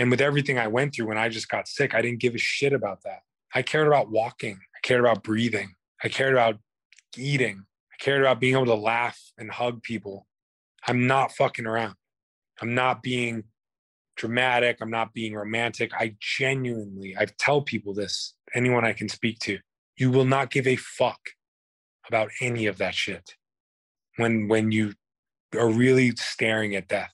And 0.00 0.10
with 0.10 0.22
everything 0.22 0.58
I 0.58 0.66
went 0.66 0.94
through 0.94 1.08
when 1.08 1.18
I 1.18 1.28
just 1.28 1.50
got 1.50 1.68
sick, 1.68 1.94
I 1.94 2.00
didn't 2.00 2.20
give 2.20 2.34
a 2.34 2.38
shit 2.38 2.72
about 2.72 3.02
that. 3.02 3.20
I 3.54 3.60
cared 3.60 3.86
about 3.86 4.10
walking. 4.10 4.54
I 4.54 4.78
cared 4.82 5.00
about 5.00 5.22
breathing. 5.22 5.74
I 6.02 6.08
cared 6.08 6.32
about 6.32 6.56
eating. 7.18 7.66
I 7.92 8.02
cared 8.02 8.22
about 8.22 8.40
being 8.40 8.54
able 8.54 8.64
to 8.64 8.74
laugh 8.76 9.20
and 9.36 9.50
hug 9.50 9.82
people. 9.82 10.26
I'm 10.88 11.06
not 11.06 11.32
fucking 11.32 11.66
around. 11.66 11.96
I'm 12.62 12.74
not 12.74 13.02
being 13.02 13.44
dramatic. 14.16 14.78
I'm 14.80 14.90
not 14.90 15.12
being 15.12 15.34
romantic. 15.34 15.92
I 15.92 16.16
genuinely, 16.18 17.14
I 17.18 17.26
tell 17.38 17.60
people 17.60 17.92
this, 17.92 18.32
anyone 18.54 18.86
I 18.86 18.94
can 18.94 19.10
speak 19.10 19.38
to, 19.40 19.58
you 19.98 20.10
will 20.10 20.24
not 20.24 20.50
give 20.50 20.66
a 20.66 20.76
fuck 20.76 21.20
about 22.08 22.30
any 22.40 22.64
of 22.64 22.78
that 22.78 22.94
shit 22.94 23.34
when 24.16 24.48
when 24.48 24.72
you 24.72 24.94
are 25.54 25.68
really 25.68 26.16
staring 26.16 26.74
at 26.74 26.88
death. 26.88 27.12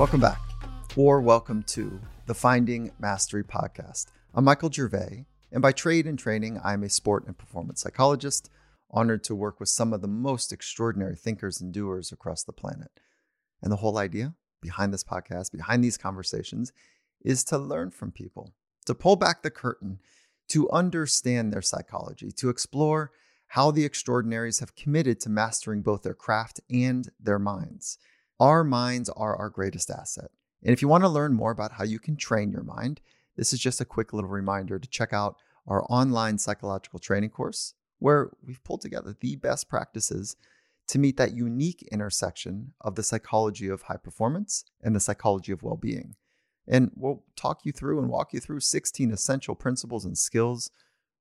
Welcome 0.00 0.18
back, 0.18 0.40
or 0.96 1.20
welcome 1.20 1.62
to 1.62 2.00
the 2.24 2.32
Finding 2.32 2.90
Mastery 2.98 3.44
podcast. 3.44 4.06
I'm 4.34 4.44
Michael 4.44 4.72
Gervais, 4.72 5.26
and 5.52 5.60
by 5.60 5.72
trade 5.72 6.06
and 6.06 6.18
training, 6.18 6.58
I'm 6.64 6.82
a 6.82 6.88
sport 6.88 7.26
and 7.26 7.36
performance 7.36 7.82
psychologist, 7.82 8.48
honored 8.90 9.22
to 9.24 9.34
work 9.34 9.60
with 9.60 9.68
some 9.68 9.92
of 9.92 10.00
the 10.00 10.08
most 10.08 10.54
extraordinary 10.54 11.16
thinkers 11.16 11.60
and 11.60 11.70
doers 11.70 12.12
across 12.12 12.42
the 12.42 12.52
planet. 12.54 12.88
And 13.60 13.70
the 13.70 13.76
whole 13.76 13.98
idea 13.98 14.32
behind 14.62 14.94
this 14.94 15.04
podcast, 15.04 15.52
behind 15.52 15.84
these 15.84 15.98
conversations, 15.98 16.72
is 17.22 17.44
to 17.44 17.58
learn 17.58 17.90
from 17.90 18.10
people, 18.10 18.54
to 18.86 18.94
pull 18.94 19.16
back 19.16 19.42
the 19.42 19.50
curtain, 19.50 19.98
to 20.48 20.70
understand 20.70 21.52
their 21.52 21.60
psychology, 21.60 22.32
to 22.38 22.48
explore 22.48 23.10
how 23.48 23.70
the 23.70 23.84
extraordinaries 23.84 24.60
have 24.60 24.74
committed 24.74 25.20
to 25.20 25.28
mastering 25.28 25.82
both 25.82 26.04
their 26.04 26.14
craft 26.14 26.58
and 26.70 27.10
their 27.20 27.38
minds. 27.38 27.98
Our 28.40 28.64
minds 28.64 29.10
are 29.10 29.36
our 29.36 29.50
greatest 29.50 29.90
asset. 29.90 30.30
And 30.62 30.72
if 30.72 30.80
you 30.80 30.88
want 30.88 31.04
to 31.04 31.08
learn 31.08 31.34
more 31.34 31.50
about 31.50 31.72
how 31.72 31.84
you 31.84 31.98
can 31.98 32.16
train 32.16 32.50
your 32.50 32.62
mind, 32.62 33.02
this 33.36 33.52
is 33.52 33.60
just 33.60 33.82
a 33.82 33.84
quick 33.84 34.14
little 34.14 34.30
reminder 34.30 34.78
to 34.78 34.88
check 34.88 35.12
out 35.12 35.36
our 35.66 35.84
online 35.90 36.38
psychological 36.38 36.98
training 36.98 37.30
course, 37.30 37.74
where 37.98 38.30
we've 38.42 38.64
pulled 38.64 38.80
together 38.80 39.14
the 39.20 39.36
best 39.36 39.68
practices 39.68 40.36
to 40.88 40.98
meet 40.98 41.18
that 41.18 41.36
unique 41.36 41.86
intersection 41.92 42.72
of 42.80 42.94
the 42.94 43.02
psychology 43.02 43.68
of 43.68 43.82
high 43.82 43.98
performance 43.98 44.64
and 44.82 44.96
the 44.96 45.00
psychology 45.00 45.52
of 45.52 45.62
well 45.62 45.76
being. 45.76 46.16
And 46.66 46.90
we'll 46.94 47.24
talk 47.36 47.60
you 47.64 47.72
through 47.72 47.98
and 47.98 48.08
walk 48.08 48.32
you 48.32 48.40
through 48.40 48.60
16 48.60 49.12
essential 49.12 49.54
principles 49.54 50.06
and 50.06 50.16
skills 50.16 50.70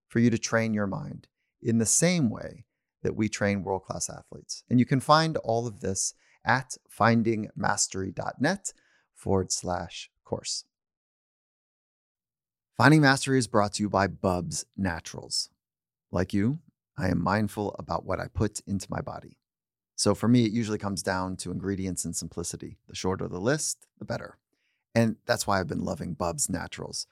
for 0.08 0.20
you 0.20 0.30
to 0.30 0.38
train 0.38 0.74
your 0.74 0.88
mind 0.88 1.28
in 1.62 1.80
the 1.80 1.86
same 1.86 2.30
way 2.30 2.66
that 3.04 3.16
we 3.16 3.28
train 3.28 3.64
world 3.64 3.84
class 3.84 4.10
athletes. 4.10 4.64
And 4.70 4.80
you 4.80 4.86
can 4.86 5.02
find 5.02 5.36
all 5.38 5.68
of 5.68 5.82
this 5.82 6.14
at 6.46 6.78
findingmastery.net 6.90 8.74
forward 9.14 9.52
slash 9.52 10.10
course. 10.24 10.66
Finding 12.78 13.02
Mastery 13.02 13.38
is 13.38 13.48
brought 13.48 13.74
to 13.74 13.84
you 13.84 13.90
by 13.90 14.08
Bubs 14.08 14.66
Naturals. 14.78 15.50
Like 16.12 16.34
you, 16.34 16.60
I 16.98 17.10
am 17.10 17.22
mindful 17.22 17.76
about 17.78 18.06
what 18.06 18.20
I 18.20 18.28
put 18.28 18.62
into 18.66 18.88
my 18.90 19.02
body. 19.02 19.38
So 19.96 20.16
for 20.16 20.30
me, 20.30 20.46
it 20.46 20.54
usually 20.54 20.78
comes 20.78 21.04
down 21.04 21.36
to 21.38 21.52
ingredients 21.52 22.06
and 22.06 22.16
simplicity. 22.16 22.78
The 22.88 22.96
shorter 22.96 23.28
the 23.28 23.40
list, 23.40 23.86
the 23.98 24.06
better. 24.06 24.38
And 24.96 25.18
that's 25.26 25.46
why 25.46 25.60
I've 25.60 25.68
been 25.68 25.84
loving 25.84 26.14
Bubs 26.14 26.50
Naturals. 26.50 27.06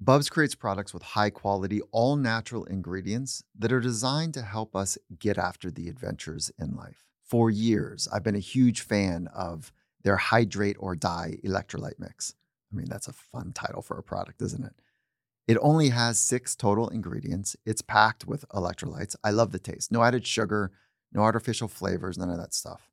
Bubs 0.00 0.28
creates 0.28 0.54
products 0.54 0.92
with 0.92 1.02
high 1.02 1.30
quality, 1.30 1.80
all 1.92 2.16
natural 2.16 2.64
ingredients 2.64 3.44
that 3.56 3.72
are 3.72 3.80
designed 3.80 4.34
to 4.34 4.42
help 4.42 4.74
us 4.74 4.98
get 5.18 5.38
after 5.38 5.70
the 5.70 5.88
adventures 5.88 6.50
in 6.58 6.74
life 6.74 7.07
for 7.28 7.50
years, 7.50 8.08
I've 8.12 8.24
been 8.24 8.34
a 8.34 8.40
huge 8.40 8.80
fan 8.80 9.28
of 9.34 9.72
their 10.02 10.16
Hydrate 10.16 10.76
or 10.78 10.94
Die 10.94 11.38
electrolyte 11.44 11.98
mix. 11.98 12.34
I 12.72 12.76
mean, 12.76 12.86
that's 12.88 13.08
a 13.08 13.12
fun 13.12 13.52
title 13.52 13.82
for 13.82 13.98
a 13.98 14.02
product, 14.02 14.42
isn't 14.42 14.64
it? 14.64 14.74
It 15.46 15.58
only 15.60 15.88
has 15.88 16.18
six 16.18 16.54
total 16.54 16.88
ingredients. 16.88 17.56
It's 17.64 17.80
packed 17.80 18.26
with 18.26 18.46
electrolytes. 18.50 19.16
I 19.24 19.30
love 19.30 19.52
the 19.52 19.58
taste. 19.58 19.90
No 19.90 20.02
added 20.02 20.26
sugar, 20.26 20.70
no 21.12 21.22
artificial 21.22 21.68
flavors, 21.68 22.18
none 22.18 22.30
of 22.30 22.38
that 22.38 22.52
stuff. 22.52 22.90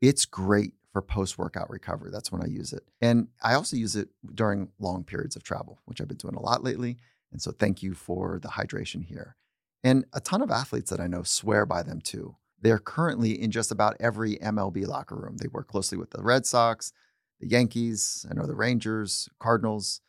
It's 0.00 0.24
great 0.24 0.72
for 0.92 1.02
post 1.02 1.38
workout 1.38 1.70
recovery. 1.70 2.10
That's 2.10 2.32
when 2.32 2.42
I 2.42 2.46
use 2.46 2.72
it. 2.72 2.82
And 3.00 3.28
I 3.42 3.54
also 3.54 3.76
use 3.76 3.96
it 3.96 4.08
during 4.34 4.68
long 4.78 5.04
periods 5.04 5.36
of 5.36 5.42
travel, 5.42 5.80
which 5.84 6.00
I've 6.00 6.08
been 6.08 6.16
doing 6.16 6.34
a 6.34 6.42
lot 6.42 6.64
lately. 6.64 6.96
And 7.30 7.40
so 7.40 7.50
thank 7.50 7.82
you 7.82 7.94
for 7.94 8.38
the 8.40 8.48
hydration 8.48 9.04
here. 9.04 9.36
And 9.84 10.04
a 10.12 10.20
ton 10.20 10.42
of 10.42 10.50
athletes 10.50 10.90
that 10.90 11.00
I 11.00 11.06
know 11.06 11.22
swear 11.22 11.66
by 11.66 11.82
them 11.82 12.00
too. 12.00 12.36
They're 12.62 12.78
currently 12.78 13.42
in 13.42 13.50
just 13.50 13.72
about 13.72 13.96
every 14.00 14.36
MLB 14.36 14.86
locker 14.86 15.16
room. 15.16 15.36
They 15.36 15.48
work 15.48 15.68
closely 15.68 15.98
with 15.98 16.10
the 16.10 16.22
Red 16.22 16.46
Sox, 16.46 16.92
the 17.40 17.48
Yankees, 17.48 18.24
I 18.30 18.34
know 18.34 18.46
the 18.46 18.54
Rangers, 18.54 19.28
Cardinals, 19.40 20.00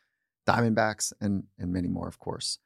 Diamondbacks, 0.47 1.11
and, 1.19 1.45
and 1.57 1.73
many 1.73 1.87
more, 1.87 2.07
of 2.07 2.19
course. 2.19 2.59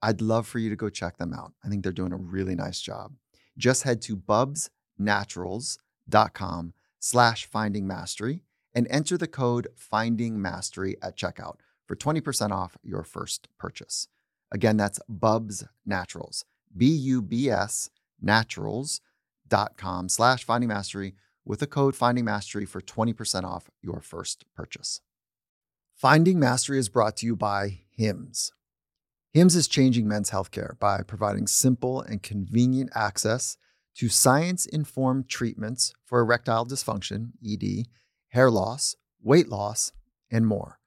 I'd 0.00 0.20
love 0.20 0.46
for 0.46 0.60
you 0.60 0.70
to 0.70 0.76
go 0.76 0.88
check 0.88 1.18
them 1.18 1.34
out. 1.34 1.54
I 1.64 1.68
think 1.68 1.82
they're 1.82 1.90
doing 1.92 2.12
a 2.12 2.16
really 2.16 2.54
nice 2.54 2.80
job. 2.80 3.14
Just 3.58 3.82
head 3.82 4.00
to 4.02 4.16
bubsnaturals.com 4.16 6.74
slash 7.00 7.46
finding 7.46 7.84
mastery 7.86 8.44
and 8.74 8.86
enter 8.90 9.18
the 9.18 9.26
code 9.26 9.66
finding 9.76 10.40
mastery 10.40 10.96
at 11.02 11.16
checkout 11.16 11.56
for 11.86 11.96
20% 11.96 12.52
off 12.52 12.78
your 12.82 13.02
first 13.02 13.48
purchase. 13.58 14.06
Again, 14.52 14.76
that's 14.76 15.00
Bubs 15.08 15.64
Naturals, 15.84 16.44
B 16.76 16.86
U 16.86 17.22
B 17.22 17.50
S 17.50 17.90
Naturals 18.20 19.00
com 19.76 20.08
slash 20.08 20.44
finding 20.44 20.68
mastery 20.68 21.14
with 21.44 21.60
the 21.60 21.66
code 21.66 21.96
finding 21.96 22.24
mastery 22.24 22.64
for 22.64 22.80
20% 22.80 23.44
off 23.44 23.70
your 23.80 24.00
first 24.00 24.44
purchase. 24.54 25.00
Finding 25.94 26.38
Mastery 26.38 26.78
is 26.78 26.88
brought 26.88 27.16
to 27.18 27.26
you 27.26 27.36
by 27.36 27.80
HIMS. 27.96 28.52
HIMS 29.32 29.54
is 29.54 29.68
changing 29.68 30.08
men's 30.08 30.30
healthcare 30.30 30.78
by 30.78 31.02
providing 31.02 31.46
simple 31.46 32.00
and 32.00 32.22
convenient 32.22 32.90
access 32.94 33.56
to 33.96 34.08
science 34.08 34.66
informed 34.66 35.28
treatments 35.28 35.92
for 36.04 36.20
erectile 36.20 36.66
dysfunction, 36.66 37.32
ED, 37.46 37.86
hair 38.28 38.50
loss, 38.50 38.96
weight 39.22 39.48
loss, 39.48 39.92
and 40.30 40.46
more. 40.46 40.80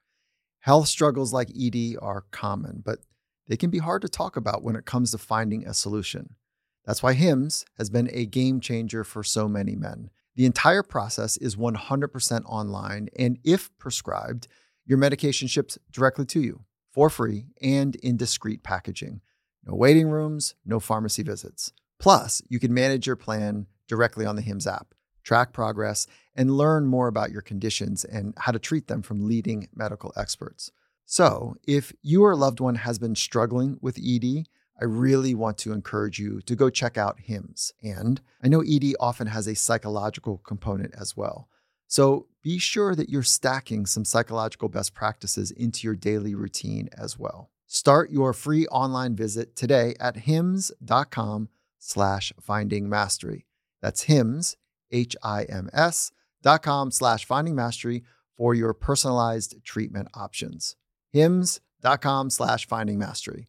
Health 0.60 0.88
struggles 0.88 1.32
like 1.32 1.50
ED 1.58 1.96
are 2.02 2.26
common, 2.32 2.82
but 2.84 3.00
they 3.48 3.56
can 3.56 3.70
be 3.70 3.78
hard 3.78 4.02
to 4.02 4.10
talk 4.10 4.36
about 4.36 4.64
when 4.64 4.76
it 4.76 4.86
comes 4.86 5.12
to 5.12 5.18
finding 5.18 5.66
a 5.66 5.74
solution. 5.74 6.36
That's 6.86 7.02
why 7.02 7.14
HIMS 7.14 7.66
has 7.78 7.90
been 7.90 8.10
a 8.12 8.26
game 8.26 8.60
changer 8.60 9.04
for 9.04 9.24
so 9.24 9.48
many 9.48 9.76
men. 9.76 10.10
The 10.36 10.46
entire 10.46 10.84
process 10.84 11.38
is 11.38 11.56
100% 11.56 12.46
online, 12.46 13.10
and 13.18 13.40
if 13.44 13.76
prescribed, 13.78 14.48
your 14.86 14.98
medication 14.98 15.48
ships 15.48 15.78
directly 15.92 16.26
to 16.28 16.42
you 16.42 16.62
for 16.92 17.10
free 17.10 17.48
and 17.62 17.96
in 17.96 18.18
discreet 18.18 18.64
packaging. 18.64 19.22
No 19.66 19.76
waiting 19.76 20.10
rooms, 20.10 20.56
no 20.66 20.80
pharmacy 20.80 21.24
visits. 21.24 21.74
Plus, 22.00 22.42
you 22.50 22.60
can 22.60 22.74
manage 22.74 23.08
your 23.08 23.16
plan 23.16 23.66
directly 23.88 24.26
on 24.26 24.36
the 24.36 24.42
HIMS 24.42 24.68
app, 24.68 24.94
track 25.24 25.54
progress, 25.54 26.06
and 26.36 26.52
learn 26.52 26.86
more 26.86 27.08
about 27.08 27.32
your 27.32 27.42
conditions 27.42 28.04
and 28.06 28.34
how 28.38 28.52
to 28.52 28.60
treat 28.60 28.88
them 28.88 29.02
from 29.02 29.28
leading 29.28 29.70
medical 29.74 30.14
experts. 30.16 30.72
So, 31.06 31.56
if 31.64 31.94
you 32.02 32.22
your 32.22 32.36
loved 32.36 32.60
one 32.60 32.76
has 32.76 33.00
been 33.00 33.16
struggling 33.16 33.78
with 33.82 33.98
ED, 33.98 34.48
I 34.80 34.86
really 34.86 35.34
want 35.34 35.58
to 35.60 35.72
encourage 35.72 36.20
you 36.20 36.42
to 36.42 36.56
go 36.56 36.70
check 36.70 36.98
out 36.98 37.20
HIMS. 37.22 37.72
And 37.82 38.22
I 38.44 38.48
know 38.48 38.62
ED 38.62 38.96
often 39.00 39.28
has 39.28 39.48
a 39.48 39.56
psychological 39.56 40.40
component 40.40 40.94
as 41.00 41.16
well. 41.16 41.48
So 41.88 42.28
be 42.42 42.58
sure 42.58 42.96
that 42.96 43.10
you're 43.10 43.24
stacking 43.24 43.86
some 43.86 44.06
psychological 44.06 44.70
best 44.70 44.94
practices 44.94 45.52
into 45.52 45.88
your 45.88 45.96
daily 45.96 46.36
routine 46.36 46.90
as 46.98 47.18
well. 47.18 47.52
Start 47.68 48.12
your 48.12 48.34
free 48.34 48.68
online 48.68 49.16
visit 49.16 49.56
today 49.56 49.96
at 50.00 50.18
hims.com 50.18 51.50
slash 51.80 52.34
finding 52.40 52.90
mastery. 52.90 53.46
That's 53.82 54.04
hims, 54.04 54.58
H-I-M-S 54.92 56.12
dot 56.42 56.62
com 56.64 56.92
slash 56.92 57.26
finding 57.26 57.56
mastery 57.56 58.04
for 58.38 58.54
your 58.54 58.74
personalized 58.74 59.64
treatment 59.64 60.10
options. 60.14 60.76
hims.com 61.12 62.30
slash 62.30 62.68
finding 62.68 63.00
mastery. 63.00 63.48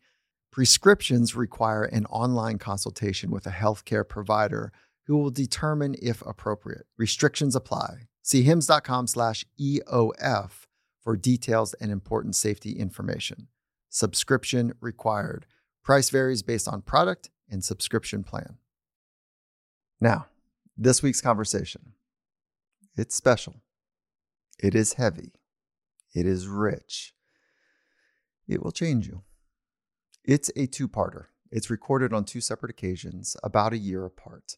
Prescriptions 0.57 1.37
require 1.37 1.85
an 1.85 2.07
online 2.07 2.57
consultation 2.57 3.31
with 3.31 3.47
a 3.47 3.51
healthcare 3.51 4.09
provider 4.09 4.73
who 5.07 5.19
will 5.19 5.29
determine 5.31 5.95
if 6.01 6.23
appropriate. 6.23 6.87
Restrictions 6.97 7.55
apply. 7.55 8.09
See 8.23 8.43
hims.com 8.43 9.07
slash 9.07 9.45
EOF 9.61 10.65
for 11.03 11.15
details 11.15 11.75
and 11.75 11.93
important 11.93 12.37
safety 12.37 12.71
information. 12.73 13.49
Subscription 13.91 14.73
required. 14.81 15.45
Price 15.85 16.09
varies 16.09 16.43
based 16.43 16.69
on 16.69 16.81
product 16.81 17.29
and 17.51 17.63
subscription 17.63 18.25
plan. 18.25 18.57
Now, 20.01 20.25
this 20.75 21.03
week's 21.03 21.21
conversation. 21.21 21.93
It's 22.97 23.15
special. 23.15 23.57
It 24.59 24.75
is 24.75 24.95
heavy. 24.95 25.33
It 26.15 26.25
is 26.25 26.49
rich. 26.49 27.13
It 28.49 28.63
will 28.63 28.73
change 28.73 29.07
you. 29.07 29.21
It's 30.27 30.51
a 30.57 30.67
two 30.67 30.89
parter. 30.89 31.27
It's 31.53 31.71
recorded 31.71 32.13
on 32.13 32.25
two 32.25 32.41
separate 32.41 32.71
occasions, 32.71 33.37
about 33.45 33.73
a 33.73 33.79
year 33.79 34.05
apart. 34.05 34.57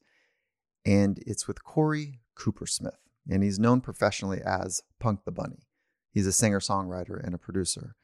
And 0.87 1.23
it's 1.26 1.47
with 1.47 1.62
Corey 1.62 2.20
Coopersmith, 2.35 2.97
and 3.29 3.43
he's 3.43 3.59
known 3.59 3.82
professionally 3.82 4.41
as 4.43 4.82
Punk 4.99 5.26
the 5.26 5.31
Bunny. 5.31 5.67
He's 6.11 6.26
a 6.26 6.32
singer 6.32 6.61
songwriter 6.61 7.23
and 7.23 7.35
a 7.35 7.38
producer. 7.38 7.97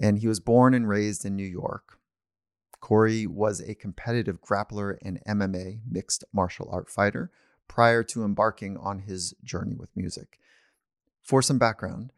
And 0.00 0.20
he 0.20 0.28
was 0.28 0.38
born 0.38 0.72
and 0.72 0.88
raised 0.88 1.24
in 1.24 1.34
New 1.34 1.42
York. 1.42 1.98
Corey 2.80 3.26
was 3.26 3.60
a 3.60 3.74
competitive 3.74 4.40
grappler 4.40 4.96
and 5.02 5.20
MMA 5.26 5.80
mixed 5.90 6.22
martial 6.32 6.68
art 6.70 6.88
fighter 6.88 7.32
prior 7.66 8.04
to 8.04 8.22
embarking 8.22 8.76
on 8.76 9.00
his 9.00 9.34
journey 9.42 9.74
with 9.74 9.96
music. 9.96 10.38
For 11.20 11.42
some 11.42 11.58
background, 11.58 12.12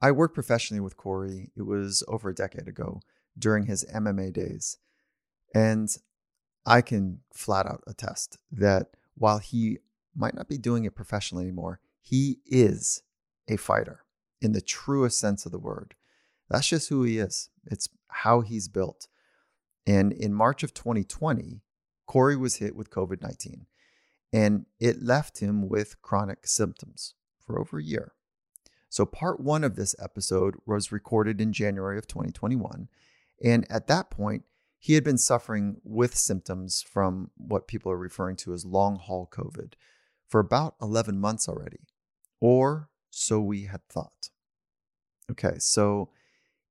I 0.00 0.12
worked 0.12 0.34
professionally 0.34 0.80
with 0.80 0.96
Corey, 0.96 1.50
it 1.56 1.62
was 1.62 2.04
over 2.06 2.28
a 2.28 2.34
decade 2.34 2.68
ago 2.68 3.00
during 3.40 3.66
his 3.66 3.84
MMA 3.92 4.32
days. 4.32 4.78
And 5.54 5.88
I 6.64 6.82
can 6.82 7.20
flat 7.32 7.66
out 7.66 7.82
attest 7.86 8.38
that 8.52 8.90
while 9.16 9.38
he 9.38 9.78
might 10.14 10.34
not 10.34 10.48
be 10.48 10.58
doing 10.58 10.84
it 10.84 10.94
professionally 10.94 11.44
anymore, 11.44 11.80
he 12.00 12.38
is 12.46 13.02
a 13.48 13.56
fighter 13.56 14.04
in 14.40 14.52
the 14.52 14.60
truest 14.60 15.18
sense 15.18 15.44
of 15.44 15.52
the 15.52 15.58
word. 15.58 15.94
That's 16.48 16.68
just 16.68 16.88
who 16.88 17.02
he 17.02 17.18
is, 17.18 17.50
it's 17.66 17.88
how 18.08 18.40
he's 18.40 18.68
built. 18.68 19.08
And 19.86 20.12
in 20.12 20.34
March 20.34 20.62
of 20.62 20.74
2020, 20.74 21.62
Corey 22.06 22.36
was 22.36 22.56
hit 22.56 22.76
with 22.76 22.90
COVID 22.90 23.22
19 23.22 23.66
and 24.32 24.66
it 24.78 25.02
left 25.02 25.40
him 25.40 25.68
with 25.68 26.00
chronic 26.02 26.46
symptoms 26.46 27.14
for 27.44 27.58
over 27.58 27.78
a 27.78 27.84
year. 27.84 28.12
So, 28.88 29.06
part 29.06 29.40
one 29.40 29.64
of 29.64 29.76
this 29.76 29.94
episode 30.00 30.56
was 30.66 30.92
recorded 30.92 31.40
in 31.40 31.52
January 31.52 31.98
of 31.98 32.06
2021. 32.06 32.88
And 33.42 33.66
at 33.70 33.86
that 33.88 34.10
point, 34.10 34.44
he 34.78 34.94
had 34.94 35.04
been 35.04 35.18
suffering 35.18 35.76
with 35.84 36.16
symptoms 36.16 36.82
from 36.82 37.30
what 37.36 37.68
people 37.68 37.92
are 37.92 37.98
referring 37.98 38.36
to 38.36 38.54
as 38.54 38.64
long 38.64 38.96
haul 38.96 39.28
COVID 39.30 39.74
for 40.26 40.40
about 40.40 40.74
11 40.80 41.20
months 41.20 41.48
already, 41.48 41.80
or 42.40 42.88
so 43.10 43.40
we 43.40 43.64
had 43.64 43.86
thought. 43.88 44.30
Okay, 45.30 45.58
so 45.58 46.10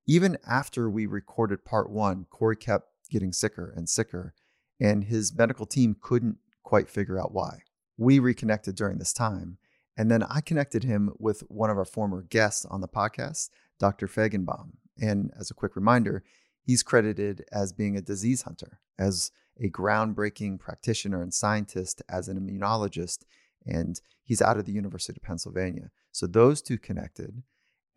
even 0.07 0.37
after 0.49 0.89
we 0.89 1.05
recorded 1.05 1.63
part 1.63 1.89
one, 1.91 2.25
Corey 2.29 2.55
kept 2.55 2.87
getting 3.11 3.31
sicker 3.31 3.71
and 3.75 3.87
sicker, 3.87 4.33
and 4.79 5.03
his 5.03 5.35
medical 5.37 5.65
team 5.65 5.95
couldn't 6.01 6.37
quite 6.63 6.89
figure 6.89 7.19
out 7.19 7.33
why. 7.33 7.59
We 7.97 8.17
reconnected 8.17 8.75
during 8.75 8.97
this 8.97 9.13
time, 9.13 9.57
and 9.95 10.09
then 10.09 10.23
I 10.23 10.41
connected 10.41 10.83
him 10.83 11.11
with 11.19 11.41
one 11.41 11.69
of 11.69 11.77
our 11.77 11.85
former 11.85 12.23
guests 12.23 12.65
on 12.65 12.81
the 12.81 12.87
podcast, 12.87 13.49
Dr. 13.79 14.07
Fajgenbaum. 14.07 14.71
And 14.99 15.31
as 15.39 15.51
a 15.51 15.53
quick 15.53 15.75
reminder, 15.75 16.23
he's 16.69 16.83
credited 16.83 17.43
as 17.51 17.73
being 17.73 17.97
a 17.97 18.01
disease 18.01 18.43
hunter, 18.43 18.79
as 18.99 19.31
a 19.59 19.67
groundbreaking 19.71 20.59
practitioner 20.59 21.19
and 21.19 21.33
scientist, 21.33 22.03
as 22.07 22.27
an 22.27 22.39
immunologist, 22.39 23.23
and 23.65 23.99
he's 24.23 24.39
out 24.39 24.55
of 24.55 24.65
the 24.65 24.71
University 24.71 25.17
of 25.17 25.27
Pennsylvania. 25.27 25.89
So 26.11 26.27
those 26.27 26.61
two 26.61 26.77
connected. 26.77 27.41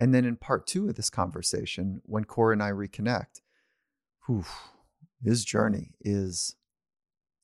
And 0.01 0.15
then 0.15 0.25
in 0.25 0.37
part 0.37 0.67
two 0.67 0.89
of 0.89 0.95
this 0.95 1.11
conversation, 1.11 2.01
when 2.07 2.25
Corey 2.25 2.55
and 2.55 2.63
I 2.63 2.71
reconnect, 2.71 3.43
whew, 4.27 4.47
his 5.23 5.45
journey 5.45 5.91
is 6.01 6.57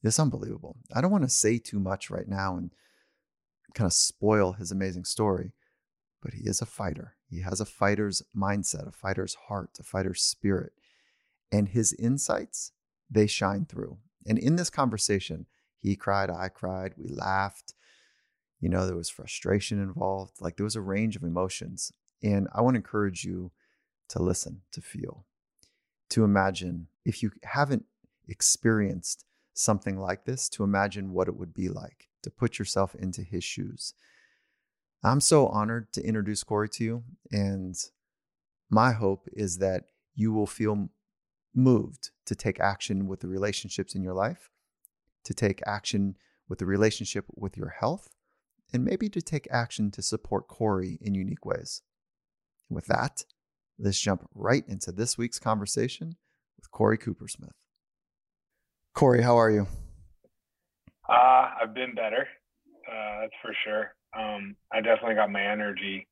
is 0.03 0.19
unbelievable. 0.19 0.79
I 0.95 1.03
don't 1.03 1.11
want 1.11 1.25
to 1.25 1.29
say 1.29 1.59
too 1.59 1.79
much 1.79 2.09
right 2.09 2.27
now 2.27 2.57
and 2.57 2.71
kind 3.75 3.87
of 3.87 3.93
spoil 3.93 4.53
his 4.53 4.73
amazing 4.73 5.05
story, 5.05 5.53
but 6.23 6.33
he 6.33 6.49
is 6.49 6.63
a 6.63 6.67
fighter. 6.67 7.17
He 7.29 7.43
has 7.43 7.61
a 7.61 7.67
fighter's 7.67 8.23
mindset, 8.35 8.89
a 8.89 8.93
fighter's 8.93 9.37
heart, 9.49 9.71
a 9.79 9.83
fighter's 9.83 10.23
spirit. 10.23 10.73
And 11.51 11.69
his 11.69 11.93
insights, 11.95 12.73
they 13.11 13.27
shine 13.27 13.65
through. 13.65 13.99
And 14.27 14.39
in 14.39 14.57
this 14.57 14.71
conversation, 14.71 15.47
he 15.79 15.97
cried, 15.97 16.31
I 16.31 16.49
cried, 16.49 16.95
we 16.97 17.09
laughed. 17.09 17.75
You 18.61 18.69
know, 18.69 18.87
there 18.87 18.97
was 18.97 19.09
frustration 19.09 19.81
involved. 19.81 20.41
Like 20.41 20.57
there 20.57 20.65
was 20.65 20.77
a 20.77 20.81
range 20.81 21.17
of 21.17 21.23
emotions. 21.23 21.93
And 22.23 22.49
I 22.55 22.61
want 22.61 22.75
to 22.75 22.79
encourage 22.79 23.25
you 23.25 23.53
to 24.09 24.23
listen, 24.23 24.63
to 24.73 24.81
feel, 24.81 25.25
to 26.11 26.25
imagine 26.25 26.89
if 27.05 27.23
you 27.23 27.31
haven't 27.45 27.85
experienced 28.27 29.25
something 29.55 29.99
like 29.99 30.25
this, 30.25 30.49
to 30.51 30.65
imagine 30.65 31.13
what 31.13 31.29
it 31.29 31.37
would 31.37 31.55
be 31.55 31.69
like, 31.69 32.09
to 32.23 32.31
put 32.31 32.59
yourself 32.59 32.95
into 32.95 33.23
his 33.23 33.45
shoes. 33.45 33.95
I'm 35.03 35.21
so 35.21 35.47
honored 35.47 35.93
to 35.93 36.03
introduce 36.03 36.43
Corey 36.43 36.69
to 36.71 36.85
you. 36.85 37.05
And 37.31 37.77
my 38.69 38.93
hope 38.93 39.29
is 39.33 39.59
that 39.59 39.85
you 40.15 40.33
will 40.33 40.47
feel 40.47 40.89
moved 41.55 42.11
to 42.27 42.35
take 42.35 42.61
action 42.61 43.07
with 43.07 43.21
the 43.21 43.29
relationships 43.29 43.95
in 43.95 44.03
your 44.03 44.15
life, 44.15 44.51
to 45.25 45.35
take 45.35 45.61
action 45.67 46.17
with 46.49 46.59
the 46.59 46.67
relationship 46.67 47.27
with 47.35 47.57
your 47.57 47.75
health, 47.81 48.09
and 48.73 48.85
maybe 48.85 49.09
to 49.09 49.23
take 49.23 49.49
action 49.51 49.91
to 49.91 50.03
support 50.03 50.49
Corey 50.49 50.99
in 51.01 51.15
unique 51.15 51.45
ways. 51.45 51.83
With 52.69 52.87
that, 52.87 53.25
let's 53.79 54.01
jump 54.01 54.29
right 54.35 54.65
into 54.69 54.93
this 54.93 55.17
week's 55.17 55.39
conversation 55.39 56.17
with 56.57 56.71
Corey 56.71 56.99
Coopersmith. 56.99 57.53
Corey, 58.95 59.23
how 59.23 59.37
are 59.37 59.51
you? 59.51 59.67
Uh, 61.09 61.51
I've 61.63 61.75
been 61.75 61.95
better. 61.95 62.27
Uh, 62.87 63.21
that's 63.21 63.33
for 63.41 63.55
sure. 63.65 63.95
Um, 64.19 64.57
I 64.73 64.81
definitely 64.81 65.15
got 65.15 65.31
my 65.31 65.43
energy 65.43 66.07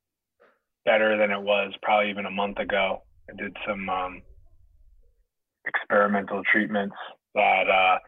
better 0.85 1.19
than 1.19 1.31
it 1.31 1.43
was 1.43 1.73
probably 1.83 2.11
even 2.11 2.27
a 2.27 2.31
month 2.31 2.59
ago. 2.59 3.03
I 3.29 3.35
did 3.37 3.57
some 3.67 3.89
um, 3.89 4.23
experimental 5.67 6.43
treatments 6.51 6.97
that 7.35 7.69
uh, 7.69 7.99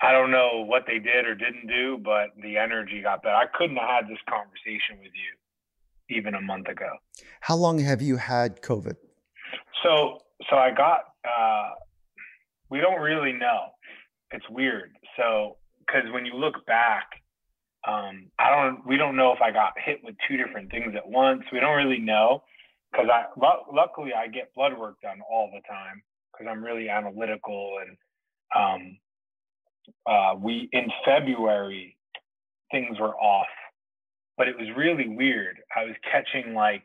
I 0.00 0.12
don't 0.12 0.30
know 0.30 0.64
what 0.66 0.84
they 0.86 0.98
did 0.98 1.24
or 1.26 1.34
didn't 1.34 1.66
do, 1.66 1.98
but 2.02 2.30
the 2.42 2.58
energy 2.58 3.00
got 3.02 3.22
better. 3.22 3.36
I 3.36 3.46
couldn't 3.54 3.76
have 3.76 3.88
had 3.88 4.08
this 4.08 4.18
conversation 4.28 4.98
with 5.02 5.12
you 5.14 6.16
even 6.16 6.34
a 6.34 6.40
month 6.40 6.68
ago. 6.68 6.90
How 7.40 7.56
long 7.56 7.78
have 7.78 8.02
you 8.02 8.16
had 8.16 8.60
COVID? 8.60 8.96
So, 9.82 10.18
so 10.50 10.56
I 10.56 10.70
got. 10.70 11.00
Uh, 11.24 11.70
we 12.70 12.80
don't 12.80 13.00
really 13.00 13.32
know. 13.32 13.70
It's 14.30 14.44
weird. 14.50 14.92
So, 15.16 15.56
because 15.78 16.10
when 16.12 16.26
you 16.26 16.34
look 16.34 16.66
back, 16.66 17.06
um, 17.86 18.30
I 18.38 18.50
don't. 18.50 18.86
We 18.86 18.96
don't 18.96 19.16
know 19.16 19.32
if 19.32 19.40
I 19.40 19.52
got 19.52 19.72
hit 19.82 20.00
with 20.02 20.16
two 20.28 20.36
different 20.36 20.70
things 20.70 20.94
at 20.96 21.08
once. 21.08 21.42
We 21.52 21.60
don't 21.60 21.76
really 21.76 22.00
know 22.00 22.42
because 22.90 23.08
I 23.10 23.24
luckily 23.72 24.12
I 24.16 24.28
get 24.28 24.54
blood 24.54 24.76
work 24.78 25.00
done 25.00 25.20
all 25.30 25.50
the 25.52 25.60
time 25.68 26.02
because 26.36 26.50
I'm 26.50 26.62
really 26.62 26.88
analytical 26.88 27.78
and 27.80 27.96
um, 28.56 28.98
uh, 30.06 30.34
we 30.38 30.68
in 30.72 30.86
February 31.04 31.96
things 32.70 32.98
were 32.98 33.14
off, 33.16 33.46
but 34.36 34.48
it 34.48 34.56
was 34.56 34.68
really 34.76 35.08
weird. 35.08 35.58
I 35.76 35.84
was 35.84 35.94
catching 36.10 36.54
like 36.54 36.84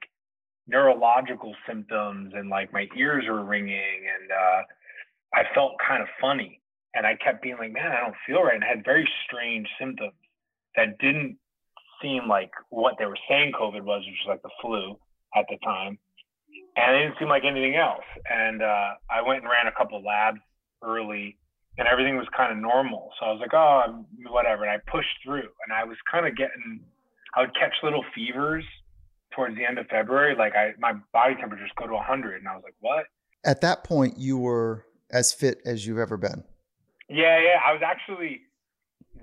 neurological 0.68 1.56
symptoms 1.68 2.34
and 2.36 2.50
like 2.50 2.72
my 2.74 2.88
ears 2.98 3.26
were 3.28 3.44
ringing 3.44 4.06
and 4.20 4.32
uh, 4.32 4.62
I 5.34 5.44
felt 5.54 5.74
kind 5.86 6.02
of 6.02 6.10
funny. 6.22 6.62
And 6.96 7.06
I 7.06 7.16
kept 7.24 7.44
being 7.44 7.58
like, 7.60 7.72
man, 7.72 7.92
I 7.92 8.02
don't 8.02 8.16
feel 8.26 8.42
right, 8.42 8.56
and 8.56 8.64
I 8.64 8.68
had 8.68 8.84
very 8.84 9.08
strange 9.26 9.68
symptoms 9.80 10.14
that 10.76 10.98
didn't 10.98 11.38
seem 12.02 12.28
like 12.28 12.50
what 12.70 12.96
they 12.98 13.06
were 13.06 13.18
saying 13.30 13.52
COVID 13.52 13.84
was, 13.84 14.04
which 14.08 14.18
was 14.26 14.28
like 14.28 14.42
the 14.42 14.50
flu 14.60 14.98
at 15.36 15.46
the 15.50 15.58
time 15.64 16.00
and 16.80 16.96
it 16.96 17.00
didn't 17.04 17.20
seem 17.20 17.28
like 17.28 17.44
anything 17.44 17.76
else. 17.76 18.06
And 18.30 18.62
uh, 18.62 18.96
I 19.10 19.22
went 19.26 19.42
and 19.42 19.50
ran 19.50 19.68
a 19.68 19.76
couple 19.76 19.98
of 19.98 20.04
labs 20.04 20.40
early, 20.84 21.38
and 21.78 21.88
everything 21.88 22.18
was 22.18 22.28
kind 22.36 22.52
of 22.52 22.58
normal. 22.58 23.12
So 23.20 23.26
I 23.26 23.32
was 23.32 23.42
like, 23.42 23.54
oh, 23.54 24.06
whatever. 24.28 24.64
And 24.64 24.72
I 24.72 24.78
pushed 24.92 25.20
through, 25.24 25.50
and 25.66 25.74
I 25.74 25.84
was 25.84 25.98
kind 26.10 26.26
of 26.26 26.36
getting, 26.36 26.82
I 27.36 27.42
would 27.42 27.54
catch 27.54 27.74
little 27.84 28.04
fevers 28.16 28.64
towards 29.36 29.56
the 29.56 29.66
end 29.66 29.78
of 29.78 29.88
February. 29.88 30.36
Like 30.36 30.54
I, 30.56 30.72
my 30.80 30.94
body 31.14 31.36
temperatures 31.36 31.72
go 31.78 31.88
to 31.88 31.94
100, 31.94 32.40
and 32.40 32.48
I 32.48 32.56
was 32.56 32.64
like, 32.64 32.76
what? 32.80 33.06
At 33.44 33.62
that 33.62 33.84
point, 33.84 34.18
you 34.18 34.38
were 34.38 34.86
as 35.12 35.34
fit 35.34 35.60
as 35.66 35.86
you've 35.86 35.98
ever 36.00 36.18
been. 36.18 36.44
Yeah, 37.10 37.40
yeah. 37.40 37.60
I 37.66 37.74
was 37.74 37.82
actually 37.84 38.42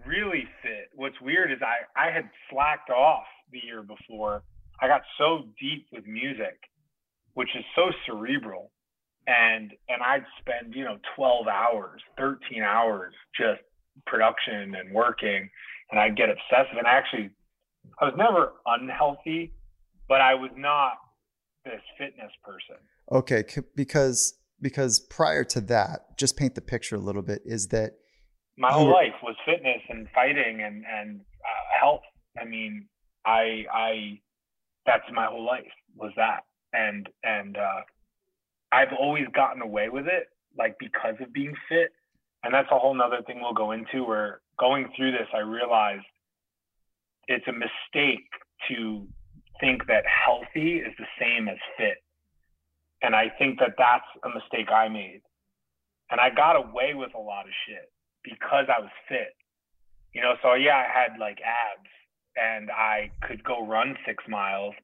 really 0.05 0.45
fit. 0.63 0.91
What's 0.95 1.21
weird 1.21 1.53
is 1.53 1.59
I, 1.63 2.09
I 2.09 2.11
had 2.11 2.29
slacked 2.51 2.91
off 2.91 3.25
the 3.53 3.61
year 3.65 3.83
before. 3.83 4.43
I 4.81 4.89
got 4.89 5.03
so 5.17 5.45
deep 5.59 5.87
with 5.93 6.07
music 6.07 6.59
which 7.37 7.51
is 7.55 7.65
so 7.77 7.91
cerebral. 8.07 8.73
And 9.27 9.73
and 9.89 10.03
I'd 10.03 10.25
spend 10.41 10.75
you 10.75 10.85
know 10.85 10.99
12 11.17 11.47
hours 11.49 12.01
13 12.17 12.63
hours 12.63 13.13
just 13.39 13.61
production 14.07 14.75
and 14.75 14.93
working 14.93 15.49
and 15.91 16.01
I'd 16.01 16.17
get 16.17 16.29
obsessive. 16.31 16.79
And 16.79 16.87
actually 16.87 17.31
I 18.01 18.07
was 18.07 18.15
never 18.17 18.53
unhealthy 18.67 19.53
but 20.09 20.21
I 20.21 20.35
was 20.35 20.51
not 20.57 20.93
this 21.65 21.81
fitness 21.99 22.31
person. 22.43 22.77
Okay 23.13 23.45
because 23.75 24.39
because 24.63 25.01
prior 25.01 25.45
to 25.45 25.61
that 25.63 26.17
just 26.17 26.37
paint 26.37 26.55
the 26.55 26.63
picture 26.63 26.97
a 26.97 27.01
little 27.01 27.23
bit 27.23 27.43
is 27.45 27.69
that 27.69 27.93
my 28.57 28.73
whole 28.73 28.91
life 28.91 29.21
was 29.23 29.35
fitness 29.45 29.83
and 29.91 30.09
fighting 30.15 30.63
and 30.63 30.85
and 30.87 31.21
uh, 31.21 31.81
health. 31.81 32.07
I 32.41 32.45
mean 32.45 32.89
I 33.27 33.65
I 33.75 34.21
that's 34.87 35.05
my 35.13 35.27
whole 35.27 35.45
life 35.45 35.67
was 35.97 36.13
that 36.17 36.45
and 36.77 37.09
and 37.25 37.57
uh, 37.57 37.81
I've 38.73 38.93
always 38.99 39.27
gotten 39.35 39.63
away 39.63 39.89
with 39.89 40.07
it, 40.07 40.29
like 40.59 40.77
because 40.79 41.15
of 41.21 41.33
being 41.33 41.55
fit. 41.69 41.93
and 42.45 42.53
that's 42.53 42.69
a 42.71 42.79
whole 42.79 42.95
nother 42.95 43.23
thing 43.27 43.41
we'll 43.41 43.55
go 43.55 43.73
into 43.73 44.05
where 44.05 44.41
going 44.59 44.93
through 44.97 45.13
this, 45.13 45.29
I 45.35 45.39
realized 45.39 46.05
it's 47.29 47.47
a 47.49 47.53
mistake 47.53 48.29
to 48.69 49.07
think 49.61 49.87
that 49.87 50.05
healthy 50.07 50.77
is 50.77 50.93
the 50.99 51.07
same 51.21 51.49
as 51.49 51.59
fit. 51.77 51.99
And 53.03 53.15
I 53.15 53.31
think 53.39 53.59
that 53.59 53.75
that's 53.79 54.07
a 54.25 54.29
mistake 54.29 54.71
I 54.71 54.89
made. 54.89 55.23
And 56.11 56.21
I 56.21 56.31
got 56.31 56.57
away 56.57 56.95
with 56.95 57.13
a 57.15 57.19
lot 57.19 57.47
of 57.47 57.53
shit 57.67 57.91
because 58.23 58.67
I 58.69 58.81
was 58.81 58.91
fit. 59.09 59.35
You 60.13 60.23
know, 60.23 60.35
so 60.43 60.55
yeah, 60.55 60.77
I 60.77 60.89
had 60.89 61.19
like 61.19 61.39
abs 61.41 61.91
and 62.37 62.71
I 62.71 63.11
could 63.23 63.43
go 63.45 63.67
run 63.67 63.97
six 64.07 64.25
miles, 64.29 64.75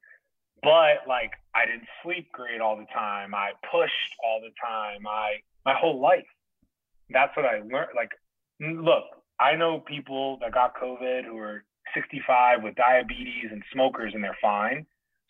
but 0.63 1.07
like 1.07 1.31
I 1.53 1.65
didn't 1.65 1.87
sleep 2.03 2.31
great 2.31 2.61
all 2.61 2.77
the 2.77 2.87
time. 2.93 3.35
I 3.35 3.51
pushed 3.71 4.11
all 4.23 4.41
the 4.41 4.53
time. 4.61 5.05
I 5.07 5.43
my 5.65 5.75
whole 5.77 6.01
life. 6.01 6.25
That's 7.09 7.35
what 7.35 7.45
I 7.45 7.59
learned. 7.59 7.93
Like, 7.95 8.11
look, 8.59 9.03
I 9.39 9.55
know 9.55 9.83
people 9.85 10.37
that 10.41 10.53
got 10.53 10.75
COVID 10.75 11.25
who 11.25 11.37
are 11.37 11.63
65 11.93 12.63
with 12.63 12.75
diabetes 12.75 13.49
and 13.51 13.61
smokers 13.71 14.13
and 14.15 14.23
they're 14.23 14.37
fine. 14.41 14.85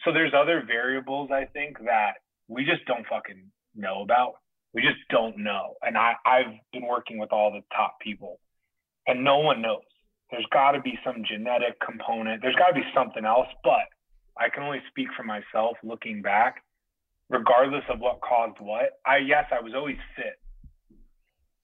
So 0.06 0.12
there's 0.12 0.34
other 0.34 0.63
variables 0.66 1.30
I 1.32 1.46
think 1.46 1.78
that 1.86 2.13
we 2.48 2.66
just 2.66 2.86
don't 2.86 3.06
fucking 3.08 3.50
know 3.75 4.02
about. 4.02 4.34
We 4.74 4.82
just 4.82 5.00
don't 5.10 5.38
know. 5.38 5.75
And 5.82 5.98
I, 5.98 6.13
I've 6.25 6.54
been 6.72 6.86
working 6.88 7.18
with 7.18 7.32
all 7.32 7.52
the 7.52 7.62
top 7.75 8.00
people 8.02 8.40
and 9.08 9.24
no 9.24 9.40
one 9.40 9.62
knows. 9.62 9.82
There's 10.32 10.48
got 10.52 10.72
to 10.72 10.82
be 10.82 10.98
some 11.06 11.24
genetic 11.28 11.80
component. 11.80 12.42
There's 12.42 12.56
got 12.56 12.70
to 12.70 12.74
be 12.74 12.86
something 12.96 13.25
else, 13.25 13.48
but 13.63 13.86
I 14.38 14.50
can 14.50 14.63
only 14.63 14.82
speak 14.90 15.08
for 15.16 15.24
myself 15.24 15.78
looking 15.84 16.22
back, 16.22 16.63
regardless 17.30 17.84
of 17.90 18.00
what 18.00 18.22
caused 18.22 18.60
what. 18.60 19.00
I, 19.06 19.18
yes, 19.18 19.46
I 19.52 19.62
was 19.62 19.74
always 19.75 19.98
fit. 20.16 20.40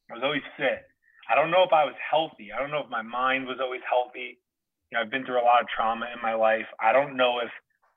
I 0.10 0.16
was 0.16 0.24
always 0.24 0.46
fit. 0.58 0.86
I 1.30 1.36
don't 1.36 1.52
know 1.52 1.64
if 1.64 1.74
I 1.74 1.86
was 1.86 1.96
healthy. 2.00 2.50
I 2.52 2.60
don't 2.60 2.72
know 2.72 2.84
if 2.84 2.90
my 2.90 3.04
mind 3.04 3.46
was 3.46 3.58
always 3.62 3.82
healthy. 3.88 4.40
You 4.90 4.98
know, 4.98 5.02
I've 5.02 5.12
been 5.12 5.26
through 5.26 5.42
a 5.42 5.46
lot 5.46 5.62
of 5.62 5.68
trauma 5.68 6.08
in 6.14 6.22
my 6.22 6.34
life. 6.34 6.66
I 6.80 6.92
don't 6.92 7.16
know 7.16 7.40
if 7.40 7.52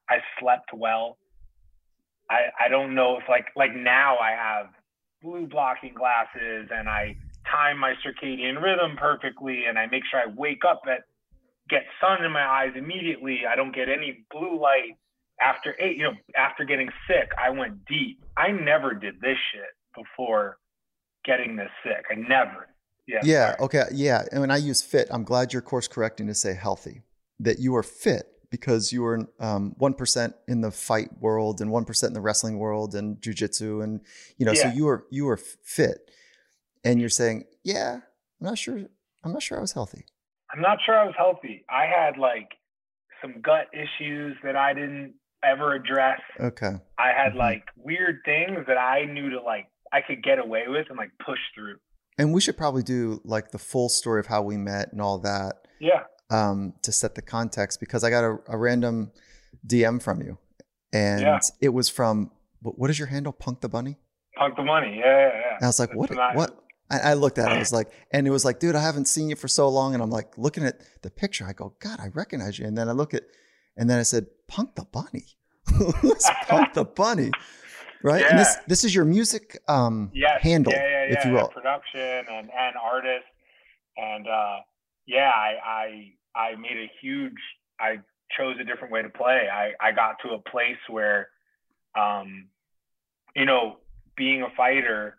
I 0.09 0.19
slept 0.39 0.71
well. 0.75 1.17
I, 2.31 2.67
I 2.67 2.69
don't 2.69 2.95
know 2.95 3.17
if 3.17 3.25
like 3.29 3.47
like 3.57 3.75
now 3.75 4.17
I 4.19 4.31
have 4.31 4.67
blue 5.23 5.47
blocking 5.47 5.95
glasses 5.95 6.69
and 6.71 6.89
I 6.89 7.17
time 7.51 7.79
my 7.79 7.95
circadian 8.05 8.63
rhythm 8.63 8.97
perfectly 8.97 9.65
and 9.69 9.79
I 9.79 9.87
make 9.87 10.03
sure 10.11 10.21
I 10.21 10.27
wake 10.35 10.63
up 10.69 10.83
at 10.87 11.05
get 11.73 11.83
sun 12.01 12.25
in 12.25 12.33
my 12.33 12.47
eyes 12.47 12.73
immediately. 12.77 13.41
I 13.51 13.57
don't 13.57 13.75
get 13.75 13.89
any 13.89 14.25
blue 14.31 14.61
light 14.61 14.99
after 15.41 15.75
eight, 15.81 15.97
you 15.97 16.05
know, 16.05 16.13
after 16.37 16.65
getting 16.65 16.89
sick, 17.07 17.31
I 17.43 17.51
went 17.51 17.85
deep. 17.87 18.23
I 18.37 18.53
never 18.53 18.95
did 18.95 19.21
this 19.21 19.37
shit 19.53 19.71
before 19.95 20.59
getting 21.25 21.57
this 21.57 21.71
sick. 21.83 22.05
I 22.11 22.15
never. 22.15 22.69
Yeah. 23.07 23.21
Yeah. 23.25 23.57
Okay. 23.61 23.85
Yeah. 23.93 24.23
And 24.31 24.41
when 24.41 24.51
I 24.51 24.59
use 24.59 24.83
fit, 24.83 25.09
I'm 25.11 25.25
glad 25.25 25.53
you're 25.53 25.63
course 25.63 25.89
correcting 25.89 26.27
to 26.29 26.35
say 26.35 26.55
healthy, 26.55 27.03
that 27.41 27.59
you 27.59 27.75
are 27.77 27.83
fit 27.83 28.27
because 28.51 28.93
you 28.93 29.03
were 29.03 29.29
um, 29.41 29.75
1% 29.81 30.35
in 30.47 30.61
the 30.61 30.71
fight 30.71 31.09
world 31.19 31.61
and 31.61 31.71
1% 31.71 32.07
in 32.07 32.13
the 32.13 32.21
wrestling 32.21 32.59
world 32.59 32.95
and 32.95 33.17
jujitsu. 33.17 33.83
And, 33.83 34.01
you 34.37 34.47
know, 34.47 34.53
yeah. 34.53 34.71
so 34.71 34.77
you 34.77 34.85
were, 34.85 35.07
you 35.11 35.25
were 35.25 35.39
fit 35.39 36.11
and 36.85 37.01
you're 37.01 37.09
saying, 37.09 37.45
yeah, 37.65 37.95
I'm 37.95 38.47
not 38.47 38.59
sure. 38.59 38.81
I'm 39.25 39.33
not 39.33 39.43
sure 39.43 39.57
I 39.57 39.61
was 39.61 39.73
healthy. 39.73 40.05
I'm 40.53 40.61
not 40.61 40.79
sure 40.85 40.99
I 40.99 41.05
was 41.05 41.15
healthy. 41.17 41.65
I 41.71 41.85
had 41.87 42.19
like 42.19 42.49
some 43.21 43.41
gut 43.43 43.67
issues 43.73 44.37
that 44.43 44.57
I 44.57 44.75
didn't 44.75 45.15
ever 45.45 45.75
address. 45.75 46.21
Okay. 46.41 46.73
I 46.99 47.09
had 47.09 47.31
mm-hmm. 47.31 47.39
like 47.39 47.65
weird 47.77 48.21
things 48.25 48.59
that 48.67 48.77
I 48.77 49.05
knew 49.05 49.31
to 49.31 49.41
like, 49.41 49.67
I 49.93 50.01
could 50.01 50.23
get 50.23 50.39
away 50.39 50.65
with 50.69 50.87
and 50.89 50.99
like 50.99 51.11
push 51.25 51.39
through. 51.55 51.77
And 52.19 52.33
we 52.35 52.41
should 52.41 52.57
probably 52.57 52.83
do 52.83 53.21
like 53.25 53.51
the 53.51 53.59
full 53.59 53.89
story 53.89 54.21
of 54.21 54.27
how 54.27 54.43
we 54.43 54.57
met 54.57 54.93
and 54.93 55.01
all 55.01 55.19
that. 55.21 55.67
Yeah. 55.81 56.05
Um, 56.31 56.75
to 56.83 56.93
set 56.93 57.15
the 57.15 57.23
context 57.23 57.81
because 57.81 58.05
I 58.05 58.11
got 58.11 58.25
a, 58.25 58.39
a 58.49 58.57
random 58.57 59.13
DM 59.67 60.03
from 60.03 60.23
you, 60.23 60.39
and 60.91 61.21
yeah. 61.21 61.39
it 61.61 61.69
was 61.71 61.91
from 61.91 62.31
what 62.63 62.89
is 62.89 62.99
your 62.99 63.09
handle? 63.09 63.33
Punk 63.33 63.61
the 63.61 63.69
Bunny. 63.69 63.99
Punk 64.39 64.57
the 64.57 64.63
Bunny. 64.63 64.97
Yeah, 64.99 65.05
yeah, 65.05 65.29
yeah. 65.29 65.57
And 65.57 65.65
I 65.65 65.67
was 65.67 65.79
like, 65.79 65.95
what? 65.95 66.11
What? 66.35 66.62
I, 66.93 67.11
I 67.11 67.15
looked 67.15 67.39
at 67.39 67.51
it. 67.51 67.55
I 67.55 67.59
was 67.59 67.73
like, 67.73 67.91
and 68.11 68.27
it 68.27 68.31
was 68.31 68.45
like, 68.45 68.61
dude, 68.61 68.77
I 68.77 68.83
haven't 68.83 69.09
seen 69.09 69.31
you 69.31 69.37
for 69.37 69.49
so 69.49 69.69
long, 69.69 69.95
and 69.95 70.03
I'm 70.03 70.11
like 70.11 70.37
looking 70.37 70.65
at 70.65 70.81
the 71.03 71.11
picture. 71.11 71.47
I 71.47 71.53
go, 71.53 71.75
God, 71.81 71.99
I 72.01 72.09
recognize 72.09 72.59
you. 72.59 72.67
And 72.67 72.77
then 72.77 72.89
I 72.89 72.93
look 72.93 73.15
at, 73.15 73.23
and 73.77 73.89
then 73.89 73.99
I 73.99 74.03
said, 74.03 74.27
Punk 74.49 74.75
the 74.75 74.85
Bunny. 74.85 75.27
Who's 76.01 76.29
Punk 76.49 76.75
the 76.75 76.85
Bunny? 76.85 77.31
right? 78.03 78.21
Yeah. 78.21 78.31
And 78.31 78.39
this 78.39 78.57
this 78.67 78.85
is 78.85 78.95
your 78.95 79.05
music 79.05 79.59
um, 79.69 80.11
yes. 80.13 80.43
handle, 80.43 80.73
yeah, 80.73 81.09
yeah, 81.09 81.19
if 81.19 81.25
you 81.25 81.33
will. 81.33 81.49
Production 81.49 82.27
and 82.31 82.51
and 82.51 82.77
artist, 82.83 83.25
and 83.97 84.27
uh, 84.29 84.57
yeah, 85.07 85.31
I, 85.35 86.13
I 86.35 86.41
I 86.41 86.57
made 86.57 86.77
a 86.77 86.91
huge. 87.01 87.39
I 87.81 87.99
chose 88.37 88.57
a 88.61 88.65
different 88.65 88.93
way 88.93 89.03
to 89.03 89.09
play. 89.09 89.49
I 89.53 89.73
I 89.81 89.93
got 89.93 90.17
to 90.25 90.35
a 90.35 90.51
place 90.51 90.79
where, 90.89 91.29
um, 91.99 92.49
you 93.35 93.45
know, 93.45 93.79
being 94.17 94.43
a 94.43 94.49
fighter 94.57 95.19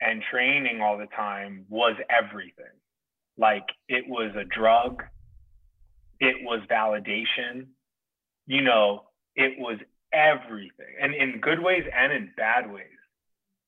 and 0.00 0.22
training 0.30 0.80
all 0.80 0.98
the 0.98 1.06
time 1.06 1.64
was 1.68 1.96
everything. 2.10 2.64
Like 3.38 3.66
it 3.88 4.04
was 4.08 4.34
a 4.36 4.44
drug. 4.44 5.02
It 6.20 6.36
was 6.42 6.60
validation. 6.70 7.66
You 8.46 8.62
know, 8.62 9.04
it 9.34 9.58
was 9.58 9.78
everything, 10.12 10.94
and 11.00 11.14
in 11.14 11.40
good 11.40 11.60
ways 11.62 11.84
and 11.94 12.12
in 12.12 12.32
bad 12.36 12.70
ways. 12.72 12.86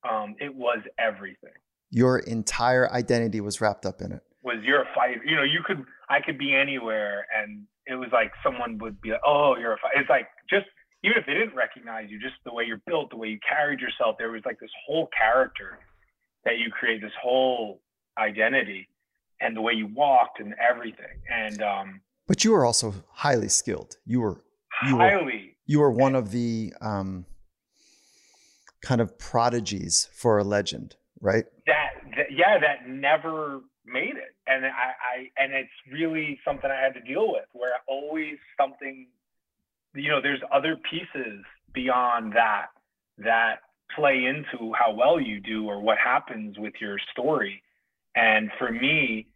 Um, 0.09 0.37
it 0.39 0.55
was 0.55 0.79
everything. 0.99 1.51
Your 1.91 2.19
entire 2.19 2.91
identity 2.93 3.41
was 3.41 3.61
wrapped 3.61 3.85
up 3.85 4.01
in 4.01 4.13
it. 4.13 4.23
Was 4.45 4.59
you're 4.63 4.83
a 4.83 4.89
fighter? 4.95 5.21
You 5.25 5.37
know, 5.37 5.43
you 5.43 5.61
could 5.67 5.85
I 6.09 6.21
could 6.25 6.39
be 6.39 6.55
anywhere, 6.55 7.27
and 7.37 7.65
it 7.87 7.97
was 7.97 8.09
like 8.13 8.31
someone 8.43 8.79
would 8.79 9.01
be 9.01 9.11
like, 9.11 9.21
"Oh, 9.27 9.57
you're 9.59 9.73
a 9.73 9.79
fighter." 9.79 10.01
It's 10.01 10.09
like 10.09 10.29
just 10.49 10.67
even 11.03 11.19
if 11.19 11.27
they 11.27 11.35
didn't 11.35 11.55
recognize 11.55 12.11
you, 12.11 12.19
just 12.19 12.37
the 12.45 12.53
way 12.53 12.65
you're 12.65 12.83
built, 12.87 13.11
the 13.11 13.17
way 13.17 13.29
you 13.29 13.39
carried 13.47 13.81
yourself, 13.81 14.17
there 14.19 14.31
was 14.31 14.43
like 14.47 14.59
this 14.61 14.71
whole 14.87 15.09
character 15.17 15.79
that 16.45 16.59
you 16.59 16.71
create, 16.71 17.01
this 17.01 17.13
whole 17.21 17.81
identity, 18.17 18.89
and 19.41 19.57
the 19.57 19.61
way 19.61 19.73
you 19.73 19.87
walked 19.87 20.41
and 20.41 20.55
everything. 20.59 21.23
And 21.31 21.63
um, 21.63 22.01
but 22.27 22.45
you 22.45 22.53
were 22.53 22.65
also 22.65 22.95
highly 23.11 23.49
skilled. 23.49 23.97
You 24.05 24.21
were 24.21 24.45
you 24.87 24.97
highly 24.97 25.57
you 25.67 25.83
are 25.83 25.91
one 25.91 26.15
of 26.15 26.31
the 26.31 26.73
um, 26.81 27.27
kind 28.83 29.01
of 29.01 29.19
prodigies 29.19 30.09
for 30.13 30.39
a 30.39 30.45
legend, 30.45 30.97
right? 31.21 31.45
That, 31.67 31.91
that, 32.17 32.27
yeah, 32.33 32.59
that 32.59 32.89
never 32.89 33.61
made 33.85 34.17
it, 34.17 34.35
and 34.47 34.65
I, 34.65 34.69
I 34.69 35.43
and 35.43 35.53
it's 35.53 35.71
really 35.93 36.41
something 36.45 36.71
I 36.71 36.81
had 36.81 36.95
to 36.95 37.01
deal 37.01 37.31
with, 37.31 37.45
where 37.53 37.73
always 37.87 38.37
something, 38.61 39.07
you 39.95 40.11
know, 40.11 40.21
there's 40.21 40.41
other 40.53 40.77
pieces 40.91 41.45
beyond 41.73 42.33
that 42.33 42.69
that 43.19 43.57
play 43.95 44.25
into 44.27 44.73
how 44.75 44.93
well 44.93 45.21
you 45.21 45.41
do 45.41 45.67
or 45.67 45.81
what 45.81 45.99
happens 45.99 46.59
with 46.59 46.75
your 46.81 46.99
story. 47.13 47.63
And 48.15 48.51
for 48.59 48.71
me, 48.71 49.27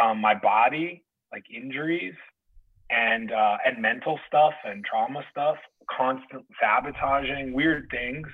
um, 0.00 0.20
my 0.20 0.34
body, 0.34 1.04
like 1.32 1.44
injuries 1.54 2.14
and 2.90 3.32
uh, 3.32 3.56
and 3.64 3.80
mental 3.80 4.18
stuff 4.26 4.52
and 4.64 4.84
trauma 4.84 5.22
stuff 5.30 5.56
constant 5.90 6.44
sabotaging, 6.60 7.52
weird 7.52 7.88
things. 7.90 8.26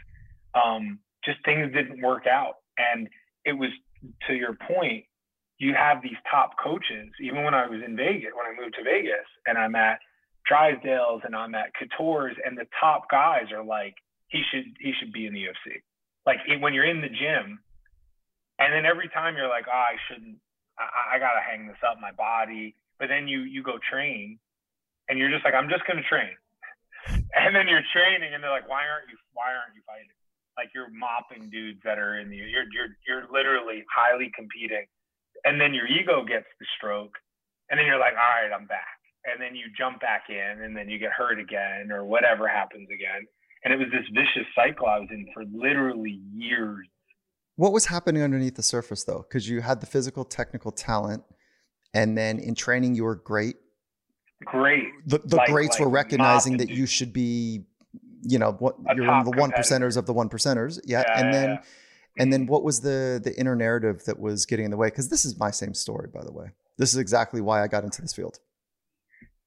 Um, 0.55 0.99
just 1.25 1.39
things 1.45 1.73
didn't 1.73 2.03
work 2.03 2.27
out. 2.27 2.55
And 2.79 3.09
it 3.45 3.53
was 3.53 3.71
to 4.27 4.35
your 4.35 4.55
point, 4.55 5.05
you 5.59 5.75
have 5.75 6.03
these 6.03 6.17
top 6.31 6.53
coaches, 6.63 7.09
even 7.21 7.43
when 7.45 7.55
I 7.55 7.67
was 7.67 7.81
in 7.85 7.97
Vegas, 7.97 8.31
when 8.35 8.47
I 8.47 8.61
moved 8.61 8.77
to 8.77 8.85
Vegas 8.85 9.27
and 9.47 9.59
I'm 9.59 9.75
at 9.75 9.99
Drysdale's 10.47 11.23
and 11.25 11.35
I'm 11.35 11.55
at 11.55 11.73
Couture's 11.75 12.37
and 12.45 12.57
the 12.57 12.67
top 12.81 13.11
guys 13.11 13.51
are 13.53 13.65
like, 13.65 13.95
he 14.29 14.43
should, 14.51 14.77
he 14.81 14.93
should 14.99 15.13
be 15.13 15.27
in 15.27 15.33
the 15.33 15.45
UFC. 15.45 15.83
Like 16.27 16.39
when 16.61 16.75
you're 16.75 16.89
in 16.89 17.01
the 17.01 17.09
gym 17.09 17.61
and 18.59 18.73
then 18.73 18.85
every 18.85 19.09
time 19.09 19.37
you're 19.37 19.49
like, 19.49 19.65
oh, 19.69 19.73
I 19.73 19.97
shouldn't, 20.09 20.37
I, 20.79 21.17
I 21.17 21.19
gotta 21.19 21.41
hang 21.41 21.67
this 21.67 21.81
up 21.87 21.99
my 22.01 22.13
body. 22.13 22.75
But 22.99 23.09
then 23.09 23.29
you, 23.29 23.43
you 23.43 23.63
go 23.63 23.79
train 23.79 24.39
and 25.09 25.19
you're 25.19 25.31
just 25.31 25.45
like, 25.45 25.55
I'm 25.55 25.69
just 25.71 25.87
to 25.87 26.03
train 26.03 26.37
and 27.35 27.55
then 27.55 27.69
you're 27.69 27.85
training 27.93 28.35
and 28.35 28.43
they're 28.43 28.53
like 28.53 28.69
why 28.69 28.85
aren't 28.87 29.09
you 29.09 29.17
why 29.33 29.55
aren't 29.55 29.75
you 29.75 29.83
fighting 29.87 30.11
like 30.57 30.69
you're 30.75 30.91
mopping 30.91 31.49
dudes 31.51 31.81
that 31.85 31.99
are 31.99 32.19
in 32.19 32.31
the 32.31 32.37
you're 32.37 32.69
you're 32.73 32.93
you're 33.07 33.25
literally 33.33 33.85
highly 33.89 34.31
competing 34.35 34.85
and 35.45 35.61
then 35.61 35.73
your 35.73 35.87
ego 35.87 36.25
gets 36.25 36.49
the 36.59 36.67
stroke 36.77 37.15
and 37.71 37.79
then 37.79 37.87
you're 37.87 38.01
like 38.01 38.15
all 38.15 38.35
right 38.43 38.53
i'm 38.53 38.67
back 38.67 38.99
and 39.25 39.41
then 39.41 39.55
you 39.55 39.67
jump 39.77 40.01
back 40.01 40.29
in 40.29 40.63
and 40.63 40.77
then 40.77 40.89
you 40.89 40.99
get 40.99 41.13
hurt 41.13 41.39
again 41.39 41.93
or 41.93 42.05
whatever 42.05 42.49
happens 42.49 42.89
again 42.91 43.27
and 43.65 43.73
it 43.73 43.77
was 43.79 43.89
this 43.93 44.05
vicious 44.13 44.49
cycle 44.55 44.87
i 44.87 44.99
was 44.99 45.09
in 45.11 45.27
for 45.35 45.45
literally 45.53 46.21
years 46.33 46.87
what 47.57 47.73
was 47.73 47.87
happening 47.87 48.23
underneath 48.23 48.55
the 48.55 48.63
surface 48.63 49.05
though 49.05 49.25
because 49.29 49.49
you 49.49 49.61
had 49.61 49.81
the 49.81 49.87
physical 49.87 50.25
technical 50.25 50.71
talent 50.71 51.23
and 51.95 52.17
then 52.17 52.39
in 52.39 52.55
training 52.55 52.95
you 52.95 53.05
were 53.05 53.17
great 53.17 53.57
great. 54.45 54.85
The, 55.07 55.19
the 55.19 55.37
like, 55.37 55.49
greats 55.49 55.79
like 55.79 55.87
were 55.87 55.91
recognizing 55.91 56.59
that 56.59 56.71
you 56.71 56.87
should 56.87 57.13
be, 57.13 57.65
you 58.23 58.39
know, 58.39 58.53
what 58.53 58.77
you're 58.95 59.07
one 59.07 59.21
of 59.21 59.25
the 59.25 59.39
one 59.39 59.51
percenters 59.51 59.97
of 59.97 60.07
the 60.07 60.13
one 60.13 60.29
percenters. 60.29 60.81
Yeah. 60.85 61.05
yeah 61.07 61.21
and 61.21 61.35
then, 61.35 61.51
yeah. 61.51 61.63
And 62.21 62.33
then 62.33 62.47
what 62.47 62.65
was 62.65 62.81
the 62.81 63.21
the 63.23 63.39
inner 63.39 63.55
narrative 63.55 64.05
that 64.07 64.19
was 64.19 64.45
getting 64.45 64.65
in 64.65 64.73
the 64.73 64.77
way? 64.77 64.89
Because 64.89 65.09
this 65.09 65.25
is 65.25 65.39
my 65.39 65.53
same 65.53 65.73
story, 65.73 66.09
by 66.13 66.25
the 66.25 66.33
way. 66.33 66.51
This 66.77 66.93
is 66.93 66.99
exactly 66.99 67.41
why 67.41 67.63
I 67.63 67.69
got 67.69 67.85
into 67.85 68.03
this 68.03 68.13
field. 68.13 68.41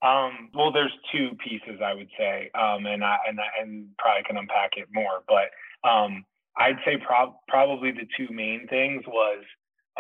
Um, 0.04 0.50
well, 0.56 0.72
there's 0.72 0.94
two 1.12 1.32
pieces 1.44 1.80
I 1.84 1.94
would 1.94 2.10
say, 2.18 2.50
um, 2.56 2.86
and 2.86 3.04
I 3.04 3.18
and 3.28 3.40
I, 3.40 3.62
and 3.62 3.88
probably 3.98 4.24
can 4.24 4.38
unpack 4.38 4.72
it 4.78 4.88
more, 4.92 5.24
but 5.28 5.52
um, 5.88 6.26
I'd 6.58 6.78
say 6.86 6.98
prob- 6.98 7.36
probably 7.48 7.92
the 7.92 8.08
two 8.18 8.34
main 8.34 8.68
things 8.68 9.04
was 9.08 9.44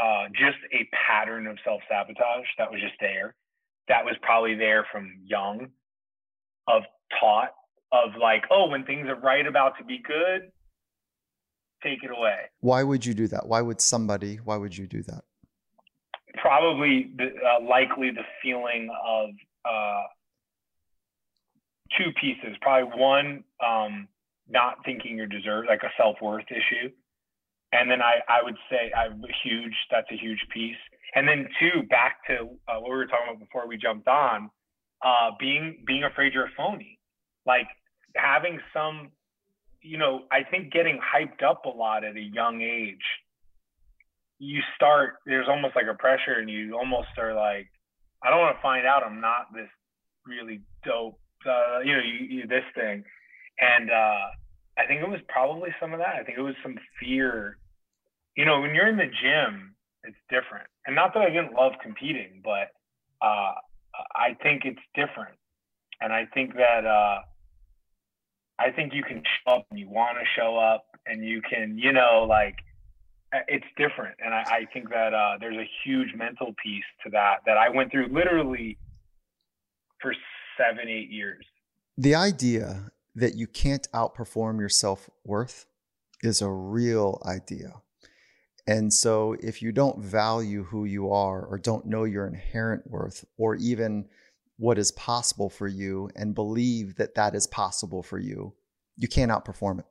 uh, 0.01 0.27
just 0.33 0.57
a 0.73 0.89
pattern 1.07 1.45
of 1.47 1.57
self 1.63 1.81
sabotage 1.89 2.47
that 2.57 2.71
was 2.71 2.81
just 2.81 2.95
there. 2.99 3.35
That 3.87 4.03
was 4.03 4.15
probably 4.21 4.55
there 4.55 4.85
from 4.91 5.19
young, 5.25 5.67
of 6.67 6.83
taught 7.19 7.53
of 7.91 8.11
like, 8.19 8.43
oh, 8.49 8.69
when 8.69 8.85
things 8.85 9.07
are 9.07 9.19
right 9.19 9.45
about 9.45 9.77
to 9.77 9.83
be 9.83 10.01
good, 10.01 10.51
take 11.83 12.03
it 12.03 12.11
away. 12.11 12.49
Why 12.61 12.83
would 12.83 13.05
you 13.05 13.13
do 13.13 13.27
that? 13.27 13.47
Why 13.47 13.61
would 13.61 13.81
somebody? 13.81 14.37
Why 14.37 14.57
would 14.57 14.77
you 14.77 14.87
do 14.87 15.03
that? 15.03 15.23
Probably 16.41 17.11
the, 17.17 17.25
uh, 17.25 17.63
likely 17.67 18.11
the 18.11 18.23
feeling 18.41 18.89
of 19.05 19.29
uh, 19.65 20.03
two 21.97 22.11
pieces. 22.19 22.57
Probably 22.61 22.99
one, 22.99 23.43
um, 23.65 24.07
not 24.49 24.83
thinking 24.85 25.17
you're 25.17 25.27
deserved, 25.27 25.67
like 25.69 25.83
a 25.83 25.91
self 25.97 26.17
worth 26.21 26.45
issue. 26.49 26.91
And 27.73 27.89
then 27.89 28.01
I, 28.01 28.19
I 28.27 28.43
would 28.43 28.57
say 28.69 28.91
I 28.95 29.07
huge. 29.43 29.73
That's 29.89 30.07
a 30.11 30.17
huge 30.17 30.45
piece. 30.53 30.75
And 31.15 31.27
then 31.27 31.47
two, 31.59 31.83
back 31.83 32.25
to 32.27 32.49
uh, 32.67 32.79
what 32.79 32.91
we 32.91 32.97
were 32.97 33.05
talking 33.05 33.27
about 33.29 33.39
before 33.39 33.67
we 33.67 33.77
jumped 33.77 34.07
on, 34.07 34.49
uh, 35.03 35.31
being 35.39 35.83
being 35.85 36.03
afraid 36.03 36.33
you're 36.33 36.45
a 36.45 36.51
phony, 36.55 36.99
like 37.45 37.67
having 38.15 38.59
some, 38.73 39.11
you 39.81 39.97
know, 39.97 40.21
I 40.31 40.43
think 40.43 40.71
getting 40.71 40.99
hyped 40.99 41.43
up 41.43 41.65
a 41.65 41.69
lot 41.69 42.03
at 42.03 42.15
a 42.15 42.21
young 42.21 42.61
age. 42.61 43.03
You 44.39 44.59
start 44.75 45.15
there's 45.25 45.47
almost 45.47 45.75
like 45.75 45.85
a 45.89 45.97
pressure, 45.97 46.39
and 46.39 46.49
you 46.49 46.75
almost 46.77 47.09
are 47.17 47.33
like, 47.33 47.67
I 48.23 48.29
don't 48.29 48.39
want 48.39 48.55
to 48.55 48.61
find 48.61 48.85
out 48.85 49.03
I'm 49.03 49.21
not 49.21 49.53
this 49.53 49.69
really 50.25 50.61
dope, 50.85 51.19
uh, 51.45 51.79
you 51.83 51.93
know, 51.93 52.03
you, 52.03 52.37
you, 52.37 52.47
this 52.47 52.63
thing. 52.75 53.03
And 53.59 53.89
uh, 53.89 54.27
I 54.77 54.85
think 54.87 55.01
it 55.01 55.09
was 55.09 55.19
probably 55.27 55.69
some 55.79 55.93
of 55.93 55.99
that. 55.99 56.15
I 56.15 56.23
think 56.23 56.37
it 56.37 56.41
was 56.41 56.55
some 56.63 56.77
fear. 56.99 57.57
You 58.35 58.45
know, 58.45 58.61
when 58.61 58.73
you're 58.73 58.87
in 58.87 58.97
the 58.97 59.05
gym, 59.05 59.75
it's 60.03 60.17
different. 60.29 60.67
And 60.85 60.95
not 60.95 61.13
that 61.13 61.23
I 61.23 61.29
didn't 61.29 61.53
love 61.53 61.73
competing, 61.81 62.41
but 62.43 62.71
uh, 63.21 63.53
I 64.15 64.35
think 64.41 64.63
it's 64.65 64.81
different. 64.95 65.37
And 65.99 66.11
I 66.11 66.25
think 66.33 66.55
that 66.55 66.85
uh, 66.85 67.21
I 68.59 68.71
think 68.71 68.93
you 68.93 69.03
can 69.03 69.23
show 69.23 69.55
up 69.55 69.65
and 69.69 69.79
you 69.79 69.89
want 69.89 70.17
to 70.17 70.25
show 70.39 70.57
up 70.57 70.85
and 71.05 71.25
you 71.25 71.41
can, 71.41 71.77
you 71.77 71.91
know, 71.91 72.25
like 72.27 72.55
it's 73.47 73.65
different. 73.77 74.15
And 74.23 74.33
I, 74.33 74.41
I 74.41 74.65
think 74.73 74.89
that 74.89 75.13
uh, 75.13 75.37
there's 75.39 75.57
a 75.57 75.69
huge 75.85 76.09
mental 76.15 76.53
piece 76.63 76.83
to 77.03 77.09
that 77.11 77.37
that 77.45 77.57
I 77.57 77.69
went 77.69 77.91
through 77.91 78.07
literally 78.11 78.77
for 80.01 80.13
seven, 80.57 80.89
eight 80.89 81.09
years. 81.09 81.45
The 81.97 82.15
idea 82.15 82.91
that 83.15 83.35
you 83.35 83.47
can't 83.47 83.87
outperform 83.93 84.59
your 84.59 84.69
self 84.69 85.09
worth 85.25 85.65
is 86.21 86.41
a 86.41 86.49
real 86.49 87.21
idea. 87.25 87.81
And 88.67 88.93
so, 88.93 89.35
if 89.41 89.61
you 89.61 89.71
don't 89.71 90.03
value 90.03 90.63
who 90.65 90.85
you 90.85 91.11
are, 91.11 91.43
or 91.43 91.57
don't 91.57 91.87
know 91.87 92.03
your 92.03 92.27
inherent 92.27 92.89
worth, 92.89 93.25
or 93.37 93.55
even 93.55 94.07
what 94.57 94.77
is 94.77 94.91
possible 94.91 95.49
for 95.49 95.67
you, 95.67 96.09
and 96.15 96.35
believe 96.35 96.95
that 96.95 97.15
that 97.15 97.33
is 97.33 97.47
possible 97.47 98.03
for 98.03 98.19
you, 98.19 98.53
you 98.97 99.07
can't 99.07 99.31
outperform 99.31 99.79
it. 99.79 99.85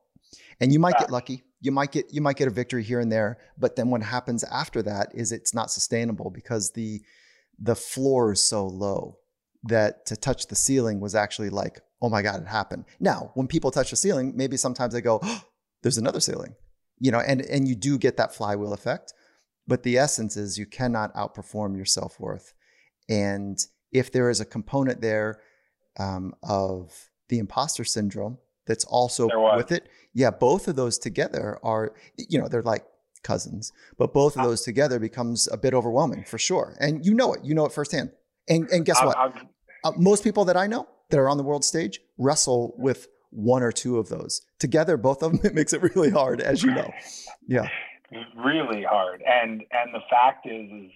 And 0.61 0.71
you 0.71 0.79
might 0.79 0.97
get 0.97 1.11
lucky 1.11 1.43
you 1.61 1.71
might 1.71 1.91
get 1.91 2.05
you 2.11 2.21
might 2.21 2.35
get 2.35 2.47
a 2.47 2.51
victory 2.51 2.83
here 2.83 2.99
and 2.99 3.11
there 3.11 3.37
but 3.57 3.75
then 3.75 3.89
what 3.89 4.03
happens 4.03 4.43
after 4.45 4.81
that 4.81 5.09
is 5.13 5.31
it's 5.31 5.53
not 5.53 5.71
sustainable 5.71 6.29
because 6.29 6.71
the 6.71 7.01
the 7.59 7.75
floor 7.75 8.33
is 8.33 8.41
so 8.41 8.65
low 8.67 9.17
that 9.63 10.05
to 10.07 10.17
touch 10.17 10.47
the 10.47 10.55
ceiling 10.55 10.99
was 10.99 11.15
actually 11.15 11.49
like 11.49 11.79
oh 12.01 12.09
my 12.09 12.23
god 12.23 12.41
it 12.41 12.47
happened. 12.47 12.85
Now 12.99 13.31
when 13.35 13.47
people 13.47 13.71
touch 13.71 13.91
the 13.91 13.95
ceiling 13.95 14.33
maybe 14.35 14.57
sometimes 14.57 14.93
they 14.93 15.01
go 15.01 15.19
oh, 15.21 15.43
there's 15.83 15.99
another 15.99 16.19
ceiling 16.19 16.55
you 16.99 17.11
know 17.11 17.19
and 17.19 17.41
and 17.41 17.67
you 17.67 17.75
do 17.75 17.97
get 17.97 18.17
that 18.17 18.33
flywheel 18.33 18.73
effect 18.73 19.13
but 19.67 19.83
the 19.83 19.97
essence 19.97 20.35
is 20.35 20.57
you 20.57 20.65
cannot 20.65 21.13
outperform 21.13 21.75
your 21.75 21.85
self-worth. 21.85 22.53
And 23.07 23.57
if 23.91 24.11
there 24.11 24.29
is 24.29 24.39
a 24.39 24.45
component 24.45 25.01
there 25.01 25.39
um, 25.99 26.33
of 26.43 27.09
the 27.29 27.39
imposter 27.39 27.83
syndrome 27.83 28.37
that's 28.65 28.85
also 28.85 29.27
with 29.55 29.71
it. 29.71 29.87
Yeah, 30.13 30.31
both 30.31 30.67
of 30.67 30.75
those 30.75 30.97
together 30.97 31.57
are, 31.63 31.93
you 32.17 32.39
know, 32.39 32.47
they're 32.47 32.61
like 32.61 32.85
cousins, 33.23 33.71
but 33.97 34.13
both 34.13 34.35
of 34.35 34.43
those 34.43 34.61
together 34.61 34.99
becomes 34.99 35.47
a 35.51 35.57
bit 35.57 35.73
overwhelming 35.73 36.23
for 36.23 36.37
sure. 36.37 36.75
And 36.79 37.05
you 37.05 37.13
know 37.13 37.33
it, 37.33 37.43
you 37.43 37.53
know 37.53 37.65
it 37.65 37.71
firsthand. 37.71 38.11
And 38.49 38.67
and 38.69 38.85
guess 38.85 39.01
what? 39.01 39.17
Uh, 39.83 39.91
most 39.97 40.23
people 40.23 40.45
that 40.45 40.57
I 40.57 40.67
know 40.67 40.87
that 41.09 41.19
are 41.19 41.29
on 41.29 41.37
the 41.37 41.43
world 41.43 41.63
stage 41.63 41.99
wrestle 42.17 42.73
with 42.77 43.07
one 43.29 43.63
or 43.63 43.71
two 43.71 43.97
of 43.97 44.09
those 44.09 44.41
together. 44.59 44.97
Both 44.97 45.23
of 45.23 45.31
them, 45.41 45.41
it 45.43 45.53
makes 45.53 45.73
it 45.73 45.81
really 45.81 46.09
hard, 46.09 46.41
as 46.41 46.63
you 46.63 46.71
know. 46.71 46.91
Yeah, 47.47 47.67
really 48.35 48.83
hard. 48.83 49.21
And 49.25 49.63
and 49.71 49.93
the 49.93 50.01
fact 50.09 50.47
is, 50.47 50.69
is 50.71 50.91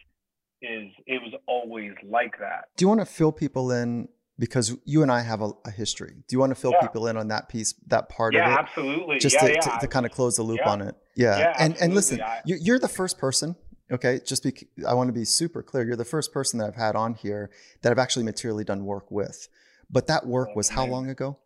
is 0.61 0.91
it 1.05 1.21
was 1.21 1.33
always 1.47 1.91
like 2.03 2.37
that. 2.39 2.65
Do 2.77 2.83
you 2.83 2.89
want 2.89 3.01
to 3.01 3.05
fill 3.05 3.31
people 3.31 3.71
in 3.71 4.07
because 4.37 4.75
you 4.85 5.01
and 5.01 5.11
I 5.11 5.21
have 5.21 5.41
a, 5.41 5.51
a 5.65 5.71
history. 5.71 6.13
Do 6.27 6.35
you 6.35 6.39
want 6.39 6.51
to 6.51 6.55
fill 6.55 6.71
yeah. 6.71 6.81
people 6.81 7.07
in 7.07 7.17
on 7.17 7.29
that 7.29 7.47
piece, 7.49 7.73
that 7.87 8.09
part 8.09 8.33
yeah, 8.33 8.47
of 8.47 8.51
it? 8.51 8.59
absolutely. 8.59 9.19
Just 9.19 9.35
yeah, 9.35 9.47
to, 9.47 9.61
to, 9.61 9.77
to, 9.81 9.87
kind 9.87 10.05
of 10.05 10.11
close 10.11 10.35
the 10.35 10.43
loop 10.43 10.65
on 10.65 10.81
it. 10.81 10.95
Yeah. 11.15 11.53
and 11.57 11.77
and 11.77 11.93
listen, 11.93 12.21
I, 12.21 12.41
you're 12.45 12.79
the 12.79 12.87
first 12.87 13.17
person. 13.17 13.55
Okay, 13.91 14.19
just 14.25 14.43
be. 14.43 14.53
I 14.87 14.95
want 14.95 15.09
to 15.09 15.13
be 15.13 15.25
super 15.25 15.61
clear. 15.61 15.85
You're 15.85 15.95
the 15.95 16.03
first 16.03 16.33
person 16.33 16.59
that 16.59 16.67
I've 16.67 16.75
had 16.75 16.95
on 16.95 17.13
here 17.13 17.51
that 17.81 17.91
I've 17.91 17.99
actually 17.99 18.25
materially 18.25 18.63
done 18.63 18.83
work 18.83 19.11
with. 19.11 19.47
But 19.91 20.07
that 20.07 20.25
work 20.25 20.55
was 20.55 20.69
how 20.69 20.85
long 20.87 21.09
ago? 21.09 21.37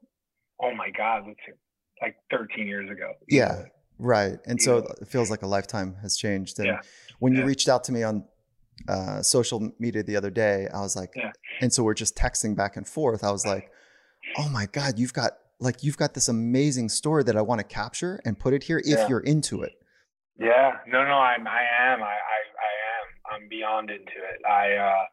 Oh 0.62 0.74
my 0.74 0.90
God, 0.90 1.26
like 2.02 2.16
13 2.32 2.66
years 2.66 2.90
ago. 2.90 3.12
Yeah, 3.28 3.64
right. 3.98 4.40
And 4.46 4.62
so 4.62 4.78
it 5.02 5.08
feels 5.10 5.30
like 5.30 5.42
a 5.42 5.48
lifetime 5.48 5.98
has 6.02 6.18
changed. 6.18 6.60
And 6.60 6.80
when 7.20 7.36
you 7.36 7.44
reached 7.44 7.68
out 7.68 7.84
to 7.86 7.92
me 7.92 8.04
on 8.04 8.24
uh, 8.88 9.22
social 9.22 9.72
media 9.80 10.04
the 10.04 10.16
other 10.16 10.30
day. 10.30 10.68
I 10.74 10.80
was 10.80 10.96
like, 10.96 11.14
yeah. 11.16 11.32
And 11.60 11.74
so 11.74 11.84
we're 11.84 11.94
just 11.94 12.16
texting 12.16 12.56
back 12.56 12.78
and 12.78 12.88
forth. 12.88 13.24
I 13.24 13.32
was 13.32 13.46
like, 13.46 13.72
oh 14.38 14.50
my 14.50 14.66
God, 14.66 14.98
you've 14.98 15.14
got 15.14 15.34
like 15.60 15.84
you've 15.84 15.98
got 15.98 16.14
this 16.14 16.28
amazing 16.28 16.90
story 16.90 17.24
that 17.24 17.36
I 17.36 17.42
want 17.42 17.60
to 17.60 17.66
capture 17.66 18.20
and 18.26 18.40
put 18.40 18.54
it 18.54 18.64
here 18.64 18.80
if 18.80 18.86
yeah. 18.88 19.08
you're 19.08 19.20
into 19.20 19.62
it. 19.62 19.74
Yeah, 20.40 20.78
no, 20.88 21.04
no, 21.04 21.16
I'm, 21.16 21.46
I 21.46 21.64
am, 21.82 22.02
I, 22.02 22.06
I, 22.06 22.08
I 22.08 23.36
am, 23.36 23.42
I'm 23.42 23.50
beyond 23.50 23.90
into 23.90 24.06
it. 24.06 24.46
I, 24.50 24.76
uh, 24.78 25.04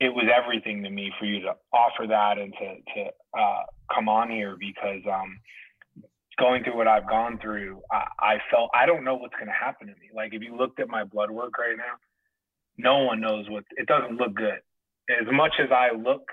it 0.00 0.08
was 0.08 0.24
everything 0.34 0.82
to 0.84 0.88
me 0.88 1.12
for 1.18 1.26
you 1.26 1.40
to 1.40 1.54
offer 1.70 2.06
that 2.08 2.38
and 2.38 2.54
to, 2.54 2.76
to, 2.94 3.10
uh, 3.38 3.62
come 3.94 4.08
on 4.08 4.30
here 4.30 4.56
because, 4.58 5.02
um, 5.06 5.38
going 6.38 6.64
through 6.64 6.78
what 6.78 6.88
I've 6.88 7.06
gone 7.06 7.38
through, 7.42 7.82
I, 7.92 8.06
I 8.18 8.34
felt 8.50 8.70
I 8.72 8.86
don't 8.86 9.04
know 9.04 9.14
what's 9.14 9.34
going 9.34 9.48
to 9.48 9.52
happen 9.52 9.88
to 9.88 9.92
me. 9.92 10.08
Like 10.14 10.32
if 10.32 10.40
you 10.40 10.56
looked 10.56 10.80
at 10.80 10.88
my 10.88 11.04
blood 11.04 11.30
work 11.30 11.58
right 11.58 11.76
now, 11.76 11.98
no 12.78 13.04
one 13.04 13.20
knows 13.20 13.50
what 13.50 13.64
it 13.76 13.86
doesn't 13.86 14.16
look 14.16 14.34
good. 14.34 14.60
As 15.10 15.26
much 15.32 15.54
as 15.58 15.70
I 15.72 15.94
look 15.96 16.28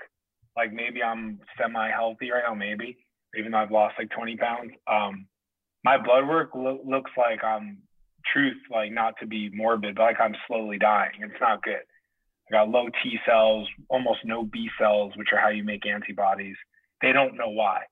like 0.56 0.72
maybe 0.72 1.02
I'm 1.02 1.40
semi 1.60 1.90
healthy 1.90 2.30
right 2.30 2.42
now, 2.46 2.54
maybe 2.54 2.96
even 3.36 3.52
though 3.52 3.58
I've 3.58 3.70
lost 3.70 3.94
like 3.98 4.10
20 4.10 4.36
pounds, 4.36 4.72
um, 4.90 5.26
my 5.84 5.96
blood 5.96 6.26
work 6.26 6.50
lo- 6.54 6.80
looks 6.84 7.10
like 7.16 7.44
I'm 7.44 7.78
truth, 8.32 8.56
like 8.70 8.92
not 8.92 9.14
to 9.20 9.26
be 9.26 9.50
morbid, 9.52 9.96
but 9.96 10.02
like 10.02 10.20
I'm 10.20 10.34
slowly 10.46 10.78
dying. 10.78 11.12
It's 11.20 11.40
not 11.40 11.62
good. 11.62 11.84
I 12.48 12.52
got 12.52 12.70
low 12.70 12.86
T 13.02 13.18
cells, 13.26 13.68
almost 13.88 14.20
no 14.24 14.44
B 14.44 14.68
cells, 14.80 15.12
which 15.16 15.28
are 15.32 15.40
how 15.40 15.50
you 15.50 15.64
make 15.64 15.86
antibodies. 15.86 16.56
They 17.02 17.12
don't 17.12 17.36
know 17.36 17.50
why. 17.50 17.82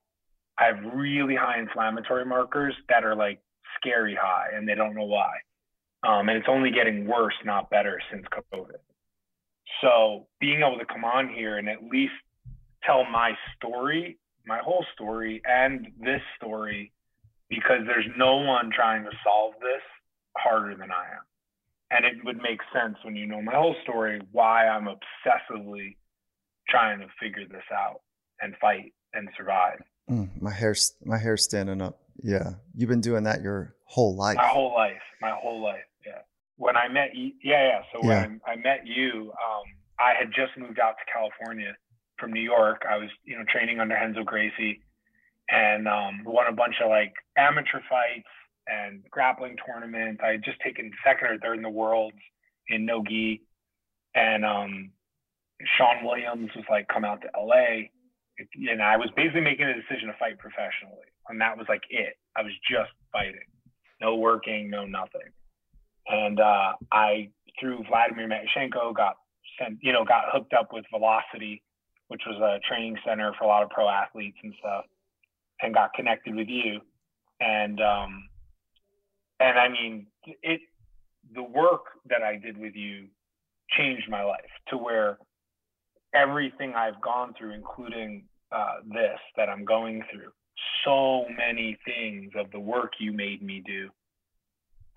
I 0.59 0.65
have 0.65 0.93
really 0.93 1.35
high 1.35 1.59
inflammatory 1.59 2.25
markers 2.25 2.73
that 2.89 3.03
are 3.03 3.15
like 3.15 3.39
scary 3.79 4.17
high, 4.19 4.49
and 4.55 4.67
they 4.67 4.75
don't 4.75 4.95
know 4.95 5.05
why. 5.05 5.31
Um, 6.07 6.29
and 6.29 6.37
it's 6.37 6.47
only 6.49 6.71
getting 6.71 7.07
worse, 7.07 7.33
not 7.45 7.69
better, 7.69 7.99
since 8.11 8.25
COVID. 8.53 8.77
So 9.81 10.27
being 10.39 10.59
able 10.59 10.79
to 10.79 10.85
come 10.85 11.03
on 11.03 11.29
here 11.29 11.57
and 11.57 11.69
at 11.69 11.83
least 11.83 12.13
tell 12.83 13.05
my 13.05 13.33
story, 13.55 14.17
my 14.45 14.59
whole 14.59 14.85
story, 14.93 15.41
and 15.45 15.87
this 15.99 16.21
story, 16.37 16.91
because 17.49 17.81
there's 17.85 18.07
no 18.17 18.37
one 18.37 18.71
trying 18.73 19.03
to 19.03 19.11
solve 19.23 19.53
this 19.61 19.83
harder 20.37 20.75
than 20.75 20.91
I 20.91 21.15
am. 21.15 21.23
And 21.89 22.05
it 22.05 22.23
would 22.25 22.37
make 22.37 22.59
sense 22.73 22.97
when 23.03 23.15
you 23.15 23.25
know 23.25 23.41
my 23.41 23.55
whole 23.55 23.75
story 23.83 24.21
why 24.31 24.67
I'm 24.67 24.87
obsessively 24.87 25.95
trying 26.67 26.99
to 26.99 27.07
figure 27.19 27.47
this 27.49 27.63
out 27.73 28.01
and 28.41 28.55
fight 28.59 28.93
and 29.13 29.29
survive. 29.37 29.81
Mm, 30.09 30.41
my 30.41 30.51
hair's 30.51 30.93
my 31.03 31.17
hair's 31.17 31.43
standing 31.43 31.81
up. 31.81 31.99
Yeah, 32.21 32.51
you've 32.75 32.89
been 32.89 33.01
doing 33.01 33.23
that 33.23 33.41
your 33.41 33.75
whole 33.85 34.15
life. 34.15 34.37
My 34.37 34.47
whole 34.47 34.73
life. 34.73 35.01
My 35.21 35.31
whole 35.31 35.61
life. 35.61 35.83
When 36.57 36.75
I 36.75 36.87
met 36.87 37.15
you, 37.15 37.31
yeah, 37.43 37.67
yeah. 37.67 37.81
So 37.93 37.99
yeah. 38.03 38.21
when 38.21 38.41
I, 38.45 38.51
I 38.51 38.55
met 38.55 38.85
you, 38.85 39.31
um, 39.31 39.65
I 39.99 40.13
had 40.17 40.29
just 40.29 40.57
moved 40.57 40.79
out 40.79 40.95
to 40.97 41.11
California 41.11 41.75
from 42.19 42.33
New 42.33 42.41
York. 42.41 42.83
I 42.89 42.97
was, 42.97 43.09
you 43.23 43.37
know, 43.37 43.43
training 43.51 43.79
under 43.79 43.95
Renzo 43.95 44.23
Gracie 44.23 44.81
and 45.49 45.87
um, 45.87 46.23
won 46.25 46.47
a 46.47 46.51
bunch 46.51 46.75
of 46.83 46.89
like 46.89 47.13
amateur 47.37 47.79
fights 47.89 48.27
and 48.67 49.03
grappling 49.09 49.55
tournaments. 49.65 50.21
I 50.23 50.31
had 50.31 50.43
just 50.43 50.59
taken 50.61 50.91
second 51.05 51.27
or 51.27 51.37
third 51.39 51.57
in 51.57 51.63
the 51.63 51.69
world 51.69 52.13
in 52.67 52.85
no 52.85 53.03
gi, 53.07 53.41
and 54.13 54.43
um, 54.43 54.91
Sean 55.77 56.03
Williams 56.03 56.51
was 56.55 56.65
like, 56.69 56.87
"Come 56.87 57.05
out 57.05 57.21
to 57.21 57.29
LA," 57.39 57.87
and 58.69 58.81
I 58.81 58.97
was 58.97 59.09
basically 59.15 59.41
making 59.41 59.65
a 59.65 59.73
decision 59.73 60.07
to 60.07 60.15
fight 60.19 60.37
professionally, 60.37 61.07
and 61.29 61.39
that 61.39 61.57
was 61.57 61.67
like 61.69 61.83
it. 61.89 62.17
I 62.35 62.41
was 62.41 62.51
just 62.69 62.91
fighting, 63.11 63.47
no 64.01 64.15
working, 64.15 64.69
no 64.69 64.85
nothing, 64.85 65.31
and 66.09 66.39
uh, 66.39 66.73
I 66.91 67.29
through 67.59 67.83
Vladimir 67.89 68.27
Matyushenko 68.27 68.95
got 68.95 69.17
sent, 69.59 69.79
you 69.81 69.91
know, 69.91 70.05
got 70.05 70.25
hooked 70.31 70.53
up 70.53 70.69
with 70.71 70.85
Velocity, 70.91 71.63
which 72.07 72.21
was 72.27 72.39
a 72.39 72.59
training 72.67 72.97
center 73.05 73.33
for 73.37 73.45
a 73.45 73.47
lot 73.47 73.63
of 73.63 73.69
pro 73.69 73.89
athletes 73.89 74.37
and 74.43 74.53
stuff, 74.59 74.85
and 75.61 75.73
got 75.73 75.93
connected 75.93 76.35
with 76.35 76.47
you, 76.47 76.79
and 77.39 77.81
um, 77.81 78.23
and 79.39 79.57
I 79.57 79.69
mean 79.69 80.07
it. 80.43 80.61
The 81.35 81.43
work 81.43 81.81
that 82.09 82.21
I 82.21 82.37
did 82.37 82.57
with 82.57 82.73
you 82.73 83.07
changed 83.77 84.09
my 84.09 84.23
life 84.23 84.39
to 84.69 84.77
where 84.77 85.17
everything 86.13 86.73
I've 86.73 87.01
gone 87.01 87.33
through, 87.37 87.51
including 87.51 88.23
uh, 88.51 88.77
this 88.87 89.19
that 89.35 89.49
I'm 89.49 89.65
going 89.65 90.03
through, 90.11 90.31
so 90.85 91.25
many 91.35 91.77
things 91.85 92.31
of 92.37 92.49
the 92.51 92.59
work 92.59 92.93
you 92.99 93.11
made 93.11 93.41
me 93.41 93.61
do, 93.65 93.89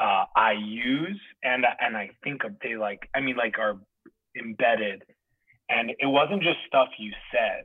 uh, 0.00 0.24
I 0.34 0.52
use 0.52 1.20
and 1.42 1.64
and 1.80 1.96
I 1.96 2.10
think 2.24 2.44
of 2.44 2.52
they 2.62 2.76
like 2.76 3.08
I 3.14 3.20
mean 3.20 3.36
like 3.36 3.58
are 3.58 3.78
embedded, 4.38 5.02
and 5.68 5.90
it 5.90 6.06
wasn't 6.06 6.42
just 6.42 6.58
stuff 6.66 6.88
you 6.98 7.12
said. 7.30 7.64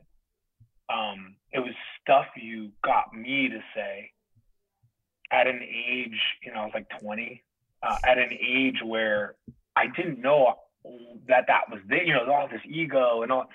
Um, 0.88 1.34
it 1.50 1.58
was 1.58 1.72
stuff 2.00 2.26
you 2.36 2.70
got 2.84 3.12
me 3.12 3.48
to 3.48 3.58
say 3.74 4.12
at 5.32 5.46
an 5.46 5.60
age, 5.62 6.20
you 6.42 6.52
know, 6.52 6.60
I 6.60 6.64
was 6.64 6.72
like 6.74 6.86
20, 7.00 7.42
uh, 7.82 7.96
at 8.04 8.18
an 8.18 8.30
age 8.32 8.76
where 8.84 9.34
I 9.74 9.86
didn't 9.96 10.20
know 10.20 10.54
that 11.28 11.44
that 11.48 11.62
was 11.70 11.80
there, 11.88 12.04
you 12.04 12.12
know, 12.12 12.30
all 12.32 12.48
this 12.48 12.60
ego 12.68 13.22
and 13.22 13.32
all 13.32 13.46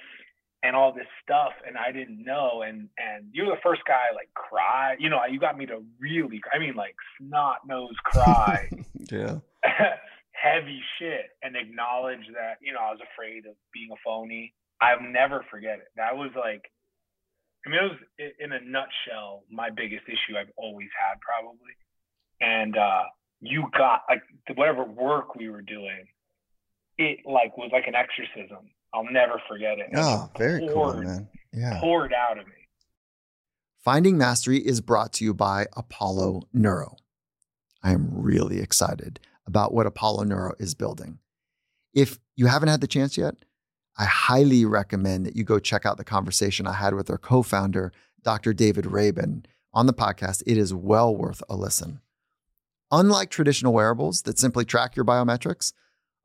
and 0.64 0.76
all 0.76 0.94
this 0.94 1.08
stuff 1.24 1.54
and 1.66 1.78
I 1.78 1.92
didn't 1.92 2.24
know 2.24 2.62
and 2.62 2.90
and 2.98 3.26
you're 3.34 3.48
the 3.48 3.62
first 3.64 3.82
guy 3.88 4.14
like 4.14 4.30
cry 4.34 4.96
you 5.00 5.10
know 5.10 5.20
you 5.30 5.40
got 5.40 5.58
me 5.58 5.66
to 5.68 5.84
really 6.00 6.42
I 6.54 6.60
mean 6.60 6.76
like 6.76 6.96
snot 7.20 7.68
nose 7.68 7.96
cry. 8.04 8.70
Yeah. 9.12 9.40
Heavy 10.32 10.80
shit 10.98 11.32
and 11.44 11.56
acknowledge 11.58 12.26
that 12.34 12.58
you 12.62 12.72
know 12.72 12.80
I 12.80 12.92
was 12.92 13.00
afraid 13.12 13.46
of 13.46 13.56
being 13.74 13.90
a 13.92 14.00
phony. 14.06 14.54
I'll 14.80 15.02
never 15.02 15.44
forget 15.52 15.80
it. 15.80 15.88
That 15.98 16.16
was 16.16 16.32
like 16.36 16.72
I 17.66 17.70
mean 17.70 17.80
it 17.80 17.92
was 17.92 18.32
in 18.40 18.52
a 18.54 18.62
nutshell 18.62 19.44
my 19.52 19.70
biggest 19.70 20.04
issue 20.08 20.38
I've 20.38 20.52
always 20.56 20.90
had 20.96 21.20
probably. 21.20 21.76
And 22.40 22.78
uh 22.78 23.04
you 23.42 23.66
got 23.78 24.04
like 24.08 24.22
whatever 24.56 24.86
work 24.86 25.36
we 25.36 25.50
were 25.50 25.64
doing 25.64 26.08
it 26.98 27.20
like 27.26 27.58
was 27.58 27.72
like 27.74 27.88
an 27.88 27.96
exorcism 27.96 28.70
I'll 28.94 29.06
never 29.12 29.42
forget 29.48 29.80
it. 29.80 29.88
Oh, 29.96 30.30
very 30.38 30.68
poured, 30.68 30.96
cool, 30.96 31.04
man. 31.04 31.30
Yeah. 31.54 31.80
Poured 31.80 32.14
out 32.14 32.38
of 32.38 32.46
me. 32.48 32.54
Finding 33.84 34.18
Mastery 34.18 34.60
is 34.60 34.82
brought 34.82 35.14
to 35.14 35.26
you 35.26 35.34
by 35.34 35.66
Apollo 35.76 36.44
Neuro. 36.54 36.98
I 37.84 37.94
am 37.94 38.10
really 38.14 38.60
excited 38.60 39.20
about 39.48 39.74
what 39.74 39.88
Apollo 39.88 40.24
Neuro 40.26 40.54
is 40.60 40.76
building. 40.76 41.20
If 41.94 42.20
you 42.36 42.46
haven't 42.48 42.70
had 42.70 42.82
the 42.82 42.88
chance 42.88 43.18
yet, 43.18 43.36
I 43.98 44.06
highly 44.06 44.66
recommend 44.66 45.26
that 45.26 45.36
you 45.36 45.44
go 45.44 45.60
check 45.60 45.86
out 45.86 45.98
the 45.98 46.04
conversation 46.04 46.68
I 46.68 46.74
had 46.74 46.94
with 46.94 47.08
their 47.08 47.18
co 47.18 47.44
founder, 47.44 47.92
Dr. 48.24 48.54
David 48.54 48.86
Rabin, 48.86 49.46
on 49.74 49.88
the 49.88 49.94
podcast. 49.94 50.44
It 50.46 50.58
is 50.58 50.74
well 50.74 51.16
worth 51.16 51.42
a 51.50 51.56
listen. 51.56 52.02
Unlike 52.92 53.30
traditional 53.30 53.74
wearables 53.74 54.22
that 54.24 54.38
simply 54.38 54.66
track 54.66 54.96
your 54.96 55.06
biometrics, 55.06 55.74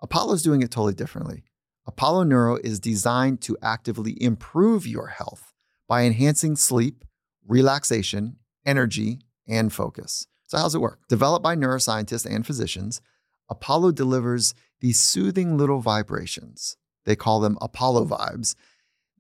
Apollo 0.01 0.35
is 0.35 0.43
doing 0.43 0.63
it 0.63 0.71
totally 0.71 0.95
differently. 0.95 1.45
Apollo 1.87 2.25
Neuro 2.25 2.57
is 2.57 2.81
designed 2.81 3.41
to 3.43 3.57
actively 3.63 4.21
improve 4.23 4.87
your 4.87 5.09
health 5.09 5.53
by 5.89 6.03
enhancing 6.03 6.57
sleep, 6.57 7.05
relaxation, 7.47 8.37
energy, 8.65 9.21
and 9.47 9.73
focus. 9.73 10.27
So, 10.49 10.59
how's 10.59 10.75
it 10.75 10.81
work? 10.81 11.01
Developed 11.09 11.43
by 11.43 11.55
neuroscientists 11.55 12.27
and 12.27 12.45
physicians, 12.45 13.01
Apollo 13.49 13.93
delivers 13.93 14.55
these 14.81 14.99
soothing 14.99 15.57
little 15.57 15.81
vibrations. 15.81 16.77
They 17.05 17.17
call 17.17 17.41
them 17.41 17.59
Apollo 17.61 18.07
vibes 18.07 18.57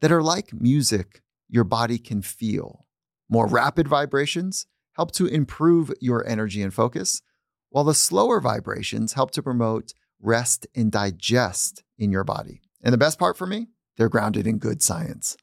that 0.00 0.12
are 0.12 0.22
like 0.22 0.52
music 0.52 1.22
your 1.48 1.64
body 1.64 1.98
can 1.98 2.22
feel. 2.22 2.86
More 3.28 3.46
rapid 3.46 3.86
vibrations 3.88 4.66
help 4.94 5.12
to 5.12 5.26
improve 5.26 5.92
your 6.00 6.26
energy 6.26 6.62
and 6.62 6.74
focus, 6.74 7.22
while 7.70 7.84
the 7.84 7.94
slower 7.94 8.40
vibrations 8.40 9.12
help 9.12 9.30
to 9.32 9.42
promote 9.42 9.92
rest 10.20 10.66
and 10.74 10.90
digest 10.90 11.82
in 11.98 12.10
your 12.10 12.24
body. 12.24 12.60
And 12.82 12.92
the 12.92 12.98
best 12.98 13.18
part 13.18 13.36
for 13.36 13.46
me, 13.46 13.68
they're 13.96 14.08
grounded 14.08 14.46
in 14.46 14.58
good 14.58 14.82
science. 14.82 15.36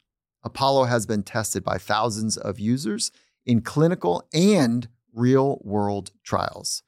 Apollo 0.43 0.85
has 0.85 1.05
been 1.05 1.23
tested 1.23 1.63
by 1.63 1.77
thousands 1.77 2.37
of 2.37 2.59
users 2.59 3.11
in 3.45 3.61
clinical 3.61 4.27
and 4.33 4.87
real 5.13 5.59
world 5.63 6.11
trials. 6.23 6.83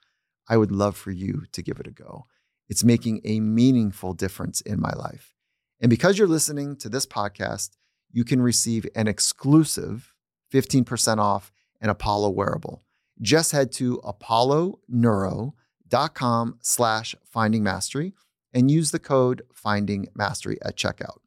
I 0.48 0.58
would 0.58 0.72
love 0.72 0.96
for 0.96 1.12
you 1.12 1.44
to 1.52 1.62
give 1.62 1.80
it 1.80 1.88
a 1.88 1.92
go. 1.92 2.26
It's 2.68 2.84
making 2.84 3.22
a 3.24 3.40
meaningful 3.40 4.14
difference 4.14 4.62
in 4.62 4.80
my 4.80 4.92
life. 4.92 5.34
And 5.80 5.90
because 5.90 6.18
you're 6.18 6.28
listening 6.28 6.76
to 6.78 6.90
this 6.90 7.06
podcast, 7.06 7.72
you 8.12 8.24
can 8.24 8.42
receive 8.42 8.88
an 8.96 9.08
exclusive 9.08 10.14
15% 10.54 11.18
off 11.18 11.52
an 11.82 11.90
Apollo 11.90 12.30
wearable. 12.32 12.84
Just 13.22 13.52
head 13.52 13.72
to 13.74 13.98
apolloneuro.com 15.90 16.58
slash 16.62 17.16
finding 17.24 17.64
mastery 17.64 18.14
and 18.54 18.72
use 18.72 18.92
the 18.92 19.00
code 19.00 19.42
Finding 19.54 20.08
Mastery 20.16 20.58
at 20.64 20.78
checkout. 20.78 21.20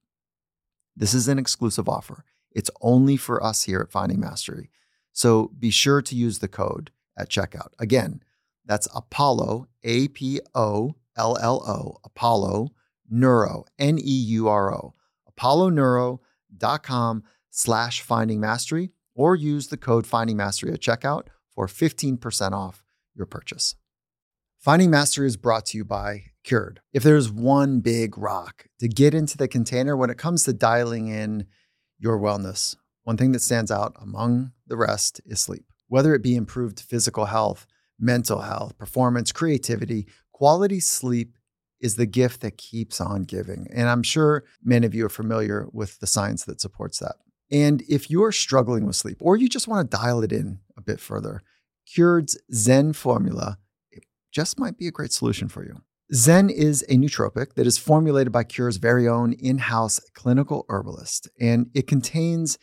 This 0.96 1.14
is 1.14 1.28
an 1.28 1.38
exclusive 1.38 1.88
offer. 1.88 2.24
It's 2.50 2.70
only 2.80 3.16
for 3.16 3.42
us 3.42 3.64
here 3.64 3.80
at 3.80 3.92
Finding 3.92 4.20
Mastery. 4.20 4.70
So 5.12 5.52
be 5.58 5.70
sure 5.70 6.02
to 6.02 6.16
use 6.16 6.38
the 6.38 6.48
code 6.48 6.90
at 7.16 7.28
checkout. 7.28 7.68
Again, 7.78 8.22
that's 8.64 8.88
Apollo, 8.94 9.68
A 9.82 10.08
P 10.08 10.40
O 10.54 10.96
L 11.16 11.36
L 11.38 11.62
O, 11.66 11.98
Apollo 12.04 12.70
Neuro, 13.10 13.64
N 13.78 13.98
E 13.98 14.02
U 14.02 14.48
R 14.48 14.74
O, 14.74 14.94
apolloneuro.com 15.30 17.22
slash 17.50 18.00
finding 18.00 18.40
mastery, 18.40 18.90
or 19.14 19.34
use 19.34 19.68
the 19.68 19.76
code 19.76 20.06
finding 20.06 20.36
mastery 20.36 20.72
at 20.72 20.80
checkout 20.80 21.24
for 21.50 21.66
15% 21.66 22.52
off 22.52 22.84
your 23.14 23.26
purchase. 23.26 23.74
Finding 24.60 24.90
Mastery 24.90 25.28
is 25.28 25.36
brought 25.36 25.66
to 25.66 25.78
you 25.78 25.84
by 25.84 26.24
Cured. 26.42 26.80
If 26.92 27.04
there's 27.04 27.30
one 27.30 27.78
big 27.78 28.18
rock 28.18 28.66
to 28.80 28.88
get 28.88 29.14
into 29.14 29.36
the 29.36 29.46
container 29.46 29.96
when 29.96 30.10
it 30.10 30.18
comes 30.18 30.42
to 30.44 30.52
dialing 30.52 31.06
in 31.06 31.46
your 32.00 32.18
wellness, 32.18 32.74
one 33.04 33.16
thing 33.16 33.30
that 33.32 33.42
stands 33.42 33.70
out 33.70 33.94
among 34.02 34.50
the 34.66 34.76
rest 34.76 35.20
is 35.24 35.38
sleep. 35.38 35.64
Whether 35.86 36.12
it 36.12 36.24
be 36.24 36.34
improved 36.34 36.80
physical 36.80 37.26
health, 37.26 37.68
mental 38.00 38.40
health, 38.40 38.76
performance, 38.76 39.30
creativity, 39.30 40.08
quality 40.32 40.80
sleep 40.80 41.38
is 41.80 41.94
the 41.94 42.06
gift 42.06 42.40
that 42.40 42.58
keeps 42.58 43.00
on 43.00 43.22
giving. 43.22 43.68
And 43.72 43.88
I'm 43.88 44.02
sure 44.02 44.42
many 44.60 44.86
of 44.86 44.94
you 44.94 45.06
are 45.06 45.08
familiar 45.08 45.68
with 45.72 46.00
the 46.00 46.08
science 46.08 46.44
that 46.46 46.60
supports 46.60 46.98
that. 46.98 47.14
And 47.52 47.84
if 47.88 48.10
you're 48.10 48.32
struggling 48.32 48.86
with 48.86 48.96
sleep 48.96 49.18
or 49.20 49.36
you 49.36 49.48
just 49.48 49.68
want 49.68 49.88
to 49.88 49.96
dial 49.96 50.24
it 50.24 50.32
in 50.32 50.58
a 50.76 50.80
bit 50.80 50.98
further, 50.98 51.42
Cured's 51.86 52.36
Zen 52.52 52.92
formula 52.92 53.58
just 54.38 54.56
might 54.60 54.78
be 54.78 54.86
a 54.86 54.92
great 54.92 55.12
solution 55.12 55.48
for 55.48 55.64
you. 55.64 55.82
Zen 56.14 56.48
is 56.48 56.84
a 56.88 56.94
nootropic 56.94 57.54
that 57.54 57.66
is 57.66 57.76
formulated 57.76 58.32
by 58.32 58.44
Cured's 58.44 58.76
very 58.76 59.08
own 59.08 59.32
in 59.32 59.58
house 59.58 59.98
clinical 60.14 60.64
herbalist, 60.68 61.28
and 61.40 61.68
it 61.74 61.88
contains 61.88 62.56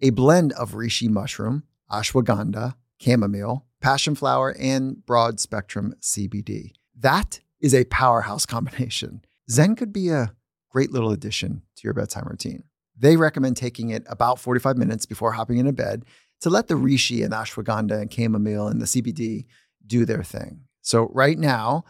a 0.00 0.10
blend 0.10 0.52
of 0.54 0.72
reishi 0.72 1.08
mushroom, 1.08 1.62
ashwagandha, 1.88 2.74
chamomile, 2.98 3.64
passion 3.80 4.16
flower, 4.16 4.56
and 4.58 5.06
broad 5.06 5.38
spectrum 5.38 5.94
CBD. 6.00 6.72
That 6.98 7.38
is 7.60 7.74
a 7.74 7.84
powerhouse 7.84 8.44
combination. 8.44 9.22
Zen 9.48 9.76
could 9.76 9.92
be 9.92 10.08
a 10.08 10.34
great 10.68 10.90
little 10.90 11.12
addition 11.12 11.62
to 11.76 11.82
your 11.84 11.94
bedtime 11.94 12.26
routine. 12.28 12.64
They 12.98 13.16
recommend 13.16 13.56
taking 13.56 13.90
it 13.90 14.02
about 14.08 14.40
45 14.40 14.76
minutes 14.76 15.06
before 15.06 15.30
hopping 15.30 15.58
into 15.58 15.72
bed 15.72 16.06
to 16.40 16.50
let 16.50 16.66
the 16.66 16.74
reishi 16.74 17.22
and 17.24 17.32
ashwagandha 17.32 18.00
and 18.00 18.12
chamomile 18.12 18.66
and 18.66 18.82
the 18.82 18.86
CBD 18.86 19.44
do 19.86 20.04
their 20.04 20.24
thing. 20.24 20.64
So, 20.90 21.08
right 21.12 21.38
now, 21.38 21.84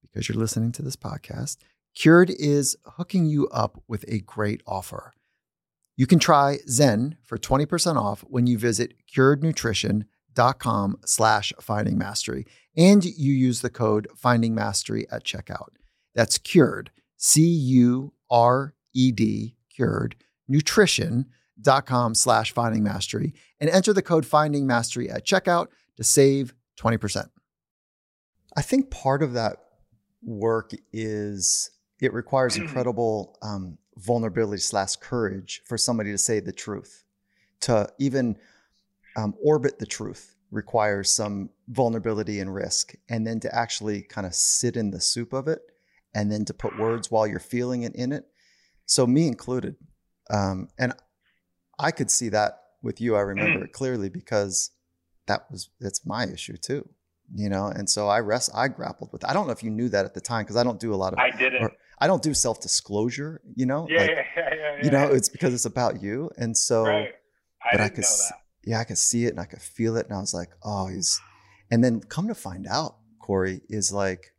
because 0.00 0.30
you're 0.30 0.38
listening 0.38 0.72
to 0.72 0.82
this 0.82 0.96
podcast, 0.96 1.58
Cured 1.94 2.30
is 2.30 2.74
hooking 2.86 3.26
you 3.26 3.48
up 3.48 3.82
with 3.86 4.06
a 4.08 4.20
great 4.20 4.62
offer. 4.66 5.12
You 5.94 6.06
can 6.06 6.18
try 6.18 6.60
Zen 6.66 7.18
for 7.22 7.36
20% 7.36 7.96
off 7.96 8.22
when 8.22 8.46
you 8.46 8.56
visit 8.56 8.94
curednutrition.com 9.14 10.96
slash 11.04 11.52
finding 11.60 11.98
mastery 11.98 12.46
and 12.74 13.04
you 13.04 13.34
use 13.34 13.60
the 13.60 13.68
code 13.68 14.08
finding 14.16 14.54
mastery 14.54 15.06
at 15.10 15.22
checkout. 15.22 15.74
That's 16.14 16.38
cured, 16.38 16.90
C 17.18 17.42
U 17.42 18.14
R 18.30 18.72
E 18.94 19.12
D, 19.12 19.54
cured, 19.68 20.16
nutrition.com 20.48 22.14
slash 22.14 22.52
finding 22.52 22.82
mastery 22.82 23.34
and 23.60 23.68
enter 23.68 23.92
the 23.92 24.00
code 24.00 24.24
finding 24.24 24.66
mastery 24.66 25.10
at 25.10 25.26
checkout 25.26 25.66
to 25.98 26.04
save 26.04 26.54
20%. 26.80 27.28
I 28.56 28.62
think 28.62 28.90
part 28.90 29.22
of 29.22 29.34
that 29.34 29.58
work 30.22 30.72
is 30.92 31.70
it 32.00 32.12
requires 32.12 32.56
incredible 32.56 33.38
um, 33.42 33.78
vulnerability 33.96 34.60
slash 34.60 34.96
courage 34.96 35.62
for 35.64 35.76
somebody 35.76 36.10
to 36.10 36.18
say 36.18 36.40
the 36.40 36.52
truth. 36.52 37.04
To 37.62 37.88
even 37.98 38.36
um, 39.16 39.34
orbit 39.42 39.78
the 39.78 39.86
truth 39.86 40.36
requires 40.50 41.10
some 41.10 41.50
vulnerability 41.68 42.40
and 42.40 42.54
risk, 42.54 42.94
and 43.08 43.26
then 43.26 43.40
to 43.40 43.54
actually 43.54 44.02
kind 44.02 44.26
of 44.26 44.34
sit 44.34 44.76
in 44.76 44.90
the 44.90 45.00
soup 45.00 45.32
of 45.32 45.48
it, 45.48 45.60
and 46.14 46.30
then 46.30 46.44
to 46.44 46.54
put 46.54 46.78
words 46.78 47.10
while 47.10 47.26
you're 47.26 47.40
feeling 47.40 47.82
it 47.82 47.94
in 47.94 48.12
it. 48.12 48.26
So 48.84 49.06
me 49.06 49.26
included, 49.26 49.76
um, 50.30 50.68
and 50.78 50.92
I 51.78 51.90
could 51.90 52.10
see 52.10 52.28
that 52.28 52.60
with 52.82 53.00
you. 53.00 53.16
I 53.16 53.20
remember 53.20 53.64
it 53.64 53.72
clearly 53.72 54.10
because 54.10 54.70
that 55.26 55.50
was 55.50 55.70
that's 55.80 56.06
my 56.06 56.26
issue 56.26 56.56
too 56.56 56.88
you 57.34 57.48
know 57.48 57.66
and 57.66 57.88
so 57.90 58.08
i 58.08 58.18
rest 58.20 58.50
i 58.54 58.68
grappled 58.68 59.10
with 59.12 59.24
i 59.24 59.32
don't 59.32 59.46
know 59.46 59.52
if 59.52 59.62
you 59.62 59.70
knew 59.70 59.88
that 59.88 60.04
at 60.04 60.14
the 60.14 60.20
time 60.20 60.44
because 60.44 60.56
i 60.56 60.62
don't 60.62 60.78
do 60.80 60.94
a 60.94 60.96
lot 60.96 61.12
of 61.12 61.18
I 61.18 61.30
didn't. 61.30 61.62
or 61.62 61.72
I 61.98 62.06
don't 62.06 62.22
do 62.22 62.34
self 62.34 62.60
disclosure, 62.60 63.40
you 63.54 63.64
know? 63.64 63.86
yeah, 63.88 64.00
like, 64.00 64.10
yeah, 64.10 64.24
yeah, 64.36 64.54
yeah, 64.54 64.84
You 64.84 64.90
know, 64.90 65.04
it's 65.06 65.30
because 65.30 65.54
it's 65.54 65.64
about 65.64 66.02
you. 66.02 66.30
And 66.36 66.54
so, 66.54 66.84
right. 66.84 67.14
I 67.64 67.68
but 67.72 67.80
I 67.80 67.88
could, 67.88 68.04
know 68.04 68.16
that. 68.28 68.38
yeah, 68.66 68.80
I 68.80 68.84
could 68.84 68.98
see 68.98 69.24
it 69.24 69.30
and 69.30 69.40
I 69.40 69.46
could 69.46 69.62
feel 69.62 69.96
it. 69.96 70.04
And 70.04 70.14
I 70.14 70.20
was 70.20 70.34
like, 70.34 70.50
oh, 70.62 70.88
he's, 70.88 71.18
and 71.70 71.82
then 71.82 72.00
come 72.02 72.28
to 72.28 72.34
find 72.34 72.66
out, 72.66 72.96
Corey 73.18 73.62
is 73.70 73.94
like, 73.94 74.34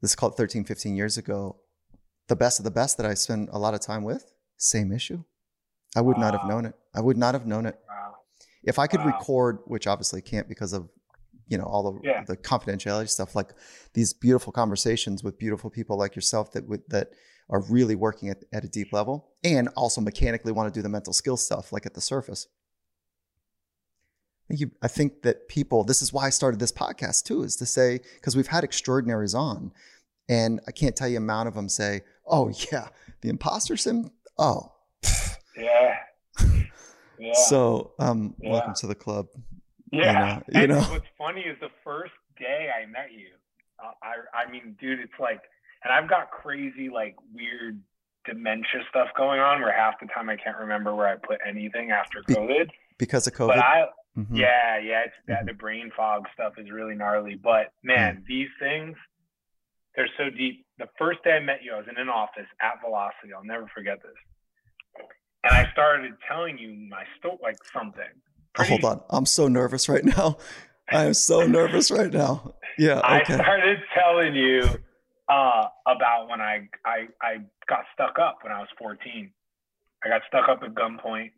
this 0.00 0.12
is 0.12 0.14
called 0.16 0.38
13, 0.38 0.64
15 0.64 0.96
years 0.96 1.18
ago. 1.18 1.56
The 2.28 2.36
best 2.36 2.58
of 2.60 2.64
the 2.64 2.70
best 2.70 2.96
that 2.96 3.04
I 3.04 3.12
spend 3.12 3.50
a 3.52 3.58
lot 3.58 3.74
of 3.74 3.80
time 3.80 4.02
with, 4.02 4.24
same 4.56 4.92
issue. 4.92 5.24
I 5.94 6.00
would 6.00 6.16
not 6.16 6.32
have 6.32 6.44
known 6.48 6.64
it. 6.64 6.74
I 6.94 7.00
would 7.02 7.18
not 7.18 7.34
have 7.34 7.46
known 7.46 7.66
it. 7.66 7.78
Wow. 7.86 8.14
If 8.62 8.78
I 8.78 8.86
could 8.86 9.00
Wow. 9.00 9.06
record, 9.18 9.58
which 9.66 9.86
obviously 9.86 10.22
can't 10.22 10.48
because 10.48 10.72
of, 10.72 10.88
you 11.50 11.58
know, 11.58 11.64
all 11.64 11.92
the, 11.92 12.00
Yeah. 12.08 12.24
the 12.24 12.36
confidentiality 12.36 13.10
stuff, 13.10 13.34
like 13.36 13.50
these 13.92 14.14
beautiful 14.14 14.52
conversations 14.52 15.22
with 15.22 15.36
beautiful 15.38 15.68
people 15.68 15.98
like 15.98 16.14
yourself 16.14 16.52
that 16.52 16.66
would, 16.68 16.82
that 16.88 17.10
are 17.50 17.60
really 17.62 17.96
working 17.96 18.28
at, 18.30 18.44
at 18.52 18.64
a 18.64 18.68
deep 18.68 18.92
level 18.92 19.32
and 19.42 19.68
also 19.76 20.00
mechanically 20.00 20.52
want 20.52 20.72
to 20.72 20.78
do 20.78 20.82
the 20.82 20.88
mental 20.88 21.12
skill 21.12 21.36
stuff, 21.36 21.72
like 21.72 21.84
at 21.84 21.94
the 21.94 22.00
surface. 22.00 22.46
I 24.44 24.46
think, 24.48 24.60
you, 24.60 24.70
I 24.82 24.88
think 24.88 25.22
that 25.22 25.48
people, 25.48 25.82
this 25.84 26.02
is 26.02 26.12
why 26.12 26.26
I 26.26 26.30
started 26.30 26.60
this 26.60 26.72
podcast 26.72 27.24
too, 27.24 27.42
is 27.42 27.56
to 27.56 27.66
say, 27.66 28.00
because 28.14 28.36
we've 28.36 28.46
had 28.46 28.64
extraordinaries 28.64 29.34
on, 29.34 29.72
and 30.28 30.60
I 30.68 30.72
can't 30.72 30.94
tell 30.94 31.08
you 31.08 31.18
amount 31.18 31.48
of 31.48 31.54
them 31.54 31.68
say, 31.68 32.02
oh, 32.26 32.52
yeah, 32.72 32.88
the 33.22 33.28
imposter 33.28 33.76
sim. 33.76 34.10
Oh, 34.38 34.72
Yeah. 35.56 35.96
Yeah. 37.18 37.34
so 37.34 37.92
um, 37.98 38.34
Yeah. 38.40 38.52
welcome 38.52 38.72
to 38.76 38.86
the 38.86 38.94
club. 38.94 39.26
Yeah. 39.90 40.12
know, 40.12 40.42
you 40.48 40.60
and 40.62 40.70
know. 40.72 40.80
what's 40.92 41.06
funny 41.18 41.42
is 41.42 41.56
the 41.60 41.70
first 41.84 42.12
day 42.38 42.70
I 42.70 42.86
met 42.86 43.12
you, 43.12 43.28
uh, 43.82 43.92
I 44.02 44.44
I 44.46 44.50
mean, 44.50 44.76
dude, 44.80 45.00
it's 45.00 45.18
like, 45.18 45.40
and 45.84 45.92
I've 45.92 46.08
got 46.08 46.30
crazy 46.30 46.88
like 46.88 47.16
weird 47.34 47.80
dementia 48.26 48.82
stuff 48.90 49.08
going 49.16 49.40
on 49.40 49.60
where 49.62 49.72
half 49.72 49.94
the 50.00 50.06
time 50.06 50.28
I 50.28 50.36
can't 50.36 50.58
remember 50.58 50.94
where 50.94 51.08
I 51.08 51.16
put 51.16 51.38
anything 51.46 51.90
after 51.90 52.22
COVID. 52.22 52.68
Because 52.98 53.26
of 53.26 53.32
COVID. 53.32 53.48
But 53.48 53.58
I, 53.58 53.88
Mhm. 54.18 54.36
yeah, 54.36 54.76
yeah, 54.78 55.02
it's 55.06 55.14
that 55.26 55.44
Mhm. 55.44 55.46
the 55.46 55.54
brain 55.54 55.90
fog 55.96 56.28
stuff 56.34 56.58
is 56.58 56.70
really 56.70 56.94
gnarly. 56.94 57.36
But 57.36 57.72
man, 57.82 58.22
these 58.26 58.50
things, 58.58 58.96
they're 59.94 60.10
so 60.18 60.28
deep. 60.30 60.66
The 60.78 60.88
first 60.98 61.22
day 61.24 61.36
I 61.36 61.40
met 61.40 61.62
you, 61.62 61.72
I 61.72 61.78
was 61.78 61.88
in 61.88 61.96
an 61.96 62.08
office 62.10 62.46
at 62.60 62.80
Velocity. 62.80 63.32
I'll 63.32 63.44
never 63.44 63.66
forget 63.68 64.02
this. 64.02 64.16
And 65.44 65.54
I 65.54 65.70
started 65.72 66.14
telling 66.28 66.58
you 66.58 66.74
my 66.90 67.04
story, 67.18 67.38
like 67.42 67.62
something. 67.64 68.04
Oh, 68.58 68.64
Pretty- 68.64 68.70
hold 68.70 68.84
on. 68.84 69.00
I'm 69.10 69.26
so 69.26 69.48
nervous 69.48 69.88
right 69.88 70.04
now. 70.04 70.38
I 70.92 71.04
am 71.04 71.14
so 71.14 71.46
nervous 71.46 71.90
right 71.90 72.12
now. 72.12 72.54
Yeah. 72.76 73.00
I 73.04 73.22
started 73.22 73.78
telling 73.94 74.34
you 74.34 74.62
uh, 75.28 75.68
about 75.86 76.28
when 76.28 76.40
I, 76.40 76.68
I 76.84 77.06
I 77.22 77.36
got 77.68 77.84
stuck 77.94 78.18
up 78.18 78.38
when 78.42 78.52
I 78.52 78.58
was 78.58 78.68
14. 78.78 79.30
I 80.04 80.08
got 80.08 80.22
stuck 80.26 80.48
up 80.48 80.62
at 80.64 80.74
gunpoint. 80.74 81.30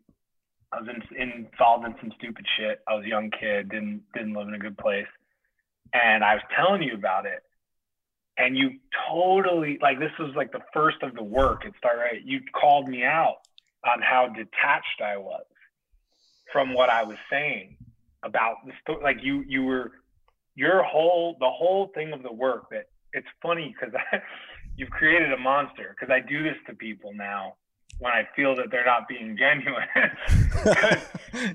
I 0.71 0.79
was 0.79 0.89
in, 0.89 1.21
involved 1.21 1.85
in 1.85 1.93
some 2.01 2.11
stupid 2.17 2.45
shit. 2.57 2.79
I 2.87 2.95
was 2.95 3.05
a 3.05 3.07
young 3.09 3.29
kid, 3.29 3.69
didn't 3.69 4.01
didn't 4.15 4.33
live 4.33 4.47
in 4.47 4.55
a 4.55 4.59
good 4.59 4.77
place, 4.77 5.05
and 5.93 6.23
I 6.23 6.33
was 6.33 6.43
telling 6.55 6.81
you 6.81 6.95
about 6.95 7.27
it. 7.27 7.43
And 8.39 8.57
you 8.57 8.79
totally 9.07 9.77
like 9.79 9.99
this 9.99 10.11
was 10.17 10.33
like 10.35 10.51
the 10.51 10.63
first 10.73 10.97
of 11.03 11.13
the 11.13 11.23
work. 11.23 11.65
It 11.65 11.73
started 11.77 11.99
right. 11.99 12.21
You 12.25 12.41
called 12.59 12.89
me 12.89 13.03
out 13.03 13.35
on 13.85 14.01
how 14.01 14.27
detached 14.29 15.01
I 15.05 15.17
was 15.17 15.43
from 16.53 16.73
what 16.73 16.89
I 16.89 17.03
was 17.03 17.17
saying 17.29 17.75
about 18.23 18.65
the 18.65 18.71
story. 18.81 19.03
Like 19.03 19.17
you 19.21 19.43
you 19.47 19.63
were 19.63 19.91
your 20.55 20.83
whole 20.83 21.35
the 21.39 21.49
whole 21.49 21.91
thing 21.93 22.13
of 22.13 22.23
the 22.23 22.31
work 22.31 22.69
that 22.69 22.85
it's 23.11 23.27
funny 23.41 23.75
because 23.77 23.93
you've 24.77 24.91
created 24.91 25.33
a 25.33 25.37
monster 25.37 25.95
because 25.99 26.13
I 26.13 26.21
do 26.21 26.43
this 26.43 26.55
to 26.67 26.75
people 26.75 27.11
now 27.13 27.55
when 27.99 28.13
I 28.13 28.27
feel 28.35 28.55
that 28.55 28.71
they're 28.71 28.85
not 28.85 29.07
being 29.07 29.37
genuine. 29.45 29.87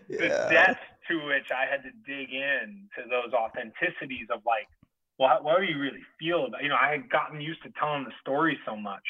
the 0.09 0.49
depth 0.51 0.81
to 1.09 1.27
which 1.27 1.51
I 1.51 1.65
had 1.71 1.83
to 1.85 1.91
dig 2.07 2.33
in 2.33 2.89
to 2.97 3.09
those 3.09 3.33
authenticities 3.33 4.31
of 4.31 4.43
like, 4.45 4.69
well, 5.19 5.43
what 5.43 5.61
do 5.61 5.67
you 5.67 5.79
really 5.79 6.03
feel 6.19 6.47
about? 6.47 6.63
You 6.63 6.69
know, 6.69 6.77
I 6.81 6.91
had 6.91 7.09
gotten 7.11 7.41
used 7.41 7.63
to 7.63 7.71
telling 7.79 8.05
the 8.05 8.13
story 8.21 8.59
so 8.67 8.77
much 8.77 9.03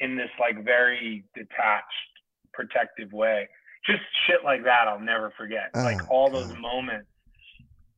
in 0.00 0.16
this 0.16 0.30
like 0.40 0.64
very 0.64 1.24
detached, 1.34 2.12
protective 2.52 3.12
way. 3.12 3.48
Just 3.86 4.02
shit 4.26 4.44
like 4.44 4.64
that, 4.64 4.88
I'll 4.88 5.00
never 5.00 5.32
forget. 5.36 5.70
like 5.74 6.00
Oh, 6.02 6.06
all 6.08 6.30
those 6.30 6.50
moments 6.60 7.08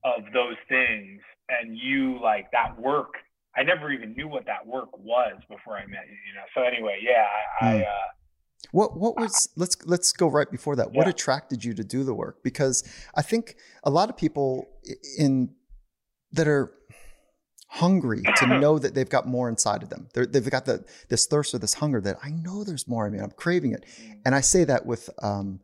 of 0.04 0.22
those 0.32 0.56
things, 0.68 1.20
and 1.48 1.76
you 1.76 2.20
like 2.22 2.50
that 2.52 2.78
work. 2.80 3.14
I 3.56 3.62
never 3.62 3.90
even 3.90 4.14
knew 4.14 4.28
what 4.28 4.46
that 4.46 4.66
work 4.66 4.96
was 4.98 5.34
before 5.48 5.76
I 5.76 5.86
met 5.86 6.06
you. 6.08 6.16
You 6.28 6.34
know. 6.34 6.44
So 6.54 6.62
anyway, 6.62 6.98
yeah, 7.02 7.24
I, 7.60 7.66
I 7.66 7.74
Hmm. 7.76 7.80
uh, 7.82 8.08
What 8.72 8.96
what 8.98 9.16
was 9.16 9.48
let's 9.56 9.76
let's 9.86 10.12
go 10.12 10.26
right 10.28 10.50
before 10.50 10.76
that. 10.76 10.92
What 10.92 11.06
Yeah. 11.06 11.10
attracted 11.10 11.64
you 11.64 11.72
to 11.74 11.84
do 11.84 12.04
the 12.04 12.14
work? 12.14 12.42
Because 12.42 12.82
I 13.14 13.22
think 13.22 13.56
a 13.84 13.90
lot 13.90 14.10
of 14.10 14.16
people 14.16 14.66
in 15.18 15.54
that 16.32 16.48
are 16.48 16.72
hungry 17.68 18.22
to 18.36 18.46
know 18.60 18.78
that 18.78 18.94
they've 18.94 19.08
got 19.08 19.26
more 19.26 19.48
inside 19.48 19.82
of 19.82 19.88
them. 19.88 20.08
They're, 20.14 20.26
they've 20.26 20.50
got 20.50 20.64
the 20.66 20.84
this 21.08 21.26
thirst 21.26 21.54
or 21.54 21.58
this 21.58 21.74
hunger 21.74 22.00
that 22.02 22.16
I 22.22 22.30
know 22.30 22.64
there's 22.64 22.86
more. 22.88 23.06
I 23.06 23.10
mean, 23.10 23.22
I'm 23.22 23.30
craving 23.30 23.72
it, 23.72 23.84
and 24.24 24.34
I 24.34 24.40
say 24.40 24.64
that 24.64 24.84
with 24.84 25.08
um, 25.22 25.60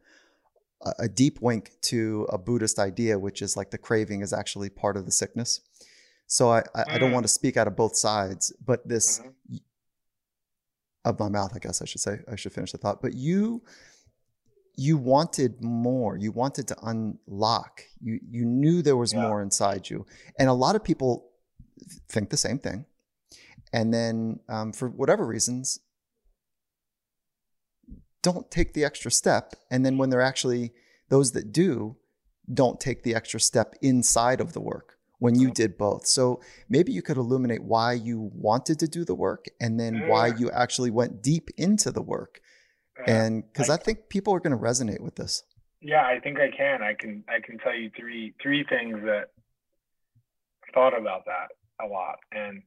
a, 0.99 1.09
deep 1.09 1.40
wink 1.40 1.73
to 1.83 2.27
a 2.31 2.38
Buddhist 2.38 2.79
idea, 2.79 3.18
which 3.18 3.40
is 3.42 3.57
like 3.57 3.71
the 3.71 3.79
craving 3.79 4.21
is 4.23 4.33
actually 4.33 4.68
part 4.71 4.97
of 4.97 5.05
the 5.07 5.12
sickness. 5.12 5.61
So 6.27 6.51
I 6.51 6.61
I, 6.75 6.85
I 6.95 6.99
don't 6.99 7.11
Mm. 7.11 7.14
want 7.14 7.25
to 7.25 7.33
speak 7.33 7.57
out 7.57 7.68
of 7.68 7.77
both 7.77 7.97
sides, 7.97 8.53
but 8.64 8.87
this 8.88 9.21
Mhm. 9.21 9.61
of 11.05 11.18
my 11.18 11.29
mouth, 11.29 11.53
I 11.55 11.59
guess 11.59 11.83
I 11.83 11.85
should 11.85 12.01
say. 12.01 12.21
I 12.31 12.37
should 12.37 12.53
finish 12.53 12.73
the 12.73 12.79
thought. 12.79 13.03
But 13.03 13.14
you 13.14 13.62
you 14.75 14.97
wanted 14.97 15.62
more. 15.62 16.16
You 16.16 16.33
wanted 16.33 16.66
to 16.68 16.77
unlock. 16.83 17.83
You 18.01 18.18
you 18.37 18.45
knew 18.45 18.81
there 18.83 18.97
was 18.97 19.12
Yeah. 19.12 19.23
more 19.29 19.42
inside 19.42 19.90
you. 19.90 20.07
And 20.38 20.49
a 20.49 20.55
lot 20.55 20.77
of 20.77 20.83
people 20.83 21.31
think 22.09 22.31
the 22.31 22.37
same 22.37 22.59
thing. 22.59 22.87
And 23.73 23.92
then 23.92 24.40
um, 24.49 24.73
for 24.73 24.88
whatever 24.88 25.27
reasons, 25.27 25.79
don't 28.23 28.51
take 28.51 28.73
the 28.73 28.85
extra 28.85 29.11
step. 29.11 29.55
And 29.71 29.85
then 29.85 29.99
when 29.99 30.11
they're 30.11 30.21
actually 30.21 30.73
those 31.09 31.33
that 31.33 31.53
do, 31.53 31.97
don't 32.53 32.81
take 32.81 33.03
the 33.03 33.15
extra 33.15 33.41
step 33.41 33.75
inside 33.83 34.41
of 34.41 34.53
the 34.53 34.61
work 34.61 34.97
when 35.19 35.39
you 35.39 35.53
did 35.53 35.79
both. 35.79 36.07
So 36.07 36.41
maybe 36.69 36.91
you 36.91 37.01
could 37.01 37.17
illuminate 37.17 37.63
why 37.63 37.93
you 37.93 38.31
wanted 38.35 38.81
to 38.81 38.89
do 38.89 39.05
the 39.05 39.15
work 39.15 39.47
and 39.61 39.79
then 39.79 40.09
why 40.09 40.29
you 40.29 40.51
actually 40.51 40.91
went 40.91 41.23
deep 41.23 41.51
into 41.57 41.93
the 41.93 42.03
work. 42.03 42.41
And 43.07 43.45
because 43.53 43.71
I 43.71 43.77
think 43.77 44.09
people 44.09 44.35
are 44.35 44.41
going 44.41 44.57
to 44.57 44.63
resonate 44.63 45.01
with 45.01 45.17
this. 45.17 45.45
Yeah, 45.81 46.05
I 46.05 46.21
think 46.21 46.39
I 46.39 46.51
can. 46.57 46.83
I 46.83 46.95
can 46.95 47.25
I 47.29 47.41
can 47.45 47.59
tell 47.59 47.75
you 47.75 47.91
three 47.97 48.35
three 48.41 48.65
things 48.69 48.99
that 49.03 49.31
thought 50.73 50.97
about 50.97 51.25
that 51.27 51.49
a 51.85 51.89
lot. 51.89 52.19
And 52.31 52.63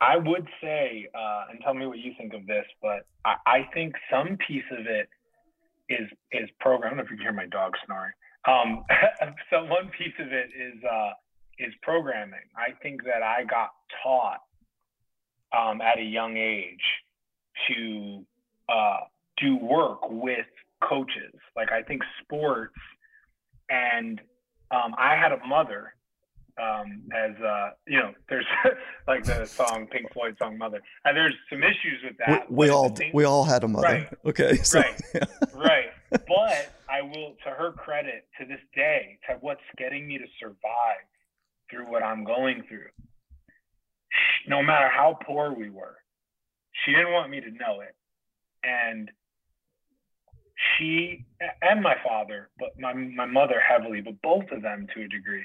I 0.00 0.16
would 0.16 0.46
say, 0.60 1.08
uh, 1.14 1.44
and 1.50 1.60
tell 1.62 1.74
me 1.74 1.86
what 1.86 1.98
you 1.98 2.12
think 2.18 2.34
of 2.34 2.46
this, 2.46 2.66
but 2.82 3.06
I, 3.24 3.36
I 3.46 3.68
think 3.72 3.94
some 4.10 4.36
piece 4.46 4.64
of 4.70 4.86
it 4.86 5.08
is 5.88 6.08
is 6.32 6.48
program. 6.60 6.88
I 6.88 6.88
don't 6.90 6.98
know 6.98 7.04
if 7.04 7.10
you 7.10 7.16
can 7.16 7.24
hear 7.24 7.32
my 7.32 7.46
dog 7.46 7.72
snoring. 7.86 8.12
Um, 8.46 8.84
so 9.50 9.64
one 9.64 9.90
piece 9.96 10.14
of 10.18 10.32
it 10.32 10.50
is 10.54 10.82
uh, 10.84 11.12
is 11.58 11.72
programming. 11.82 12.46
I 12.56 12.72
think 12.82 13.04
that 13.04 13.22
I 13.22 13.44
got 13.44 13.70
taught 14.02 14.40
um, 15.56 15.80
at 15.80 15.98
a 15.98 16.02
young 16.02 16.36
age 16.36 16.82
to 17.68 18.24
uh, 18.68 18.98
do 19.38 19.56
work 19.56 20.10
with 20.10 20.46
coaches. 20.86 21.34
Like 21.56 21.72
I 21.72 21.82
think 21.82 22.02
sports, 22.22 22.74
and 23.70 24.20
um, 24.70 24.94
I 24.98 25.16
had 25.16 25.32
a 25.32 25.44
mother. 25.46 25.94
Um, 26.58 27.02
as 27.14 27.32
uh, 27.42 27.70
you 27.86 27.98
know, 27.98 28.12
there's 28.30 28.46
like 29.06 29.24
the 29.24 29.46
song 29.46 29.86
Pink 29.90 30.10
Floyd 30.12 30.36
song 30.38 30.56
"Mother," 30.56 30.80
and 31.04 31.16
there's 31.16 31.34
some 31.50 31.62
issues 31.62 32.00
with 32.02 32.16
that. 32.26 32.50
we 32.50 32.66
at 32.68 32.72
all 32.72 32.96
same- 32.96 33.10
we 33.12 33.24
all 33.24 33.44
had 33.44 33.62
a 33.64 33.68
mother. 33.68 33.86
Right. 33.86 34.08
Okay. 34.24 34.56
So, 34.64 34.80
Right. 34.80 35.00
right. 35.54 35.84
But 36.10 36.72
I 36.88 37.02
will, 37.02 37.34
to 37.44 37.50
her 37.50 37.72
credit, 37.72 38.26
to 38.40 38.46
this 38.46 38.60
day, 38.74 39.18
to 39.28 39.36
what's 39.40 39.60
getting 39.76 40.06
me 40.06 40.16
to 40.18 40.24
survive 40.40 41.04
through 41.70 41.90
what 41.90 42.02
I'm 42.02 42.24
going 42.24 42.62
through. 42.68 42.88
No 44.48 44.62
matter 44.62 44.88
how 44.88 45.18
poor 45.26 45.52
we 45.52 45.68
were, 45.68 45.96
she 46.84 46.92
didn't 46.92 47.12
want 47.12 47.30
me 47.30 47.40
to 47.40 47.50
know 47.50 47.80
it. 47.80 47.94
And 48.64 49.10
she 50.78 51.26
and 51.60 51.82
my 51.82 51.96
father, 52.04 52.48
but 52.58 52.70
my, 52.78 52.94
my 52.94 53.26
mother 53.26 53.60
heavily, 53.60 54.00
but 54.00 54.20
both 54.22 54.50
of 54.52 54.62
them 54.62 54.86
to 54.94 55.02
a 55.02 55.08
degree, 55.08 55.44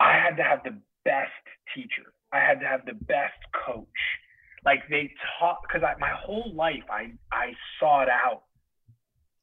I 0.00 0.14
had 0.14 0.36
to 0.36 0.42
have 0.42 0.64
the 0.64 0.76
best 1.04 1.44
teacher. 1.74 2.12
I 2.32 2.38
had 2.38 2.60
to 2.60 2.66
have 2.66 2.86
the 2.86 2.94
best 2.94 3.38
coach. 3.66 3.86
Like 4.64 4.80
they 4.88 5.12
taught, 5.38 5.58
because 5.62 5.82
my 6.00 6.10
whole 6.10 6.52
life 6.54 6.84
I 6.90 7.12
I 7.32 7.52
sought 7.78 8.08
out 8.08 8.42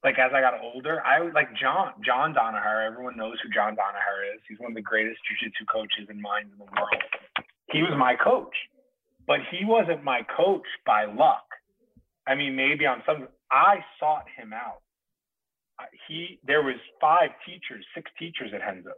like 0.03 0.19
as 0.19 0.31
I 0.33 0.41
got 0.41 0.53
older, 0.61 1.01
I 1.05 1.19
like 1.31 1.49
John, 1.59 1.93
John 2.05 2.33
Danaher. 2.33 2.85
Everyone 2.85 3.17
knows 3.17 3.37
who 3.41 3.49
John 3.49 3.73
Danaher 3.73 4.35
is. 4.35 4.41
He's 4.47 4.59
one 4.59 4.71
of 4.71 4.75
the 4.75 4.81
greatest 4.81 5.19
jujitsu 5.25 5.65
coaches 5.71 6.07
and 6.09 6.21
minds 6.21 6.51
in 6.53 6.59
the 6.59 6.65
world. 6.65 7.03
He 7.71 7.81
was 7.81 7.91
my 7.97 8.15
coach, 8.15 8.55
but 9.25 9.39
he 9.51 9.65
wasn't 9.65 10.03
my 10.03 10.21
coach 10.35 10.67
by 10.85 11.05
luck. 11.05 11.43
I 12.27 12.35
mean, 12.35 12.55
maybe 12.55 12.85
on 12.85 13.01
some, 13.05 13.27
I 13.51 13.83
sought 13.99 14.25
him 14.37 14.53
out. 14.53 14.81
He, 16.07 16.39
there 16.45 16.61
was 16.61 16.75
five 17.01 17.29
teachers, 17.45 17.85
six 17.93 18.09
teachers 18.19 18.51
at 18.53 18.61
Renzo. 18.61 18.91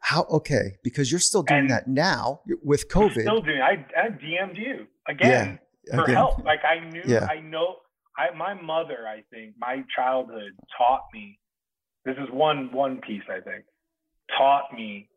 How 0.00 0.24
okay? 0.30 0.76
Because 0.82 1.10
you're 1.10 1.20
still 1.20 1.42
doing 1.42 1.60
and 1.60 1.70
that 1.70 1.86
now 1.86 2.40
with 2.62 2.88
COVID. 2.88 3.22
Still 3.22 3.42
doing. 3.42 3.60
I, 3.60 3.84
I 3.96 4.08
DM'd 4.08 4.56
you 4.56 4.86
again 5.08 5.58
yeah, 5.86 5.96
for 5.96 6.04
again. 6.04 6.16
help. 6.16 6.44
Like 6.44 6.60
I 6.64 6.88
knew. 6.88 7.02
Yeah. 7.06 7.26
I 7.30 7.40
know. 7.40 7.76
I, 8.16 8.34
my 8.36 8.54
mother, 8.54 9.06
I 9.06 9.22
think, 9.30 9.54
my 9.58 9.84
childhood 9.94 10.52
taught 10.76 11.04
me. 11.14 11.38
This 12.04 12.16
is 12.16 12.28
one 12.32 12.72
one 12.72 13.00
piece 13.06 13.22
I 13.28 13.40
think 13.40 13.64
taught 14.36 14.72
me 14.74 15.08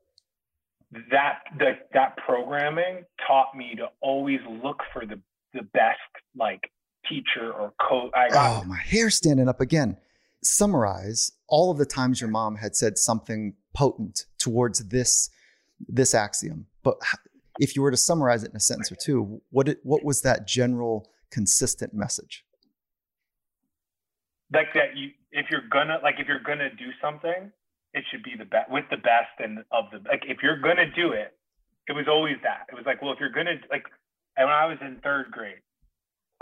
that 1.11 1.39
that 1.59 1.87
that 1.93 2.17
programming 2.17 3.03
taught 3.27 3.55
me 3.55 3.75
to 3.77 3.87
always 4.01 4.39
look 4.63 4.77
for 4.91 5.05
the 5.05 5.19
the 5.53 5.63
best 5.73 5.99
like 6.35 6.61
teacher 7.07 7.51
or 7.51 7.73
coach. 7.87 8.11
oh, 8.33 8.63
my 8.65 8.77
hair 8.77 9.09
standing 9.09 9.47
up 9.47 9.61
again. 9.61 9.97
Summarize 10.43 11.31
all 11.47 11.71
of 11.71 11.77
the 11.77 11.85
times 11.85 12.19
your 12.19 12.29
mom 12.29 12.57
had 12.57 12.75
said 12.75 12.97
something 12.97 13.53
potent 13.73 14.25
towards 14.43 14.87
this 14.89 15.29
this 15.87 16.13
axiom. 16.13 16.67
But 16.83 16.95
if 17.59 17.75
you 17.75 17.81
were 17.81 17.91
to 17.91 17.97
summarize 17.97 18.43
it 18.43 18.51
in 18.51 18.55
a 18.55 18.59
sentence 18.59 18.91
or 18.91 18.95
two, 18.95 19.41
what 19.49 19.75
what 19.83 20.03
was 20.03 20.21
that 20.21 20.47
general 20.47 21.09
consistent 21.31 21.93
message? 21.93 22.45
like 24.53 24.73
that 24.73 24.95
you 24.95 25.09
if 25.31 25.47
you're 25.49 25.67
gonna 25.71 25.97
like 26.03 26.15
if 26.19 26.27
you're 26.27 26.39
gonna 26.39 26.69
do 26.69 26.89
something 27.01 27.51
it 27.93 28.03
should 28.09 28.23
be 28.23 28.35
the 28.37 28.45
best 28.45 28.69
with 28.69 28.85
the 28.91 28.97
best 28.97 29.33
and 29.39 29.59
of 29.71 29.85
the 29.91 29.97
like 30.07 30.23
if 30.27 30.37
you're 30.43 30.59
gonna 30.59 30.89
do 30.95 31.11
it 31.11 31.35
it 31.89 31.93
was 31.93 32.05
always 32.07 32.37
that 32.43 32.65
it 32.69 32.75
was 32.75 32.85
like 32.85 33.01
well 33.01 33.11
if 33.11 33.19
you're 33.19 33.31
gonna 33.31 33.55
like 33.71 33.85
and 34.37 34.45
when 34.47 34.53
i 34.53 34.65
was 34.65 34.77
in 34.81 34.99
third 35.03 35.31
grade 35.31 35.61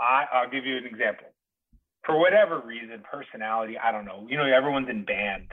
i 0.00 0.24
i'll 0.32 0.50
give 0.50 0.66
you 0.66 0.76
an 0.76 0.84
example 0.84 1.26
for 2.04 2.18
whatever 2.18 2.60
reason 2.60 3.02
personality 3.10 3.78
i 3.78 3.90
don't 3.90 4.04
know 4.04 4.26
you 4.28 4.36
know 4.36 4.44
everyone's 4.44 4.88
in 4.88 5.04
band 5.04 5.48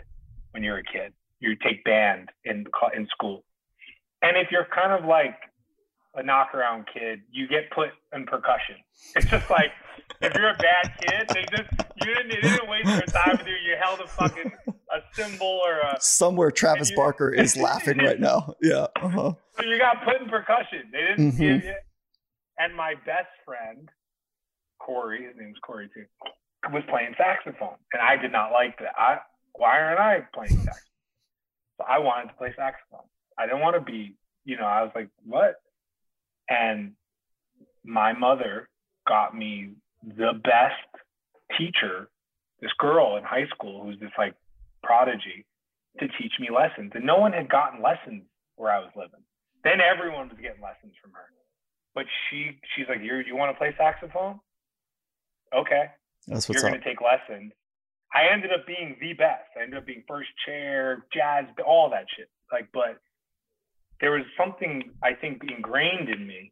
when 0.51 0.63
you're 0.63 0.77
a 0.79 0.83
kid 0.83 1.13
you 1.39 1.55
take 1.63 1.83
band 1.83 2.29
in 2.45 2.65
in 2.95 3.07
school 3.07 3.43
and 4.21 4.37
if 4.37 4.51
you're 4.51 4.67
kind 4.73 4.91
of 4.91 5.07
like 5.07 5.35
a 6.15 6.23
knockaround 6.23 6.85
kid, 6.93 7.21
you 7.31 7.47
get 7.47 7.69
put 7.71 7.89
in 8.13 8.25
percussion. 8.25 8.75
It's 9.15 9.27
just 9.27 9.49
like 9.49 9.71
if 10.21 10.33
you're 10.33 10.49
a 10.49 10.57
bad 10.57 10.93
kid, 10.99 11.29
they 11.29 11.45
just 11.55 11.69
you 12.01 12.13
didn't, 12.13 12.29
they 12.29 12.41
didn't 12.41 12.69
waste 12.69 12.87
your 12.87 13.01
time 13.01 13.37
with 13.37 13.47
you. 13.47 13.53
You 13.53 13.75
held 13.81 13.99
a 14.01 14.07
fucking 14.07 14.51
a 14.67 14.97
cymbal 15.13 15.61
or 15.65 15.79
a 15.79 15.97
somewhere. 16.01 16.51
Travis 16.51 16.89
you, 16.89 16.95
Barker 16.95 17.33
is 17.33 17.55
laughing 17.61 17.99
right 17.99 18.19
now. 18.19 18.53
Yeah. 18.61 18.87
Uh-huh. 19.01 19.33
So 19.57 19.65
you 19.65 19.77
got 19.77 20.03
put 20.03 20.21
in 20.21 20.27
percussion. 20.27 20.89
They 20.91 20.99
didn't. 20.99 21.31
Mm-hmm. 21.33 21.67
You, 21.67 21.73
and 22.57 22.75
my 22.75 22.95
best 23.05 23.29
friend 23.45 23.87
Corey, 24.79 25.25
his 25.25 25.35
name's 25.37 25.57
Corey 25.63 25.89
too, 25.93 26.05
was 26.73 26.83
playing 26.89 27.13
saxophone, 27.17 27.77
and 27.93 28.01
I 28.01 28.21
did 28.21 28.31
not 28.31 28.51
like 28.51 28.77
that. 28.79 28.93
I 28.97 29.19
why 29.53 29.79
aren't 29.79 29.99
I 29.99 30.21
playing 30.33 30.57
saxophone? 30.57 30.88
So 31.79 31.85
I 31.87 31.99
wanted 31.99 32.27
to 32.27 32.33
play 32.35 32.53
saxophone. 32.55 33.07
I 33.37 33.45
didn't 33.45 33.61
want 33.61 33.75
to 33.75 33.81
be, 33.81 34.15
you 34.43 34.57
know, 34.57 34.65
I 34.65 34.83
was 34.83 34.91
like, 34.93 35.09
what? 35.25 35.55
And 36.49 36.93
my 37.85 38.11
mother 38.11 38.67
got 39.07 39.35
me 39.35 39.75
the 40.03 40.33
best 40.43 40.75
teacher, 41.57 42.09
this 42.61 42.71
girl 42.77 43.15
in 43.15 43.23
high 43.23 43.47
school 43.47 43.83
who's 43.83 43.99
this 43.99 44.11
like 44.17 44.33
prodigy, 44.83 45.45
to 45.99 46.07
teach 46.21 46.33
me 46.39 46.49
lessons. 46.53 46.91
And 46.93 47.05
no 47.05 47.17
one 47.17 47.31
had 47.31 47.49
gotten 47.49 47.81
lessons 47.81 48.23
where 48.57 48.71
I 48.71 48.79
was 48.79 48.91
living. 48.95 49.23
Then 49.63 49.79
everyone 49.79 50.27
was 50.27 50.37
getting 50.41 50.61
lessons 50.61 50.93
from 51.01 51.11
her. 51.13 51.27
But 51.95 52.05
she 52.29 52.59
she's 52.75 52.87
like, 52.89 52.99
you 53.01 53.23
you 53.25 53.35
want 53.35 53.55
to 53.55 53.57
play 53.57 53.73
saxophone? 53.77 54.39
Okay. 55.55 55.85
That's 56.27 56.47
what's 56.47 56.61
You're 56.61 56.71
going 56.71 56.81
to 56.81 56.87
take 56.87 56.99
lessons. 57.01 57.53
I 58.13 58.33
ended 58.33 58.51
up 58.51 58.65
being 58.65 58.97
the 58.99 59.13
best. 59.13 59.49
I 59.57 59.63
ended 59.63 59.77
up 59.77 59.85
being 59.85 60.03
first 60.07 60.29
chair, 60.45 61.05
jazz, 61.13 61.45
all 61.65 61.89
that 61.91 62.05
shit. 62.15 62.29
Like, 62.51 62.67
but 62.73 62.99
there 64.01 64.11
was 64.11 64.23
something 64.37 64.91
I 65.03 65.13
think 65.13 65.41
ingrained 65.43 66.09
in 66.09 66.27
me 66.27 66.51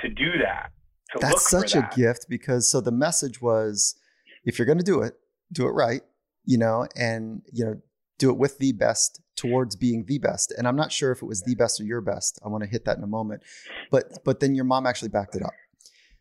to 0.00 0.08
do 0.08 0.38
that. 0.42 0.70
To 1.12 1.18
That's 1.20 1.50
such 1.50 1.72
that. 1.72 1.92
a 1.92 1.96
gift 1.96 2.26
because 2.28 2.70
so 2.70 2.80
the 2.80 2.92
message 2.92 3.42
was 3.42 3.96
if 4.44 4.58
you're 4.58 4.66
going 4.66 4.78
to 4.78 4.84
do 4.84 5.00
it, 5.02 5.14
do 5.52 5.66
it 5.66 5.70
right, 5.70 6.02
you 6.44 6.58
know, 6.58 6.86
and 6.96 7.42
you 7.52 7.64
know, 7.64 7.74
do 8.18 8.30
it 8.30 8.38
with 8.38 8.58
the 8.58 8.72
best 8.72 9.20
towards 9.36 9.76
being 9.76 10.04
the 10.06 10.18
best. 10.18 10.54
And 10.56 10.68
I'm 10.68 10.76
not 10.76 10.92
sure 10.92 11.10
if 11.12 11.22
it 11.22 11.26
was 11.26 11.42
the 11.42 11.54
best 11.54 11.80
or 11.80 11.84
your 11.84 12.00
best. 12.00 12.38
I 12.44 12.48
want 12.48 12.62
to 12.62 12.70
hit 12.70 12.84
that 12.84 12.96
in 12.96 13.02
a 13.02 13.08
moment. 13.08 13.42
But 13.90 14.24
but 14.24 14.40
then 14.40 14.54
your 14.54 14.64
mom 14.64 14.86
actually 14.86 15.08
backed 15.08 15.34
it 15.34 15.42
up. 15.42 15.52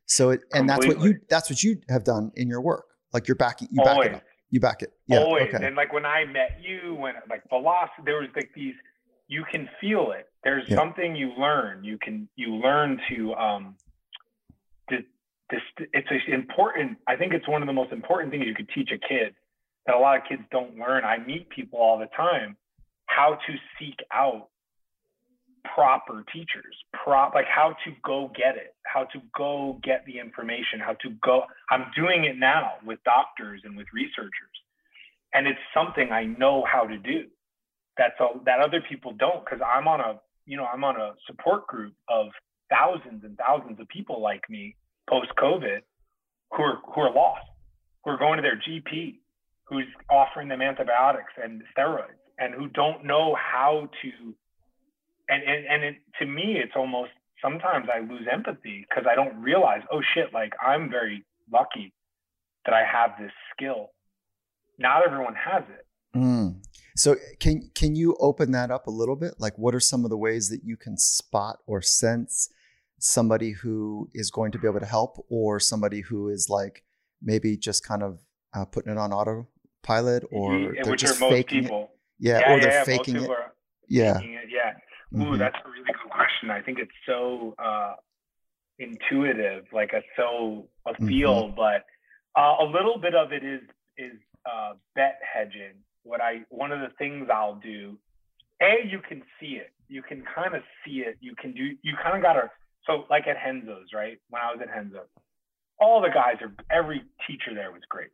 So 0.07 0.31
it 0.31 0.41
and 0.53 0.67
Completely. 0.67 0.87
that's 0.87 0.97
what 0.97 1.05
you 1.05 1.19
that's 1.29 1.49
what 1.49 1.63
you 1.63 1.77
have 1.89 2.03
done 2.03 2.31
in 2.35 2.49
your 2.49 2.61
work. 2.61 2.85
Like 3.13 3.27
you're 3.27 3.35
backing 3.35 3.69
you 3.71 3.83
back 3.83 4.05
it 4.05 4.15
up. 4.15 4.23
You 4.51 4.59
back 4.59 4.81
it. 4.81 4.93
Yeah. 5.07 5.19
Always. 5.19 5.53
Okay. 5.53 5.65
And 5.65 5.75
like 5.75 5.93
when 5.93 6.05
I 6.05 6.25
met 6.25 6.59
you, 6.61 6.95
when 6.95 7.15
like 7.29 7.47
velocity, 7.49 8.03
there 8.05 8.19
was 8.19 8.29
like 8.35 8.51
these 8.53 8.75
you 9.27 9.45
can 9.49 9.69
feel 9.79 10.11
it. 10.11 10.27
There's 10.43 10.65
yeah. 10.67 10.75
something 10.75 11.15
you 11.15 11.31
learn. 11.37 11.83
You 11.83 11.97
can 11.97 12.27
you 12.35 12.55
learn 12.55 12.99
to 13.09 13.33
um 13.35 13.75
this, 14.89 15.01
this 15.49 15.61
it's 15.93 16.07
important. 16.27 16.97
I 17.07 17.15
think 17.15 17.33
it's 17.33 17.47
one 17.47 17.61
of 17.61 17.67
the 17.67 17.73
most 17.73 17.91
important 17.91 18.31
things 18.31 18.45
you 18.45 18.55
could 18.55 18.69
teach 18.75 18.89
a 18.91 18.97
kid 18.97 19.33
that 19.85 19.95
a 19.95 19.99
lot 19.99 20.17
of 20.17 20.23
kids 20.27 20.43
don't 20.51 20.77
learn. 20.77 21.03
I 21.03 21.17
meet 21.17 21.49
people 21.49 21.79
all 21.79 21.97
the 21.97 22.09
time 22.15 22.57
how 23.07 23.37
to 23.45 23.53
seek 23.77 23.99
out 24.13 24.47
proper 25.75 26.23
teachers, 26.33 26.75
prop 26.93 27.33
like 27.33 27.47
how 27.47 27.75
to 27.85 27.91
go 28.03 28.31
get 28.35 28.55
it, 28.57 28.75
how 28.85 29.03
to 29.05 29.21
go 29.37 29.79
get 29.83 30.05
the 30.05 30.19
information, 30.19 30.79
how 30.79 30.93
to 31.01 31.09
go. 31.23 31.43
I'm 31.69 31.85
doing 31.95 32.25
it 32.25 32.37
now 32.37 32.73
with 32.85 32.99
doctors 33.03 33.61
and 33.63 33.77
with 33.77 33.87
researchers, 33.93 34.31
and 35.33 35.47
it's 35.47 35.59
something 35.73 36.11
I 36.11 36.25
know 36.25 36.65
how 36.71 36.85
to 36.85 36.97
do 36.97 37.25
that's 37.97 38.15
all 38.19 38.41
that 38.45 38.59
other 38.59 38.81
people 38.87 39.13
don't 39.13 39.43
because 39.43 39.59
I'm 39.65 39.87
on 39.87 39.99
a 39.99 40.19
you 40.45 40.57
know 40.57 40.65
I'm 40.65 40.83
on 40.83 40.95
a 40.95 41.13
support 41.27 41.67
group 41.67 41.93
of 42.09 42.27
thousands 42.69 43.23
and 43.23 43.37
thousands 43.37 43.79
of 43.79 43.87
people 43.89 44.21
like 44.21 44.41
me 44.49 44.75
post 45.09 45.29
COVID 45.37 45.81
who 46.51 46.63
are 46.63 46.79
who 46.93 47.01
are 47.01 47.13
lost, 47.13 47.45
who 48.03 48.11
are 48.11 48.17
going 48.17 48.37
to 48.37 48.41
their 48.41 48.57
GP, 48.59 49.19
who's 49.65 49.85
offering 50.09 50.47
them 50.47 50.61
antibiotics 50.61 51.33
and 51.41 51.61
steroids, 51.77 52.19
and 52.39 52.53
who 52.53 52.67
don't 52.69 53.05
know 53.05 53.35
how 53.35 53.89
to. 54.01 54.33
And 55.31 55.41
and 55.43 55.65
and 55.65 55.83
it, 55.83 55.95
to 56.19 56.25
me, 56.25 56.57
it's 56.61 56.73
almost 56.75 57.11
sometimes 57.41 57.87
I 57.93 57.99
lose 58.01 58.27
empathy 58.31 58.85
because 58.87 59.05
I 59.09 59.15
don't 59.15 59.41
realize, 59.41 59.81
oh 59.91 60.01
shit, 60.13 60.33
like 60.33 60.51
I'm 60.61 60.89
very 60.89 61.25
lucky 61.51 61.93
that 62.65 62.73
I 62.73 62.83
have 62.83 63.11
this 63.19 63.31
skill. 63.55 63.91
Not 64.77 65.03
everyone 65.05 65.35
has 65.35 65.63
it. 65.69 65.85
Mm. 66.17 66.61
So 66.95 67.15
can 67.39 67.71
can 67.73 67.95
you 67.95 68.17
open 68.19 68.51
that 68.51 68.71
up 68.71 68.87
a 68.87 68.91
little 68.91 69.15
bit? 69.15 69.35
Like 69.39 69.57
what 69.57 69.73
are 69.73 69.79
some 69.79 70.03
of 70.03 70.09
the 70.09 70.17
ways 70.17 70.49
that 70.49 70.61
you 70.63 70.75
can 70.75 70.97
spot 70.97 71.59
or 71.65 71.81
sense 71.81 72.49
somebody 72.99 73.51
who 73.51 74.09
is 74.13 74.29
going 74.29 74.51
to 74.51 74.59
be 74.59 74.67
able 74.67 74.79
to 74.79 74.85
help 74.85 75.25
or 75.29 75.59
somebody 75.59 76.01
who 76.01 76.29
is 76.29 76.47
like 76.49 76.83
maybe 77.21 77.57
just 77.57 77.85
kind 77.87 78.03
of 78.03 78.19
uh, 78.53 78.65
putting 78.65 78.91
it 78.91 78.97
on 78.97 79.11
autopilot 79.11 80.23
or 80.31 80.73
yeah, 80.73 80.83
they're 80.83 80.95
just 80.95 81.17
faking 81.17 81.65
it. 81.65 81.89
Yeah, 82.19 82.39
yeah, 82.39 82.53
or 82.53 82.59
they're 82.59 82.71
yeah, 82.71 82.83
faking 82.83 83.15
it. 83.15 83.29
Yeah. 83.87 84.13
Faking 84.13 84.33
it. 84.33 84.49
Yeah. 84.49 84.60
Ooh, 85.13 85.17
mm-hmm. 85.17 85.37
that's 85.37 85.55
a 85.65 85.69
really 85.69 85.85
good 85.85 86.09
question. 86.09 86.49
I 86.49 86.61
think 86.61 86.79
it's 86.79 86.91
so 87.05 87.55
uh, 87.59 87.95
intuitive, 88.79 89.65
like 89.73 89.91
a 89.93 90.01
so 90.15 90.67
a 90.87 90.93
feel, 91.05 91.47
mm-hmm. 91.47 91.55
but 91.55 91.85
uh, 92.39 92.55
a 92.61 92.65
little 92.65 92.97
bit 92.97 93.15
of 93.15 93.31
it 93.31 93.43
is 93.43 93.61
is 93.97 94.17
uh, 94.45 94.73
bet 94.95 95.19
hedging 95.21 95.75
what 96.03 96.21
I 96.21 96.41
one 96.49 96.71
of 96.71 96.79
the 96.79 96.89
things 96.97 97.27
I'll 97.31 97.55
do, 97.55 97.97
a 98.61 98.87
you 98.89 98.99
can 99.07 99.23
see 99.39 99.57
it, 99.57 99.71
you 99.87 100.01
can 100.01 100.23
kind 100.35 100.55
of 100.55 100.63
see 100.85 101.03
it, 101.05 101.17
you 101.19 101.35
can 101.35 101.53
do, 101.53 101.75
you 101.81 101.95
kind 102.01 102.15
of 102.15 102.21
gotta. 102.21 102.49
So 102.87 103.05
like 103.09 103.27
at 103.27 103.37
Renzo's, 103.45 103.87
right? 103.93 104.17
When 104.29 104.41
I 104.41 104.51
was 104.51 104.59
at 104.61 104.69
Renzo, 104.69 105.03
all 105.79 106.01
the 106.01 106.09
guys 106.09 106.37
are 106.41 106.51
every 106.75 107.03
teacher 107.27 107.53
there 107.53 107.71
was 107.71 107.81
great. 107.89 108.09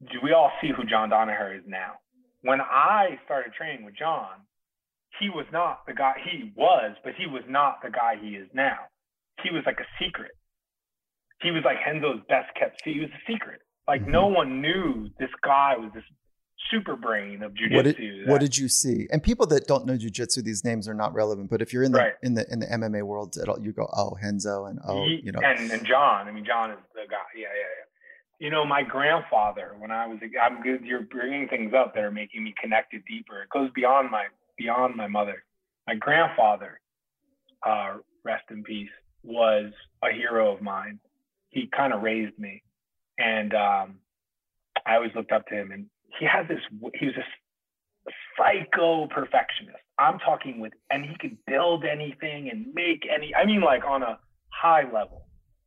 Do 0.00 0.18
we 0.22 0.32
all 0.32 0.52
see 0.60 0.70
who 0.74 0.84
John 0.84 1.10
Danaher 1.10 1.56
is 1.56 1.64
now? 1.66 1.94
When 2.42 2.60
I 2.60 3.18
started 3.24 3.52
training 3.54 3.84
with 3.84 3.96
John, 3.96 4.44
he 5.20 5.30
was 5.30 5.46
not 5.52 5.86
the 5.86 5.94
guy 5.94 6.14
he 6.24 6.52
was, 6.56 6.96
but 7.04 7.14
he 7.16 7.26
was 7.26 7.42
not 7.48 7.82
the 7.82 7.90
guy 7.90 8.16
he 8.20 8.30
is 8.30 8.48
now. 8.52 8.78
He 9.42 9.50
was 9.50 9.62
like 9.66 9.80
a 9.80 10.04
secret. 10.04 10.32
He 11.42 11.50
was 11.50 11.62
like 11.64 11.76
Renzo's 11.84 12.20
best 12.28 12.54
kept. 12.58 12.78
Secret. 12.78 12.94
He 12.94 13.00
was 13.00 13.10
a 13.10 13.32
secret. 13.32 13.60
Like 13.86 14.02
mm-hmm. 14.02 14.12
no 14.12 14.26
one 14.26 14.60
knew 14.60 15.08
this 15.18 15.30
guy 15.42 15.74
was 15.76 15.90
this 15.94 16.04
super 16.70 16.96
brain 16.96 17.42
of 17.42 17.52
jujitsu. 17.52 17.74
What 17.74 17.84
did, 17.84 18.28
what 18.28 18.40
did 18.40 18.58
you 18.58 18.68
see? 18.68 19.06
And 19.12 19.22
people 19.22 19.46
that 19.48 19.66
don't 19.66 19.86
know 19.86 19.94
jujitsu, 19.94 20.42
these 20.42 20.64
names 20.64 20.88
are 20.88 20.94
not 20.94 21.14
relevant. 21.14 21.50
But 21.50 21.62
if 21.62 21.72
you're 21.72 21.82
in 21.82 21.92
the 21.92 21.98
right. 21.98 22.14
in 22.22 22.34
the 22.34 22.46
in 22.50 22.60
the 22.60 22.66
MMA 22.66 23.02
world, 23.02 23.36
you 23.60 23.72
go, 23.72 23.88
oh, 23.96 24.16
Renzo, 24.22 24.66
and 24.66 24.78
oh, 24.86 25.04
he, 25.04 25.20
you 25.22 25.32
know, 25.32 25.40
and, 25.44 25.70
and 25.70 25.86
John. 25.86 26.28
I 26.28 26.32
mean, 26.32 26.44
John 26.44 26.70
is 26.70 26.78
the 26.94 27.02
guy. 27.08 27.16
Yeah, 27.36 27.42
yeah, 27.42 27.48
yeah. 27.54 27.84
You 28.38 28.50
know, 28.50 28.66
my 28.66 28.82
grandfather, 28.82 29.74
when 29.78 29.90
I 29.90 30.06
was, 30.06 30.18
I'm 30.42 30.62
good. 30.62 30.84
You're 30.84 31.02
bringing 31.02 31.48
things 31.48 31.72
up 31.74 31.94
that 31.94 32.04
are 32.04 32.10
making 32.10 32.44
me 32.44 32.54
connected 32.60 33.02
deeper. 33.08 33.42
It 33.42 33.48
goes 33.50 33.70
beyond 33.74 34.10
my 34.10 34.26
beyond 34.58 34.96
my 34.96 35.06
mother. 35.06 35.44
My 35.86 35.94
grandfather, 35.94 36.80
uh, 37.64 37.98
rest 38.24 38.44
in 38.50 38.62
peace, 38.62 38.90
was 39.22 39.72
a 40.02 40.12
hero 40.12 40.52
of 40.52 40.62
mine. 40.62 40.98
He 41.50 41.68
kind 41.74 41.92
of 41.92 42.02
raised 42.02 42.38
me, 42.38 42.62
and 43.18 43.54
um, 43.54 43.96
I 44.84 44.96
always 44.96 45.12
looked 45.14 45.32
up 45.32 45.46
to 45.48 45.54
him. 45.54 45.70
And 45.70 45.86
he 46.18 46.26
had 46.26 46.48
this. 46.48 46.60
He 46.94 47.06
was 47.06 47.14
a 47.16 48.10
psycho 48.36 49.06
perfectionist. 49.08 49.78
I'm 49.98 50.18
talking 50.18 50.60
with, 50.60 50.72
and 50.90 51.04
he 51.04 51.16
could 51.18 51.38
build 51.46 51.84
anything 51.84 52.50
and 52.50 52.66
make 52.74 53.06
any. 53.12 53.34
I 53.34 53.46
mean, 53.46 53.60
like 53.60 53.84
on 53.84 54.02
a 54.02 54.18
high 54.50 54.84
level, 54.92 55.26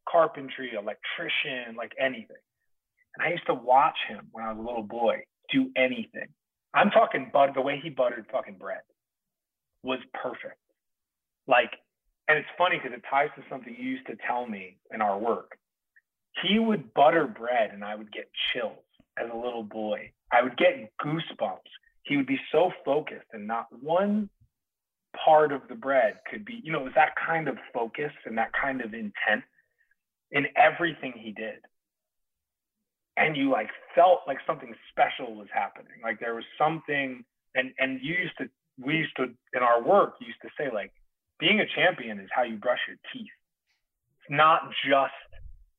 carpentry, 0.09 0.71
electrician, 0.73 1.75
like 1.75 1.93
anything. 1.99 2.43
And 3.17 3.27
I 3.27 3.31
used 3.31 3.45
to 3.47 3.53
watch 3.53 3.97
him 4.07 4.27
when 4.31 4.45
I 4.45 4.51
was 4.51 4.59
a 4.59 4.67
little 4.67 4.83
boy 4.83 5.23
do 5.51 5.71
anything. 5.75 6.27
I'm 6.73 6.91
talking 6.91 7.29
but 7.31 7.53
the 7.53 7.61
way 7.61 7.79
he 7.81 7.89
buttered 7.89 8.25
fucking 8.31 8.57
bread 8.59 8.81
was 9.83 9.99
perfect. 10.13 10.59
Like, 11.47 11.71
and 12.27 12.37
it's 12.37 12.47
funny 12.57 12.77
because 12.77 12.95
it 12.95 13.03
ties 13.09 13.29
to 13.35 13.43
something 13.49 13.75
you 13.77 13.89
used 13.91 14.07
to 14.07 14.15
tell 14.27 14.45
me 14.45 14.77
in 14.93 15.01
our 15.01 15.17
work. 15.17 15.57
He 16.43 16.59
would 16.59 16.93
butter 16.93 17.25
bread 17.25 17.71
and 17.73 17.83
I 17.83 17.95
would 17.95 18.11
get 18.11 18.29
chills 18.53 18.85
as 19.17 19.29
a 19.33 19.35
little 19.35 19.63
boy. 19.63 20.11
I 20.31 20.43
would 20.43 20.57
get 20.57 20.91
goosebumps. 21.03 21.57
He 22.03 22.17
would 22.17 22.27
be 22.27 22.39
so 22.51 22.71
focused 22.85 23.25
and 23.33 23.47
not 23.47 23.67
one 23.81 24.29
part 25.25 25.51
of 25.51 25.61
the 25.69 25.75
bread 25.75 26.19
could 26.29 26.45
be, 26.45 26.61
you 26.63 26.71
know, 26.71 26.81
it 26.81 26.85
was 26.85 26.93
that 26.95 27.15
kind 27.15 27.47
of 27.47 27.57
focus 27.73 28.11
and 28.25 28.37
that 28.37 28.51
kind 28.53 28.81
of 28.81 28.93
intent 28.93 29.43
in 30.31 30.45
everything 30.55 31.13
he 31.15 31.31
did 31.31 31.59
and 33.19 33.35
you 33.35 33.51
like 33.51 33.69
felt 33.93 34.21
like 34.25 34.37
something 34.47 34.73
special 34.89 35.35
was 35.35 35.47
happening. 35.53 35.99
Like 36.01 36.19
there 36.19 36.33
was 36.33 36.45
something 36.57 37.23
and 37.53 37.71
and 37.77 37.99
you 38.01 38.15
used 38.15 38.37
to 38.39 38.49
we 38.83 38.95
used 38.95 39.15
to 39.17 39.23
in 39.53 39.61
our 39.61 39.83
work 39.83 40.15
used 40.21 40.41
to 40.41 40.49
say 40.57 40.69
like 40.73 40.91
being 41.39 41.59
a 41.59 41.65
champion 41.75 42.19
is 42.19 42.29
how 42.33 42.43
you 42.43 42.55
brush 42.55 42.79
your 42.87 42.97
teeth. 43.13 43.31
It's 44.21 44.31
not 44.31 44.71
just 44.87 45.13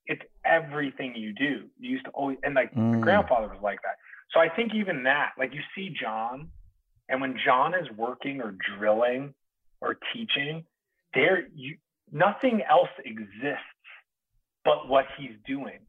it's 0.07 0.23
everything 0.45 1.15
you 1.17 1.33
do. 1.33 1.65
You 1.79 1.91
used 1.91 2.05
to 2.05 2.11
always 2.11 2.39
and 2.45 2.55
like 2.55 2.75
mm. 2.75 2.95
my 2.95 3.01
grandfather 3.01 3.49
was 3.49 3.63
like 3.63 3.81
that. 3.83 3.97
So 4.33 4.39
i 4.39 4.49
think 4.49 4.75
even 4.75 5.03
that 5.05 5.33
like 5.39 5.53
you 5.53 5.61
see 5.75 5.89
john 6.01 6.49
and 7.09 7.21
when 7.21 7.37
john 7.45 7.75
is 7.75 7.89
working 7.97 8.41
or 8.41 8.55
drilling 8.77 9.35
or 9.81 9.97
teaching 10.13 10.65
there 11.15 11.49
you 11.55 11.77
nothing 12.13 12.63
else 12.63 12.91
exists 13.05 13.65
but 14.65 14.89
what 14.89 15.07
he's 15.19 15.35
doing 15.47 15.81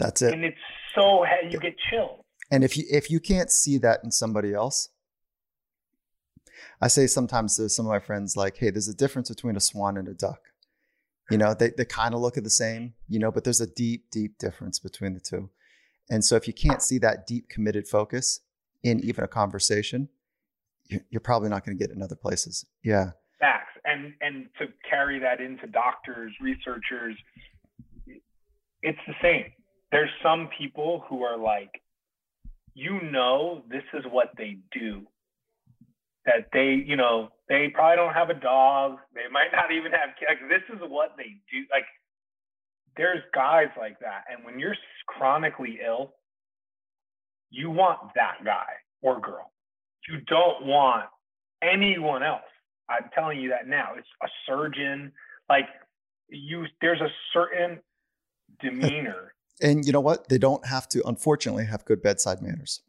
that's 0.00 0.22
it. 0.22 0.32
And 0.32 0.44
it's 0.44 0.56
so 0.94 1.24
you 1.48 1.58
get 1.60 1.76
chills. 1.90 2.24
And 2.50 2.64
if 2.64 2.76
you 2.76 2.84
if 2.90 3.10
you 3.10 3.20
can't 3.20 3.50
see 3.50 3.78
that 3.78 4.00
in 4.02 4.10
somebody 4.10 4.52
else, 4.52 4.88
I 6.80 6.88
say 6.88 7.06
sometimes 7.06 7.56
to 7.56 7.68
some 7.68 7.86
of 7.86 7.90
my 7.90 8.00
friends, 8.00 8.36
like, 8.36 8.56
hey, 8.56 8.70
there's 8.70 8.88
a 8.88 8.94
difference 8.94 9.28
between 9.28 9.56
a 9.56 9.60
swan 9.60 9.96
and 9.96 10.08
a 10.08 10.14
duck. 10.14 10.40
You 11.30 11.38
know, 11.38 11.54
they, 11.54 11.70
they 11.76 11.84
kind 11.84 12.12
of 12.12 12.20
look 12.20 12.36
at 12.36 12.42
the 12.42 12.50
same, 12.50 12.94
you 13.08 13.20
know, 13.20 13.30
but 13.30 13.44
there's 13.44 13.60
a 13.60 13.66
deep, 13.66 14.10
deep 14.10 14.38
difference 14.38 14.80
between 14.80 15.14
the 15.14 15.20
two. 15.20 15.50
And 16.10 16.24
so 16.24 16.34
if 16.34 16.48
you 16.48 16.52
can't 16.52 16.82
see 16.82 16.98
that 16.98 17.24
deep 17.26 17.48
committed 17.48 17.86
focus 17.86 18.40
in 18.82 18.98
even 19.04 19.22
a 19.22 19.28
conversation, 19.28 20.08
you're 21.08 21.20
probably 21.20 21.48
not 21.48 21.64
going 21.64 21.78
to 21.78 21.80
get 21.80 21.94
in 21.94 22.02
other 22.02 22.16
places. 22.16 22.66
Yeah. 22.82 23.10
Facts. 23.38 23.70
And 23.84 24.14
and 24.20 24.46
to 24.58 24.66
carry 24.88 25.20
that 25.20 25.40
into 25.40 25.68
doctors, 25.68 26.32
researchers, 26.40 27.16
it's 28.82 28.98
the 29.06 29.14
same 29.22 29.52
there's 29.92 30.10
some 30.22 30.48
people 30.56 31.04
who 31.08 31.22
are 31.22 31.36
like, 31.36 31.82
you 32.74 33.00
know, 33.02 33.62
this 33.68 33.82
is 33.94 34.04
what 34.10 34.30
they 34.36 34.58
do. 34.72 35.02
That 36.26 36.48
they, 36.52 36.82
you 36.86 36.96
know, 36.96 37.30
they 37.48 37.68
probably 37.74 37.96
don't 37.96 38.14
have 38.14 38.30
a 38.30 38.34
dog. 38.34 38.98
They 39.14 39.28
might 39.32 39.50
not 39.52 39.72
even 39.72 39.90
have 39.92 40.10
like 40.28 40.48
this 40.48 40.62
is 40.74 40.80
what 40.88 41.14
they 41.16 41.38
do. 41.50 41.64
Like 41.72 41.86
there's 42.96 43.22
guys 43.34 43.68
like 43.78 43.98
that. 44.00 44.24
And 44.30 44.44
when 44.44 44.58
you're 44.58 44.76
chronically 45.06 45.78
ill, 45.84 46.14
you 47.50 47.70
want 47.70 47.98
that 48.14 48.44
guy 48.44 48.68
or 49.02 49.20
girl. 49.20 49.50
You 50.08 50.20
don't 50.28 50.66
want 50.66 51.06
anyone 51.62 52.22
else. 52.22 52.42
I'm 52.88 53.08
telling 53.14 53.40
you 53.40 53.50
that 53.50 53.66
now. 53.66 53.94
It's 53.96 54.06
a 54.22 54.28
surgeon. 54.46 55.12
Like 55.48 55.66
you 56.28 56.66
there's 56.80 57.00
a 57.00 57.10
certain 57.32 57.80
demeanor 58.60 59.32
and 59.60 59.84
you 59.84 59.92
know 59.92 60.00
what? 60.00 60.28
They 60.28 60.38
don't 60.38 60.66
have 60.66 60.88
to, 60.90 61.06
unfortunately, 61.06 61.66
have 61.66 61.84
good 61.84 62.02
bedside 62.02 62.40
manners. 62.40 62.82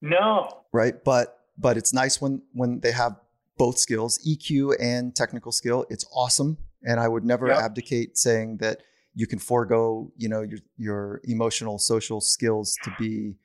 No. 0.00 0.62
Right. 0.72 1.02
But 1.04 1.38
but 1.58 1.76
it's 1.76 1.92
nice 1.92 2.20
when 2.20 2.42
when 2.52 2.80
they 2.80 2.92
have 2.92 3.16
both 3.58 3.78
skills, 3.78 4.18
EQ 4.26 4.76
and 4.80 5.14
technical 5.14 5.52
skill. 5.52 5.86
It's 5.88 6.04
awesome. 6.14 6.58
And 6.82 7.00
I 7.00 7.08
would 7.08 7.24
never 7.24 7.48
yep. 7.48 7.58
abdicate 7.58 8.18
saying 8.18 8.58
that 8.58 8.82
you 9.14 9.26
can 9.26 9.38
forego, 9.38 10.12
you 10.16 10.28
know, 10.28 10.42
your 10.42 10.58
your 10.76 11.20
emotional, 11.24 11.78
social 11.78 12.20
skills 12.20 12.76
to 12.84 12.92
be 12.98 13.36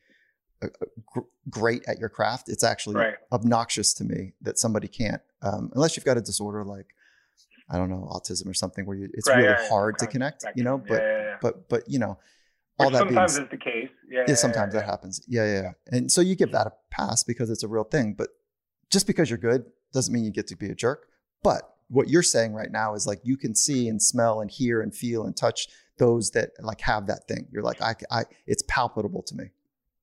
a, 0.62 0.68
a 0.68 0.86
gr- 1.06 1.20
great 1.50 1.84
at 1.88 1.98
your 1.98 2.10
craft. 2.10 2.50
It's 2.50 2.64
actually 2.64 2.98
right. 2.98 3.16
obnoxious 3.32 3.94
to 3.96 4.04
me 4.04 4.34
that 4.42 4.60
somebody 4.60 4.88
can't, 4.88 5.22
um, 5.42 5.72
unless 5.74 5.96
you've 5.96 6.06
got 6.06 6.18
a 6.18 6.22
disorder 6.22 6.64
like 6.66 6.88
I 7.70 7.78
don't 7.78 7.90
know, 7.90 8.08
autism 8.12 8.48
or 8.48 8.54
something 8.54 8.86
where 8.86 8.98
you, 8.98 9.10
it's 9.14 9.30
right, 9.30 9.38
really 9.38 9.48
yeah, 9.48 9.70
hard 9.70 9.96
yeah. 9.98 10.06
to 10.06 10.12
connect, 10.12 10.46
you 10.56 10.64
know. 10.64 10.78
But 10.78 11.02
yeah, 11.02 11.38
but 11.42 11.70
but 11.70 11.84
you 11.88 12.00
know, 12.00 12.20
all 12.86 12.90
that 12.92 13.00
sometimes 13.00 13.36
being, 13.36 13.46
is 13.46 13.52
the 13.52 13.58
case. 13.58 13.90
Yeah. 14.10 14.24
yeah 14.28 14.36
sometimes 14.36 14.74
that 14.74 14.86
happens. 14.86 15.22
Yeah, 15.28 15.46
yeah, 15.46 15.62
yeah. 15.62 15.72
And 15.88 16.12
so 16.12 16.22
you 16.22 16.36
give 16.36 16.52
that 16.52 16.68
a 16.68 16.74
pass 16.90 17.24
because 17.24 17.50
it's 17.50 17.64
a 17.64 17.68
real 17.68 17.84
thing. 17.84 18.16
But 18.18 18.30
just 18.90 19.08
because 19.08 19.30
you're 19.30 19.40
good 19.40 19.66
doesn't 19.94 20.14
mean 20.14 20.24
you 20.24 20.32
get 20.32 20.48
to 20.48 20.56
be 20.56 20.68
a 20.68 20.76
jerk. 20.76 21.08
But 21.44 21.64
what 21.88 22.10
you're 22.10 22.24
saying 22.24 22.54
right 22.54 22.72
now 22.72 22.94
is 22.94 23.06
like 23.06 23.20
you 23.24 23.38
can 23.38 23.56
see 23.56 23.88
and 23.88 24.02
smell 24.02 24.42
and 24.42 24.50
hear 24.50 24.82
and 24.82 24.96
feel 24.96 25.26
and 25.26 25.36
touch 25.36 25.68
those 25.98 26.32
that 26.32 26.52
like 26.62 26.82
have 26.82 27.08
that 27.08 27.28
thing. 27.28 27.48
You're 27.52 27.64
like, 27.64 27.82
I, 27.82 27.96
I 28.10 28.24
it's 28.48 28.64
palpable 28.68 29.24
to 29.24 29.36
me. 29.36 29.46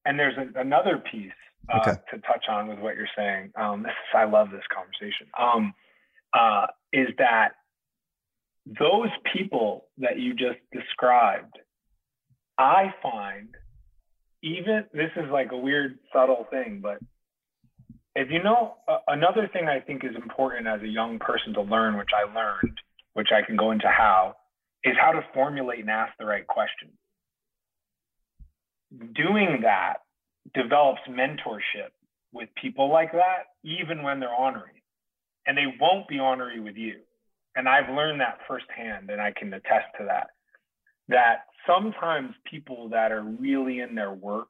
And 0.05 0.19
there's 0.19 0.37
a, 0.37 0.61
another 0.61 1.03
piece 1.11 1.33
uh, 1.73 1.81
okay. 1.81 1.97
to 2.11 2.19
touch 2.21 2.45
on 2.49 2.69
with 2.69 2.79
what 2.79 2.95
you're 2.95 3.09
saying. 3.17 3.53
Um, 3.57 3.83
this, 3.83 3.93
I 4.15 4.25
love 4.25 4.51
this 4.51 4.63
conversation. 4.75 5.27
Um, 5.39 5.75
uh, 6.35 6.67
is 6.93 7.09
that 7.19 7.53
those 8.67 9.09
people 9.35 9.87
that 9.99 10.19
you 10.19 10.35
just 10.35 10.59
described 10.73 11.59
I 12.59 12.93
find 13.03 13.49
even 14.43 14.85
this 14.93 15.11
is 15.17 15.31
like 15.31 15.53
a 15.53 15.57
weird 15.57 15.99
subtle 16.13 16.47
thing, 16.51 16.81
but 16.83 16.99
if 18.15 18.31
you 18.31 18.43
know 18.43 18.75
uh, 18.89 18.99
another 19.07 19.49
thing 19.53 19.69
I 19.69 19.81
think 19.81 20.05
is 20.05 20.15
important 20.17 20.67
as 20.67 20.83
a 20.83 20.89
young 20.89 21.19
person 21.19 21.55
to 21.55 21.63
learn, 21.63 21.97
which 21.97 22.11
I 22.15 22.33
learned, 22.33 22.79
which 23.15 23.29
I 23.33 23.47
can 23.47 23.57
go 23.57 23.71
into 23.71 23.89
how, 23.89 24.37
is 24.85 24.95
how 25.01 25.13
to 25.13 25.25
formulate 25.35 25.81
and 25.81 25.91
ask 25.91 26.13
the 26.19 26.27
right 26.27 26.47
question. 26.47 26.91
Doing 29.15 29.61
that 29.63 29.99
develops 30.55 31.01
mentorship 31.09 31.91
with 32.33 32.49
people 32.61 32.91
like 32.91 33.13
that, 33.13 33.55
even 33.65 34.03
when 34.03 34.21
they're 34.21 34.35
ornery. 34.35 34.83
And 35.47 35.57
they 35.57 35.75
won't 35.81 36.09
be 36.09 36.19
ornery 36.19 36.61
with 36.61 36.77
you. 36.77 36.97
And 37.57 37.69
I've 37.69 37.93
learned 37.95 38.21
that 38.21 38.39
firsthand, 38.47 39.11
and 39.11 39.21
I 39.21 39.33
can 39.33 39.53
attest 39.53 39.87
to 39.99 40.05
that. 40.07 40.29
That 41.09 41.48
sometimes 41.67 42.35
people 42.51 42.89
that 42.91 43.13
are 43.13 43.23
really 43.23 43.81
in 43.81 43.95
their 43.95 44.13
work, 44.13 44.49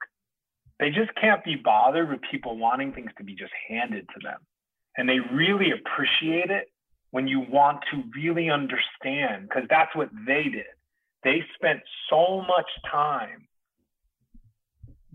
they 0.78 0.90
just 0.90 1.14
can't 1.20 1.44
be 1.44 1.56
bothered 1.56 2.08
with 2.08 2.20
people 2.30 2.56
wanting 2.56 2.92
things 2.92 3.10
to 3.18 3.24
be 3.24 3.34
just 3.34 3.52
handed 3.68 4.08
to 4.08 4.20
them. 4.22 4.38
And 4.96 5.08
they 5.08 5.18
really 5.32 5.72
appreciate 5.72 6.50
it 6.50 6.70
when 7.10 7.26
you 7.26 7.40
want 7.40 7.80
to 7.90 8.02
really 8.14 8.50
understand, 8.50 9.48
because 9.48 9.64
that's 9.68 9.94
what 9.94 10.10
they 10.26 10.44
did. 10.44 10.66
They 11.24 11.42
spent 11.54 11.80
so 12.10 12.42
much 12.42 12.66
time 12.90 13.48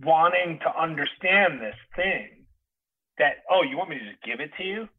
wanting 0.03 0.59
to 0.59 0.81
understand 0.81 1.61
this 1.61 1.75
thing 1.95 2.45
that, 3.17 3.37
oh, 3.49 3.63
you 3.63 3.77
want 3.77 3.89
me 3.89 3.99
to 3.99 4.05
just 4.05 4.23
give 4.23 4.39
it 4.39 4.51
to 4.57 4.63
you? 4.63 4.89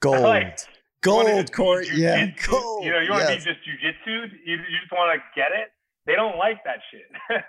Gold. 0.00 0.20
Like, 0.22 0.58
gold, 1.02 1.52
Corey. 1.52 1.88
Yeah, 1.92 2.26
gold. 2.48 2.84
You 2.84 2.92
know, 2.92 3.00
you 3.00 3.10
want 3.10 3.24
yes. 3.28 3.44
to 3.44 3.50
be 3.50 3.54
just 3.54 3.60
jujitsu? 3.66 4.30
You, 4.44 4.54
you 4.54 4.78
just 4.80 4.92
want 4.92 5.20
to 5.20 5.22
get 5.38 5.52
it? 5.52 5.70
They 6.06 6.14
don't 6.14 6.38
like 6.38 6.58
that 6.64 6.78
shit. 6.90 7.08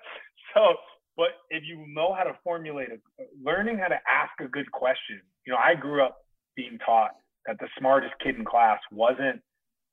so, 0.54 0.76
but 1.18 1.30
if 1.50 1.64
you 1.64 1.86
know 1.88 2.14
how 2.14 2.24
to 2.24 2.38
formulate 2.44 2.90
a, 2.90 3.24
learning 3.44 3.78
how 3.78 3.88
to 3.88 4.00
ask 4.08 4.32
a 4.40 4.48
good 4.48 4.72
question, 4.72 5.22
you 5.46 5.54
know, 5.54 5.60
I 5.60 5.76
grew 5.76 6.04
up 6.04 6.18
being 6.56 6.78
taught 6.86 7.12
that 7.46 7.58
the 7.60 7.68
smartest 7.78 8.14
kid 8.24 8.36
in 8.36 8.46
class 8.46 8.80
wasn't 8.92 9.42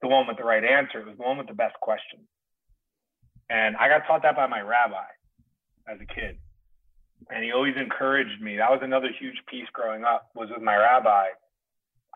the 0.00 0.08
one 0.08 0.26
with 0.26 0.36
the 0.36 0.44
right 0.44 0.64
answer, 0.64 1.00
it 1.00 1.06
was 1.06 1.16
the 1.16 1.22
one 1.22 1.38
with 1.38 1.46
the 1.46 1.54
best 1.54 1.74
question. 1.80 2.26
And 3.50 3.76
I 3.76 3.88
got 3.88 4.06
taught 4.06 4.22
that 4.22 4.34
by 4.34 4.46
my 4.46 4.60
rabbi 4.60 5.06
as 5.86 5.98
a 6.00 6.06
kid. 6.06 6.38
And 7.30 7.44
he 7.44 7.52
always 7.52 7.74
encouraged 7.76 8.40
me. 8.40 8.56
That 8.56 8.70
was 8.70 8.80
another 8.82 9.10
huge 9.18 9.36
piece 9.48 9.68
growing 9.72 10.02
up 10.02 10.30
was 10.34 10.48
with 10.50 10.62
my 10.62 10.74
rabbi. 10.74 11.26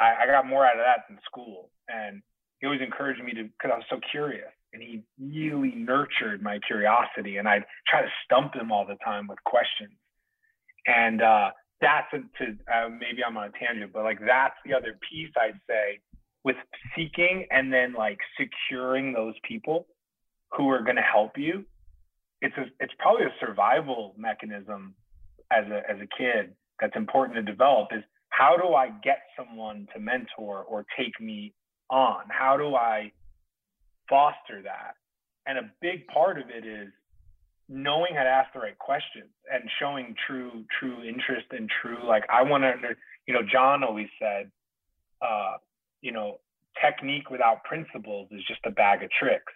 I, 0.00 0.24
I 0.24 0.26
got 0.26 0.48
more 0.48 0.66
out 0.66 0.76
of 0.76 0.84
that 0.84 1.06
than 1.08 1.18
school. 1.24 1.70
And 1.88 2.22
he 2.58 2.66
always 2.66 2.80
encouraged 2.80 3.22
me 3.22 3.32
to, 3.34 3.44
because 3.44 3.70
I 3.72 3.76
was 3.76 3.86
so 3.90 4.00
curious. 4.10 4.50
And 4.76 4.82
he 4.82 5.02
really 5.18 5.74
nurtured 5.74 6.42
my 6.42 6.58
curiosity. 6.66 7.38
And 7.38 7.48
I'd 7.48 7.64
try 7.88 8.02
to 8.02 8.08
stump 8.24 8.54
him 8.54 8.70
all 8.70 8.84
the 8.86 8.96
time 9.02 9.26
with 9.26 9.42
questions. 9.44 9.94
And 10.86 11.22
uh, 11.22 11.50
that's 11.80 12.12
a, 12.12 12.18
to 12.18 12.50
uh, 12.72 12.88
maybe 12.90 13.24
I'm 13.26 13.38
on 13.38 13.48
a 13.48 13.58
tangent, 13.58 13.92
but 13.94 14.04
like 14.04 14.18
that's 14.20 14.54
the 14.66 14.74
other 14.74 14.98
piece 15.10 15.30
I'd 15.40 15.58
say 15.66 16.00
with 16.44 16.56
seeking 16.94 17.46
and 17.50 17.72
then 17.72 17.94
like 17.94 18.18
securing 18.38 19.14
those 19.14 19.34
people 19.48 19.86
who 20.52 20.68
are 20.68 20.82
going 20.82 20.96
to 20.96 21.02
help 21.02 21.38
you. 21.38 21.64
It's 22.42 22.56
a, 22.58 22.66
it's 22.78 22.92
probably 22.98 23.24
a 23.24 23.34
survival 23.40 24.14
mechanism 24.18 24.94
as 25.50 25.64
a 25.68 25.90
as 25.90 25.96
a 26.02 26.08
kid 26.18 26.54
that's 26.80 26.96
important 26.96 27.36
to 27.36 27.42
develop 27.42 27.88
is 27.92 28.02
how 28.28 28.58
do 28.58 28.74
I 28.74 28.90
get 29.02 29.20
someone 29.38 29.88
to 29.94 30.00
mentor 30.00 30.64
or 30.64 30.84
take 30.98 31.18
me 31.18 31.54
on? 31.88 32.24
How 32.28 32.58
do 32.58 32.74
I 32.74 33.12
foster 34.08 34.62
that? 34.62 34.94
And 35.46 35.58
a 35.58 35.70
big 35.80 36.06
part 36.08 36.38
of 36.38 36.50
it 36.50 36.66
is 36.66 36.88
knowing 37.68 38.14
how 38.14 38.22
to 38.22 38.28
ask 38.28 38.52
the 38.52 38.60
right 38.60 38.78
questions 38.78 39.30
and 39.52 39.64
showing 39.80 40.14
true 40.26 40.64
true 40.78 41.02
interest 41.02 41.46
and 41.50 41.68
true 41.82 41.98
like 42.06 42.24
I 42.30 42.42
want 42.42 42.62
to 42.62 42.70
under 42.70 42.96
you 43.26 43.34
know 43.34 43.40
John 43.42 43.82
always 43.82 44.06
said 44.20 44.50
uh 45.20 45.54
you 46.00 46.12
know 46.12 46.38
technique 46.80 47.30
without 47.30 47.64
principles 47.64 48.28
is 48.30 48.42
just 48.46 48.60
a 48.66 48.70
bag 48.70 49.02
of 49.02 49.10
tricks 49.18 49.52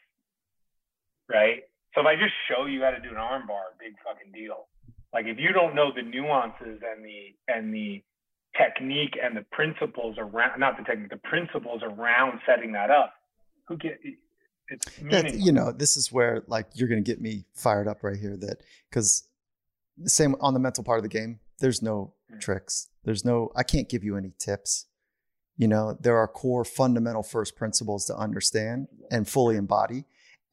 right 1.29 1.63
so 1.95 2.01
if 2.01 2.07
I 2.07 2.17
just 2.17 2.35
show 2.49 2.67
you 2.67 2.83
how 2.83 2.91
to 2.91 3.01
do 3.01 3.11
an 3.11 3.15
armbar 3.15 3.79
big 3.79 3.95
fucking 4.05 4.33
deal 4.33 4.67
like 5.15 5.27
if 5.27 5.39
you 5.39 5.53
don't 5.53 5.77
know 5.77 5.93
the 5.95 6.03
nuances 6.03 6.81
and 6.83 7.05
the 7.05 7.35
and 7.47 7.73
the 7.73 8.03
technique 8.59 9.15
and 9.23 9.37
the 9.37 9.47
principles 9.53 10.17
around 10.19 10.59
not 10.59 10.77
the 10.77 10.83
technique 10.83 11.11
the 11.11 11.29
principles 11.29 11.83
around 11.85 12.41
setting 12.45 12.73
that 12.73 12.91
up 12.91 13.15
who 13.69 13.77
get 13.77 14.01
it's 14.71 15.35
you 15.35 15.53
know 15.53 15.73
this 15.73 15.97
is 15.97 16.13
where 16.13 16.45
like 16.47 16.67
you're 16.75 16.89
going 16.89 17.03
to 17.03 17.11
get 17.11 17.21
me 17.21 17.45
fired 17.55 17.89
up 17.89 18.03
right 18.03 18.19
here 18.19 18.37
that 18.37 18.63
because 18.89 19.25
the 19.99 20.09
same 20.09 20.35
on 20.41 20.55
the 20.55 20.61
mental 20.61 20.85
part 20.85 20.99
of 20.99 21.03
the 21.03 21.09
game 21.09 21.41
there's 21.59 21.83
no 21.83 22.15
tricks. 22.41 22.89
There's 23.05 23.25
no 23.25 23.51
i 23.57 23.63
can't 23.63 23.89
give 23.89 24.05
you 24.05 24.17
any 24.17 24.33
tips. 24.39 24.87
You 25.57 25.69
know 25.69 25.97
there 26.01 26.17
are 26.17 26.29
core 26.29 26.65
fundamental 26.65 27.23
first 27.23 27.57
principles 27.57 28.07
to 28.07 28.17
understand 28.17 28.89
and 29.11 29.29
fully 29.29 29.57
embody. 29.57 30.05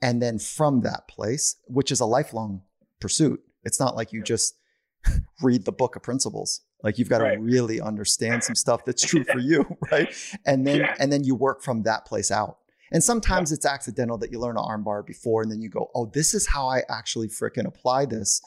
And 0.01 0.21
then 0.21 0.39
from 0.39 0.81
that 0.81 1.07
place 1.07 1.57
which 1.67 1.91
is 1.91 1.99
a 1.99 2.05
lifelong 2.05 2.63
pursuit 2.99 3.41
it's 3.63 3.79
not 3.79 3.95
like 3.95 4.13
you 4.13 4.23
just 4.23 4.55
read 5.41 5.65
the 5.65 5.71
book 5.71 5.95
of 5.95 6.03
principles. 6.03 6.61
Like 6.83 6.97
you've 6.99 7.09
got 7.09 7.21
right. 7.21 7.35
to 7.35 7.41
really 7.41 7.81
understand 7.81 8.43
some 8.43 8.55
stuff 8.55 8.85
that's 8.85 9.03
true 9.03 9.23
for 9.23 9.39
you 9.39 9.65
right? 9.91 10.13
And 10.45 10.65
then 10.65 10.81
yeah. 10.81 10.95
and 10.99 11.11
then 11.11 11.23
you 11.23 11.35
work 11.35 11.61
from 11.61 11.83
that 11.83 12.05
place 12.05 12.31
out 12.31 12.57
and 12.91 13.03
sometimes 13.03 13.51
yeah. 13.51 13.55
it's 13.55 13.65
accidental 13.65 14.17
that 14.19 14.31
you 14.31 14.39
learn 14.39 14.57
an 14.57 14.63
armbar 14.63 15.05
before 15.05 15.41
and 15.41 15.51
then 15.51 15.61
you 15.61 15.69
go, 15.69 15.89
oh, 15.95 16.09
this 16.13 16.33
is 16.33 16.47
how 16.47 16.67
I 16.67 16.81
actually 16.89 17.27
freaking 17.27 17.65
apply 17.65 18.05
this. 18.05 18.41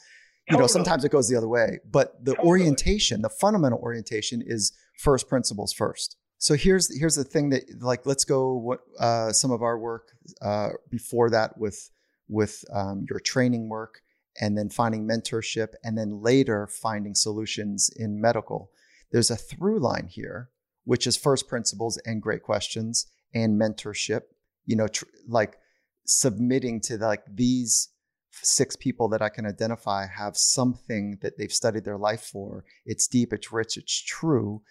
You 0.47 0.53
totally. 0.53 0.63
know, 0.63 0.67
sometimes 0.67 1.05
it 1.05 1.11
goes 1.11 1.29
the 1.29 1.35
other 1.35 1.47
way. 1.47 1.79
But 1.89 2.23
the 2.23 2.33
totally. 2.33 2.47
orientation, 2.47 3.21
the 3.21 3.29
fundamental 3.29 3.79
orientation 3.79 4.41
is 4.45 4.73
first 4.97 5.29
principles 5.29 5.73
first. 5.73 6.17
So 6.39 6.55
here's 6.55 6.97
here's 6.99 7.15
the 7.15 7.23
thing 7.23 7.49
that 7.51 7.63
like 7.81 8.07
let's 8.07 8.25
go 8.25 8.55
what 8.55 8.79
uh, 8.99 9.31
some 9.31 9.51
of 9.51 9.61
our 9.61 9.77
work 9.77 10.07
uh, 10.41 10.69
before 10.89 11.29
that 11.29 11.55
with 11.57 11.91
with 12.27 12.65
um, 12.73 13.05
your 13.07 13.19
training 13.19 13.69
work 13.69 14.01
and 14.39 14.57
then 14.57 14.69
finding 14.69 15.07
mentorship 15.07 15.73
and 15.83 15.95
then 15.95 16.21
later 16.21 16.67
finding 16.67 17.13
solutions 17.13 17.91
in 17.95 18.19
medical. 18.19 18.71
There's 19.11 19.29
a 19.29 19.35
through 19.35 19.79
line 19.79 20.07
here, 20.07 20.49
which 20.83 21.05
is 21.05 21.15
first 21.15 21.47
principles 21.47 21.99
and 22.05 22.21
great 22.21 22.41
questions 22.41 23.05
and 23.33 23.59
mentorship 23.59 24.21
you 24.65 24.75
know 24.75 24.87
tr- 24.87 25.05
like 25.27 25.57
submitting 26.05 26.79
to 26.81 26.97
like 26.97 27.23
these 27.31 27.89
six 28.31 28.75
people 28.75 29.09
that 29.09 29.21
i 29.21 29.29
can 29.29 29.45
identify 29.45 30.05
have 30.07 30.35
something 30.37 31.17
that 31.21 31.37
they've 31.37 31.51
studied 31.51 31.83
their 31.83 31.97
life 31.97 32.21
for 32.21 32.63
it's 32.85 33.07
deep 33.07 33.33
it's 33.33 33.51
rich 33.51 33.77
it's 33.77 34.01
true 34.01 34.61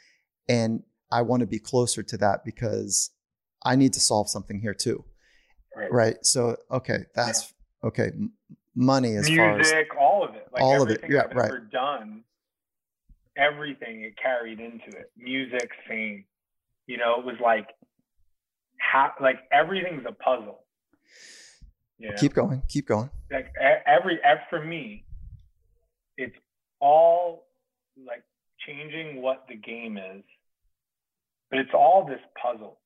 and 0.49 0.83
i 1.13 1.23
want 1.23 1.41
to 1.41 1.47
be 1.47 1.59
closer 1.59 2.03
to 2.03 2.17
that 2.17 2.41
because 2.45 3.11
i 3.65 3.77
need 3.77 3.93
to 3.93 4.01
solve 4.01 4.29
something 4.29 4.61
here 4.61 4.75
too 4.75 5.05
right, 5.77 5.93
right? 5.93 6.27
so 6.27 6.57
okay 6.71 7.01
that's 7.15 7.53
yeah. 7.83 7.89
okay 7.89 8.11
money 8.75 9.17
as 9.17 9.29
music 9.29 9.37
far 9.37 9.61
as 9.61 9.73
all 9.99 10.25
of 10.25 10.35
it 10.35 10.47
like 10.53 10.63
all 10.63 10.83
of 10.83 10.91
it 10.91 11.05
yeah 11.09 11.25
I've 11.29 11.37
right 11.37 11.47
ever 11.47 11.59
done 11.59 12.23
everything 13.37 14.03
it 14.03 14.15
carried 14.21 14.59
into 14.59 14.87
it 14.89 15.11
music 15.17 15.71
fame 15.89 16.25
you 16.87 16.97
know 16.97 17.19
it 17.19 17.25
was 17.25 17.37
like 17.43 17.67
how 18.81 19.13
like 19.21 19.39
everything's 19.53 20.05
a 20.09 20.13
puzzle. 20.13 20.65
You 21.99 22.11
know? 22.11 22.17
Keep 22.19 22.35
going. 22.35 22.63
Keep 22.69 22.87
going. 22.87 23.11
Like 23.31 23.53
every, 23.87 24.19
every 24.25 24.43
for 24.49 24.65
me, 24.65 25.05
it's 26.17 26.37
all 26.81 27.47
like 27.97 28.25
changing 28.67 29.23
what 29.23 29.45
the 29.49 29.55
game 29.55 29.99
is, 29.99 30.23
but 31.51 31.61
it's 31.61 31.75
all 31.75 32.07
this 32.07 32.21
puzzle, 32.41 32.79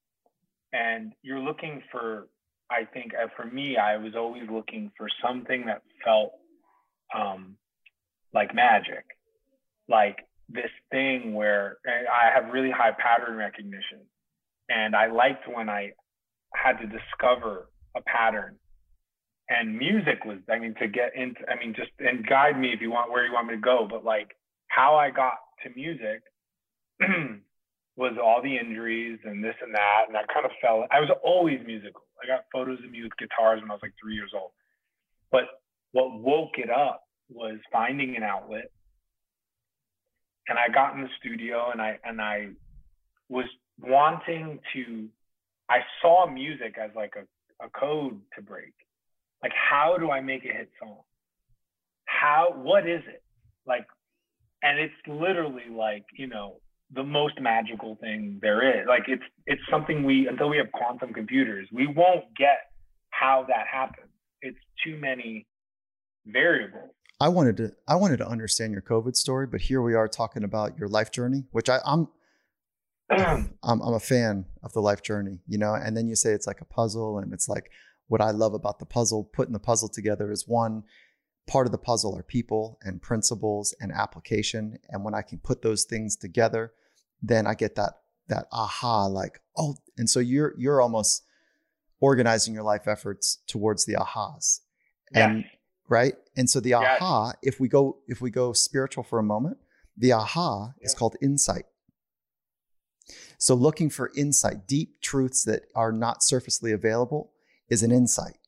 and 0.72 1.12
you're 1.22 1.40
looking 1.40 1.82
for. 1.90 2.28
I 2.70 2.84
think 2.92 3.12
uh, 3.14 3.28
for 3.36 3.46
me, 3.46 3.76
I 3.76 3.98
was 3.98 4.14
always 4.16 4.44
looking 4.50 4.90
for 4.96 5.06
something 5.22 5.66
that 5.66 5.82
felt 6.04 6.32
um, 7.14 7.56
like 8.32 8.54
magic, 8.54 9.04
like 9.88 10.26
this 10.48 10.70
thing 10.90 11.34
where 11.34 11.76
I 11.86 12.30
have 12.34 12.52
really 12.52 12.70
high 12.70 12.92
pattern 12.92 13.36
recognition 13.36 14.00
and 14.68 14.94
I 14.96 15.06
liked 15.10 15.48
when 15.52 15.68
I 15.68 15.92
had 16.54 16.78
to 16.78 16.86
discover 16.86 17.68
a 17.96 18.00
pattern. 18.02 18.56
And 19.48 19.76
music 19.76 20.24
was, 20.24 20.38
I 20.50 20.58
mean, 20.58 20.74
to 20.80 20.88
get 20.88 21.14
into, 21.14 21.40
I 21.50 21.58
mean, 21.58 21.74
just 21.74 21.90
and 21.98 22.26
guide 22.26 22.58
me 22.58 22.72
if 22.72 22.80
you 22.80 22.90
want 22.90 23.10
where 23.10 23.26
you 23.26 23.32
want 23.32 23.48
me 23.48 23.54
to 23.54 23.60
go. 23.60 23.86
But 23.88 24.04
like 24.04 24.28
how 24.68 24.96
I 24.96 25.10
got 25.10 25.34
to 25.62 25.70
music 25.74 26.22
was 27.96 28.16
all 28.22 28.40
the 28.42 28.56
injuries 28.56 29.18
and 29.24 29.44
this 29.44 29.54
and 29.62 29.74
that. 29.74 30.04
And 30.08 30.16
I 30.16 30.22
kind 30.32 30.46
of 30.46 30.52
fell, 30.62 30.86
I 30.90 31.00
was 31.00 31.10
always 31.22 31.60
musical. 31.66 32.02
I 32.22 32.26
got 32.26 32.44
photos 32.52 32.78
of 32.82 32.90
me 32.90 33.02
with 33.02 33.16
guitars 33.18 33.60
when 33.60 33.70
I 33.70 33.74
was 33.74 33.82
like 33.82 33.94
three 34.02 34.14
years 34.14 34.32
old. 34.34 34.52
But 35.30 35.44
what 35.92 36.18
woke 36.20 36.58
it 36.58 36.70
up 36.70 37.02
was 37.28 37.58
finding 37.70 38.16
an 38.16 38.22
outlet. 38.22 38.70
And 40.48 40.58
I 40.58 40.72
got 40.72 40.94
in 40.94 41.02
the 41.02 41.08
studio 41.20 41.70
and 41.70 41.80
I, 41.80 41.98
and 42.04 42.20
I 42.20 42.48
was 43.28 43.46
wanting 43.80 44.60
to 44.72 45.08
I 45.68 45.78
saw 46.02 46.26
music 46.26 46.76
as 46.82 46.90
like 46.94 47.14
a, 47.16 47.64
a 47.64 47.70
code 47.70 48.20
to 48.36 48.42
break. 48.42 48.74
Like 49.42 49.52
how 49.54 49.96
do 49.98 50.10
I 50.10 50.20
make 50.20 50.44
a 50.44 50.52
hit 50.52 50.70
song? 50.80 50.98
How 52.06 52.54
what 52.54 52.88
is 52.88 53.02
it? 53.06 53.22
Like 53.66 53.86
and 54.62 54.78
it's 54.78 54.94
literally 55.06 55.68
like, 55.70 56.04
you 56.16 56.26
know, 56.26 56.60
the 56.94 57.02
most 57.02 57.40
magical 57.40 57.96
thing 58.00 58.38
there 58.40 58.80
is. 58.80 58.86
Like 58.86 59.04
it's 59.08 59.22
it's 59.46 59.62
something 59.70 60.04
we 60.04 60.28
until 60.28 60.48
we 60.48 60.56
have 60.58 60.70
quantum 60.72 61.12
computers, 61.12 61.68
we 61.72 61.86
won't 61.86 62.24
get 62.36 62.58
how 63.10 63.44
that 63.48 63.66
happens. 63.70 64.10
It's 64.42 64.58
too 64.84 64.96
many 64.96 65.46
variables. 66.26 66.90
I 67.20 67.28
wanted 67.28 67.56
to 67.58 67.72
I 67.88 67.96
wanted 67.96 68.18
to 68.18 68.28
understand 68.28 68.72
your 68.72 68.82
COVID 68.82 69.16
story, 69.16 69.46
but 69.46 69.60
here 69.60 69.82
we 69.82 69.94
are 69.94 70.08
talking 70.08 70.44
about 70.44 70.78
your 70.78 70.88
life 70.88 71.10
journey, 71.10 71.44
which 71.52 71.68
I, 71.68 71.78
I'm 71.84 72.08
I'm, 73.10 73.52
I'm 73.62 73.94
a 73.94 74.00
fan 74.00 74.46
of 74.62 74.72
the 74.72 74.80
life 74.80 75.02
journey, 75.02 75.40
you 75.46 75.58
know, 75.58 75.74
and 75.74 75.96
then 75.96 76.08
you 76.08 76.16
say 76.16 76.30
it's 76.32 76.46
like 76.46 76.60
a 76.60 76.66
puzzle 76.66 77.18
and 77.18 77.32
it's 77.32 77.48
like 77.48 77.70
what 78.08 78.20
I 78.20 78.30
love 78.30 78.54
about 78.54 78.78
the 78.78 78.86
puzzle, 78.86 79.24
putting 79.24 79.52
the 79.52 79.58
puzzle 79.58 79.88
together 79.88 80.30
is 80.30 80.46
one 80.46 80.84
part 81.46 81.66
of 81.66 81.72
the 81.72 81.78
puzzle 81.78 82.16
are 82.16 82.22
people 82.22 82.78
and 82.82 83.02
principles 83.02 83.74
and 83.80 83.92
application. 83.92 84.78
And 84.88 85.04
when 85.04 85.14
I 85.14 85.22
can 85.22 85.38
put 85.38 85.62
those 85.62 85.84
things 85.84 86.16
together, 86.16 86.72
then 87.22 87.46
I 87.46 87.54
get 87.54 87.74
that, 87.76 87.94
that 88.28 88.46
aha, 88.52 89.06
like, 89.06 89.40
oh, 89.56 89.76
and 89.96 90.08
so 90.08 90.20
you're, 90.20 90.54
you're 90.56 90.80
almost 90.80 91.24
organizing 92.00 92.54
your 92.54 92.62
life 92.62 92.86
efforts 92.86 93.38
towards 93.46 93.84
the 93.84 93.94
ahas. 93.94 94.60
And 95.12 95.44
right. 95.88 96.14
And 96.36 96.48
so 96.48 96.60
the 96.60 96.74
aha, 96.74 97.34
if 97.42 97.60
we 97.60 97.68
go, 97.68 97.98
if 98.08 98.20
we 98.20 98.30
go 98.30 98.52
spiritual 98.52 99.04
for 99.04 99.18
a 99.18 99.22
moment, 99.22 99.58
the 99.96 100.12
aha 100.12 100.72
is 100.80 100.94
called 100.94 101.16
insight. 101.22 101.66
So, 103.38 103.54
looking 103.54 103.90
for 103.90 104.10
insight, 104.16 104.66
deep 104.66 105.00
truths 105.00 105.44
that 105.44 105.62
are 105.74 105.92
not 105.92 106.22
surfacely 106.22 106.72
available, 106.72 107.32
is 107.68 107.82
an 107.82 107.92
insight. 107.92 108.38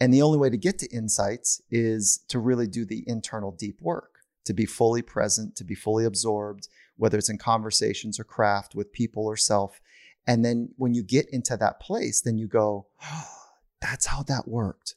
And 0.00 0.12
the 0.12 0.22
only 0.22 0.38
way 0.38 0.50
to 0.50 0.56
get 0.56 0.78
to 0.80 0.90
insights 0.90 1.60
is 1.70 2.18
to 2.28 2.38
really 2.38 2.66
do 2.66 2.84
the 2.84 3.04
internal 3.06 3.52
deep 3.52 3.80
work, 3.80 4.20
to 4.46 4.52
be 4.52 4.66
fully 4.66 5.02
present, 5.02 5.54
to 5.56 5.64
be 5.64 5.74
fully 5.74 6.04
absorbed 6.04 6.68
whether 6.96 7.18
it's 7.18 7.28
in 7.28 7.38
conversations 7.38 8.20
or 8.20 8.24
craft 8.24 8.76
with 8.76 8.92
people 8.92 9.24
or 9.24 9.36
self. 9.36 9.80
And 10.26 10.44
then 10.44 10.70
when 10.76 10.94
you 10.94 11.02
get 11.02 11.28
into 11.30 11.56
that 11.56 11.80
place, 11.80 12.20
then 12.20 12.38
you 12.38 12.46
go, 12.46 12.86
oh, 13.02 13.28
that's 13.80 14.06
how 14.06 14.22
that 14.24 14.46
worked. 14.46 14.94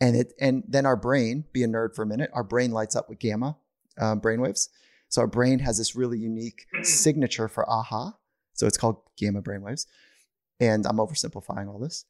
And 0.00 0.16
it 0.16 0.32
and 0.40 0.64
then 0.66 0.86
our 0.86 0.96
brain, 0.96 1.44
be 1.52 1.62
a 1.62 1.68
nerd 1.68 1.94
for 1.94 2.02
a 2.02 2.06
minute, 2.06 2.30
our 2.32 2.42
brain 2.42 2.72
lights 2.72 2.96
up 2.96 3.08
with 3.08 3.18
gamma 3.18 3.58
uh, 4.00 4.16
brainwaves. 4.16 4.68
So 5.08 5.20
our 5.20 5.26
brain 5.26 5.58
has 5.58 5.76
this 5.76 5.94
really 5.94 6.18
unique 6.18 6.64
signature 6.82 7.48
for 7.48 7.68
aha. 7.68 8.14
So 8.54 8.66
it's 8.66 8.76
called 8.76 8.96
gamma 9.16 9.42
brainwaves. 9.42 9.86
And 10.60 10.86
I'm 10.86 10.98
oversimplifying 10.98 11.68
all 11.68 11.78
this. 11.78 12.04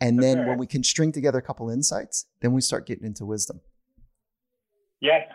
And 0.00 0.22
then 0.22 0.46
when 0.46 0.58
we 0.58 0.66
can 0.66 0.84
string 0.84 1.10
together 1.10 1.38
a 1.38 1.42
couple 1.42 1.68
insights, 1.70 2.26
then 2.40 2.52
we 2.52 2.60
start 2.60 2.86
getting 2.86 3.04
into 3.04 3.26
wisdom. 3.26 3.60
Yes. 5.00 5.26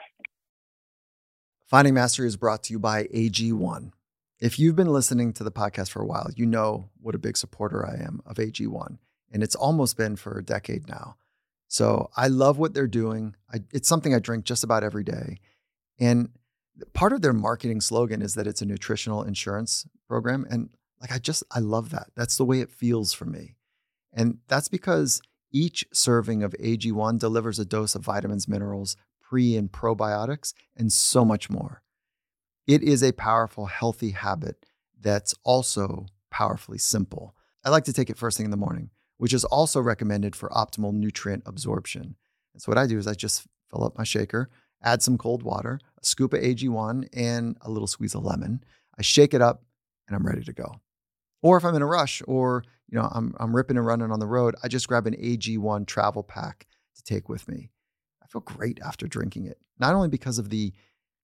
Finding 1.66 1.93
Mastery 1.93 2.28
is 2.28 2.38
brought 2.38 2.64
to 2.64 2.74
you 2.74 2.80
by 2.80 3.05
AG1. 3.05 3.91
If 4.39 4.59
you've 4.59 4.76
been 4.76 4.91
listening 4.91 5.34
to 5.34 5.43
the 5.43 5.51
podcast 5.51 5.89
for 5.89 6.01
a 6.01 6.05
while, 6.05 6.30
you 6.36 6.45
know 6.45 6.89
what 7.01 7.16
a 7.16 7.20
big 7.20 7.38
supporter 7.38 7.86
I 7.86 8.03
am 8.03 8.22
of 8.26 8.38
AG1. 8.38 8.97
And 9.32 9.43
it's 9.43 9.55
almost 9.55 9.97
been 9.97 10.16
for 10.16 10.38
a 10.38 10.43
decade 10.43 10.88
now. 10.88 11.16
So 11.68 12.09
I 12.16 12.28
love 12.28 12.57
what 12.57 12.74
they're 12.74 12.88
doing. 12.88 13.36
I, 13.51 13.59
it's 13.74 13.89
something 13.89 14.14
I 14.14 14.20
drink 14.20 14.45
just 14.45 14.64
about 14.64 14.84
every 14.84 15.03
day. 15.03 15.39
And 15.99 16.30
part 16.93 17.14
of 17.14 17.22
their 17.22 17.34
marketing 17.34 17.82
slogan 17.82 18.22
is 18.22 18.36
that 18.36 18.47
it's 18.47 18.61
a 18.61 18.66
nutritional 18.66 19.24
insurance 19.24 19.88
program. 20.08 20.45
And 20.49 20.70
like, 21.01 21.12
I 21.12 21.20
just, 21.20 21.43
I 21.51 21.60
love 21.60 21.89
that. 21.91 22.08
That's 22.16 22.38
the 22.38 22.45
way 22.45 22.60
it 22.60 22.72
feels 22.72 23.14
for 23.14 23.26
me. 23.26 23.56
And 24.14 24.39
that's 24.47 24.68
because 24.68 25.22
each 25.51 25.86
serving 25.93 26.43
of 26.43 26.54
AG1 26.54 27.20
delivers 27.20 27.60
a 27.60 27.66
dose 27.66 27.95
of 27.95 28.04
vitamins, 28.04 28.47
minerals, 28.47 28.95
pre 29.22 29.56
and 29.56 29.72
probiotics, 29.72 30.54
and 30.76 30.91
so 30.91 31.26
much 31.26 31.49
more. 31.49 31.82
It 32.68 32.82
is 32.82 33.04
a 33.04 33.12
powerful, 33.12 33.66
healthy 33.66 34.12
habit 34.12 34.66
that's 34.99 35.34
also 35.43 36.06
powerfully 36.32 36.78
simple. 36.78 37.36
I 37.64 37.70
like 37.70 37.84
to 37.86 37.93
take 37.93 38.10
it 38.10 38.18
first 38.18 38.38
thing 38.38 38.45
in 38.45 38.51
the 38.51 38.58
morning, 38.58 38.89
which 39.18 39.34
is 39.34 39.43
also 39.45 39.80
recommended 39.80 40.36
for 40.36 40.49
optimal 40.49 40.93
nutrient 40.93 41.43
absorption. 41.45 42.16
And 42.54 42.62
so, 42.62 42.72
what 42.72 42.78
I 42.78 42.88
do 42.88 42.97
is 42.97 43.08
I 43.08 43.14
just 43.14 43.47
fill 43.70 43.84
up 43.84 43.97
my 43.97 44.04
shaker, 44.04 44.49
add 44.82 45.01
some 45.01 45.18
cold 45.18 45.43
water, 45.43 45.80
a 46.01 46.06
scoop 46.06 46.34
of 46.34 46.41
AG1, 46.41 47.10
and 47.14 47.58
a 47.62 47.70
little 47.70 47.88
squeeze 47.88 48.16
of 48.16 48.24
lemon. 48.24 48.64
I 48.97 49.01
shake 49.01 49.34
it 49.34 49.41
up, 49.41 49.64
and 50.08 50.16
I'm 50.16 50.26
ready 50.26 50.43
to 50.43 50.54
go. 50.54 50.82
Or 51.41 51.58
if 51.58 51.66
I'm 51.66 51.76
in 51.76 51.82
a 51.82 51.88
rush 51.88 52.22
or 52.28 52.64
you 52.89 52.97
know 52.97 53.10
I'm 53.14 53.36
I'm 53.39 53.56
ripping 53.56 53.78
and 53.78 53.86
running 53.86 54.12
on 54.12 54.20
the 54.20 54.28
road, 54.28 54.56
I 54.64 54.68
just 54.68 54.88
grab 54.88 55.08
an 55.08 55.16
AG1 55.16 55.88
travel 55.88 56.24
pack 56.24 56.68
to 56.95 57.04
take 57.04 57.30
with 57.30 57.47
me. 57.47 57.70
I 58.24 58.28
feel 58.28 58.41
great 58.41 58.80
after 58.84 59.08
drinking 59.08 59.45
it. 59.45 59.58
Not 59.80 59.93
only 59.95 60.10
because 60.10 60.39
of 60.39 60.49
the 60.49 60.74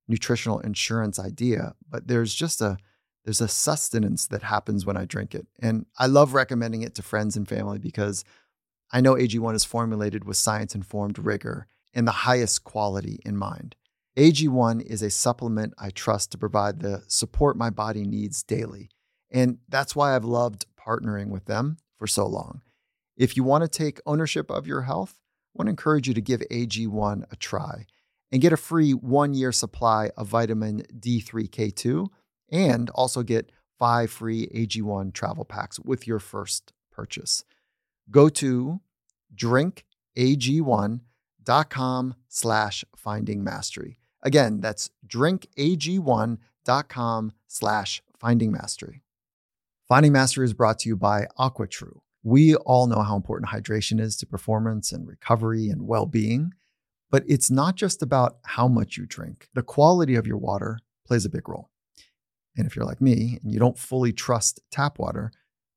nutritional 0.07 0.59
insurance 0.59 1.19
idea, 1.19 1.73
but 1.89 2.07
there's 2.07 2.33
just 2.33 2.61
a 2.61 2.77
there's 3.25 3.41
a 3.41 3.47
sustenance 3.47 4.27
that 4.27 4.43
happens 4.43 4.85
when 4.85 4.97
I 4.97 5.05
drink 5.05 5.35
it. 5.35 5.45
And 5.61 5.85
I 5.97 6.07
love 6.07 6.33
recommending 6.33 6.81
it 6.81 6.95
to 6.95 7.03
friends 7.03 7.37
and 7.37 7.47
family 7.47 7.77
because 7.77 8.23
I 8.91 9.01
know 9.01 9.13
AG1 9.13 9.53
is 9.55 9.65
formulated 9.65 10.23
with 10.23 10.37
science 10.37 10.73
informed 10.73 11.19
rigor 11.19 11.67
and 11.93 12.07
the 12.07 12.11
highest 12.11 12.63
quality 12.63 13.19
in 13.25 13.37
mind. 13.37 13.75
AG1 14.19 14.81
is 14.81 15.01
a 15.01 15.09
supplement 15.09 15.73
I 15.77 15.91
trust 15.91 16.33
to 16.33 16.37
provide 16.37 16.81
the 16.81 17.03
support 17.07 17.55
my 17.55 17.69
body 17.69 18.03
needs 18.03 18.43
daily 18.43 18.89
and 19.31 19.59
that's 19.69 19.95
why 19.95 20.13
I've 20.13 20.25
loved 20.25 20.65
partnering 20.77 21.29
with 21.29 21.45
them 21.45 21.77
for 21.97 22.05
so 22.05 22.27
long. 22.27 22.61
If 23.15 23.37
you 23.37 23.45
want 23.45 23.61
to 23.61 23.69
take 23.69 24.01
ownership 24.05 24.51
of 24.51 24.67
your 24.67 24.81
health, 24.81 25.15
I 25.19 25.21
want 25.55 25.67
to 25.67 25.69
encourage 25.69 26.09
you 26.09 26.13
to 26.15 26.21
give 26.21 26.41
AG1 26.51 27.31
a 27.31 27.35
try 27.37 27.85
and 28.29 28.41
get 28.41 28.51
a 28.51 28.57
free 28.57 28.91
one 28.91 29.33
year 29.33 29.53
supply 29.53 30.11
of 30.17 30.27
vitamin 30.27 30.83
D3K2 30.99 32.09
and 32.51 32.89
also 32.89 33.23
get 33.23 33.53
five 33.77 34.11
free 34.11 34.47
AG1 34.47 35.13
travel 35.13 35.45
packs 35.45 35.79
with 35.79 36.05
your 36.05 36.19
first 36.19 36.73
purchase. 36.91 37.45
Go 38.11 38.27
to 38.27 38.81
drinkag1.com 39.33 42.15
slash 42.27 42.83
finding 42.97 43.45
mastery. 43.45 43.95
Again, 44.21 44.59
that's 44.59 44.89
drinkag1.com 45.07 47.31
slash 47.47 48.03
finding 48.17 48.51
mastery. 48.51 49.01
Finding 49.87 50.11
Mastery 50.11 50.43
is 50.45 50.53
brought 50.53 50.77
to 50.79 50.89
you 50.89 50.95
by 50.95 51.25
AquaTru. 51.39 52.01
We 52.21 52.53
all 52.55 52.85
know 52.85 53.01
how 53.01 53.15
important 53.15 53.49
hydration 53.49 53.99
is 53.99 54.15
to 54.17 54.27
performance 54.27 54.91
and 54.91 55.07
recovery 55.07 55.69
and 55.69 55.87
well 55.87 56.05
being, 56.05 56.53
but 57.09 57.23
it's 57.27 57.49
not 57.49 57.75
just 57.75 58.03
about 58.03 58.37
how 58.45 58.67
much 58.67 58.97
you 58.97 59.07
drink. 59.07 59.47
The 59.55 59.63
quality 59.63 60.13
of 60.13 60.27
your 60.27 60.37
water 60.37 60.77
plays 61.07 61.25
a 61.25 61.29
big 61.29 61.49
role. 61.49 61.71
And 62.55 62.67
if 62.67 62.75
you're 62.75 62.85
like 62.85 63.01
me 63.01 63.39
and 63.41 63.51
you 63.51 63.57
don't 63.57 63.79
fully 63.79 64.13
trust 64.13 64.59
tap 64.69 64.99
water, 64.99 65.31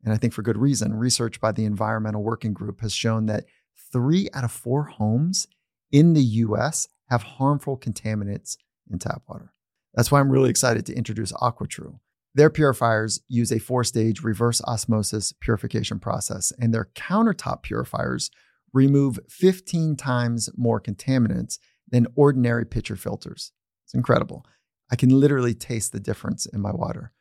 and 0.04 0.12
I 0.12 0.18
think 0.18 0.34
for 0.34 0.42
good 0.42 0.58
reason, 0.58 0.92
research 0.94 1.40
by 1.40 1.52
the 1.52 1.64
Environmental 1.64 2.22
Working 2.22 2.52
Group 2.52 2.82
has 2.82 2.92
shown 2.92 3.24
that 3.26 3.46
three 3.92 4.28
out 4.34 4.44
of 4.44 4.52
four 4.52 4.84
homes 4.84 5.46
in 5.90 6.12
the 6.12 6.22
US 6.22 6.86
have 7.12 7.22
harmful 7.22 7.76
contaminants 7.76 8.56
in 8.90 8.98
tap 8.98 9.22
water. 9.28 9.52
That's 9.92 10.10
why 10.10 10.18
I'm 10.18 10.30
really 10.30 10.48
excited 10.48 10.86
to 10.86 10.94
introduce 10.94 11.30
AquaTru. 11.32 11.98
Their 12.34 12.48
purifiers 12.48 13.20
use 13.28 13.52
a 13.52 13.58
four 13.58 13.84
stage 13.84 14.22
reverse 14.22 14.62
osmosis 14.62 15.34
purification 15.34 16.00
process, 16.00 16.52
and 16.58 16.72
their 16.72 16.88
countertop 16.94 17.62
purifiers 17.62 18.30
remove 18.72 19.20
15 19.28 19.94
times 19.96 20.48
more 20.56 20.80
contaminants 20.80 21.58
than 21.86 22.06
ordinary 22.14 22.64
pitcher 22.64 22.96
filters. 22.96 23.52
It's 23.84 23.92
incredible. 23.92 24.46
I 24.90 24.96
can 24.96 25.10
literally 25.10 25.52
taste 25.52 25.92
the 25.92 26.00
difference 26.00 26.46
in 26.46 26.62
my 26.62 26.72
water. 26.72 27.12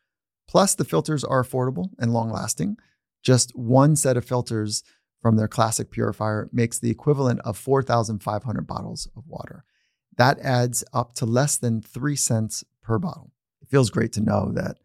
Plus, 0.48 0.74
the 0.74 0.86
filters 0.86 1.26
are 1.26 1.44
affordable 1.44 1.90
and 2.00 2.14
long 2.14 2.32
lasting. 2.32 2.78
Just 3.24 3.52
one 3.58 3.98
set 3.98 4.16
of 4.16 4.24
filters 4.24 4.84
from 5.22 5.36
their 5.36 5.50
classic 5.50 5.92
purifier 5.92 6.50
makes 6.54 6.80
the 6.80 6.90
equivalent 6.90 7.42
of 7.42 7.58
4,500 7.58 8.66
bottles 8.66 9.10
of 9.18 9.28
water. 9.28 9.66
That 10.18 10.40
adds 10.40 10.84
up 10.94 11.14
to 11.16 11.26
less 11.26 11.58
than 11.58 11.82
three 11.82 12.16
cents 12.16 12.64
per 12.82 13.00
bottle. 13.00 13.32
It 13.62 13.70
feels 13.70 13.90
great 13.90 14.14
to 14.14 14.22
know 14.22 14.52
that 14.54 14.78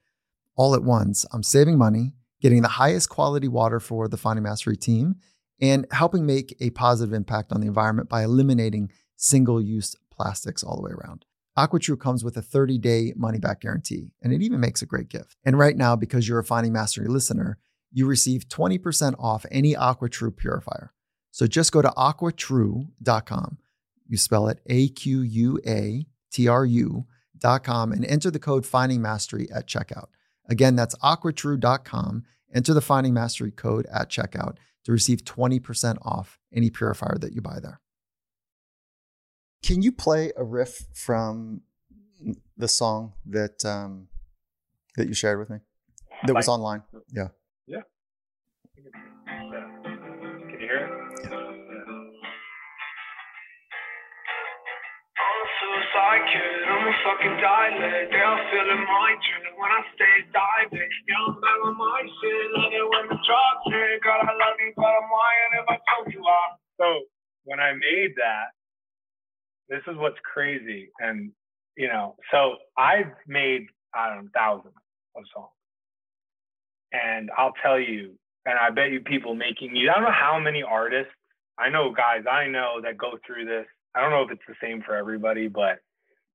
all 0.56 0.74
at 0.74 0.82
once. 0.82 1.26
I'm 1.32 1.42
saving 1.42 1.78
money, 1.78 2.14
getting 2.40 2.62
the 2.62 2.68
highest 2.68 3.08
quality 3.08 3.48
water 3.48 3.80
for 3.80 4.08
the 4.08 4.16
Finding 4.16 4.44
Mastery 4.44 4.76
team, 4.76 5.16
and 5.60 5.86
helping 5.90 6.26
make 6.26 6.56
a 6.60 6.70
positive 6.70 7.12
impact 7.12 7.52
on 7.52 7.60
the 7.60 7.66
environment 7.66 8.08
by 8.08 8.24
eliminating 8.24 8.90
single 9.16 9.60
use 9.60 9.96
plastics 10.10 10.62
all 10.62 10.76
the 10.76 10.82
way 10.82 10.92
around. 10.92 11.24
AquaTru 11.56 11.98
comes 11.98 12.22
with 12.22 12.36
a 12.36 12.42
30 12.42 12.78
day 12.78 13.12
money 13.16 13.38
back 13.38 13.60
guarantee, 13.60 14.10
and 14.22 14.32
it 14.32 14.42
even 14.42 14.60
makes 14.60 14.82
a 14.82 14.86
great 14.86 15.08
gift. 15.08 15.36
And 15.44 15.58
right 15.58 15.76
now, 15.76 15.96
because 15.96 16.28
you're 16.28 16.38
a 16.38 16.44
Finding 16.44 16.72
Mastery 16.72 17.08
listener, 17.08 17.58
you 17.92 18.06
receive 18.06 18.48
20% 18.48 19.14
off 19.18 19.46
any 19.50 19.74
AquaTru 19.74 20.36
purifier. 20.36 20.92
So 21.30 21.46
just 21.46 21.72
go 21.72 21.80
to 21.80 21.88
aquatru.com. 21.88 23.58
You 24.08 24.16
spell 24.16 24.48
it 24.48 24.60
A 24.66 24.88
Q 24.88 25.22
U 25.22 25.58
A 25.66 26.06
T 26.32 26.48
R 26.48 26.64
U 26.64 27.06
dot 27.38 27.64
com 27.64 27.92
and 27.92 28.04
enter 28.04 28.30
the 28.30 28.38
code 28.38 28.64
Finding 28.66 29.02
Mastery 29.02 29.48
at 29.50 29.66
checkout. 29.66 30.06
Again, 30.48 30.76
that's 30.76 30.94
aquatru.com. 30.96 32.24
Enter 32.54 32.74
the 32.74 32.80
Finding 32.80 33.12
Mastery 33.12 33.50
code 33.50 33.86
at 33.92 34.08
checkout 34.08 34.56
to 34.84 34.92
receive 34.92 35.24
20% 35.24 35.98
off 36.02 36.38
any 36.54 36.70
purifier 36.70 37.18
that 37.20 37.32
you 37.32 37.40
buy 37.40 37.58
there. 37.60 37.80
Can 39.62 39.82
you 39.82 39.90
play 39.90 40.32
a 40.36 40.44
riff 40.44 40.86
from 40.94 41.62
the 42.56 42.68
song 42.68 43.14
that 43.26 43.64
um, 43.64 44.08
that 44.96 45.08
you 45.08 45.14
shared 45.14 45.40
with 45.40 45.50
me? 45.50 45.58
That 46.26 46.34
was 46.34 46.48
online. 46.48 46.82
Yeah. 47.12 47.28
Yeah. 47.66 47.80
Can 48.76 48.84
you 50.52 50.58
hear 50.58 50.76
it? 50.76 51.30
Yeah. 51.30 51.55
Psychic, 55.92 56.52
I'm 56.68 56.84
a 56.86 56.94
fucking 57.04 57.36
dialect. 57.40 58.12
They're 58.12 58.40
feeling 58.52 58.84
my 58.86 59.10
drip 59.18 59.54
when 59.58 59.70
I 59.70 59.82
stay 59.94 60.16
diving. 60.30 60.90
Yeah, 61.08 61.26
I'm 61.26 61.40
back 61.40 61.60
on 61.64 61.74
my 61.78 62.02
shit, 62.06 62.46
love 62.54 62.72
it 62.72 62.86
when 62.86 63.04
the 63.10 63.18
drop 63.24 63.56
shit. 63.70 64.02
God, 64.02 64.26
I 64.26 64.32
love 64.32 64.56
you, 64.60 64.72
but 64.76 64.86
I'm 64.86 65.08
lying 65.08 65.52
if 65.62 65.66
I 65.68 65.78
told 65.90 66.12
you 66.12 66.22
I. 66.22 66.56
So 66.78 66.86
when 67.44 67.60
I 67.60 67.72
made 67.72 68.14
that, 68.16 68.54
this 69.68 69.82
is 69.86 69.96
what's 69.96 70.18
crazy. 70.22 70.90
And, 71.00 71.32
you 71.76 71.88
know, 71.88 72.16
so 72.30 72.56
I've 72.78 73.12
made, 73.26 73.66
I 73.94 74.08
don't 74.08 74.24
know, 74.24 74.30
thousands 74.34 74.74
of 75.16 75.24
songs. 75.34 75.50
And 76.92 77.30
I'll 77.36 77.54
tell 77.62 77.80
you, 77.80 78.14
and 78.46 78.58
I 78.58 78.70
bet 78.70 78.90
you 78.92 79.00
people 79.00 79.34
making 79.34 79.74
you, 79.74 79.90
I 79.90 79.94
don't 79.94 80.04
know 80.04 80.10
how 80.12 80.38
many 80.38 80.62
artists, 80.62 81.12
I 81.58 81.68
know 81.68 81.92
guys 81.92 82.24
I 82.30 82.46
know 82.46 82.80
that 82.82 82.98
go 82.98 83.18
through 83.26 83.46
this. 83.46 83.66
I 83.96 84.02
don't 84.02 84.10
know 84.10 84.22
if 84.22 84.30
it's 84.30 84.42
the 84.46 84.54
same 84.60 84.82
for 84.82 84.94
everybody, 84.94 85.48
but 85.48 85.80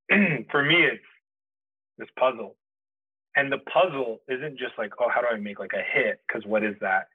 for 0.51 0.63
me, 0.63 0.75
it's 0.75 1.03
this 1.97 2.09
puzzle. 2.17 2.55
And 3.35 3.51
the 3.51 3.59
puzzle 3.59 4.19
isn't 4.27 4.57
just 4.57 4.73
like, 4.77 4.91
oh, 4.99 5.07
how 5.13 5.21
do 5.21 5.27
I 5.27 5.37
make 5.37 5.59
like 5.59 5.73
a 5.73 5.83
hit? 5.83 6.19
Because 6.27 6.45
what 6.45 6.63
is 6.63 6.75
that? 6.81 7.07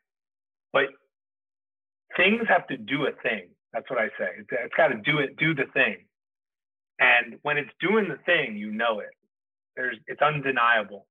But 0.72 0.84
things 2.16 2.42
have 2.48 2.66
to 2.68 2.76
do 2.76 3.06
a 3.06 3.12
thing. 3.22 3.48
That's 3.72 3.90
what 3.90 3.98
I 3.98 4.06
say. 4.18 4.30
It's, 4.38 4.48
it's 4.50 4.74
got 4.74 4.88
to 4.88 4.96
do 4.96 5.18
it, 5.18 5.36
do 5.36 5.54
the 5.54 5.66
thing. 5.74 6.06
And 6.98 7.38
when 7.42 7.58
it's 7.58 7.70
doing 7.80 8.08
the 8.08 8.18
thing, 8.24 8.56
you 8.56 8.70
know 8.70 9.00
it. 9.00 9.10
There's 9.74 9.98
it's 10.06 10.22
undeniable. 10.22 11.06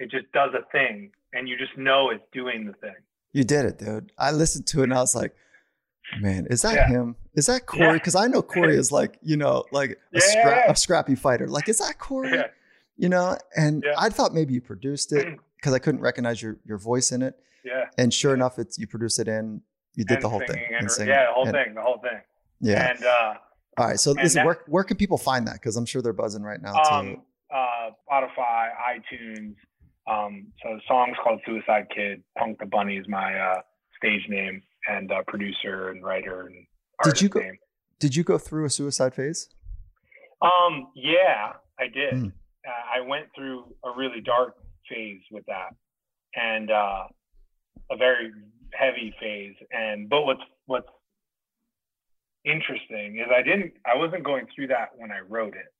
It 0.00 0.10
just 0.10 0.30
does 0.32 0.50
a 0.54 0.68
thing, 0.72 1.12
and 1.32 1.48
you 1.48 1.56
just 1.56 1.78
know 1.78 2.10
it's 2.10 2.24
doing 2.32 2.66
the 2.66 2.72
thing. 2.72 2.96
You 3.32 3.44
did 3.44 3.66
it, 3.66 3.78
dude. 3.78 4.12
I 4.18 4.32
listened 4.32 4.66
to 4.68 4.80
it 4.80 4.84
and 4.84 4.94
I 4.94 5.00
was 5.00 5.14
like, 5.14 5.34
man, 6.20 6.46
is 6.50 6.62
that 6.62 6.74
Yeah. 6.74 6.88
him? 6.88 7.16
Is 7.34 7.46
that 7.46 7.66
Corey? 7.66 7.82
Yeah. 7.86 7.92
Because 7.94 8.14
I 8.14 8.26
know 8.26 8.42
Corey 8.42 8.76
is 8.76 8.90
like, 8.92 9.18
you 9.22 9.36
know, 9.36 9.64
like 9.72 9.90
a, 9.92 9.96
Yeah, 10.12 10.20
scra- 10.20 10.70
a 10.70 10.76
scrappy 10.76 11.14
fighter. 11.14 11.46
Like, 11.48 11.68
is 11.68 11.78
that 11.78 11.98
Corey? 11.98 12.30
Yeah. 12.32 12.46
You 12.96 13.08
know, 13.10 13.36
and 13.56 13.82
Yeah. 13.84 13.94
I 13.98 14.08
thought 14.08 14.32
maybe 14.32 14.54
you 14.54 14.60
produced 14.60 15.12
it 15.12 15.26
because 15.56 15.72
I 15.74 15.78
couldn't 15.78 16.00
recognize 16.00 16.40
your 16.42 16.56
your 16.64 16.78
voice 16.78 17.12
in 17.12 17.22
it. 17.22 17.34
Yeah. 17.64 17.86
And 17.98 18.12
sure 18.14 18.32
enough, 18.34 18.58
it's 18.58 18.78
you 18.78 18.86
produced 18.86 19.18
it 19.18 19.28
and 19.28 19.60
you 19.94 20.04
did 20.04 20.16
and 20.16 20.24
the 20.24 20.28
whole 20.28 20.40
thing. 20.40 20.62
and 20.68 20.76
And, 20.82 20.90
singing. 20.90 21.08
yeah, 21.12 21.26
the 21.26 21.32
whole 21.32 21.44
And- 21.48 21.52
thing, 21.52 21.74
the 21.74 21.82
whole 21.82 21.98
thing. 21.98 22.20
Yeah. 22.60 22.90
And 22.92 23.04
uh, 23.04 23.34
All 23.78 23.86
right. 23.88 24.00
So 24.00 24.12
listen, 24.12 24.40
that- 24.40 24.46
where 24.46 24.58
where 24.66 24.84
can 24.84 24.96
people 24.96 25.18
find 25.18 25.46
that? 25.48 25.54
Because 25.54 25.76
I'm 25.76 25.84
sure 25.86 26.00
they're 26.00 26.12
buzzing 26.14 26.42
right 26.42 26.60
now. 26.62 26.72
too. 26.72 26.94
um, 26.94 27.22
uh, 27.54 27.90
Spotify, 28.10 28.70
iTunes. 28.94 29.54
Um, 30.08 30.46
so 30.62 30.74
the 30.76 30.80
song's 30.88 31.16
called 31.22 31.40
Suicide 31.44 31.88
Kid. 31.94 32.22
Punk 32.38 32.58
the 32.60 32.66
Bunny 32.66 32.96
is 32.96 33.06
my 33.08 33.38
uh, 33.38 33.60
stage 33.98 34.22
name 34.28 34.62
and 34.88 35.10
uh, 35.12 35.22
producer 35.26 35.90
and 35.90 36.02
writer 36.04 36.42
and 36.46 36.66
Did 37.04 37.20
you 37.20 37.28
go- 37.28 37.40
name. 37.40 37.58
Did 37.98 38.14
you 38.14 38.24
go 38.24 38.36
through 38.38 38.66
a 38.66 38.70
suicide 38.70 39.14
phase? 39.14 39.48
Um, 40.42 40.88
yeah, 40.94 41.52
I 41.78 41.88
did. 41.88 42.12
Hmm. 42.12 42.26
Uh, 42.66 42.98
I 42.98 43.00
went 43.00 43.26
through 43.34 43.74
a 43.84 43.90
really 43.96 44.20
dark 44.20 44.54
phase 44.88 45.22
with 45.30 45.44
that, 45.46 45.74
and 46.34 46.70
uh, 46.70 47.04
a 47.90 47.96
very 47.96 48.32
heavy 48.74 49.14
phase. 49.18 49.54
And 49.70 50.10
but 50.10 50.24
what's 50.24 50.42
what's 50.66 50.88
interesting 52.44 53.18
is 53.18 53.26
I 53.34 53.42
didn't, 53.42 53.72
I 53.84 53.96
wasn't 53.96 54.24
going 54.24 54.46
through 54.54 54.68
that 54.68 54.90
when 54.96 55.10
I 55.10 55.20
wrote 55.20 55.54
it. 55.54 55.72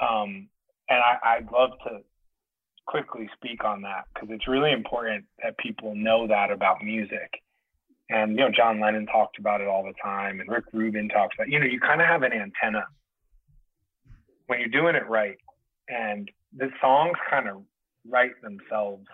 Um, 0.00 0.48
and 0.88 0.98
I, 1.00 1.36
I'd 1.36 1.50
love 1.50 1.70
to 1.84 2.00
quickly 2.86 3.28
speak 3.34 3.64
on 3.64 3.82
that 3.82 4.04
because 4.14 4.28
it's 4.30 4.46
really 4.46 4.70
important 4.72 5.24
that 5.42 5.58
people 5.58 5.94
know 5.96 6.26
that 6.28 6.50
about 6.52 6.82
music. 6.84 7.42
And 8.08 8.32
you 8.32 8.36
know, 8.36 8.50
John 8.50 8.80
Lennon 8.80 9.06
talked 9.06 9.38
about 9.38 9.60
it 9.60 9.68
all 9.68 9.82
the 9.82 9.94
time, 10.02 10.40
and 10.40 10.48
Rick 10.48 10.64
Rubin 10.72 11.08
talks 11.08 11.34
about. 11.36 11.48
You 11.48 11.58
know, 11.58 11.66
you 11.66 11.80
kind 11.80 12.00
of 12.00 12.06
have 12.06 12.22
an 12.22 12.32
antenna 12.32 12.86
when 14.46 14.60
you're 14.60 14.68
doing 14.68 14.94
it 14.94 15.08
right, 15.08 15.38
and 15.88 16.30
the 16.56 16.70
songs 16.80 17.16
kind 17.28 17.48
of 17.48 17.62
write 18.08 18.40
themselves. 18.42 19.06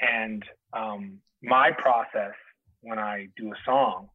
And 0.00 0.44
um, 0.72 1.18
my 1.42 1.70
process 1.70 2.34
when 2.82 2.98
I 2.98 3.28
do 3.36 3.52
a 3.52 3.56
song 3.64 4.08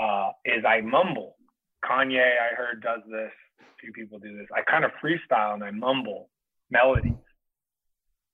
uh, 0.00 0.30
is 0.44 0.64
I 0.66 0.80
mumble. 0.80 1.36
Kanye, 1.84 2.20
I 2.20 2.54
heard, 2.56 2.82
does 2.82 3.00
this. 3.10 3.30
A 3.60 3.64
few 3.80 3.92
people 3.92 4.18
do 4.18 4.36
this. 4.36 4.46
I 4.54 4.62
kind 4.62 4.84
of 4.84 4.92
freestyle 5.02 5.54
and 5.54 5.62
I 5.62 5.70
mumble 5.70 6.30
melodies. 6.70 7.12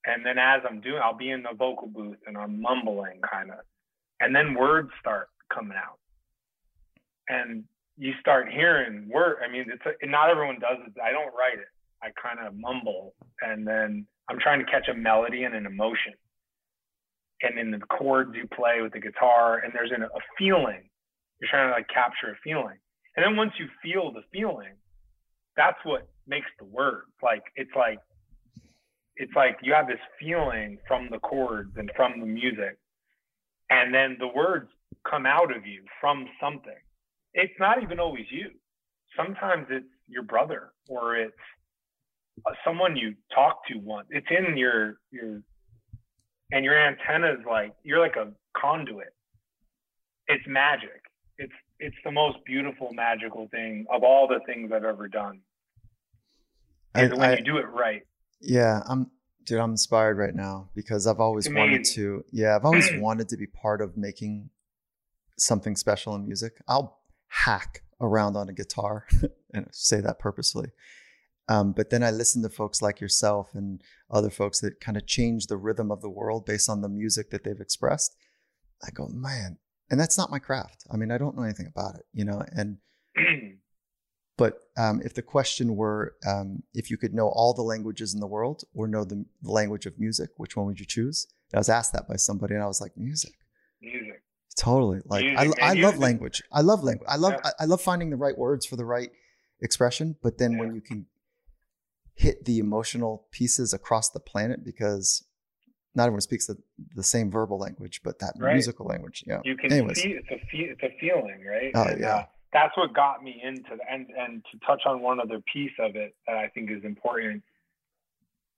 And 0.06 0.24
then 0.24 0.38
as 0.38 0.62
I'm 0.68 0.80
doing, 0.80 1.00
I'll 1.02 1.16
be 1.16 1.30
in 1.30 1.42
the 1.42 1.54
vocal 1.56 1.88
booth 1.88 2.18
and 2.26 2.36
I'm 2.36 2.60
mumbling 2.60 3.20
kind 3.30 3.50
of. 3.50 3.58
And 4.20 4.34
then 4.34 4.54
words 4.54 4.90
start 5.00 5.28
coming 5.52 5.76
out. 5.76 5.98
And 7.28 7.64
you 7.96 8.12
start 8.20 8.48
hearing 8.50 9.08
word. 9.08 9.38
I 9.44 9.50
mean, 9.50 9.66
it's 9.72 9.82
a, 9.84 10.06
not 10.06 10.30
everyone 10.30 10.58
does 10.60 10.78
it. 10.86 10.92
I 11.02 11.12
don't 11.12 11.34
write 11.34 11.58
it. 11.58 11.68
I 12.02 12.08
kind 12.20 12.46
of 12.46 12.54
mumble 12.54 13.14
and 13.42 13.66
then 13.66 14.06
I'm 14.30 14.38
trying 14.38 14.64
to 14.64 14.70
catch 14.70 14.88
a 14.88 14.94
melody 14.94 15.42
and 15.44 15.54
an 15.54 15.66
emotion. 15.66 16.14
And 17.42 17.58
in 17.58 17.70
the 17.72 17.78
chords 17.78 18.30
you 18.34 18.46
play 18.54 18.80
with 18.82 18.92
the 18.92 19.00
guitar, 19.00 19.58
and 19.58 19.72
there's 19.72 19.90
an, 19.90 20.02
a 20.02 20.20
feeling. 20.38 20.88
You're 21.40 21.50
trying 21.50 21.68
to 21.68 21.74
like 21.74 21.88
capture 21.88 22.30
a 22.30 22.36
feeling. 22.44 22.76
And 23.16 23.24
then 23.24 23.36
once 23.36 23.52
you 23.58 23.66
feel 23.82 24.12
the 24.12 24.22
feeling, 24.32 24.74
that's 25.56 25.78
what 25.84 26.08
makes 26.28 26.46
the 26.58 26.64
words. 26.66 27.10
Like 27.22 27.42
it's 27.56 27.70
like 27.74 27.98
it's 29.16 29.32
like 29.34 29.58
you 29.62 29.72
have 29.72 29.88
this 29.88 30.00
feeling 30.18 30.78
from 30.86 31.08
the 31.10 31.18
chords 31.18 31.72
and 31.76 31.90
from 31.96 32.20
the 32.20 32.26
music, 32.26 32.78
and 33.70 33.94
then 33.94 34.16
the 34.18 34.26
words 34.28 34.68
come 35.08 35.24
out 35.24 35.54
of 35.56 35.66
you 35.66 35.82
from 36.00 36.26
something. 36.40 36.74
It's 37.32 37.52
not 37.58 37.82
even 37.82 38.00
always 38.00 38.26
you. 38.30 38.50
Sometimes 39.16 39.66
it's 39.70 39.86
your 40.08 40.24
brother 40.24 40.72
or 40.88 41.16
it's 41.16 41.34
uh, 42.46 42.50
someone 42.64 42.96
you 42.96 43.14
talk 43.34 43.66
to 43.68 43.78
once. 43.78 44.08
It's 44.10 44.26
in 44.30 44.56
your 44.56 44.98
your 45.10 45.40
and 46.52 46.64
your 46.64 46.76
antenna 46.76 47.32
is 47.32 47.46
like 47.48 47.72
you're 47.82 48.00
like 48.00 48.16
a 48.16 48.32
conduit. 48.60 49.14
It's 50.26 50.44
magic. 50.46 51.02
It's 51.38 51.52
it's 51.78 51.96
the 52.04 52.10
most 52.12 52.38
beautiful 52.44 52.92
magical 52.92 53.48
thing 53.50 53.86
of 53.92 54.02
all 54.02 54.26
the 54.26 54.40
things 54.46 54.72
I've 54.72 54.84
ever 54.84 55.08
done. 55.08 55.40
Is 56.96 57.10
when 57.10 57.20
I- 57.30 57.36
you 57.36 57.44
do 57.44 57.58
it 57.58 57.68
right. 57.68 58.02
Yeah, 58.40 58.82
I'm 58.88 59.10
dude, 59.44 59.58
I'm 59.58 59.72
inspired 59.72 60.18
right 60.18 60.34
now 60.34 60.68
because 60.74 61.06
I've 61.06 61.20
always 61.20 61.48
wanted 61.48 61.84
to 61.94 62.24
yeah, 62.30 62.56
I've 62.56 62.64
always 62.64 62.90
wanted 62.98 63.28
to 63.30 63.36
be 63.36 63.46
part 63.46 63.80
of 63.80 63.96
making 63.96 64.50
something 65.38 65.76
special 65.76 66.14
in 66.14 66.26
music. 66.26 66.60
I'll 66.68 67.00
hack 67.28 67.82
around 68.00 68.36
on 68.36 68.48
a 68.48 68.52
guitar 68.52 69.06
and 69.54 69.66
say 69.72 70.00
that 70.00 70.18
purposefully. 70.18 70.70
Um, 71.48 71.72
but 71.72 71.90
then 71.90 72.04
I 72.04 72.10
listen 72.10 72.42
to 72.42 72.48
folks 72.48 72.80
like 72.80 73.00
yourself 73.00 73.50
and 73.54 73.82
other 74.10 74.30
folks 74.30 74.60
that 74.60 74.80
kind 74.80 74.96
of 74.96 75.06
change 75.06 75.46
the 75.46 75.56
rhythm 75.56 75.90
of 75.90 76.00
the 76.00 76.08
world 76.08 76.46
based 76.46 76.70
on 76.70 76.80
the 76.80 76.88
music 76.88 77.30
that 77.30 77.42
they've 77.42 77.60
expressed. 77.60 78.14
I 78.86 78.90
go, 78.92 79.08
man, 79.08 79.58
and 79.90 79.98
that's 79.98 80.16
not 80.16 80.30
my 80.30 80.38
craft. 80.38 80.84
I 80.90 80.96
mean, 80.96 81.10
I 81.10 81.18
don't 81.18 81.36
know 81.36 81.42
anything 81.42 81.66
about 81.66 81.96
it, 81.96 82.06
you 82.12 82.24
know, 82.24 82.42
and 82.52 82.78
but 84.40 84.52
um, 84.84 84.96
if 85.04 85.12
the 85.14 85.22
question 85.36 85.76
were 85.76 86.14
um, 86.26 86.62
if 86.80 86.90
you 86.90 86.96
could 87.02 87.12
know 87.18 87.28
all 87.38 87.52
the 87.54 87.62
languages 87.74 88.14
in 88.14 88.20
the 88.20 88.26
world 88.36 88.58
or 88.74 88.88
know 88.88 89.04
the, 89.04 89.18
the 89.42 89.50
language 89.60 89.84
of 89.86 89.98
music, 89.98 90.30
which 90.42 90.56
one 90.56 90.64
would 90.66 90.80
you 90.80 90.86
choose? 90.86 91.26
And 91.52 91.58
I 91.58 91.60
was 91.60 91.68
asked 91.68 91.92
that 91.92 92.08
by 92.08 92.16
somebody, 92.16 92.54
and 92.54 92.62
I 92.62 92.66
was 92.66 92.80
like, 92.80 92.96
music. 92.96 93.34
Music. 93.82 94.22
Totally. 94.56 95.00
Like 95.04 95.24
I, 95.24 95.44
Music, 95.44 95.62
I 95.62 95.74
man, 95.74 95.82
love 95.82 95.98
language. 95.98 96.42
I 96.50 96.62
love 96.62 96.82
language. 96.82 97.08
I 97.14 97.16
love 97.16 97.34
Yeah. 97.34 97.50
I, 97.58 97.64
I 97.64 97.66
love 97.66 97.80
finding 97.82 98.08
the 98.10 98.16
right 98.16 98.36
words 98.36 98.64
for 98.66 98.76
the 98.76 98.84
right 98.96 99.10
expression. 99.60 100.16
But 100.22 100.38
then 100.38 100.56
when 100.58 100.74
you 100.74 100.80
can 100.80 101.06
hit 102.14 102.44
the 102.46 102.58
emotional 102.58 103.26
pieces 103.30 103.72
across 103.74 104.08
the 104.10 104.20
planet, 104.20 104.64
because 104.64 105.24
not 105.94 106.04
everyone 106.04 106.20
speaks 106.22 106.46
the, 106.46 106.56
the 106.94 107.02
same 107.02 107.30
verbal 107.30 107.58
language, 107.58 108.00
but 108.02 108.18
that 108.20 108.34
Right. 108.38 108.54
musical 108.54 108.86
language. 108.86 109.22
Yeah. 109.26 109.40
You 109.44 109.56
can 109.56 109.72
Anyways. 109.72 110.00
see 110.02 110.12
it's 110.12 110.28
a 110.30 110.38
fe- 110.50 110.70
it's 110.72 110.82
a 110.82 110.92
feeling, 111.00 111.44
right? 111.46 111.72
Oh, 111.74 111.84
And, 111.84 112.00
yeah. 112.00 112.14
uh, 112.16 112.24
that's 112.52 112.76
what 112.76 112.92
got 112.94 113.22
me 113.22 113.40
into 113.42 113.76
the, 113.76 113.92
and 113.92 114.06
and 114.18 114.44
to 114.50 114.58
touch 114.66 114.82
on 114.86 115.00
one 115.00 115.20
other 115.20 115.40
piece 115.52 115.72
of 115.78 115.96
it 115.96 116.14
that 116.26 116.36
I 116.36 116.48
think 116.48 116.70
is 116.70 116.84
important 116.84 117.42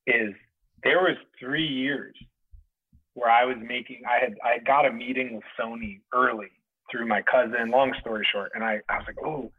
is 0.07 0.35
there 0.83 1.01
was 1.01 1.17
three 1.39 1.67
years 1.67 2.15
where 3.15 3.31
I 3.31 3.45
was 3.45 3.57
making 3.61 4.03
I 4.09 4.23
had 4.23 4.35
I 4.43 4.59
got 4.59 4.87
a 4.87 4.93
meeting 4.93 5.35
with 5.35 5.45
Sony 5.61 6.01
early 6.15 6.51
through 6.91 7.07
my 7.07 7.23
cousin. 7.23 7.71
Long 7.71 7.93
story 8.01 8.27
short, 8.33 8.53
and 8.55 8.65
I 8.65 8.81
I 8.89 8.99
was 8.99 9.05
like, 9.07 9.25
oh, 9.25 9.53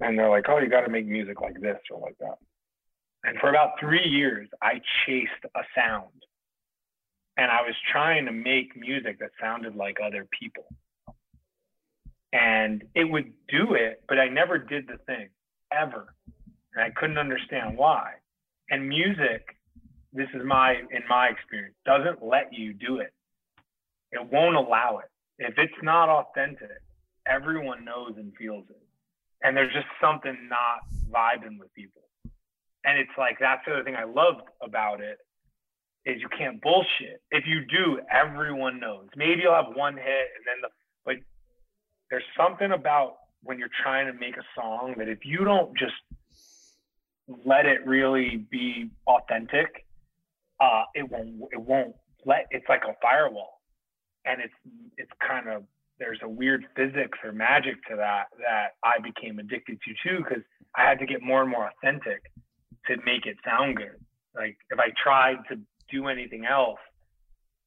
and 0.00 0.18
they're 0.18 0.30
like, 0.30 0.46
oh, 0.48 0.58
you 0.58 0.68
got 0.68 0.82
to 0.82 0.90
make 0.90 1.06
music 1.06 1.40
like 1.40 1.60
this 1.60 1.78
or 1.90 2.00
like 2.00 2.16
that. 2.20 2.38
And 3.24 3.38
for 3.40 3.50
about 3.50 3.80
three 3.80 4.06
years, 4.06 4.48
I 4.62 4.80
chased 5.06 5.44
a 5.54 5.60
sound, 5.76 6.24
and 7.36 7.50
I 7.50 7.62
was 7.62 7.74
trying 7.92 8.26
to 8.26 8.32
make 8.32 8.76
music 8.76 9.18
that 9.20 9.30
sounded 9.40 9.76
like 9.76 9.98
other 10.04 10.26
people 10.38 10.66
and 12.32 12.84
it 12.94 13.04
would 13.04 13.32
do 13.48 13.74
it, 13.74 14.02
but 14.08 14.18
I 14.18 14.28
never 14.28 14.58
did 14.58 14.86
the 14.86 14.98
thing 15.06 15.28
ever. 15.72 16.14
And 16.74 16.84
I 16.84 16.90
couldn't 16.90 17.18
understand 17.18 17.76
why. 17.76 18.12
And 18.70 18.88
music, 18.88 19.56
this 20.12 20.28
is 20.34 20.42
my, 20.44 20.72
in 20.72 21.02
my 21.08 21.28
experience, 21.28 21.74
doesn't 21.86 22.22
let 22.22 22.52
you 22.52 22.74
do 22.74 22.98
it. 22.98 23.12
It 24.12 24.30
won't 24.30 24.56
allow 24.56 24.98
it. 24.98 25.10
If 25.38 25.54
it's 25.56 25.82
not 25.82 26.08
authentic, 26.08 26.82
everyone 27.26 27.84
knows 27.84 28.14
and 28.16 28.32
feels 28.36 28.64
it. 28.68 28.82
And 29.42 29.56
there's 29.56 29.72
just 29.72 29.86
something 30.00 30.36
not 30.48 30.80
vibing 31.10 31.58
with 31.58 31.72
people. 31.74 32.02
And 32.84 32.98
it's 32.98 33.10
like, 33.16 33.38
that's 33.40 33.62
the 33.66 33.72
other 33.74 33.84
thing 33.84 33.96
I 33.96 34.04
loved 34.04 34.42
about 34.62 35.00
it 35.00 35.18
is 36.04 36.20
you 36.20 36.28
can't 36.36 36.60
bullshit. 36.60 37.20
If 37.30 37.44
you 37.46 37.64
do, 37.66 38.00
everyone 38.10 38.80
knows. 38.80 39.06
Maybe 39.16 39.42
you'll 39.42 39.54
have 39.54 39.74
one 39.74 39.94
hit 39.94 40.28
and 40.36 40.44
then 40.46 40.56
the, 40.62 40.68
but 41.04 41.16
there's 42.10 42.24
something 42.36 42.72
about 42.72 43.16
when 43.42 43.58
you're 43.58 43.70
trying 43.82 44.06
to 44.06 44.12
make 44.12 44.36
a 44.36 44.44
song 44.54 44.94
that 44.98 45.08
if 45.08 45.24
you 45.24 45.44
don't 45.44 45.76
just 45.76 45.94
let 47.44 47.66
it 47.66 47.86
really 47.86 48.46
be 48.50 48.90
authentic, 49.06 49.86
uh, 50.60 50.84
it 50.94 51.08
won't 51.10 51.40
it 51.52 51.60
won't 51.60 51.94
let 52.24 52.46
it's 52.50 52.68
like 52.68 52.82
a 52.84 52.94
firewall. 53.00 53.60
And 54.24 54.40
it's 54.40 54.54
it's 54.96 55.10
kind 55.26 55.48
of 55.48 55.64
there's 55.98 56.18
a 56.22 56.28
weird 56.28 56.64
physics 56.76 57.18
or 57.24 57.32
magic 57.32 57.74
to 57.88 57.96
that 57.96 58.26
that 58.38 58.76
I 58.84 58.98
became 59.00 59.38
addicted 59.38 59.78
to 59.82 60.08
too, 60.08 60.24
because 60.24 60.42
I 60.74 60.88
had 60.88 60.98
to 61.00 61.06
get 61.06 61.22
more 61.22 61.42
and 61.42 61.50
more 61.50 61.68
authentic 61.68 62.22
to 62.86 62.96
make 63.04 63.26
it 63.26 63.36
sound 63.44 63.76
good. 63.76 63.98
Like 64.34 64.56
if 64.70 64.78
I 64.78 64.90
tried 65.02 65.38
to 65.50 65.58
do 65.90 66.08
anything 66.08 66.44
else, 66.44 66.78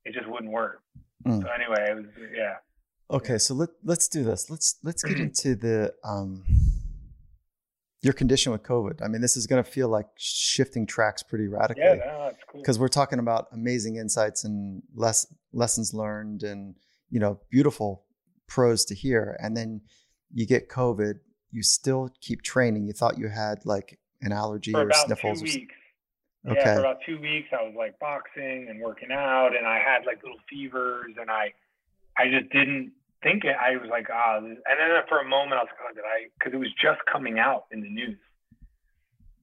it 0.05 0.13
just 0.13 0.27
wouldn't 0.27 0.51
work. 0.51 0.81
Mm. 1.25 1.41
So 1.41 1.49
anyway, 1.49 1.85
it 1.89 1.95
was 1.95 2.05
yeah. 2.35 2.55
Okay, 3.12 3.38
so 3.38 3.53
let 3.53 3.70
let's 3.84 4.07
do 4.07 4.24
this. 4.24 4.49
Let's 4.49 4.78
let's 4.84 5.03
get 5.03 5.18
into 5.20 5.55
the 5.55 5.93
um 6.03 6.43
your 8.01 8.14
condition 8.14 8.51
with 8.51 8.64
COVID. 8.64 9.03
I 9.03 9.07
mean, 9.07 9.22
this 9.22 9.38
is 9.38 9.45
going 9.45 9.64
to 9.64 9.70
feel 9.70 9.88
like 9.88 10.07
shifting 10.18 10.88
tracks 10.88 11.22
pretty 11.22 11.47
radically. 11.47 11.84
Yeah, 11.84 11.95
no, 11.95 12.24
that's 12.26 12.43
cool. 12.51 12.62
Because 12.62 12.80
we're 12.80 12.88
talking 12.88 13.20
about 13.20 13.47
amazing 13.51 13.97
insights 13.97 14.43
and 14.43 14.82
less 14.95 15.28
lessons 15.53 15.93
learned, 15.93 16.43
and 16.43 16.76
you 17.09 17.20
know, 17.20 17.39
beautiful 17.51 18.05
pros 18.47 18.86
to 18.86 18.95
hear. 18.95 19.38
And 19.39 19.55
then 19.55 19.82
you 20.34 20.47
get 20.47 20.70
COVID, 20.70 21.16
you 21.51 21.64
still 21.64 22.09
keep 22.22 22.41
training. 22.41 22.88
You 22.88 22.93
thought 22.93 23.18
you 23.18 23.28
had 23.28 23.66
like 23.66 23.99
an 24.22 24.32
allergy 24.32 24.74
or 24.74 24.89
sniffles. 24.93 25.41
or 25.41 25.43
weeks. 25.43 25.76
Okay. 26.49 26.59
Yeah, 26.59 26.74
for 26.74 26.80
about 26.80 26.97
two 27.05 27.20
weeks, 27.20 27.49
I 27.51 27.62
was 27.62 27.76
like 27.78 27.99
boxing 27.99 28.68
and 28.70 28.82
working 28.82 29.12
out, 29.12 29.55
and 29.55 29.68
I 29.68 29.78
had 29.78 30.05
like 30.07 30.24
little 30.24 30.39
fevers, 30.49 31.14
and 31.20 31.30
I, 31.30 31.53
I 32.18 32.32
just 32.32 32.51
didn't 32.51 32.93
think 33.24 33.43
it. 33.43 33.55
I 33.59 33.78
was 33.78 33.89
like, 33.89 34.07
ah, 34.11 34.38
and 34.38 34.57
then 34.65 34.89
for 35.07 35.19
a 35.19 35.28
moment, 35.28 35.53
I 35.53 35.63
was 35.63 35.69
like, 35.72 35.91
oh, 35.91 35.95
did 35.95 36.03
I? 36.03 36.30
Because 36.38 36.53
it 36.53 36.57
was 36.57 36.74
just 36.82 36.99
coming 37.11 37.39
out 37.39 37.65
in 37.72 37.82
the 37.82 37.89
news, 37.89 38.17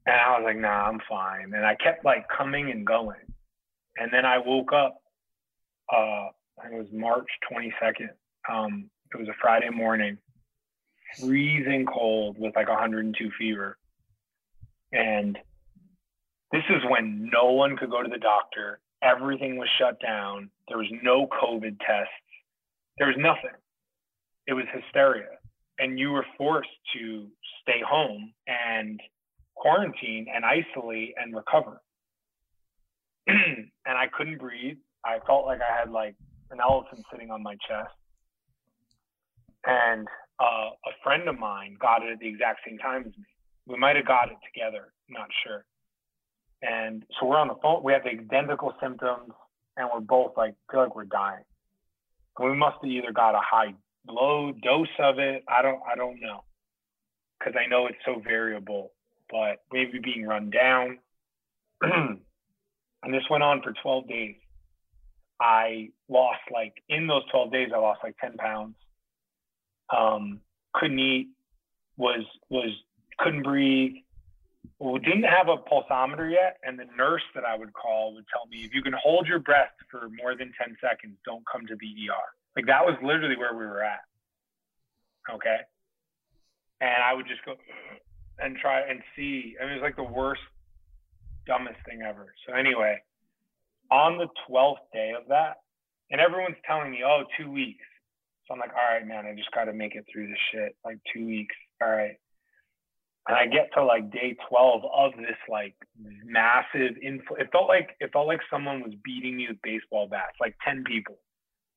and 0.06 0.14
I 0.14 0.38
was 0.38 0.42
like, 0.44 0.58
nah, 0.58 0.88
I'm 0.88 1.00
fine. 1.08 1.52
And 1.54 1.64
I 1.64 1.76
kept 1.76 2.04
like 2.04 2.26
coming 2.28 2.70
and 2.70 2.86
going, 2.86 3.20
and 3.96 4.12
then 4.12 4.24
I 4.24 4.38
woke 4.38 4.72
up. 4.72 5.00
Uh, 5.92 6.28
it 6.70 6.76
was 6.76 6.88
March 6.92 7.28
22nd. 7.50 8.10
Um, 8.50 8.90
it 9.14 9.18
was 9.18 9.28
a 9.28 9.34
Friday 9.40 9.70
morning, 9.70 10.18
freezing 11.18 11.86
cold 11.86 12.36
with 12.38 12.54
like 12.56 12.68
102 12.68 13.30
fever, 13.38 13.78
and 14.92 15.38
this 16.52 16.64
is 16.70 16.82
when 16.90 17.30
no 17.32 17.52
one 17.52 17.76
could 17.76 17.90
go 17.90 18.02
to 18.02 18.08
the 18.08 18.18
doctor. 18.18 18.80
Everything 19.02 19.56
was 19.56 19.68
shut 19.78 20.00
down. 20.00 20.50
There 20.66 20.78
was 20.78 20.88
no 21.02 21.26
COVID 21.26 21.78
tests. 21.78 22.12
There 22.98 23.06
was 23.06 23.16
nothing. 23.16 23.56
It 24.48 24.54
was 24.54 24.64
hysteria. 24.72 25.28
And 25.78 25.98
you 25.98 26.10
were 26.10 26.26
forced 26.36 26.70
to 26.96 27.28
stay 27.62 27.80
home 27.86 28.32
and 28.48 28.98
quarantine 29.54 30.26
and 30.34 30.44
isolate 30.44 31.14
and 31.20 31.36
recover. 31.36 31.80
and 33.26 33.68
I 33.86 34.06
couldn't 34.10 34.38
breathe. 34.38 34.78
I 35.04 35.18
felt 35.26 35.44
like 35.44 35.60
I 35.60 35.78
had 35.78 35.90
like 35.90 36.16
an 36.50 36.58
elephant 36.60 37.04
sitting 37.12 37.30
on 37.30 37.42
my 37.42 37.54
chest. 37.68 37.92
And 39.66 40.08
uh, 40.40 40.70
a 40.86 40.92
friend 41.04 41.28
of 41.28 41.38
mine 41.38 41.76
got 41.78 42.02
it 42.02 42.10
at 42.10 42.18
the 42.18 42.28
exact 42.28 42.60
same 42.66 42.78
time 42.78 43.02
as 43.06 43.12
me. 43.12 43.24
We 43.66 43.76
might 43.76 43.96
have 43.96 44.06
got 44.06 44.30
it 44.30 44.38
together, 44.52 44.92
not 45.10 45.28
sure. 45.44 45.64
And 46.62 47.04
so 47.20 47.26
we're 47.26 47.36
on 47.36 47.48
the 47.48 47.56
phone. 47.62 47.82
We 47.82 47.92
have 47.92 48.02
the 48.02 48.10
identical 48.10 48.72
symptoms, 48.80 49.32
and 49.76 49.88
we're 49.92 50.00
both 50.00 50.32
like 50.36 50.54
feel 50.70 50.80
like 50.80 50.96
we're 50.96 51.04
dying. 51.04 51.44
We 52.40 52.54
must 52.54 52.78
have 52.82 52.90
either 52.90 53.12
got 53.12 53.34
a 53.34 53.40
high 53.42 53.74
low 54.08 54.52
dose 54.62 54.88
of 54.98 55.18
it. 55.18 55.44
I 55.48 55.62
don't 55.62 55.80
I 55.90 55.96
don't 55.96 56.20
know 56.20 56.44
because 57.38 57.54
I 57.58 57.68
know 57.68 57.86
it's 57.86 57.98
so 58.04 58.20
variable. 58.20 58.92
But 59.30 59.62
maybe 59.72 59.98
being 59.98 60.26
run 60.26 60.50
down. 60.50 60.98
and 61.82 62.18
this 63.14 63.22
went 63.30 63.42
on 63.42 63.60
for 63.62 63.74
12 63.82 64.08
days. 64.08 64.36
I 65.40 65.90
lost 66.08 66.40
like 66.52 66.72
in 66.88 67.06
those 67.06 67.22
12 67.30 67.52
days, 67.52 67.68
I 67.74 67.78
lost 67.78 68.00
like 68.02 68.16
10 68.20 68.38
pounds. 68.38 68.74
Um, 69.96 70.40
couldn't 70.74 70.98
eat, 70.98 71.28
was 71.96 72.24
was 72.50 72.70
couldn't 73.18 73.42
breathe, 73.42 73.96
we 74.80 74.98
didn't 75.00 75.24
have 75.24 75.48
a 75.48 75.56
pulsometer 75.56 76.30
yet, 76.30 76.58
and 76.62 76.78
the 76.78 76.86
nurse 76.96 77.22
that 77.34 77.44
I 77.44 77.56
would 77.56 77.72
call 77.72 78.14
would 78.14 78.26
tell 78.32 78.46
me 78.46 78.58
if 78.58 78.72
you 78.72 78.82
can 78.82 78.94
hold 79.00 79.26
your 79.26 79.40
breath 79.40 79.72
for 79.90 80.08
more 80.22 80.36
than 80.36 80.52
10 80.60 80.76
seconds, 80.80 81.16
don't 81.24 81.44
come 81.50 81.66
to 81.66 81.74
the 81.74 81.86
ER. 82.08 82.28
Like 82.58 82.66
that 82.66 82.82
was 82.82 82.98
literally 83.04 83.36
where 83.36 83.54
we 83.54 83.64
were 83.64 83.84
at. 83.84 84.02
Okay. 85.32 85.58
And 86.80 87.02
I 87.06 87.14
would 87.14 87.28
just 87.28 87.44
go 87.44 87.54
and 88.40 88.56
try 88.56 88.80
and 88.80 88.98
see. 89.14 89.54
I 89.60 89.62
mean, 89.62 89.74
it 89.74 89.76
was 89.76 89.86
like 89.86 89.94
the 89.94 90.02
worst, 90.02 90.42
dumbest 91.46 91.78
thing 91.86 92.02
ever. 92.02 92.34
So, 92.44 92.54
anyway, 92.54 92.98
on 93.92 94.18
the 94.18 94.26
12th 94.50 94.82
day 94.92 95.12
of 95.16 95.28
that, 95.28 95.62
and 96.10 96.20
everyone's 96.20 96.58
telling 96.66 96.90
me, 96.90 97.02
oh, 97.06 97.22
two 97.38 97.48
weeks. 97.48 97.84
So 98.48 98.54
I'm 98.54 98.60
like, 98.60 98.74
all 98.74 98.92
right, 98.92 99.06
man, 99.06 99.24
I 99.24 99.36
just 99.36 99.52
got 99.52 99.66
to 99.66 99.72
make 99.72 99.94
it 99.94 100.04
through 100.12 100.26
this 100.26 100.42
shit. 100.50 100.74
Like 100.84 100.98
two 101.14 101.26
weeks. 101.26 101.54
All 101.80 101.88
right 101.88 102.18
and 103.28 103.36
I 103.36 103.44
get 103.44 103.68
to 103.74 103.84
like 103.84 104.10
day 104.10 104.34
12 104.48 104.82
of 104.86 105.12
this 105.18 105.36
like 105.50 105.74
massive 106.24 106.96
infl- 107.04 107.38
it 107.38 107.50
felt 107.52 107.68
like 107.68 107.90
it 108.00 108.10
felt 108.10 108.26
like 108.26 108.40
someone 108.50 108.80
was 108.80 108.94
beating 109.04 109.36
me 109.36 109.48
with 109.50 109.58
baseball 109.62 110.08
bats 110.08 110.32
like 110.40 110.56
10 110.64 110.82
people 110.84 111.18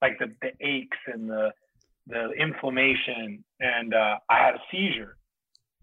like 0.01 0.17
the, 0.19 0.33
the 0.41 0.51
aches 0.65 0.97
and 1.07 1.29
the 1.29 1.51
the 2.07 2.29
inflammation 2.31 3.43
and 3.59 3.93
uh, 3.93 4.17
I 4.29 4.39
had 4.43 4.55
a 4.55 4.61
seizure 4.71 5.17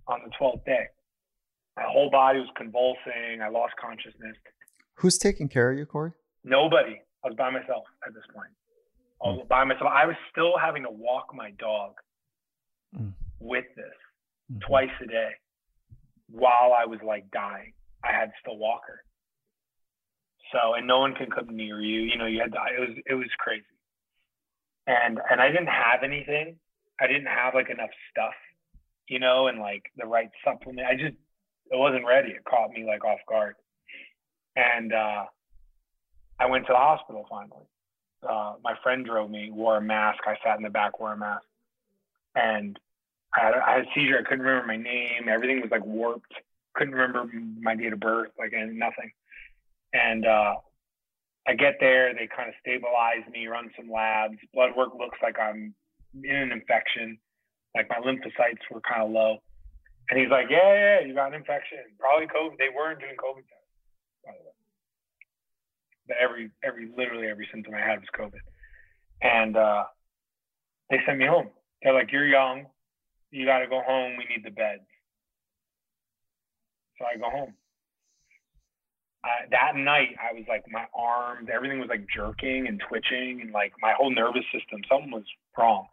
on 0.09 0.21
the 0.25 0.31
12th 0.41 0.65
day 0.65 0.87
my 1.77 1.85
whole 1.87 2.11
body 2.11 2.41
was 2.41 2.49
convulsing 2.57 3.41
I 3.43 3.49
lost 3.49 3.75
consciousness 3.81 4.37
Who's 4.95 5.17
taking 5.17 5.49
care 5.49 5.71
of 5.71 5.79
you, 5.79 5.87
Corey? 5.87 6.13
nobody 6.45 7.01
I 7.25 7.29
was 7.29 7.37
by 7.37 7.51
myself 7.51 7.85
at 8.07 8.15
this 8.15 8.25
point 8.35 8.51
I 9.25 9.29
was 9.29 9.47
by 9.49 9.65
myself 9.65 9.91
I 9.93 10.07
was 10.07 10.17
still 10.33 10.55
having 10.61 10.83
to 10.85 10.91
walk 10.91 11.35
my 11.35 11.51
dog 11.53 11.93
Mm. 12.97 13.13
with 13.39 13.67
this 13.77 13.95
Mhm. 14.51 14.61
twice 14.63 14.91
a 15.03 15.07
day 15.07 15.33
while 16.31 16.73
I 16.73 16.87
was 16.87 16.99
like 17.03 17.31
dying. 17.31 17.75
I 18.03 18.13
had 18.13 18.33
still 18.41 18.57
walker. 18.57 19.05
So 20.53 20.73
and 20.73 20.87
no 20.87 21.01
one 21.01 21.15
can 21.15 21.31
come 21.31 21.55
near 21.55 21.83
you. 21.83 22.01
You 22.01 22.17
know, 22.17 22.25
you 22.25 22.41
had 22.41 22.53
to, 22.53 22.59
it 22.75 22.81
was 22.81 22.99
it 23.05 23.15
was 23.15 23.29
crazy. 23.39 23.67
And 24.89 25.21
and 25.31 25.41
I 25.41 25.49
didn't 25.49 25.69
have 25.69 26.03
anything. 26.03 26.57
I 27.01 27.07
didn't 27.07 27.27
have 27.27 27.55
like 27.55 27.71
enough 27.71 27.91
stuff, 28.11 28.35
you 29.07 29.21
know, 29.21 29.47
and 29.47 29.61
like 29.61 29.85
the 29.97 30.07
right 30.07 30.31
supplement. 30.45 30.89
I 30.89 30.95
just 30.95 31.15
it 31.71 31.79
wasn't 31.79 32.07
ready. 32.07 32.31
It 32.31 32.45
caught 32.45 32.71
me 32.71 32.85
like 32.85 33.05
off 33.05 33.21
guard. 33.29 33.55
And 34.57 34.93
uh 34.93 35.27
I 36.41 36.47
went 36.47 36.67
to 36.67 36.73
the 36.73 36.79
hospital 36.79 37.27
finally. 37.29 37.67
Uh, 38.29 38.55
my 38.65 38.75
friend 38.83 39.05
drove 39.05 39.31
me, 39.31 39.51
wore 39.51 39.77
a 39.77 39.81
mask. 39.81 40.21
I 40.27 40.37
sat 40.45 40.57
in 40.57 40.63
the 40.63 40.71
back, 40.71 40.99
wore 40.99 41.13
a 41.13 41.17
mask. 41.17 41.45
And 42.35 42.79
I 43.35 43.45
had, 43.45 43.55
I 43.55 43.73
had 43.75 43.81
a 43.83 43.89
seizure. 43.95 44.19
I 44.19 44.23
couldn't 44.23 44.45
remember 44.45 44.67
my 44.67 44.77
name. 44.77 45.29
Everything 45.29 45.61
was 45.61 45.71
like 45.71 45.85
warped. 45.85 46.33
Couldn't 46.75 46.95
remember 46.95 47.31
my 47.61 47.75
date 47.75 47.93
of 47.93 48.01
birth, 48.01 48.31
like 48.39 48.53
and 48.53 48.79
nothing. 48.79 49.13
And 49.93 50.27
uh, 50.27 50.55
I 51.49 51.55
get 51.55 51.77
there. 51.81 52.13
They 52.13 52.29
kind 52.29 52.49
of 52.49 52.55
stabilize 52.61 53.25
me, 53.33 53.47
run 53.47 53.71
some 53.77 53.91
labs. 53.91 54.37
Blood 54.53 54.77
work 54.77 54.93
looks 54.99 55.19
like 55.23 55.39
I'm 55.41 55.75
in 56.23 56.37
an 56.37 56.53
infection. 56.53 57.19
Like 57.75 57.89
my 57.89 57.97
lymphocytes 57.97 58.63
were 58.71 58.83
kind 58.83 59.03
of 59.03 59.11
low. 59.11 59.39
And 60.11 60.21
he's 60.21 60.31
like, 60.31 60.47
"Yeah, 60.51 61.01
yeah, 61.01 61.01
you 61.07 61.15
got 61.15 61.29
an 61.29 61.35
infection. 61.35 61.79
Probably 61.99 62.27
COVID. 62.27 62.59
They 62.59 62.69
weren't 62.75 63.01
doing 63.01 63.17
COVID 63.17 63.45
tests, 63.49 63.73
by 64.25 64.33
the 64.33 64.45
way. 64.45 64.57
But 66.07 66.17
every, 66.21 66.51
every, 66.63 66.91
literally 66.97 67.29
every 67.29 67.49
symptom 67.53 67.75
I 67.75 67.81
had 67.81 68.01
was 68.01 68.09
COVID. 68.19 68.41
And 69.21 69.57
uh, 69.57 69.85
they 70.91 70.99
sent 71.07 71.19
me 71.19 71.27
home. 71.27 71.49
They're 71.83 71.95
like, 71.95 72.13
"You're 72.13 72.27
young 72.27 72.67
you 73.31 73.47
got 73.47 73.59
to 73.59 73.67
go 73.67 73.83
home. 73.85 74.17
We 74.17 74.25
need 74.25 74.45
the 74.45 74.51
beds. 74.51 74.83
So 76.99 77.05
I 77.05 77.19
go 77.19 77.31
home. 77.31 77.55
I, 79.25 79.51
that 79.51 79.77
night, 79.77 80.15
I 80.19 80.33
was 80.35 80.45
like, 80.49 80.65
my 80.71 80.87
arms, 80.95 81.49
everything 81.53 81.81
was 81.81 81.89
like 81.89 82.07
jerking 82.15 82.67
and 82.69 82.81
twitching, 82.89 83.41
and 83.43 83.53
like 83.53 83.73
my 83.83 83.93
whole 83.97 84.11
nervous 84.11 84.45
system, 84.53 84.81
something 84.89 85.11
was 85.11 85.27
wrong. 85.57 85.87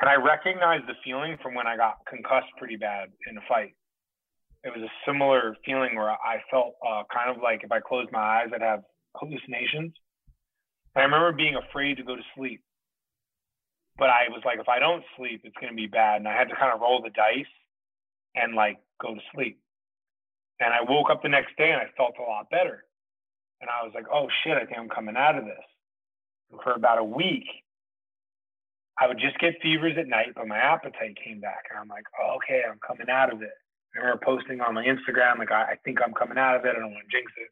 And 0.00 0.08
I 0.08 0.14
recognized 0.14 0.86
the 0.86 0.94
feeling 1.04 1.36
from 1.42 1.54
when 1.54 1.66
I 1.66 1.76
got 1.76 1.98
concussed 2.08 2.50
pretty 2.58 2.76
bad 2.76 3.10
in 3.30 3.36
a 3.36 3.44
fight. 3.48 3.74
It 4.64 4.72
was 4.74 4.82
a 4.82 4.92
similar 5.06 5.56
feeling 5.64 5.94
where 5.94 6.10
I 6.10 6.42
felt 6.50 6.74
uh, 6.86 7.02
kind 7.12 7.30
of 7.30 7.42
like 7.42 7.62
if 7.64 7.70
I 7.70 7.80
closed 7.80 8.10
my 8.12 8.42
eyes, 8.42 8.48
I'd 8.54 8.62
have 8.62 8.82
hallucinations. 9.16 9.92
And 10.94 11.02
I 11.02 11.02
remember 11.02 11.32
being 11.32 11.56
afraid 11.56 11.96
to 11.98 12.02
go 12.02 12.16
to 12.16 12.22
sleep 12.34 12.62
but 13.96 14.10
I 14.10 14.28
was 14.30 14.42
like, 14.44 14.58
if 14.58 14.68
I 14.68 14.78
don't 14.78 15.04
sleep, 15.16 15.42
it's 15.44 15.56
going 15.60 15.72
to 15.72 15.76
be 15.76 15.86
bad. 15.86 16.18
And 16.18 16.28
I 16.28 16.36
had 16.36 16.48
to 16.48 16.56
kind 16.56 16.72
of 16.74 16.80
roll 16.80 17.00
the 17.00 17.10
dice 17.10 17.50
and 18.34 18.54
like 18.54 18.78
go 19.00 19.14
to 19.14 19.20
sleep. 19.34 19.60
And 20.60 20.72
I 20.72 20.82
woke 20.88 21.10
up 21.10 21.22
the 21.22 21.28
next 21.28 21.56
day 21.56 21.72
and 21.72 21.80
I 21.80 21.88
felt 21.96 22.14
a 22.18 22.22
lot 22.22 22.50
better. 22.50 22.84
And 23.60 23.70
I 23.70 23.84
was 23.84 23.92
like, 23.94 24.06
oh 24.12 24.28
shit, 24.42 24.56
I 24.56 24.64
think 24.66 24.78
I'm 24.78 24.88
coming 24.88 25.16
out 25.16 25.36
of 25.36 25.44
this. 25.44 25.64
And 26.50 26.60
for 26.62 26.72
about 26.72 26.98
a 26.98 27.04
week, 27.04 27.46
I 29.00 29.08
would 29.08 29.18
just 29.18 29.38
get 29.38 29.54
fevers 29.60 29.96
at 29.98 30.06
night, 30.06 30.34
but 30.36 30.46
my 30.46 30.58
appetite 30.58 31.18
came 31.22 31.40
back. 31.40 31.64
And 31.70 31.78
I'm 31.78 31.88
like, 31.88 32.04
oh, 32.20 32.36
okay, 32.36 32.62
I'm 32.68 32.78
coming 32.86 33.10
out 33.10 33.32
of 33.32 33.42
it. 33.42 33.50
I 33.94 33.98
remember 33.98 34.22
posting 34.24 34.60
on 34.60 34.74
my 34.74 34.84
Instagram, 34.84 35.38
like, 35.38 35.50
I, 35.50 35.62
I 35.62 35.74
think 35.84 35.98
I'm 36.04 36.14
coming 36.14 36.38
out 36.38 36.56
of 36.56 36.64
it. 36.64 36.74
I 36.76 36.80
don't 36.80 36.92
want 36.92 37.04
to 37.10 37.16
jinx 37.16 37.32
it. 37.38 37.50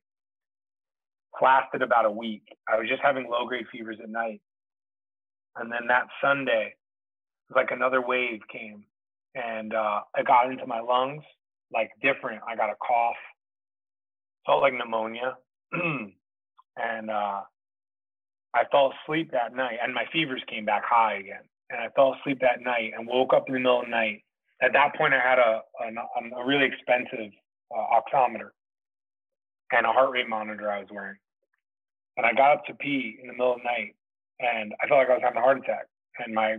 Lasted 1.42 1.82
about 1.82 2.04
a 2.04 2.10
week. 2.10 2.44
I 2.68 2.78
was 2.78 2.88
just 2.88 3.02
having 3.02 3.28
low 3.28 3.46
grade 3.46 3.66
fevers 3.72 3.98
at 4.02 4.08
night. 4.08 4.40
And 5.56 5.70
then 5.70 5.88
that 5.88 6.06
Sunday, 6.22 6.74
like 7.54 7.70
another 7.70 8.00
wave 8.00 8.40
came 8.50 8.84
and 9.34 9.74
uh, 9.74 10.00
it 10.16 10.26
got 10.26 10.50
into 10.50 10.66
my 10.66 10.80
lungs, 10.80 11.24
like 11.72 11.90
different. 12.02 12.42
I 12.46 12.56
got 12.56 12.70
a 12.70 12.76
cough, 12.76 13.16
felt 14.46 14.62
like 14.62 14.74
pneumonia. 14.74 15.36
and 15.72 17.10
uh, 17.10 17.40
I 18.54 18.64
fell 18.70 18.92
asleep 19.04 19.30
that 19.32 19.54
night 19.54 19.78
and 19.82 19.94
my 19.94 20.04
fevers 20.12 20.42
came 20.48 20.64
back 20.64 20.82
high 20.84 21.14
again. 21.14 21.42
And 21.70 21.80
I 21.80 21.88
fell 21.96 22.14
asleep 22.20 22.38
that 22.42 22.60
night 22.60 22.92
and 22.96 23.06
woke 23.06 23.32
up 23.32 23.44
in 23.48 23.54
the 23.54 23.60
middle 23.60 23.80
of 23.80 23.86
the 23.86 23.90
night 23.90 24.22
At 24.62 24.74
that 24.74 24.94
point, 24.96 25.14
I 25.14 25.20
had 25.20 25.38
a 25.38 25.62
a, 25.80 26.40
a 26.40 26.46
really 26.46 26.66
expensive 26.66 27.32
uh, 27.74 27.86
oximeter 27.96 28.50
and 29.72 29.86
a 29.86 29.92
heart 29.92 30.10
rate 30.12 30.28
monitor 30.28 30.70
I 30.70 30.80
was 30.80 30.88
wearing. 30.90 31.16
And 32.16 32.26
I 32.26 32.34
got 32.34 32.52
up 32.52 32.64
to 32.66 32.74
pee 32.74 33.18
in 33.20 33.26
the 33.26 33.32
middle 33.32 33.54
of 33.54 33.60
the 33.60 33.64
night, 33.64 33.96
and 34.38 34.74
I 34.82 34.86
felt 34.86 34.98
like 34.98 35.08
I 35.08 35.14
was 35.14 35.22
having 35.22 35.38
a 35.38 35.40
heart 35.40 35.58
attack. 35.58 35.86
And 36.18 36.34
my 36.34 36.58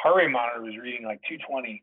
heart 0.00 0.16
rate 0.16 0.30
monitor 0.30 0.62
was 0.62 0.76
reading 0.80 1.04
like 1.04 1.20
220, 1.28 1.82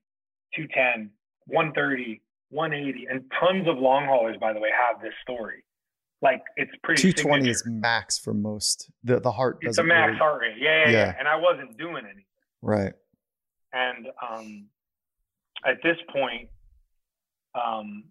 210, 0.56 1.12
130, 1.48 2.22
180, 2.50 3.08
and 3.10 3.24
tons 3.40 3.68
of 3.68 3.78
long 3.78 4.06
haulers, 4.06 4.38
by 4.40 4.54
the 4.54 4.60
way, 4.60 4.70
have 4.90 5.02
this 5.02 5.14
story. 5.22 5.64
Like 6.22 6.42
it's 6.56 6.72
pretty. 6.84 7.02
220 7.02 7.42
signature. 7.44 7.52
is 7.52 7.64
max 7.68 8.18
for 8.18 8.34
most. 8.34 8.90
The 9.04 9.20
the 9.20 9.32
heart 9.32 9.60
It's 9.62 9.78
a 9.78 9.84
max 9.84 10.08
really- 10.10 10.18
heart 10.20 10.42
rate. 10.42 10.56
Yeah, 10.58 10.86
yeah, 10.86 10.90
yeah, 10.90 10.92
Yeah. 11.08 11.16
And 11.20 11.28
I 11.28 11.36
wasn't 11.36 11.78
doing 11.78 12.04
any. 12.12 12.26
Right. 12.62 12.94
And 13.74 14.08
um, 14.28 14.68
at 15.66 15.78
this 15.84 15.98
point, 16.12 16.50
um, 17.54 18.06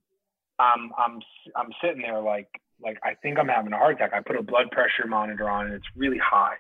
I'm 0.59 0.91
I'm 0.97 1.21
I'm 1.57 1.71
sitting 1.83 2.03
there 2.03 2.21
like 2.21 2.49
like 2.81 2.99
I 3.03 3.15
think 3.23 3.39
I'm 3.39 3.49
having 3.49 3.73
a 3.73 3.79
heart 3.79 3.95
attack. 3.95 4.13
I 4.15 4.21
put 4.21 4.37
a 4.37 4.43
blood 4.43 4.71
pressure 4.71 5.07
monitor 5.09 5.49
on, 5.49 5.67
and 5.67 5.75
it's 5.75 5.87
really 5.97 6.19
high. 6.19 6.55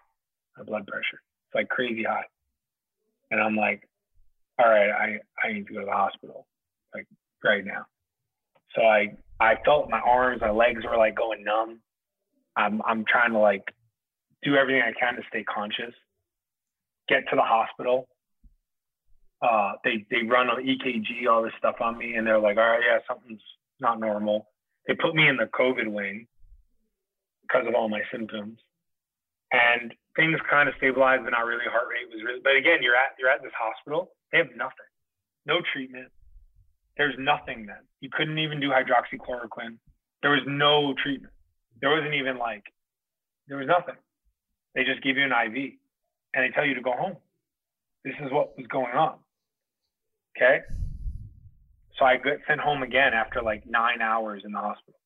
My 0.57 0.65
blood 0.65 0.87
pressure, 0.87 1.21
it's 1.49 1.55
like 1.55 1.69
crazy 1.69 2.03
high. 2.05 2.25
And 3.31 3.41
I'm 3.41 3.55
like, 3.57 3.87
all 4.59 4.69
right, 4.69 4.91
I 4.91 5.19
I 5.47 5.53
need 5.53 5.67
to 5.69 5.75
go 5.75 5.81
to 5.81 5.87
the 5.87 5.93
hospital, 5.93 6.47
like 6.95 7.07
right 7.43 7.65
now. 7.65 7.87
So 8.75 8.83
I 8.83 9.17
I 9.41 9.57
felt 9.65 9.91
my 9.91 10.01
arms, 10.01 10.41
my 10.41 10.51
legs 10.51 10.85
were 10.85 10.97
like 10.97 11.17
going 11.17 11.45
numb. 11.45 11.81
I'm 12.57 12.83
I'm 12.83 13.05
trying 13.05 13.33
to 13.33 13.39
like 13.39 13.65
do 14.43 14.57
everything 14.57 14.83
I 14.83 14.99
can 14.99 15.17
to 15.17 15.23
stay 15.29 15.45
conscious. 15.45 15.95
Get 17.09 17.25
to 17.31 17.37
the 17.37 17.43
hospital 17.43 18.09
uh, 19.45 19.73
they 19.85 20.07
they 20.11 20.23
run 20.27 20.49
an 20.49 20.65
EKG, 20.65 21.29
all 21.31 21.43
this 21.43 21.53
stuff 21.59 21.77
on 21.81 21.99
me, 21.99 22.15
and 22.15 22.27
they're 22.27 22.41
like, 22.41 22.57
all 22.57 22.65
right, 22.65 22.81
yeah, 22.81 22.99
something's 23.07 23.43
not 23.79 24.01
normal. 24.01 24.49
They 24.87 24.95
put 24.95 25.15
me 25.15 25.29
in 25.29 25.37
the 25.37 25.51
COVID 25.53 25.91
wing 25.93 26.27
because 27.43 27.67
of 27.69 27.75
all 27.75 27.89
my 27.89 28.01
symptoms, 28.11 28.59
and 29.53 29.93
things 30.17 30.39
kind 30.49 30.69
of 30.69 30.75
stabilized, 30.79 31.25
but 31.25 31.31
not 31.31 31.45
really. 31.45 31.69
Heart 31.69 31.89
rate 31.93 32.09
was 32.09 32.25
really, 32.25 32.41
but 32.43 32.57
again, 32.57 32.81
you're 32.81 32.97
at 32.97 33.19
you're 33.19 33.29
at 33.29 33.43
this 33.43 33.53
hospital. 33.59 34.13
They 34.33 34.39
have 34.39 34.55
nothing, 34.57 34.91
no 35.47 35.61
treatment. 35.73 36.09
There's 36.97 37.15
nothing 37.19 37.67
then. 37.67 37.83
You 38.01 38.09
couldn't 38.13 38.39
even 38.39 38.61
do 38.61 38.71
hydroxychloroquine. 38.71 39.79
There 40.23 40.31
was 40.31 40.43
no 40.47 40.95
treatment. 41.03 41.33
There 41.81 41.91
wasn't 41.91 42.15
even 42.15 42.39
like, 42.39 42.65
there 43.49 43.59
was 43.59 43.67
nothing. 43.67 43.97
They 44.75 44.85
just 44.85 45.03
give 45.03 45.17
you 45.17 45.25
an 45.25 45.33
IV 45.33 45.73
and 46.35 46.45
they 46.45 46.55
tell 46.55 46.65
you 46.65 46.75
to 46.75 46.81
go 46.81 46.93
home. 46.93 47.17
This 48.05 48.15
is 48.25 48.31
what 48.31 48.57
was 48.57 48.67
going 48.67 48.93
on. 48.93 49.17
Okay. 50.37 50.61
So 51.99 52.05
I 52.05 52.17
got 52.17 52.39
sent 52.47 52.61
home 52.61 52.83
again 52.83 53.15
after 53.15 53.43
like 53.43 53.65
nine 53.67 54.03
hours 54.03 54.43
in 54.45 54.53
the 54.53 54.59
hospital. 54.59 54.99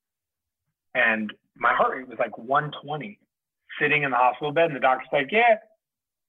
And 0.95 1.32
my 1.57 1.74
heart 1.74 1.97
rate 1.97 2.09
was 2.09 2.18
like 2.18 2.36
120 2.39 3.18
sitting 3.80 4.03
in 4.03 4.11
the 4.11 4.16
hospital 4.16 4.53
bed. 4.53 4.66
And 4.66 4.76
the 4.76 4.80
doctor's 4.80 5.09
like, 5.12 5.28
Yeah, 5.30 5.57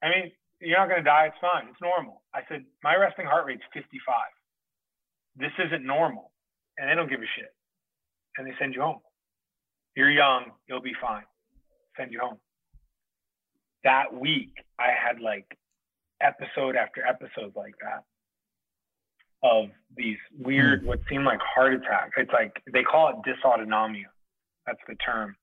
I 0.04 0.10
mean, 0.10 0.32
you're 0.60 0.78
not 0.78 0.90
going 0.90 1.04
to 1.04 1.10
die. 1.10 1.28
It's 1.28 1.38
fine. 1.40 1.70
It's 1.70 1.82
normal. 1.82 2.22
I 2.34 2.42
said, 2.50 2.66
My 2.84 2.96
resting 2.96 3.26
heart 3.26 3.46
rate's 3.46 3.64
55. 3.74 4.16
This 5.36 5.52
isn't 5.66 5.86
normal. 5.86 6.32
And 6.78 6.90
they 6.90 6.96
don't 6.96 7.10
give 7.10 7.22
a 7.22 7.32
shit. 7.38 7.54
And 8.38 8.48
they 8.48 8.54
send 8.60 8.74
you 8.74 8.82
home. 8.82 9.00
You're 9.96 10.12
young. 10.12 10.52
You'll 10.68 10.82
be 10.82 10.94
fine. 11.02 11.24
Send 11.98 12.12
you 12.12 12.20
home. 12.20 12.38
That 13.84 14.14
week, 14.14 14.52
I 14.80 14.88
had 14.92 15.22
like 15.22 15.46
episode 16.22 16.76
after 16.76 17.06
episode 17.06 17.54
like 17.56 17.76
that 17.82 18.04
of 19.42 19.70
these 19.96 20.18
weird, 20.38 20.82
hmm. 20.82 20.88
what 20.88 21.00
seemed 21.10 21.26
like 21.26 21.40
heart 21.40 21.74
attacks. 21.74 22.12
It's 22.18 22.32
like 22.32 22.62
they 22.72 22.84
call 22.84 23.10
it 23.10 23.16
dysautonomia. 23.28 24.12
That's 24.66 24.80
the 24.88 24.96
term. 24.96 25.36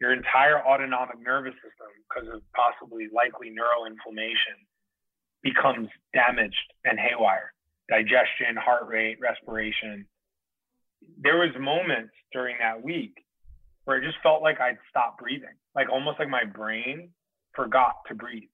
Your 0.00 0.12
entire 0.12 0.60
autonomic 0.60 1.18
nervous 1.24 1.54
system, 1.54 1.88
because 2.04 2.28
of 2.28 2.42
possibly 2.52 3.08
likely 3.14 3.48
neuroinflammation, 3.48 4.60
becomes 5.42 5.88
damaged 6.12 6.72
and 6.84 6.98
haywire. 6.98 7.52
Digestion, 7.88 8.56
heart 8.56 8.86
rate, 8.88 9.18
respiration. 9.20 10.06
There 11.18 11.36
was 11.38 11.50
moments 11.58 12.12
during 12.32 12.56
that 12.60 12.82
week 12.82 13.14
where 13.84 13.98
it 13.98 14.04
just 14.04 14.18
felt 14.22 14.42
like 14.42 14.60
I'd 14.60 14.78
stopped 14.90 15.20
breathing, 15.20 15.54
like 15.74 15.88
almost 15.90 16.18
like 16.18 16.28
my 16.28 16.44
brain 16.44 17.10
forgot 17.54 17.94
to 18.08 18.14
breathe. 18.14 18.48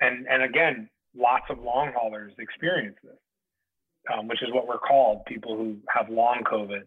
And 0.00 0.26
and 0.28 0.42
again, 0.44 0.88
lots 1.16 1.44
of 1.50 1.58
long 1.58 1.92
haulers 1.96 2.32
experience 2.38 2.96
this, 3.02 3.18
um, 4.16 4.28
which 4.28 4.40
is 4.42 4.48
what 4.52 4.68
we're 4.68 4.78
called 4.78 5.24
people 5.26 5.56
who 5.56 5.76
have 5.92 6.08
long 6.08 6.42
COVID. 6.44 6.82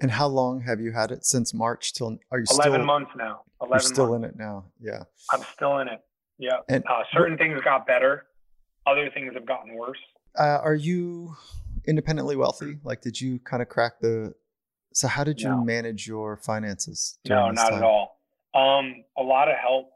And 0.00 0.12
how 0.12 0.28
long 0.28 0.60
have 0.60 0.78
you 0.80 0.92
had 0.92 1.10
it 1.10 1.24
since 1.24 1.52
March 1.52 1.92
till? 1.92 2.16
Are 2.30 2.38
you 2.38 2.44
Eleven 2.52 2.74
still? 2.74 2.86
months 2.86 3.10
now. 3.16 3.40
You're 3.60 3.66
Eleven 3.68 3.84
still 3.86 4.10
months. 4.10 4.24
in 4.26 4.30
it 4.30 4.36
now. 4.38 4.64
Yeah. 4.80 5.02
I'm 5.32 5.42
still 5.42 5.78
in 5.78 5.88
it. 5.88 6.00
Yeah. 6.38 6.58
And 6.68 6.84
Uh, 6.88 7.02
certain 7.12 7.36
things 7.36 7.60
got 7.64 7.84
better. 7.84 8.26
Other 8.86 9.10
things 9.12 9.34
have 9.34 9.44
gotten 9.44 9.74
worse. 9.74 9.98
Uh, 10.38 10.60
are 10.62 10.74
you 10.74 11.36
independently 11.86 12.36
wealthy? 12.36 12.78
Like, 12.84 13.00
did 13.00 13.20
you 13.20 13.38
kind 13.40 13.62
of 13.62 13.68
crack 13.68 14.00
the? 14.00 14.34
So, 14.94 15.08
how 15.08 15.24
did 15.24 15.40
you 15.40 15.50
No. 15.50 15.64
manage 15.64 16.06
your 16.06 16.36
finances? 16.36 17.18
No, 17.28 17.50
not 17.50 17.70
time? 17.70 17.78
at 17.78 17.82
all. 17.82 18.18
Um, 18.54 19.04
a 19.16 19.22
lot 19.22 19.48
of 19.48 19.56
help. 19.56 19.90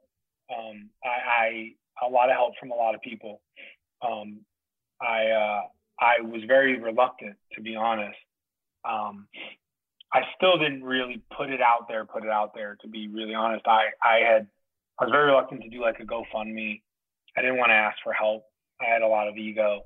Um, 0.55 0.91
I, 1.03 1.09
I 1.09 2.07
a 2.07 2.11
lot 2.11 2.29
of 2.29 2.37
help 2.37 2.55
from 2.59 2.71
a 2.73 2.75
lot 2.75 2.95
of 2.95 3.01
people. 3.01 3.41
Um, 4.03 4.41
I 5.01 5.27
uh, 5.27 5.63
I 5.99 6.21
was 6.21 6.43
very 6.47 6.79
reluctant 6.79 7.37
to 7.55 7.63
be 7.63 7.77
honest. 7.77 8.19
Um, 8.85 9.29
I 10.13 10.23
still 10.37 10.59
didn't 10.59 10.85
really 10.85 11.23
put 11.37 11.49
it 11.51 11.61
out 11.63 11.89
there. 11.89 12.05
Put 12.05 12.25
it 12.25 12.31
out 12.31 12.53
there 12.55 12.77
to 12.83 12.89
be 12.89 13.09
really 13.09 13.35
honest. 13.35 13.67
I 13.67 13.87
I 14.03 14.17
had 14.19 14.47
I 15.01 15.05
was 15.05 15.11
very 15.11 15.27
reluctant 15.27 15.63
to 15.63 15.71
do 15.71 15.81
like 15.81 16.01
a 16.01 16.05
GoFundMe. 16.05 16.83
I 17.37 17.41
didn't 17.41 17.57
want 17.57 17.71
to 17.71 17.75
ask 17.75 17.97
for 18.05 18.13
help. 18.13 18.45
I 18.81 18.93
had 18.93 19.03
a 19.03 19.09
lot 19.09 19.27
of 19.29 19.37
ego. 19.37 19.83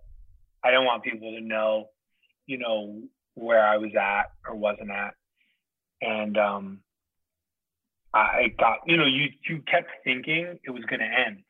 I 0.66 0.70
didn't 0.70 0.86
want 0.86 1.04
people 1.04 1.30
to 1.30 1.40
know, 1.40 1.90
you 2.46 2.58
know, 2.58 3.02
where 3.34 3.64
I 3.64 3.76
was 3.76 3.92
at 3.94 4.32
or 4.48 4.56
wasn't 4.56 4.90
at. 4.90 5.14
And 6.02 6.36
um, 6.36 6.80
I 8.12 8.52
got, 8.58 8.78
you 8.86 8.96
know, 8.96 9.06
you 9.06 9.28
you 9.48 9.62
kept 9.70 9.90
thinking 10.02 10.58
it 10.62 10.70
was 10.70 10.84
going 10.84 11.00
to 11.00 11.06
end. 11.06 11.42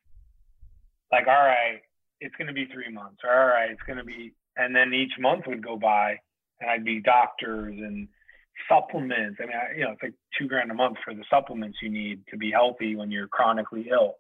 Like, 1.11 1.27
all 1.29 1.33
right, 1.33 1.81
it's 2.21 2.35
going 2.37 2.49
to 2.49 2.53
be 2.53 2.67
three 2.67 2.93
months, 2.93 3.19
or 3.25 3.31
all 3.31 3.47
right, 3.47 3.71
it's 3.71 3.83
going 3.87 3.99
to 3.99 4.05
be, 4.05 4.35
and 4.57 4.75
then 4.75 4.93
each 4.93 5.13
month 5.19 5.45
would 5.47 5.65
go 5.65 5.77
by, 5.77 6.17
and 6.61 6.71
I'd 6.71 6.85
be 6.85 7.01
doctors 7.01 7.75
and 7.79 8.09
supplements. 8.69 9.39
I 9.41 9.47
mean, 9.47 9.57
I, 9.57 9.77
you 9.77 9.85
know, 9.85 9.93
it's 9.93 10.03
like 10.03 10.15
two 10.39 10.49
grand 10.49 10.71
a 10.71 10.75
month 10.75 10.99
for 11.05 11.15
the 11.15 11.25
supplements 11.31 11.79
you 11.81 11.89
need 11.89 12.23
to 12.31 12.37
be 12.37 12.51
healthy 12.51 12.97
when 12.97 13.11
you're 13.11 13.29
chronically 13.29 13.89
ill, 13.91 14.17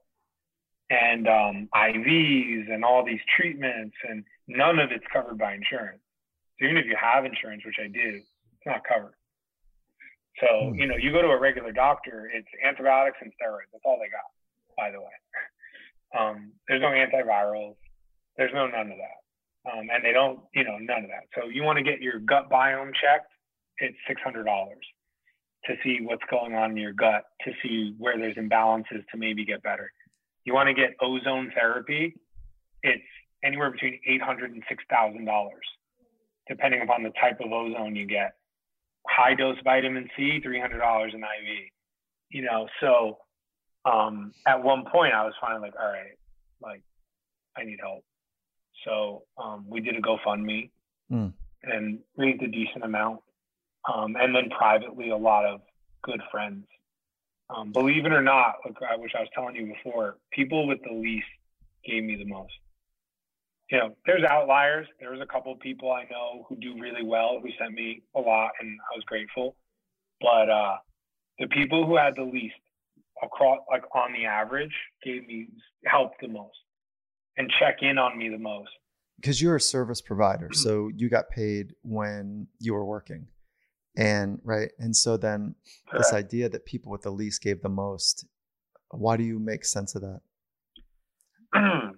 and 0.88 1.26
um, 1.28 1.68
IVs 1.74 2.72
and 2.72 2.84
all 2.84 3.05
these 3.05 3.20
treatments, 3.36 3.97
and 4.09 4.24
none 4.49 4.78
of 4.78 4.90
it's 4.92 5.05
covered 5.12 5.38
by 5.38 5.55
insurance. 5.55 6.01
So 6.59 6.64
even 6.66 6.76
if 6.78 6.86
you 6.86 6.97
have 7.01 7.24
insurance, 7.24 7.64
which 7.64 7.78
I 7.82 7.88
do, 7.88 8.22
it's 8.22 8.66
not 8.66 8.82
covered. 8.84 9.14
So, 10.40 10.72
Hmm. 10.72 10.74
you 10.78 10.86
know, 10.86 10.97
you 10.97 11.12
go 11.12 11.22
to 11.22 11.28
a 11.28 11.38
regular 11.40 11.72
doctor, 11.72 12.30
it's 12.32 12.49
antibiotics 12.64 13.18
and 13.20 13.32
steroids. 13.32 13.72
That's 13.72 13.84
all 13.84 13.99
they 13.99 14.11
got, 14.11 14.30
by 14.76 14.90
the 14.90 15.01
way. 15.01 15.16
Um, 16.16 16.53
there's 16.68 16.80
no 16.80 16.88
antivirals. 16.88 17.76
There's 18.36 18.53
no 18.55 18.66
none 18.66 18.92
of 18.92 18.99
that. 18.99 19.70
Um, 19.70 19.88
and 19.90 20.05
they 20.05 20.12
don't, 20.12 20.40
you 20.55 20.62
know, 20.64 20.78
none 20.78 21.05
of 21.05 21.11
that. 21.11 21.24
So 21.34 21.49
you 21.49 21.62
want 21.64 21.78
to 21.78 21.82
get 21.82 22.01
your 22.01 22.20
gut 22.20 22.49
biome 22.49 22.92
checked, 22.94 23.32
it's 23.78 23.97
$600 24.09 24.44
to 25.64 25.74
see 25.82 25.99
what's 26.03 26.22
going 26.30 26.55
on 26.55 26.70
in 26.72 26.76
your 26.76 26.92
gut, 26.92 27.24
to 27.44 27.53
see 27.62 27.94
where 27.99 28.16
there's 28.16 28.36
imbalances 28.36 29.05
to 29.11 29.16
maybe 29.16 29.44
get 29.44 29.62
better. 29.62 29.90
You 30.44 30.55
want 30.55 30.68
to 30.68 30.74
get 30.74 30.94
ozone 31.01 31.51
therapy, 31.55 32.14
it's 32.82 33.03
anywhere 33.45 33.70
between 33.70 34.01
$800 34.09 34.45
and 34.45 34.62
$6,000, 34.64 35.49
depending 36.49 36.82
upon 36.82 37.03
the 37.03 37.11
type 37.20 37.41
of 37.41 37.53
ozone 37.53 37.97
you 37.97 38.07
get 38.07 38.34
high 39.09 39.34
dose 39.34 39.57
vitamin 39.64 40.09
C, 40.16 40.41
three 40.43 40.61
hundred 40.61 40.78
dollars 40.78 41.12
an 41.14 41.20
IV. 41.20 41.70
You 42.30 42.43
know, 42.43 42.66
so 42.80 43.18
um, 43.84 44.32
at 44.47 44.62
one 44.62 44.84
point 44.91 45.14
I 45.14 45.24
was 45.24 45.34
finally 45.41 45.61
like, 45.62 45.74
all 45.80 45.87
right, 45.89 46.18
like 46.61 46.82
I 47.57 47.64
need 47.64 47.78
help. 47.80 48.05
So 48.84 49.22
um, 49.43 49.66
we 49.68 49.80
did 49.80 49.97
a 49.97 50.01
GoFundMe 50.01 50.70
Mm. 51.12 51.32
and 51.62 52.01
raised 52.16 52.43
a 52.43 52.49
decent 52.49 52.82
amount, 52.82 53.20
um, 53.89 54.16
and 54.16 54.34
then 54.34 54.51
privately 54.51 55.11
a 55.11 55.16
lot 55.16 55.45
of 55.45 55.61
good 56.03 56.20
friends. 56.32 56.66
Um, 57.49 57.70
believe 57.70 58.05
it 58.07 58.12
or 58.12 58.22
not, 58.22 58.57
like 58.64 58.74
I, 58.82 58.97
which 58.97 59.12
I 59.16 59.20
was 59.20 59.28
telling 59.32 59.55
you 59.55 59.72
before, 59.72 60.16
people 60.32 60.66
with 60.66 60.80
the 60.82 60.93
least 60.93 61.28
gave 61.84 62.03
me 62.03 62.16
the 62.16 62.24
most. 62.24 62.53
You 63.71 63.79
know, 63.79 63.97
there's 64.07 64.23
outliers. 64.23 64.87
There 65.01 65.11
was 65.11 65.21
a 65.21 65.27
couple 65.27 65.53
of 65.53 65.59
people 65.59 65.91
I 65.93 66.05
know 66.11 66.47
who 66.49 66.57
do 66.57 66.81
really 66.81 67.03
well 67.05 67.41
who 67.43 67.49
sent 67.59 67.75
me 67.75 68.03
a 68.14 68.21
lot, 68.21 68.51
and 68.61 68.79
I 68.93 68.97
was 68.97 69.05
grateful. 69.07 69.57
But 70.21 70.49
uh, 70.49 70.77
the 71.39 71.49
people 71.49 71.87
who 71.87 71.97
had 71.97 72.14
the 72.17 72.23
least 72.23 72.55
across, 73.23 73.59
like 73.71 73.83
on 73.95 74.12
the 74.12 74.25
average, 74.25 74.73
gave 75.03 75.27
me 75.27 75.49
help 75.85 76.12
the 76.21 76.29
most 76.29 76.57
and 77.37 77.51
check 77.59 77.79
in 77.83 77.99
on 77.99 78.17
me 78.17 78.29
the 78.29 78.39
most 78.39 78.71
because 79.17 79.41
you're 79.41 79.57
a 79.57 79.61
service 79.61 80.01
provider, 80.01 80.47
Mm-hmm. 80.47 80.62
so 80.62 80.91
you 80.95 81.09
got 81.09 81.29
paid 81.31 81.75
when 81.83 82.47
you 82.61 82.75
were 82.75 82.85
working, 82.85 83.27
and 83.97 84.41
right, 84.45 84.71
and 84.79 84.95
so 84.95 85.17
then 85.17 85.55
this 85.97 86.12
idea 86.12 86.49
that 86.49 86.64
people 86.67 86.93
with 86.93 87.03
the 87.03 87.11
least 87.11 87.43
gave 87.43 87.62
the 87.62 87.69
most. 87.69 88.27
Why 88.91 89.17
do 89.17 89.25
you 89.25 89.39
make 89.39 89.64
sense 89.64 89.95
of 89.97 90.03
that? 90.03 90.21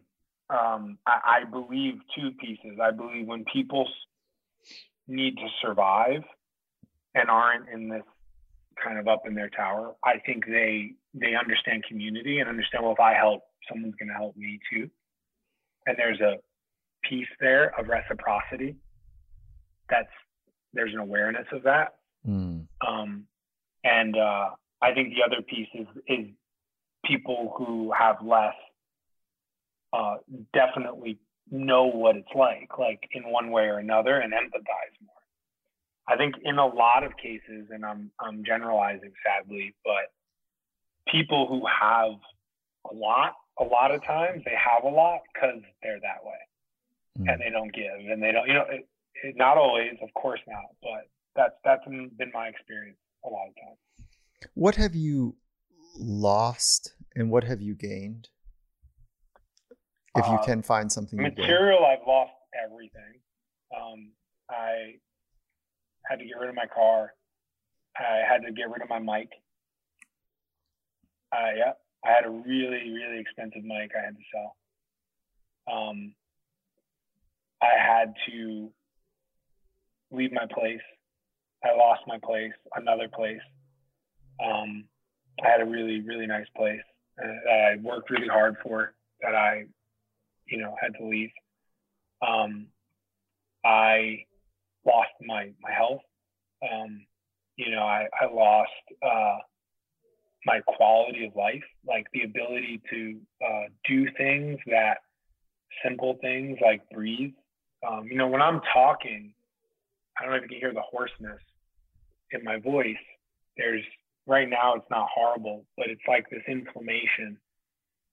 um, 0.51 0.99
I, 1.07 1.41
I 1.41 1.45
believe 1.45 1.95
two 2.17 2.31
pieces. 2.41 2.79
I 2.83 2.91
believe 2.91 3.27
when 3.27 3.45
people 3.53 3.89
need 5.07 5.37
to 5.37 5.49
survive 5.63 6.23
and 7.15 7.31
aren't 7.31 7.69
in 7.69 7.89
this 7.89 8.03
kind 8.83 8.99
of 8.99 9.09
up 9.09 9.23
in 9.27 9.35
their 9.35 9.51
tower, 9.51 9.95
I 10.05 10.19
think 10.25 10.47
they 10.47 10.93
they 11.15 11.35
understand 11.35 11.85
community 11.89 12.39
and 12.39 12.49
understand 12.49 12.85
well 12.85 12.93
if 12.93 13.01
I 13.01 13.15
help, 13.15 13.43
someone's 13.69 13.95
going 13.99 14.09
to 14.09 14.15
help 14.15 14.37
me 14.37 14.61
too. 14.73 14.89
And 15.87 15.97
there's 15.97 16.21
a 16.21 16.37
piece 17.09 17.29
there 17.41 17.79
of 17.79 17.89
reciprocity. 17.89 18.77
That's 19.89 20.09
there's 20.75 20.93
an 20.93 21.01
awareness 21.01 21.47
of 21.53 21.63
that. 21.65 21.95
Mm, 22.27 22.67
Um, 22.87 23.25
and 23.85 24.17
uh, 24.17 24.51
I 24.83 24.93
think 24.93 25.15
the 25.15 25.23
other 25.25 25.43
piece 25.43 25.69
is 25.75 25.87
is 26.07 26.27
people 27.05 27.55
who 27.57 27.93
have 27.99 28.17
less 28.23 28.55
uh, 29.93 30.17
definitely 30.53 31.19
know 31.51 31.87
what 31.87 32.17
it's 32.17 32.29
like, 32.35 32.79
like 32.79 33.09
in 33.13 33.31
one 33.31 33.51
way 33.51 33.65
or 33.65 33.79
another, 33.79 34.19
and 34.19 34.33
empathize 34.33 34.97
more. 35.03 35.15
I 36.07 36.17
think 36.17 36.37
in 36.43 36.59
a 36.59 36.67
lot 36.67 37.05
of 37.05 37.17
cases, 37.17 37.69
and 37.71 37.85
I'm 37.85 38.11
I'm 38.21 38.45
generalizing 38.45 39.13
sadly, 39.25 39.75
but 39.85 40.13
people 41.13 41.47
who 41.49 41.63
have 41.67 42.19
a 42.91 42.95
lot, 42.95 43.35
a 43.59 43.65
lot 43.65 43.91
of 43.91 44.05
times 44.05 44.43
they 44.45 44.57
have 44.57 44.85
a 44.85 44.95
lot 44.95 45.21
because 45.33 45.61
they're 45.83 46.01
that 46.01 46.25
way 46.25 46.39
mm. 47.19 47.33
and 47.33 47.41
they 47.41 47.51
don't 47.51 47.73
give 47.73 48.11
and 48.11 48.23
they 48.23 48.33
don't 48.33 48.47
you 48.47 48.55
know 48.55 48.65
it, 48.71 48.89
it, 49.25 49.37
not 49.37 49.59
always 49.59 49.93
of 50.03 50.09
course 50.15 50.41
not 50.47 50.65
but 50.81 51.09
that's 51.35 51.55
that's 51.65 51.85
been 51.87 52.31
my 52.33 52.49
experience 52.49 52.97
a 53.25 53.29
lot 53.29 53.49
of 53.49 53.55
times 53.57 53.79
What 54.55 54.77
have 54.77 54.95
you 54.95 55.37
lost 55.99 56.95
and 57.15 57.31
what 57.31 57.45
have 57.45 57.61
you 57.61 57.75
gained? 57.75 58.29
If 60.19 60.27
you 60.27 60.35
Uh, 60.35 60.45
can 60.45 60.63
find 60.63 60.91
something 60.91 61.21
material 61.21 61.85
i've 61.87 62.07
lost 62.07 62.33
everything. 62.65 63.21
Um, 63.77 64.13
i 64.51 64.95
had 66.07 66.19
to 66.21 66.25
get 66.25 66.39
rid 66.39 66.49
of 66.49 66.55
my 66.55 66.67
car. 66.67 67.13
I 67.99 68.23
had 68.27 68.43
to 68.47 68.53
get 68.53 68.71
rid 68.71 68.81
of 68.83 68.89
my 68.89 68.99
mic. 68.99 69.29
Uh, 71.33 71.53
yeah 71.57 71.73
i 72.05 72.11
had 72.13 72.25
a 72.25 72.31
really 72.31 72.91
really 72.91 73.19
expensive 73.21 73.65
mic 73.65 73.91
i 74.01 74.05
had 74.05 74.17
to 74.17 74.23
sell. 74.33 74.57
Um, 75.73 76.15
i 77.63 77.73
had 77.79 78.15
to 78.29 78.71
leave 80.11 80.33
my 80.33 80.47
place. 80.47 80.81
I 81.65 81.75
lost 81.77 82.03
my 82.07 82.19
place 82.19 82.53
another 82.75 83.09
place. 83.09 83.41
Um, 84.45 84.85
i 85.45 85.49
had 85.49 85.61
a 85.61 85.67
really 85.67 86.01
really 86.01 86.27
nice 86.27 86.49
place 86.57 86.81
uh, 87.23 87.27
that 87.45 87.61
i 87.73 87.77
worked 87.83 88.11
really 88.11 88.29
hard 88.29 88.57
for 88.63 88.95
that 89.21 89.35
i 89.35 89.65
you 90.49 90.59
know 90.59 90.75
had 90.81 90.95
to 90.99 91.05
leave. 91.05 91.31
Um, 92.27 92.67
i 93.65 94.25
lost 94.87 95.11
my 95.27 95.51
my 95.61 95.73
health. 95.73 96.03
Um, 96.63 97.07
you 97.57 97.71
know 97.71 97.83
i 97.83 98.07
i 98.21 98.33
lost 98.33 98.71
uh, 99.03 99.39
my 100.47 100.61
quality 100.67 101.27
of 101.27 101.37
life 101.37 101.63
like 101.87 102.07
the 102.13 102.23
ability 102.23 102.81
to 102.91 103.19
uh, 103.45 103.65
do 103.89 104.07
things 104.17 104.59
that 104.67 104.99
simple 105.85 106.17
things 106.21 106.59
like 106.63 106.81
breathe. 106.91 107.35
Um, 107.87 108.07
you 108.11 108.17
know 108.17 108.29
when 108.29 108.43
i'm 108.43 108.61
talking 108.73 109.33
i 110.19 110.23
don't 110.23 110.33
know 110.33 110.37
if 110.39 110.43
you 110.43 110.49
can 110.49 110.59
hear 110.59 110.75
the 110.75 110.81
hoarseness 110.81 111.41
in 112.33 112.45
my 112.45 112.59
voice. 112.59 112.97
There's 113.57 113.85
right 114.27 114.49
now 114.49 114.75
it's 114.75 114.91
not 114.91 115.09
horrible 115.13 115.65
but 115.77 115.89
it's 115.89 116.07
like 116.07 116.29
this 116.31 116.43
inflammation 116.49 117.39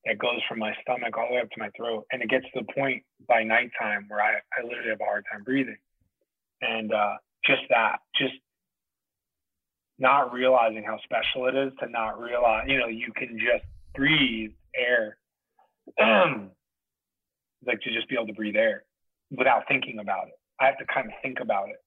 that 0.05 0.19
goes 0.19 0.39
from 0.47 0.59
my 0.59 0.73
stomach 0.81 1.17
all 1.17 1.27
the 1.29 1.35
way 1.35 1.41
up 1.41 1.49
to 1.49 1.59
my 1.59 1.69
throat. 1.75 2.05
And 2.11 2.21
it 2.21 2.29
gets 2.29 2.45
to 2.53 2.61
the 2.61 2.73
point 2.73 3.03
by 3.27 3.43
nighttime 3.43 4.05
where 4.07 4.21
I, 4.21 4.35
I 4.57 4.63
literally 4.63 4.89
have 4.89 5.01
a 5.01 5.05
hard 5.05 5.25
time 5.31 5.43
breathing. 5.43 5.77
And 6.61 6.93
uh, 6.93 7.15
just 7.45 7.63
that, 7.69 7.97
just 8.15 8.33
not 9.97 10.33
realizing 10.33 10.83
how 10.83 10.99
special 11.03 11.47
it 11.47 11.55
is 11.55 11.73
to 11.79 11.89
not 11.89 12.19
realize, 12.19 12.65
you 12.67 12.79
know, 12.79 12.87
you 12.87 13.11
can 13.15 13.39
just 13.39 13.65
breathe 13.95 14.51
air. 14.75 15.17
like 17.65 17.81
to 17.81 17.93
just 17.93 18.07
be 18.09 18.15
able 18.15 18.27
to 18.27 18.33
breathe 18.33 18.55
air 18.55 18.83
without 19.31 19.63
thinking 19.67 19.99
about 19.99 20.27
it. 20.27 20.33
I 20.59 20.65
have 20.65 20.77
to 20.77 20.85
kind 20.93 21.07
of 21.07 21.13
think 21.21 21.39
about 21.41 21.69
it. 21.69 21.77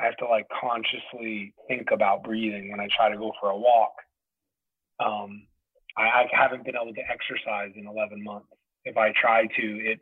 I 0.00 0.06
have 0.06 0.16
to 0.16 0.26
like 0.26 0.46
consciously 0.48 1.54
think 1.68 1.90
about 1.92 2.24
breathing 2.24 2.70
when 2.70 2.80
I 2.80 2.88
try 2.94 3.10
to 3.10 3.16
go 3.16 3.32
for 3.40 3.50
a 3.50 3.56
walk. 3.56 3.92
Um, 4.98 5.46
I, 5.96 6.02
I 6.02 6.26
haven't 6.32 6.64
been 6.64 6.74
able 6.76 6.94
to 6.94 7.02
exercise 7.10 7.72
in 7.76 7.86
11 7.86 8.22
months. 8.22 8.46
If 8.84 8.96
I 8.96 9.12
try 9.20 9.46
to, 9.46 9.62
it. 9.62 10.00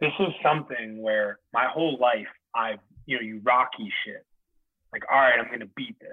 This 0.00 0.12
is 0.18 0.28
something 0.42 1.02
where 1.02 1.38
my 1.52 1.66
whole 1.66 1.98
life 1.98 2.28
I've, 2.54 2.78
you 3.06 3.16
know, 3.16 3.22
you 3.22 3.40
rocky 3.44 3.92
shit. 4.04 4.24
Like, 4.92 5.02
all 5.10 5.18
right, 5.18 5.38
I'm 5.38 5.48
going 5.48 5.60
to 5.60 5.70
beat 5.76 5.98
this. 6.00 6.10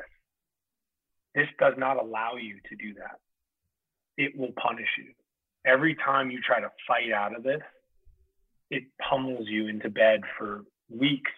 This 1.36 1.47
does 1.60 1.74
not 1.78 1.97
allow 1.97 2.36
you 2.36 2.55
to 2.70 2.76
do 2.76 2.93
that. 2.95 3.20
It 4.18 4.38
will 4.38 4.53
punish 4.62 4.89
you. 4.97 5.14
Every 5.66 5.95
time 5.95 6.32
you 6.32 6.39
try 6.41 6.60
to 6.60 6.72
fight 6.88 7.12
out 7.14 7.36
of 7.36 7.43
this, 7.43 7.62
it 8.70 8.84
pummels 9.10 9.47
you 9.47 9.68
into 9.68 9.89
bed 9.89 10.22
for 10.38 10.64
weeks. 10.89 11.32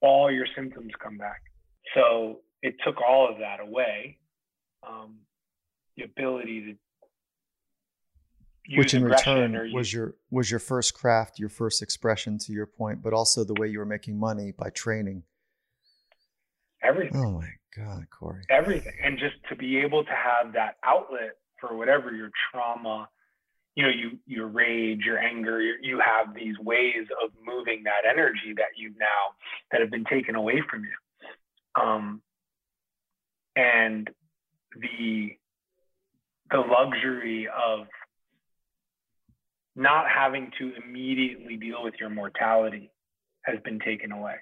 All 0.00 0.30
your 0.30 0.46
symptoms 0.56 0.92
come 1.02 1.16
back. 1.16 1.42
So 1.94 2.40
it 2.62 2.74
took 2.84 2.96
all 3.00 3.28
of 3.30 3.38
that 3.38 3.60
away. 3.60 4.18
Um, 4.86 5.18
the 5.96 6.04
ability 6.04 6.60
to 6.60 6.76
which 8.76 8.94
in 8.94 9.04
return 9.04 9.72
was 9.74 9.92
your 9.92 10.14
was 10.30 10.50
your 10.50 10.60
first 10.60 10.94
craft, 10.94 11.38
your 11.38 11.50
first 11.50 11.82
expression 11.82 12.38
to 12.38 12.52
your 12.52 12.66
point, 12.66 13.02
but 13.02 13.12
also 13.12 13.44
the 13.44 13.54
way 13.54 13.68
you 13.68 13.78
were 13.78 13.84
making 13.84 14.18
money 14.18 14.52
by 14.58 14.70
training. 14.70 15.22
everything, 16.82 17.22
Oh 17.22 17.32
my 17.32 17.48
God, 17.76 18.06
Corey. 18.10 18.42
everything, 18.50 18.94
and 19.02 19.18
just 19.18 19.34
to 19.50 19.56
be 19.56 19.78
able 19.78 20.02
to 20.04 20.10
have 20.12 20.54
that 20.54 20.76
outlet 20.82 21.36
for 21.60 21.76
whatever 21.76 22.14
your 22.14 22.30
trauma, 22.50 23.08
you 23.74 23.82
know, 23.82 23.90
you 23.90 24.18
your 24.26 24.46
rage, 24.46 25.00
your 25.04 25.18
anger, 25.18 25.60
you 25.60 25.74
you 25.82 26.00
have 26.00 26.34
these 26.34 26.58
ways 26.58 27.06
of 27.22 27.30
moving 27.44 27.82
that 27.84 28.08
energy 28.10 28.54
that 28.56 28.76
you've 28.76 28.96
now 28.98 29.34
that 29.72 29.82
have 29.82 29.90
been 29.90 30.04
taken 30.04 30.36
away 30.36 30.62
from 30.70 30.84
you, 30.84 31.82
um, 31.82 32.22
and 33.56 34.08
the 34.80 35.36
the 36.54 36.60
luxury 36.60 37.48
of 37.48 37.88
not 39.74 40.04
having 40.08 40.52
to 40.56 40.72
immediately 40.86 41.56
deal 41.56 41.82
with 41.82 41.94
your 41.98 42.10
mortality 42.10 42.92
has 43.42 43.56
been 43.64 43.80
taken 43.80 44.12
away. 44.12 44.36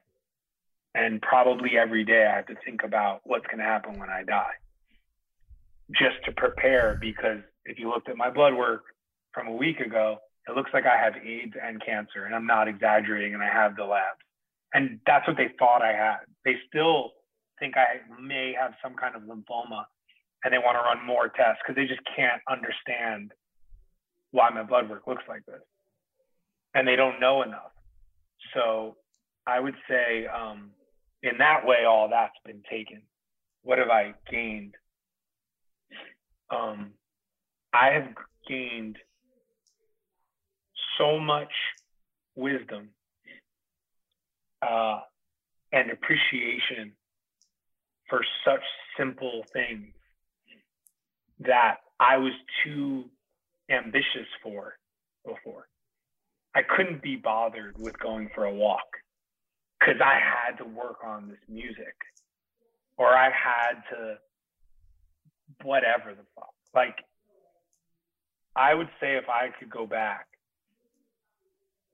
And 0.95 1.23
probably 1.23 1.79
every 1.79 2.05
day 2.05 2.27
I 2.31 2.37
have 2.37 2.47
to 2.49 2.55
think 2.67 2.83
about 2.85 3.21
what's 3.25 3.47
going 3.47 3.61
to 3.61 3.65
happen 3.65 3.99
when 3.99 4.11
I 4.11 4.25
die. 4.25 4.53
Just 5.91 6.23
to 6.27 6.33
prepare, 6.33 6.99
because 7.01 7.39
if 7.65 7.79
you 7.79 7.89
looked 7.89 8.11
at 8.11 8.19
my 8.19 8.29
blood 8.29 8.53
work 8.53 8.83
from 9.33 9.47
a 9.49 9.53
week 9.53 9.81
ago, 9.81 10.19
it 10.47 10.55
looks 10.55 10.71
like 10.75 10.85
I 10.85 11.03
have 11.03 11.15
AIDS 11.17 11.55
and 11.63 11.83
cancer, 11.83 12.27
and 12.27 12.35
I'm 12.35 12.47
not 12.47 12.69
exaggerating, 12.69 13.33
and 13.33 13.43
I 13.43 13.49
have 13.49 13.75
the 13.75 13.85
labs. 13.85 14.21
And 14.75 15.01
that's 15.07 15.27
what 15.27 15.39
they 15.39 15.49
thought 15.59 15.81
I 15.81 15.93
had. 15.93 16.19
They 16.45 16.57
still 16.69 17.13
think 17.59 17.75
I 17.79 18.01
may 18.21 18.53
have 18.59 18.75
some 18.83 18.97
kind 18.97 19.17
of 19.17 19.23
lymphoma, 19.23 19.85
and 20.45 20.53
they 20.53 20.59
want 20.59 20.77
to 20.77 20.81
run 20.81 21.07
more 21.07 21.29
tests 21.29 21.63
because 21.63 21.77
they 21.77 21.87
just 21.87 22.01
can't 22.17 22.43
understand 22.51 23.33
why 24.33 24.51
my 24.51 24.63
blood 24.63 24.89
work 24.89 25.07
looks 25.07 25.23
like 25.29 25.45
this. 25.47 25.61
And 26.75 26.89
they 26.89 26.97
don't 26.97 27.21
know 27.21 27.43
enough. 27.43 27.73
So 28.55 28.97
I 29.47 29.61
would 29.61 29.77
say, 29.89 30.27
um, 30.27 30.71
in 31.23 31.39
that 31.39 31.65
way, 31.65 31.85
all 31.87 32.09
that's 32.09 32.35
been 32.45 32.63
taken. 32.69 33.03
What 33.63 33.79
have 33.79 33.91
I 33.91 34.15
gained? 34.31 34.75
Um, 36.51 36.93
I 37.73 37.89
have 37.89 38.09
gained 38.49 38.97
so 40.99 41.19
much 41.19 41.53
wisdom 42.35 42.89
uh, 44.63 45.01
and 45.73 45.91
appreciation 45.91 46.93
for 48.09 48.25
such 48.45 48.63
simple 48.97 49.45
things 49.53 49.93
that 51.47 51.77
I 52.01 52.17
was 52.17 52.33
too 52.65 53.05
ambitious 53.71 54.27
for 54.43 54.75
before. 55.25 55.69
I 56.55 56.61
couldn't 56.63 57.03
be 57.03 57.17
bothered 57.17 57.77
with 57.79 57.99
going 57.99 58.29
for 58.35 58.45
a 58.45 58.53
walk 58.53 58.87
because 59.79 60.01
I 60.05 60.19
had 60.21 60.59
to 60.59 60.65
work 60.65 60.99
on 61.05 61.29
this 61.29 61.39
music 61.49 61.95
or 62.97 63.09
I 63.09 63.31
had 63.31 63.83
to 63.91 64.17
whatever 65.65 66.15
the 66.15 66.25
fuck. 66.35 66.53
Like, 66.75 66.97
I 68.55 68.75
would 68.75 68.89
say 69.01 69.17
if 69.17 69.25
I 69.29 69.49
could 69.59 69.71
go 69.71 69.87
back, 69.87 70.27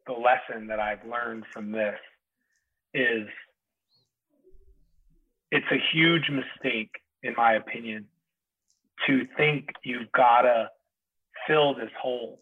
the 0.07 0.13
lesson 0.13 0.69
that 0.69 0.81
I've 0.81 1.05
learned 1.09 1.45
from 1.53 1.71
this 1.71 1.99
is 2.95 3.29
it's 5.51 5.67
a 5.71 5.97
huge 5.97 6.31
mistake, 6.31 6.91
in 7.23 7.35
my 7.37 7.55
opinion, 7.55 8.07
to 9.07 9.27
think 9.37 9.69
you've 9.85 10.11
got 10.13 10.43
to 10.43 10.69
fill 11.47 11.75
this 11.75 11.91
hole. 12.01 12.41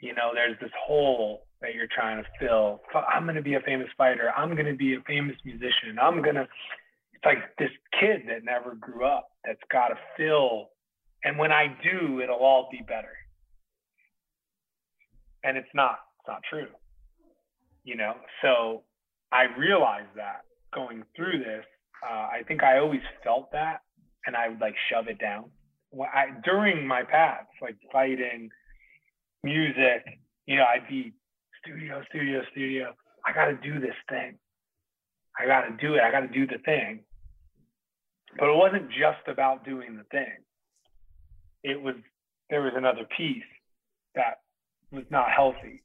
You 0.00 0.14
know, 0.14 0.30
there's 0.34 0.58
this 0.60 0.70
hole 0.86 1.46
that 1.60 1.74
you're 1.74 1.88
trying 1.94 2.22
to 2.22 2.28
fill. 2.38 2.80
I'm 2.94 3.24
going 3.24 3.36
to 3.36 3.42
be 3.42 3.54
a 3.54 3.60
famous 3.60 3.88
fighter. 3.96 4.30
I'm 4.36 4.54
going 4.54 4.66
to 4.66 4.74
be 4.76 4.94
a 4.94 5.00
famous 5.06 5.36
musician. 5.44 5.98
I'm 6.00 6.22
going 6.22 6.34
to, 6.34 6.46
it's 7.14 7.24
like 7.24 7.38
this 7.58 7.70
kid 7.98 8.22
that 8.28 8.44
never 8.44 8.74
grew 8.74 9.06
up 9.06 9.28
that's 9.44 9.60
got 9.72 9.88
to 9.88 9.94
fill. 10.16 10.70
And 11.24 11.38
when 11.38 11.52
I 11.52 11.68
do, 11.82 12.20
it'll 12.20 12.36
all 12.36 12.68
be 12.70 12.82
better. 12.86 13.14
And 15.42 15.56
it's 15.56 15.68
not, 15.74 16.00
it's 16.20 16.28
not 16.28 16.42
true. 16.50 16.68
You 17.84 17.96
know, 17.96 18.14
so 18.42 18.82
I 19.32 19.44
realized 19.58 20.14
that 20.16 20.42
going 20.74 21.04
through 21.14 21.38
this. 21.38 21.64
Uh, 22.06 22.12
I 22.12 22.42
think 22.46 22.62
I 22.62 22.78
always 22.78 23.00
felt 23.24 23.50
that 23.52 23.80
and 24.26 24.36
I 24.36 24.48
would 24.48 24.60
like 24.60 24.74
shove 24.90 25.08
it 25.08 25.18
down. 25.18 25.50
I, 26.00 26.26
during 26.44 26.86
my 26.86 27.02
paths, 27.04 27.48
like 27.62 27.76
fighting, 27.92 28.50
music, 29.42 30.04
you 30.46 30.56
know, 30.56 30.64
I'd 30.64 30.88
be 30.88 31.12
studio, 31.62 32.02
studio, 32.08 32.42
studio. 32.52 32.94
I 33.24 33.32
got 33.32 33.46
to 33.46 33.56
do 33.56 33.80
this 33.80 33.94
thing. 34.08 34.38
I 35.38 35.46
got 35.46 35.62
to 35.62 35.76
do 35.80 35.94
it. 35.94 36.00
I 36.00 36.10
got 36.10 36.20
to 36.20 36.28
do 36.28 36.46
the 36.46 36.58
thing. 36.64 37.00
But 38.38 38.50
it 38.50 38.56
wasn't 38.56 38.88
just 38.90 39.26
about 39.28 39.64
doing 39.64 39.96
the 39.96 40.04
thing. 40.10 40.32
It 41.62 41.80
was, 41.80 41.94
there 42.50 42.62
was 42.62 42.72
another 42.76 43.06
piece 43.16 43.42
that 44.14 44.40
was 44.92 45.04
not 45.10 45.30
healthy, 45.34 45.82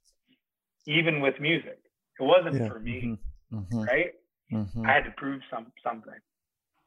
even 0.88 1.22
with 1.22 1.40
music. 1.40 1.80
It 2.20 2.24
wasn't 2.24 2.62
yeah. 2.62 2.68
for 2.68 2.80
me, 2.80 3.18
mm-hmm. 3.54 3.58
Mm-hmm. 3.58 3.82
right? 3.84 4.12
Mm-hmm. 4.52 4.86
I 4.86 4.94
had 4.94 5.06
to 5.06 5.12
prove 5.18 5.42
some 5.50 5.68
something. 5.84 6.14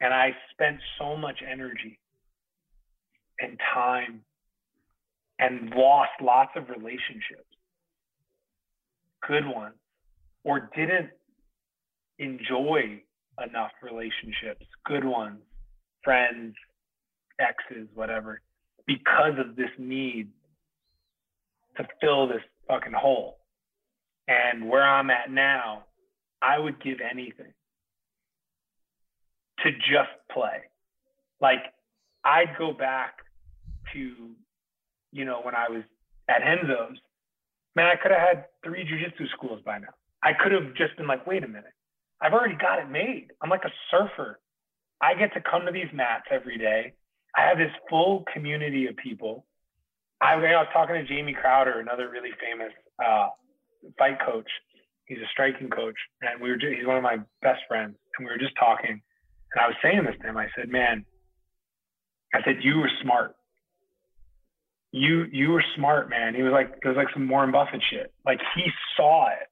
And 0.01 0.13
I 0.13 0.35
spent 0.51 0.77
so 0.99 1.15
much 1.15 1.39
energy 1.49 1.99
and 3.39 3.59
time 3.73 4.21
and 5.39 5.71
lost 5.71 6.11
lots 6.21 6.51
of 6.55 6.69
relationships, 6.69 7.47
good 9.27 9.45
ones, 9.45 9.75
or 10.43 10.69
didn't 10.75 11.09
enjoy 12.19 13.01
enough 13.43 13.71
relationships, 13.81 14.65
good 14.85 15.03
ones, 15.03 15.39
friends, 16.03 16.55
exes, 17.39 17.87
whatever, 17.93 18.41
because 18.87 19.33
of 19.37 19.55
this 19.55 19.71
need 19.77 20.29
to 21.77 21.85
fill 21.99 22.27
this 22.27 22.41
fucking 22.67 22.93
hole. 22.93 23.39
And 24.27 24.69
where 24.69 24.87
I'm 24.87 25.09
at 25.09 25.29
now, 25.29 25.83
I 26.41 26.59
would 26.59 26.81
give 26.81 26.97
anything 27.01 27.53
to 29.65 29.71
just 29.71 30.13
play. 30.31 30.63
Like 31.41 31.73
I'd 32.23 32.55
go 32.57 32.71
back 32.71 33.17
to, 33.93 34.31
you 35.11 35.25
know, 35.25 35.41
when 35.43 35.55
I 35.55 35.69
was 35.69 35.83
at 36.29 36.41
Renzo's, 36.41 36.97
man, 37.75 37.87
I 37.87 37.95
could 38.01 38.11
have 38.11 38.21
had 38.21 38.45
three 38.63 38.85
jujitsu 38.85 39.29
schools 39.31 39.61
by 39.65 39.79
now. 39.79 39.93
I 40.23 40.31
could 40.33 40.51
have 40.51 40.73
just 40.75 40.95
been 40.97 41.07
like, 41.07 41.27
wait 41.27 41.43
a 41.43 41.47
minute, 41.47 41.73
I've 42.21 42.33
already 42.33 42.55
got 42.55 42.79
it 42.79 42.89
made. 42.89 43.27
I'm 43.41 43.49
like 43.49 43.65
a 43.65 43.73
surfer. 43.91 44.39
I 45.01 45.13
get 45.13 45.33
to 45.33 45.41
come 45.41 45.65
to 45.65 45.71
these 45.71 45.91
mats 45.93 46.25
every 46.31 46.57
day. 46.57 46.93
I 47.37 47.41
have 47.47 47.57
this 47.57 47.71
full 47.89 48.23
community 48.33 48.87
of 48.87 48.95
people. 48.95 49.45
I, 50.21 50.33
I 50.33 50.37
was 50.37 50.67
talking 50.71 50.95
to 50.95 51.03
Jamie 51.03 51.33
Crowder, 51.33 51.79
another 51.79 52.09
really 52.09 52.31
famous 52.39 52.71
uh, 53.05 53.27
fight 53.97 54.17
coach. 54.25 54.49
He's 55.05 55.19
a 55.19 55.29
striking 55.31 55.69
coach, 55.69 55.97
and 56.21 56.41
we 56.41 56.49
were 56.49 56.55
just, 56.55 56.73
he's 56.75 56.87
one 56.87 56.97
of 56.97 57.03
my 57.03 57.17
best 57.41 57.61
friends, 57.67 57.95
and 58.17 58.25
we 58.25 58.31
were 58.31 58.39
just 58.39 58.55
talking. 58.57 59.01
And 59.55 59.63
I 59.63 59.67
was 59.67 59.75
saying 59.81 60.03
this 60.05 60.15
to 60.21 60.27
him. 60.27 60.37
I 60.37 60.47
said, 60.55 60.69
man, 60.69 61.05
I 62.33 62.39
said, 62.43 62.57
you 62.61 62.77
were 62.77 62.91
smart. 63.01 63.35
You 64.91 65.25
you 65.31 65.49
were 65.49 65.63
smart, 65.75 66.09
man. 66.09 66.35
He 66.35 66.43
was 66.43 66.53
like, 66.53 66.73
it 66.81 66.87
was 66.87 66.95
like 66.95 67.07
some 67.13 67.27
Warren 67.27 67.51
Buffett 67.51 67.81
shit. 67.89 68.13
Like 68.25 68.39
he 68.55 68.63
saw 68.95 69.27
it 69.27 69.47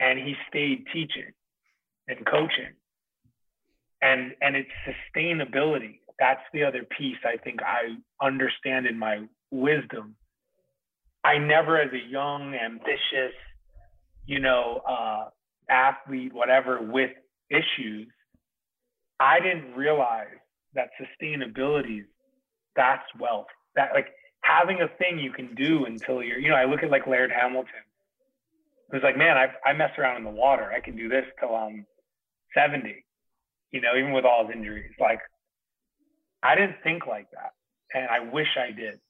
and 0.00 0.18
he 0.18 0.34
stayed 0.48 0.86
teaching 0.92 1.32
and 2.08 2.24
coaching. 2.24 2.72
And 4.00 4.32
and 4.40 4.56
it's 4.56 4.70
sustainability. 4.86 6.00
That's 6.18 6.40
the 6.54 6.64
other 6.64 6.86
piece 6.98 7.18
I 7.24 7.36
think 7.36 7.60
I 7.62 7.96
understand 8.24 8.86
in 8.86 8.98
my 8.98 9.26
wisdom. 9.50 10.16
I 11.24 11.38
never, 11.38 11.78
as 11.78 11.90
a 11.92 12.10
young, 12.10 12.54
ambitious, 12.54 13.34
you 14.26 14.38
know, 14.40 14.80
uh, 14.88 15.24
athlete, 15.68 16.32
whatever, 16.32 16.80
with 16.80 17.10
issues, 17.50 18.08
I 19.20 19.40
didn't 19.40 19.74
realize 19.74 20.28
that 20.74 20.90
sustainability, 21.00 22.02
that's 22.74 23.04
wealth. 23.18 23.46
That 23.74 23.90
like 23.94 24.08
having 24.42 24.80
a 24.80 24.88
thing 24.98 25.18
you 25.18 25.32
can 25.32 25.54
do 25.54 25.86
until 25.86 26.22
you're, 26.22 26.38
you 26.38 26.48
know, 26.50 26.56
I 26.56 26.64
look 26.64 26.82
at 26.82 26.90
like 26.90 27.06
Laird 27.06 27.30
Hamilton. 27.30 27.84
who's 28.90 29.02
like, 29.02 29.16
man, 29.16 29.36
I 29.36 29.48
I 29.68 29.72
mess 29.72 29.90
around 29.98 30.18
in 30.18 30.24
the 30.24 30.30
water. 30.30 30.70
I 30.72 30.80
can 30.80 30.96
do 30.96 31.08
this 31.08 31.24
till 31.40 31.54
I'm 31.54 31.86
70, 32.54 33.04
you 33.72 33.80
know, 33.80 33.96
even 33.98 34.12
with 34.12 34.24
all 34.24 34.46
his 34.46 34.56
injuries. 34.56 34.92
Like, 35.00 35.20
I 36.42 36.54
didn't 36.54 36.76
think 36.84 37.06
like 37.06 37.30
that. 37.32 37.52
And 37.94 38.08
I 38.08 38.32
wish 38.32 38.48
I 38.56 38.72
did. 38.72 39.00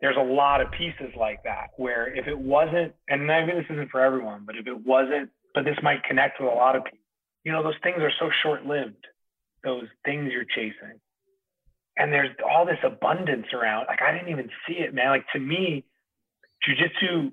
There's 0.00 0.16
a 0.16 0.22
lot 0.22 0.60
of 0.60 0.70
pieces 0.72 1.14
like 1.18 1.42
that 1.44 1.68
where 1.76 2.14
if 2.14 2.26
it 2.26 2.38
wasn't, 2.38 2.94
and 3.08 3.26
maybe 3.26 3.52
this 3.52 3.64
isn't 3.70 3.90
for 3.90 4.00
everyone, 4.00 4.44
but 4.46 4.56
if 4.56 4.66
it 4.66 4.86
wasn't, 4.86 5.30
but 5.54 5.64
this 5.64 5.76
might 5.82 6.04
connect 6.04 6.40
with 6.40 6.50
a 6.50 6.54
lot 6.54 6.76
of 6.76 6.84
people, 6.84 6.98
you 7.44 7.52
know, 7.52 7.62
those 7.62 7.78
things 7.82 7.98
are 8.00 8.12
so 8.18 8.30
short 8.42 8.66
lived 8.66 9.06
those 9.66 9.84
things 10.04 10.30
you're 10.32 10.44
chasing. 10.44 10.98
And 11.98 12.12
there's 12.12 12.30
all 12.48 12.64
this 12.64 12.78
abundance 12.84 13.46
around. 13.52 13.86
Like 13.88 14.00
I 14.00 14.12
didn't 14.12 14.30
even 14.30 14.48
see 14.66 14.74
it, 14.74 14.94
man. 14.94 15.10
Like 15.10 15.26
to 15.34 15.40
me, 15.40 15.84
jujitsu, 16.66 17.32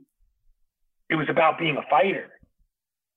it 1.10 1.16
was 1.16 1.28
about 1.30 1.60
being 1.60 1.78
a 1.78 1.90
fighter. 1.90 2.32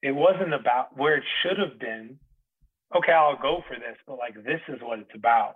It 0.03 0.13
wasn't 0.13 0.55
about 0.55 0.97
where 0.97 1.17
it 1.17 1.25
should 1.43 1.59
have 1.59 1.79
been. 1.81 2.19
Okay, 2.95 3.13
I'll 3.13 3.41
go 3.41 3.63
for 3.67 3.75
this, 3.77 3.97
but 4.07 4.19
like 4.19 4.35
this 4.45 4.61
is 4.69 4.81
what 4.83 4.99
it's 4.99 5.15
about. 5.15 5.55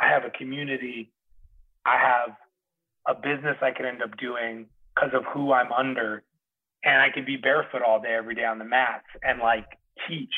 I 0.00 0.08
have 0.08 0.24
a 0.24 0.30
community. 0.30 1.12
I 1.84 1.98
have 1.98 2.36
a 3.06 3.14
business 3.14 3.56
I 3.60 3.70
could 3.70 3.86
end 3.86 4.02
up 4.02 4.16
doing 4.16 4.66
because 4.94 5.10
of 5.14 5.24
who 5.32 5.52
I'm 5.52 5.72
under. 5.72 6.22
And 6.84 7.00
I 7.00 7.08
could 7.12 7.26
be 7.26 7.36
barefoot 7.36 7.82
all 7.86 8.00
day, 8.00 8.14
every 8.16 8.34
day 8.34 8.44
on 8.44 8.58
the 8.58 8.64
mats 8.64 9.06
and 9.22 9.40
like 9.40 9.66
teach, 10.08 10.34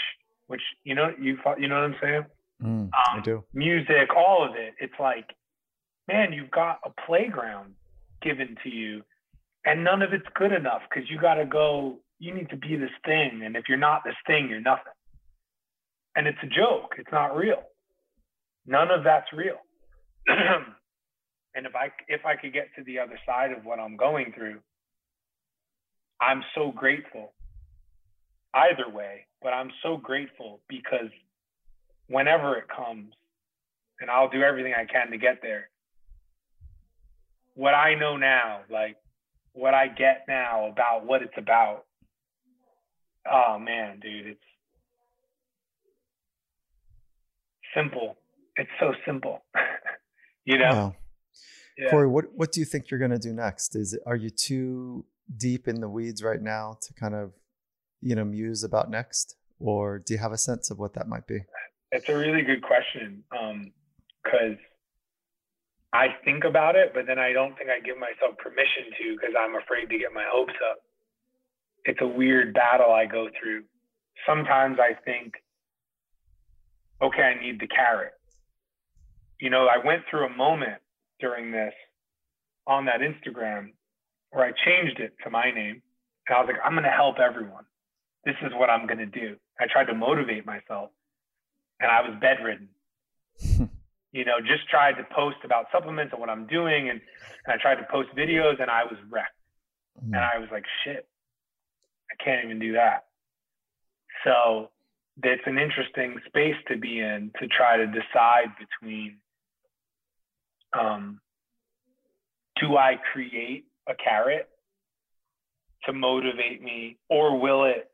which 0.46 0.62
you 0.84 0.94
know, 0.94 1.10
you 1.20 1.38
you 1.58 1.68
know 1.68 1.76
what 1.76 1.84
I'm 1.84 1.96
saying? 2.00 2.24
Mm, 2.62 2.66
um, 2.68 2.90
I 2.94 3.20
do. 3.22 3.44
Music, 3.52 4.08
all 4.16 4.46
of 4.48 4.56
it. 4.56 4.74
It's 4.80 4.94
like, 4.98 5.26
man, 6.08 6.32
you've 6.32 6.50
got 6.50 6.78
a 6.84 6.90
playground 7.06 7.74
given 8.22 8.56
to 8.62 8.70
you, 8.70 9.02
and 9.64 9.84
none 9.84 10.02
of 10.02 10.12
it's 10.12 10.26
good 10.34 10.52
enough 10.52 10.82
because 10.88 11.08
you 11.10 11.20
got 11.20 11.34
to 11.34 11.44
go. 11.44 11.98
You 12.18 12.34
need 12.34 12.48
to 12.50 12.56
be 12.56 12.76
this 12.76 12.90
thing, 13.04 13.42
and 13.44 13.56
if 13.56 13.64
you're 13.68 13.76
not 13.76 14.02
this 14.04 14.14
thing, 14.26 14.48
you're 14.48 14.60
nothing. 14.60 14.92
And 16.14 16.26
it's 16.26 16.38
a 16.42 16.46
joke. 16.46 16.94
It's 16.98 17.12
not 17.12 17.36
real. 17.36 17.62
None 18.66 18.90
of 18.90 19.04
that's 19.04 19.30
real. 19.34 19.58
and 20.26 21.66
if 21.66 21.74
I 21.76 21.90
if 22.08 22.24
I 22.24 22.36
could 22.36 22.52
get 22.52 22.68
to 22.76 22.84
the 22.84 22.98
other 22.98 23.18
side 23.26 23.52
of 23.52 23.64
what 23.64 23.78
I'm 23.78 23.96
going 23.96 24.32
through, 24.34 24.60
I'm 26.20 26.42
so 26.54 26.72
grateful. 26.72 27.32
Either 28.54 28.88
way, 28.90 29.26
but 29.42 29.50
I'm 29.50 29.70
so 29.82 29.98
grateful 29.98 30.60
because 30.68 31.10
whenever 32.08 32.56
it 32.56 32.64
comes, 32.68 33.12
and 34.00 34.10
I'll 34.10 34.28
do 34.28 34.42
everything 34.42 34.74
I 34.74 34.84
can 34.84 35.10
to 35.10 35.18
get 35.18 35.40
there. 35.42 35.68
What 37.54 37.74
I 37.74 37.94
know 37.94 38.16
now, 38.16 38.60
like 38.70 38.96
what 39.52 39.74
I 39.74 39.88
get 39.88 40.24
now 40.28 40.66
about 40.66 41.06
what 41.06 41.22
it's 41.22 41.36
about. 41.36 41.84
Oh 43.30 43.58
man, 43.58 44.00
dude, 44.00 44.26
it's 44.26 44.40
simple. 47.74 48.16
It's 48.56 48.70
so 48.78 48.92
simple. 49.04 49.42
you 50.44 50.58
know? 50.58 50.70
Wow. 50.70 50.94
Yeah. 51.78 51.90
Corey, 51.90 52.08
what 52.08 52.26
what 52.34 52.52
do 52.52 52.60
you 52.60 52.66
think 52.66 52.90
you're 52.90 53.00
gonna 53.00 53.18
do 53.18 53.32
next? 53.32 53.76
Is 53.76 53.94
it, 53.94 54.00
are 54.06 54.16
you 54.16 54.30
too 54.30 55.04
deep 55.36 55.68
in 55.68 55.80
the 55.80 55.88
weeds 55.88 56.22
right 56.22 56.40
now 56.40 56.78
to 56.80 56.94
kind 56.94 57.14
of, 57.14 57.32
you 58.00 58.14
know, 58.14 58.24
muse 58.24 58.62
about 58.62 58.90
next, 58.90 59.36
or 59.58 59.98
do 59.98 60.14
you 60.14 60.18
have 60.18 60.32
a 60.32 60.38
sense 60.38 60.70
of 60.70 60.78
what 60.78 60.94
that 60.94 61.08
might 61.08 61.26
be? 61.26 61.40
It's 61.92 62.08
a 62.08 62.16
really 62.16 62.42
good 62.42 62.62
question 62.62 63.22
because 63.30 64.52
um, 64.52 64.58
I 65.92 66.08
think 66.24 66.44
about 66.44 66.76
it, 66.76 66.92
but 66.94 67.06
then 67.06 67.18
I 67.18 67.32
don't 67.32 67.56
think 67.56 67.70
I 67.70 67.80
give 67.80 67.96
myself 67.96 68.36
permission 68.38 68.90
to 68.98 69.16
because 69.16 69.34
I'm 69.38 69.54
afraid 69.54 69.88
to 69.90 69.98
get 69.98 70.12
my 70.12 70.24
hopes 70.30 70.54
up. 70.70 70.78
It's 71.84 72.00
a 72.00 72.06
weird 72.06 72.52
battle 72.52 72.92
I 72.92 73.06
go 73.06 73.28
through. 73.40 73.64
Sometimes 74.26 74.78
I 74.80 74.94
think, 75.04 75.34
okay, 77.00 77.22
I 77.22 77.40
need 77.40 77.60
the 77.60 77.68
carrot. 77.68 78.12
You 79.40 79.50
know, 79.50 79.66
I 79.66 79.84
went 79.84 80.02
through 80.10 80.26
a 80.26 80.36
moment 80.36 80.80
during 81.20 81.52
this 81.52 81.72
on 82.66 82.86
that 82.86 83.00
Instagram 83.00 83.70
where 84.30 84.44
I 84.44 84.52
changed 84.64 84.98
it 84.98 85.14
to 85.24 85.30
my 85.30 85.50
name 85.50 85.82
And 86.28 86.36
I 86.36 86.40
was 86.40 86.48
like, 86.48 86.60
I'm 86.64 86.72
going 86.72 86.84
to 86.84 86.90
help 86.90 87.18
everyone. 87.18 87.64
This 88.24 88.34
is 88.42 88.52
what 88.54 88.70
I'm 88.70 88.86
going 88.86 88.98
to 88.98 89.06
do. 89.06 89.36
I 89.60 89.66
tried 89.70 89.86
to 89.86 89.94
motivate 89.94 90.44
myself 90.44 90.90
and 91.80 91.90
I 91.90 92.00
was 92.02 92.16
bedridden. 92.20 92.68
you 94.12 94.24
know, 94.24 94.40
just 94.40 94.68
tried 94.68 94.92
to 94.92 95.04
post 95.14 95.36
about 95.44 95.66
supplements 95.70 96.12
and 96.12 96.20
what 96.20 96.30
I'm 96.30 96.46
doing. 96.46 96.88
And, 96.88 97.00
and 97.46 97.52
I 97.52 97.56
tried 97.60 97.76
to 97.76 97.86
post 97.90 98.08
videos 98.16 98.60
and 98.60 98.70
I 98.70 98.84
was 98.84 98.96
wrecked. 99.10 99.36
Mm. 100.02 100.14
And 100.14 100.16
I 100.16 100.38
was 100.38 100.48
like, 100.50 100.64
shit, 100.84 101.06
I 102.10 102.22
can't 102.22 102.44
even 102.44 102.58
do 102.58 102.72
that. 102.72 103.06
So 104.24 104.70
it's 105.22 105.42
an 105.46 105.58
interesting 105.58 106.18
space 106.26 106.56
to 106.68 106.76
be 106.76 106.98
in 107.00 107.30
to 107.40 107.46
try 107.48 107.76
to 107.76 107.86
decide 107.86 108.52
between 108.58 109.18
um, 110.78 111.20
do 112.60 112.76
I 112.76 112.96
create 113.12 113.66
a 113.88 113.94
carrot 113.94 114.48
to 115.84 115.92
motivate 115.92 116.62
me 116.62 116.98
or 117.08 117.38
will 117.38 117.64
it 117.64 117.90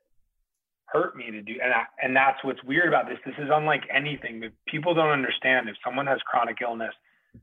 hurt 0.92 1.16
me 1.16 1.30
to 1.30 1.42
do 1.42 1.54
and 1.62 1.72
I, 1.72 1.84
and 2.02 2.14
that's 2.14 2.42
what's 2.44 2.62
weird 2.64 2.88
about 2.88 3.08
this. 3.08 3.18
This 3.24 3.34
is 3.38 3.48
unlike 3.52 3.82
anything. 3.92 4.42
People 4.68 4.94
don't 4.94 5.10
understand 5.10 5.68
if 5.68 5.76
someone 5.84 6.06
has 6.06 6.18
chronic 6.26 6.58
illness 6.62 6.94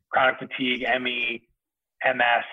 chronic 0.10 0.36
fatigue 0.40 0.86
me 1.02 1.42
ms 2.04 2.46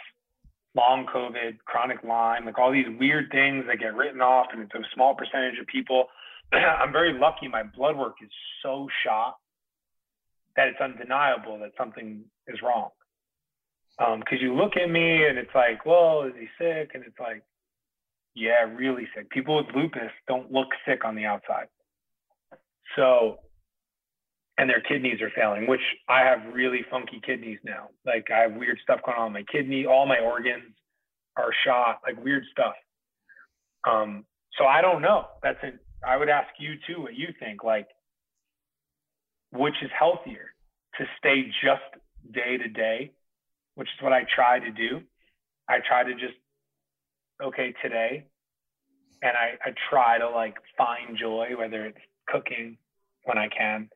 long 0.75 1.07
covid 1.07 1.59
chronic 1.65 2.03
lyme 2.05 2.45
like 2.45 2.59
all 2.59 2.73
these 2.73 2.87
weird 2.99 3.31
things 3.31 3.65
that 3.69 3.79
get 3.79 3.95
written 3.95 4.21
off 4.21 4.47
and 4.53 4.63
it's 4.63 4.75
a 4.75 4.79
small 4.95 5.15
percentage 5.15 5.59
of 5.59 5.67
people 5.67 6.07
i'm 6.53 6.93
very 6.93 7.19
lucky. 7.19 7.49
My 7.49 7.63
blood 7.63 7.97
work 7.97 8.17
is 8.23 8.31
so 8.63 8.89
shot 9.05 9.37
that 10.57 10.69
it's 10.69 10.81
undeniable 10.81 11.59
that 11.59 11.73
something 11.77 12.25
is 12.47 12.63
wrong. 12.63 12.91
Because 13.99 14.39
um, 14.39 14.39
you 14.41 14.55
look 14.55 14.77
at 14.77 14.91
me 14.91 15.27
and 15.27 15.39
it's 15.39 15.55
like 15.55 15.85
well 15.85 16.23
is 16.23 16.35
he 16.39 16.47
sick? 16.59 16.93
And 16.95 17.05
it's 17.05 17.19
like 17.19 17.43
yeah, 18.37 18.71
really 18.77 19.09
sick. 19.17 19.31
People 19.31 19.57
with 19.57 19.75
lupus 19.75 20.13
don't 20.29 20.53
look 20.53 20.69
sick 20.87 21.05
on 21.05 21.17
the 21.17 21.25
outside. 21.25 21.69
So, 22.95 23.39
and 24.59 24.69
their 24.69 24.83
kidneys 24.83 25.23
are 25.23 25.31
failing, 25.35 25.67
which 25.67 25.81
I 26.09 26.21
have 26.21 26.55
really 26.55 26.83
funky 26.91 27.21
kidneys 27.25 27.59
now. 27.65 27.89
Like 28.05 28.29
I 28.31 28.41
have 28.43 28.53
weird 28.53 28.79
stuff 28.83 29.01
going 29.05 29.17
on 29.17 29.33
my 29.33 29.43
kidney. 29.51 29.87
All 29.87 30.07
my 30.07 30.19
organs 30.19 30.75
are 31.37 31.51
shot, 31.67 32.01
like 32.07 32.23
weird 32.23 32.45
stuff. 32.53 32.75
Um, 33.89 34.25
so 34.59 34.67
I 34.67 34.83
don't 34.83 35.01
know. 35.01 35.27
That's 35.43 35.59
it. 35.63 35.79
I 36.07 36.19
would 36.19 36.29
ask 36.29 36.49
you 36.59 36.75
too 36.87 37.01
what 37.03 37.15
you 37.15 37.29
think. 37.41 37.65
Like, 37.65 37.89
which 39.51 39.75
is 39.83 39.91
healthier 39.99 40.53
to 40.99 41.05
stay 41.19 41.45
just 41.65 41.83
day 42.33 42.59
to 42.59 42.69
day, 42.69 43.13
which 43.77 43.89
is 43.89 44.03
what 44.03 44.13
I 44.13 44.25
try 44.35 44.59
to 44.59 44.71
do. 44.71 45.01
I 45.69 45.79
try 45.87 46.05
to 46.05 46.13
just 46.13 46.35
okay 47.43 47.75
today. 47.83 48.27
And 49.23 49.33
I, 49.37 49.69
I 49.69 49.73
try 49.91 50.19
to 50.19 50.29
like 50.29 50.57
find 50.77 51.17
joy 51.19 51.51
whether 51.59 51.87
it's 51.87 51.99
cooking 52.29 52.77
when 53.25 53.39
i 53.39 53.49
can 53.49 53.89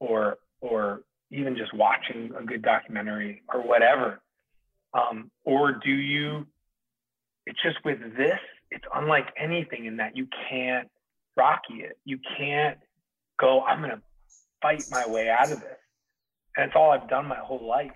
or 0.00 0.36
or 0.60 1.00
even 1.30 1.56
just 1.56 1.74
watching 1.74 2.30
a 2.38 2.44
good 2.44 2.62
documentary 2.62 3.42
or 3.52 3.60
whatever. 3.66 4.20
Um, 4.92 5.30
or 5.44 5.72
do 5.72 5.90
you 5.90 6.46
it's 7.46 7.58
just 7.62 7.78
with 7.84 7.98
this 8.16 8.38
it's 8.70 8.84
unlike 8.94 9.26
anything 9.36 9.86
in 9.86 9.96
that 9.98 10.16
you 10.16 10.26
can't 10.48 10.88
rocky 11.36 11.80
it. 11.80 11.98
You 12.04 12.18
can't 12.38 12.78
go 13.38 13.62
i'm 13.62 13.82
to 13.82 14.00
fight 14.62 14.86
my 14.90 15.06
way 15.08 15.28
out 15.28 15.52
of 15.52 15.60
this. 15.60 15.78
And 16.56 16.66
it's 16.66 16.76
all 16.76 16.90
i've 16.90 17.08
done 17.08 17.26
my 17.26 17.38
whole 17.38 17.66
life. 17.66 17.92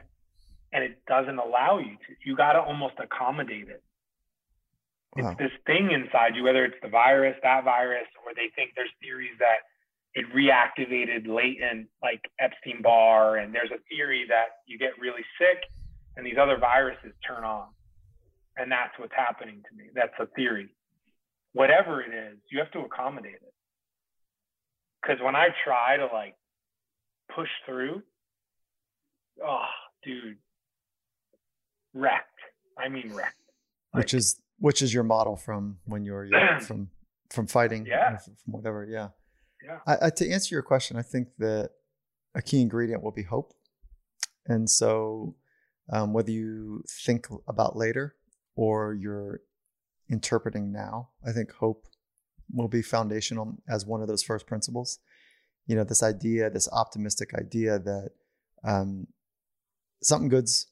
And 0.72 0.84
it 0.84 0.98
doesn't 1.06 1.38
allow 1.38 1.78
you 1.78 1.92
to. 1.92 2.14
You 2.26 2.36
got 2.36 2.52
to 2.52 2.60
almost 2.60 2.94
accommodate 2.98 3.68
it 3.68 3.82
Wow. 5.16 5.30
It's 5.30 5.38
this 5.38 5.52
thing 5.66 5.90
inside 5.90 6.36
you, 6.36 6.44
whether 6.44 6.64
it's 6.64 6.76
the 6.82 6.88
virus, 6.88 7.36
that 7.42 7.64
virus, 7.64 8.06
or 8.24 8.34
they 8.34 8.50
think 8.54 8.72
there's 8.76 8.90
theories 9.00 9.36
that 9.38 9.66
it 10.14 10.26
reactivated 10.34 11.26
latent 11.26 11.88
like 12.02 12.20
Epstein 12.38 12.82
Barr, 12.82 13.36
and 13.36 13.54
there's 13.54 13.70
a 13.70 13.78
theory 13.88 14.26
that 14.28 14.46
you 14.66 14.78
get 14.78 14.98
really 15.00 15.24
sick 15.38 15.64
and 16.16 16.26
these 16.26 16.36
other 16.40 16.58
viruses 16.58 17.12
turn 17.26 17.44
on. 17.44 17.68
And 18.56 18.70
that's 18.70 18.98
what's 18.98 19.14
happening 19.14 19.62
to 19.68 19.76
me. 19.76 19.84
That's 19.94 20.12
a 20.18 20.26
theory. 20.26 20.68
Whatever 21.52 22.02
it 22.02 22.12
is, 22.12 22.38
you 22.50 22.58
have 22.58 22.70
to 22.72 22.80
accommodate 22.80 23.34
it. 23.34 23.54
Because 25.00 25.22
when 25.22 25.36
I 25.36 25.48
try 25.64 25.96
to 25.96 26.06
like 26.06 26.34
push 27.34 27.48
through, 27.64 28.02
oh, 29.46 29.66
dude, 30.04 30.38
wrecked. 31.94 32.26
I 32.76 32.88
mean, 32.88 33.12
wrecked. 33.14 33.36
Which 33.92 34.12
is 34.12 34.40
which 34.58 34.82
is 34.82 34.92
your 34.92 35.04
model 35.04 35.36
from 35.36 35.78
when 35.84 36.04
you 36.04 36.12
were 36.12 36.24
young, 36.30 36.60
from 36.60 36.90
from 37.30 37.46
fighting, 37.46 37.86
yeah, 37.86 38.16
from 38.16 38.34
whatever, 38.46 38.86
yeah. 38.90 39.08
Yeah. 39.64 39.78
I, 39.86 40.06
I, 40.06 40.10
to 40.10 40.30
answer 40.30 40.54
your 40.54 40.62
question, 40.62 40.96
I 40.96 41.02
think 41.02 41.28
that 41.38 41.70
a 42.34 42.40
key 42.40 42.60
ingredient 42.60 43.02
will 43.02 43.12
be 43.12 43.24
hope, 43.24 43.52
and 44.46 44.68
so 44.68 45.36
um, 45.92 46.12
whether 46.12 46.30
you 46.30 46.84
think 47.04 47.26
about 47.48 47.76
later 47.76 48.14
or 48.54 48.94
you're 48.94 49.40
interpreting 50.10 50.72
now, 50.72 51.10
I 51.26 51.32
think 51.32 51.52
hope 51.52 51.86
will 52.52 52.68
be 52.68 52.82
foundational 52.82 53.58
as 53.68 53.86
one 53.86 54.00
of 54.00 54.08
those 54.08 54.22
first 54.22 54.46
principles. 54.46 54.98
You 55.66 55.76
know, 55.76 55.84
this 55.84 56.02
idea, 56.02 56.50
this 56.50 56.68
optimistic 56.72 57.34
idea 57.34 57.78
that 57.78 58.10
um, 58.64 59.06
something 60.02 60.28
good's 60.28 60.66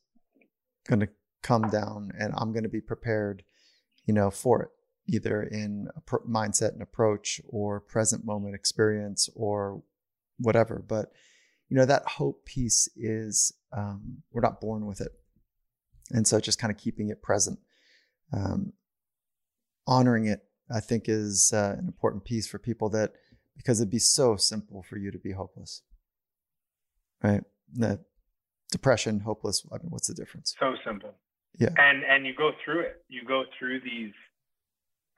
going 0.89 1.01
to 1.01 1.09
come 1.43 1.69
down, 1.69 2.13
and 2.19 2.33
I'm 2.37 2.53
going 2.53 2.63
to 2.63 2.69
be 2.69 2.81
prepared 2.81 3.43
you 4.07 4.15
know, 4.15 4.31
for 4.31 4.63
it, 4.63 4.71
either 5.09 5.43
in 5.43 5.89
mindset 6.29 6.73
and 6.73 6.81
approach 6.81 7.41
or 7.49 7.81
present 7.81 8.25
moment 8.25 8.55
experience 8.55 9.29
or 9.35 9.83
whatever. 10.39 10.83
But, 10.87 11.13
you 11.69 11.77
know, 11.77 11.85
that 11.85 12.07
hope 12.07 12.45
piece 12.45 12.89
is, 12.97 13.53
um, 13.77 14.23
we're 14.33 14.41
not 14.41 14.61
born 14.61 14.87
with 14.87 15.01
it. 15.01 15.13
And 16.11 16.27
so 16.27 16.41
just 16.41 16.61
kind 16.61 16.71
of 16.71 16.79
keeping 16.79 17.11
it 17.11 17.21
present, 17.21 17.59
um, 18.33 18.73
honoring 19.87 20.27
it, 20.27 20.45
I 20.73 20.81
think 20.81 21.05
is 21.09 21.53
uh, 21.53 21.75
an 21.79 21.87
important 21.87 22.25
piece 22.25 22.47
for 22.47 22.59
people 22.59 22.89
that, 22.91 23.13
because 23.57 23.81
it'd 23.81 23.91
be 23.91 23.99
so 23.99 24.37
simple 24.37 24.83
for 24.83 24.99
you 24.99 25.11
to 25.11 25.19
be 25.19 25.33
hopeless, 25.33 25.83
right? 27.23 27.43
The 27.73 28.05
depression, 28.71 29.21
hopeless. 29.21 29.67
I 29.73 29.79
mean, 29.79 29.91
what's 29.91 30.07
the 30.07 30.15
difference? 30.15 30.55
So 30.61 30.75
simple 30.85 31.15
yeah. 31.59 31.69
And 31.79 32.05
and 32.05 32.27
you 32.27 32.35
go 32.35 32.53
through 32.65 32.81
it. 32.81 33.03
You 33.09 33.25
go 33.25 33.45
through 33.59 33.81
these 33.81 34.13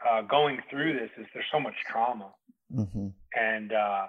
uh, 0.08 0.22
going 0.22 0.58
through 0.70 0.94
this 0.94 1.10
is 1.18 1.26
there's 1.34 1.46
so 1.52 1.60
much 1.60 1.74
trauma. 1.90 2.32
Mm-hmm. 2.74 3.08
and 3.34 3.72
uh, 3.72 4.06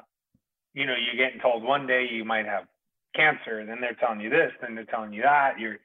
you 0.73 0.85
know 0.85 0.93
you're 0.93 1.15
getting 1.15 1.39
told 1.39 1.64
one 1.64 1.88
day 1.88 2.06
you 2.11 2.26
might 2.26 2.45
have 2.45 2.65
cancer 3.15 3.65
then 3.65 3.77
they're 3.80 3.93
telling 3.93 4.19
you 4.19 4.30
this 4.30 4.51
then 4.61 4.76
they're 4.76 4.85
telling 4.85 5.14
you 5.14 5.22
that. 5.22 5.60
You're 5.60 5.77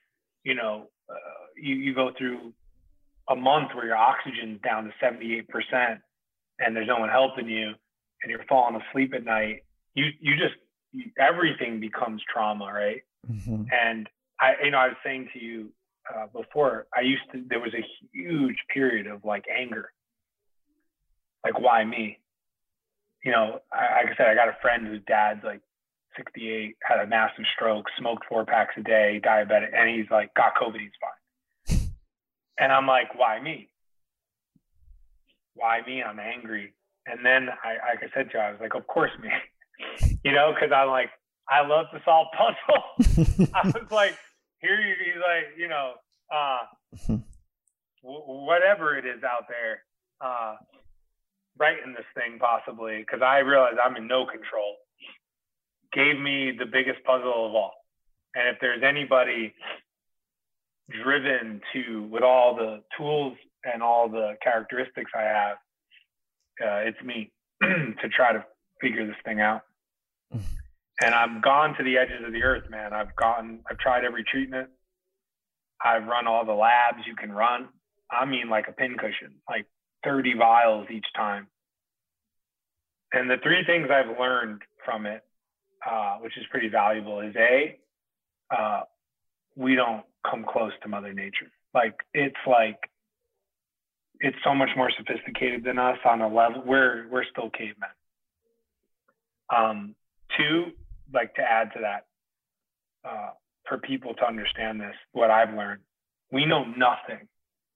you 0.43 0.55
know 0.55 0.89
uh, 1.09 1.15
you, 1.57 1.77
you 1.77 1.95
go 1.95 2.11
through 2.19 2.53
a 3.29 3.37
month 3.37 3.75
where 3.75 3.87
your 3.87 3.97
oxygen's 3.97 4.61
down 4.61 4.85
to 4.85 4.91
78% 5.03 5.47
and 6.59 6.77
there's 6.77 6.89
no 6.89 6.99
one 6.99 7.09
helping 7.09 7.49
you 7.49 7.69
and 8.23 8.31
you're 8.31 8.45
falling 8.49 8.81
asleep 8.91 9.15
at 9.15 9.25
night. 9.25 9.63
You 9.95 10.07
you 10.21 10.33
just 10.37 10.57
you, 10.93 11.11
everything 11.19 11.81
becomes 11.81 12.23
trauma 12.31 12.73
right? 12.73 13.03
Mm-hmm. 13.31 13.65
and 13.73 14.07
i 14.39 14.53
you 14.63 14.71
know 14.71 14.79
i 14.79 14.89
was 14.89 14.97
saying 15.03 15.31
to 15.33 15.43
you 15.43 15.71
uh, 16.13 16.27
before, 16.33 16.87
I 16.97 17.01
used 17.01 17.23
to, 17.33 17.43
there 17.49 17.61
was 17.61 17.73
a 17.75 17.85
huge 18.13 18.57
period 18.73 19.07
of 19.07 19.25
like 19.25 19.45
anger. 19.49 19.93
Like, 21.45 21.59
why 21.59 21.85
me? 21.85 22.19
You 23.25 23.33
know, 23.33 23.61
I, 23.73 24.03
like 24.03 24.13
I 24.13 24.17
said, 24.17 24.27
I 24.29 24.35
got 24.35 24.49
a 24.49 24.57
friend 24.61 24.87
whose 24.87 25.03
dad's 25.07 25.45
like 25.45 25.61
68, 26.17 26.77
had 26.83 27.01
a 27.01 27.07
massive 27.07 27.45
stroke, 27.55 27.87
smoked 27.99 28.25
four 28.29 28.45
packs 28.45 28.75
a 28.77 28.83
day, 28.83 29.21
diabetic, 29.25 29.75
and 29.75 29.89
he's 29.89 30.11
like, 30.11 30.33
got 30.35 30.55
COVID, 30.61 30.81
he's 30.81 30.91
fine. 31.01 31.79
And 32.57 32.71
I'm 32.71 32.87
like, 32.87 33.19
why 33.19 33.41
me? 33.41 33.69
Why 35.55 35.81
me? 35.85 36.05
I'm 36.05 36.21
angry. 36.21 36.73
And 37.05 37.27
then 37.27 37.49
I, 37.49 37.95
like 37.95 37.99
I 38.05 38.15
said 38.15 38.31
to 38.31 38.39
you, 38.39 38.45
I 38.45 38.53
was 38.53 38.61
like, 38.61 38.77
of 38.77 38.87
course 38.87 39.11
me. 39.21 39.29
you 40.25 40.31
know, 40.31 40.55
because 40.55 40.71
I'm 40.73 40.89
like, 40.89 41.11
I 41.49 41.67
love 41.67 41.87
to 41.93 42.01
solve 42.05 42.29
puzzles. 42.37 43.51
I 43.55 43.67
was 43.67 43.91
like, 43.91 44.17
here 44.65 44.81
you, 44.81 44.95
he's 45.05 45.21
like, 45.21 45.59
you 45.59 45.69
know, 45.69 45.93
uh, 46.33 47.19
whatever 48.03 48.97
it 48.97 49.05
is 49.05 49.23
out 49.23 49.45
there, 49.49 49.85
uh, 50.21 50.57
writing 51.59 51.93
this 51.95 52.07
thing 52.15 52.39
possibly, 52.39 53.01
because 53.01 53.21
I 53.23 53.39
realize 53.39 53.75
I'm 53.83 53.97
in 53.97 54.09
no 54.09 54.25
control, 54.25 54.77
gave 55.93 56.19
me 56.19 56.53
the 56.59 56.65
biggest 56.65 57.05
puzzle 57.05 57.47
of 57.47 57.55
all. 57.55 57.75
And 58.35 58.49
if 58.49 58.57
there's 58.61 58.83
anybody 58.83 59.55
driven 60.91 61.61
to, 61.73 62.03
with 62.11 62.23
all 62.23 62.57
the 62.57 62.83
tools 62.97 63.37
and 63.65 63.83
all 63.83 64.09
the 64.09 64.35
characteristics 64.43 65.11
I 65.15 65.23
have, 65.23 65.57
uh, 66.63 66.89
it's 66.89 67.03
me 67.05 67.31
to 67.63 68.09
try 68.09 68.33
to 68.33 68.45
figure 68.81 69.07
this 69.07 69.17
thing 69.25 69.41
out. 69.41 69.63
And 71.03 71.15
I've 71.15 71.43
gone 71.43 71.75
to 71.77 71.85
the 71.85 71.99
edges 71.99 72.25
of 72.25 72.33
the 72.33 72.43
earth, 72.43 72.71
man. 72.71 72.93
I've 72.93 73.15
gone, 73.17 73.61
I've 73.71 73.79
tried 73.79 74.05
every 74.05 74.25
treatment. 74.25 74.69
I've 75.85 76.07
run 76.07 76.27
all 76.27 76.45
the 76.45 76.53
labs 76.53 77.07
you 77.07 77.17
can 77.17 77.33
run. 77.33 77.69
I 78.11 78.25
mean, 78.25 78.49
like 78.49 78.69
a 78.69 78.73
pincushion. 78.73 79.35
Like 79.49 79.67
30 80.05 80.35
vials 80.39 80.87
each 80.91 81.07
time. 81.17 81.49
And 83.13 83.29
the 83.31 83.37
three 83.43 83.65
things 83.65 83.89
I've 83.91 84.19
learned 84.19 84.63
from 84.85 85.07
it, 85.07 85.25
uh, 85.89 86.17
which 86.19 86.37
is 86.37 86.45
pretty 86.51 86.69
valuable, 86.69 87.21
is 87.21 87.35
A, 87.37 87.79
uh, 88.57 88.81
we 89.57 89.75
don't 89.75 90.05
come 90.29 90.45
close 90.49 90.73
to 90.83 90.89
Mother 90.89 91.13
Nature. 91.13 91.51
Like 91.75 91.95
it's 92.13 92.37
like 92.47 92.79
it's 94.21 94.37
so 94.45 94.55
much 94.55 94.71
more 94.77 94.91
sophisticated 94.97 95.65
than 95.65 95.79
us 95.79 95.99
on 96.05 96.21
a 96.21 96.29
level. 96.29 96.63
We're 96.65 97.07
we're 97.11 97.25
still 97.25 97.51
cavemen. 97.51 97.91
Um, 99.55 99.95
two, 100.37 100.73
like 101.15 101.35
to 101.35 101.43
add 101.43 101.71
to 101.75 101.81
that, 101.81 102.07
uh, 103.09 103.31
for 103.69 103.79
people 103.79 104.15
to 104.15 104.27
understand 104.27 104.81
this, 104.81 104.95
what 105.13 105.31
I've 105.31 105.55
learned, 105.55 105.81
we 106.33 106.45
know 106.45 106.65
nothing 106.65 107.29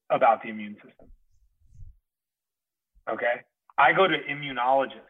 about 0.09 0.43
the 0.43 0.49
immune 0.49 0.75
system. 0.75 1.07
Okay, 3.09 3.41
I 3.77 3.93
go 3.93 4.07
to 4.07 4.15
immunologists. 4.15 5.09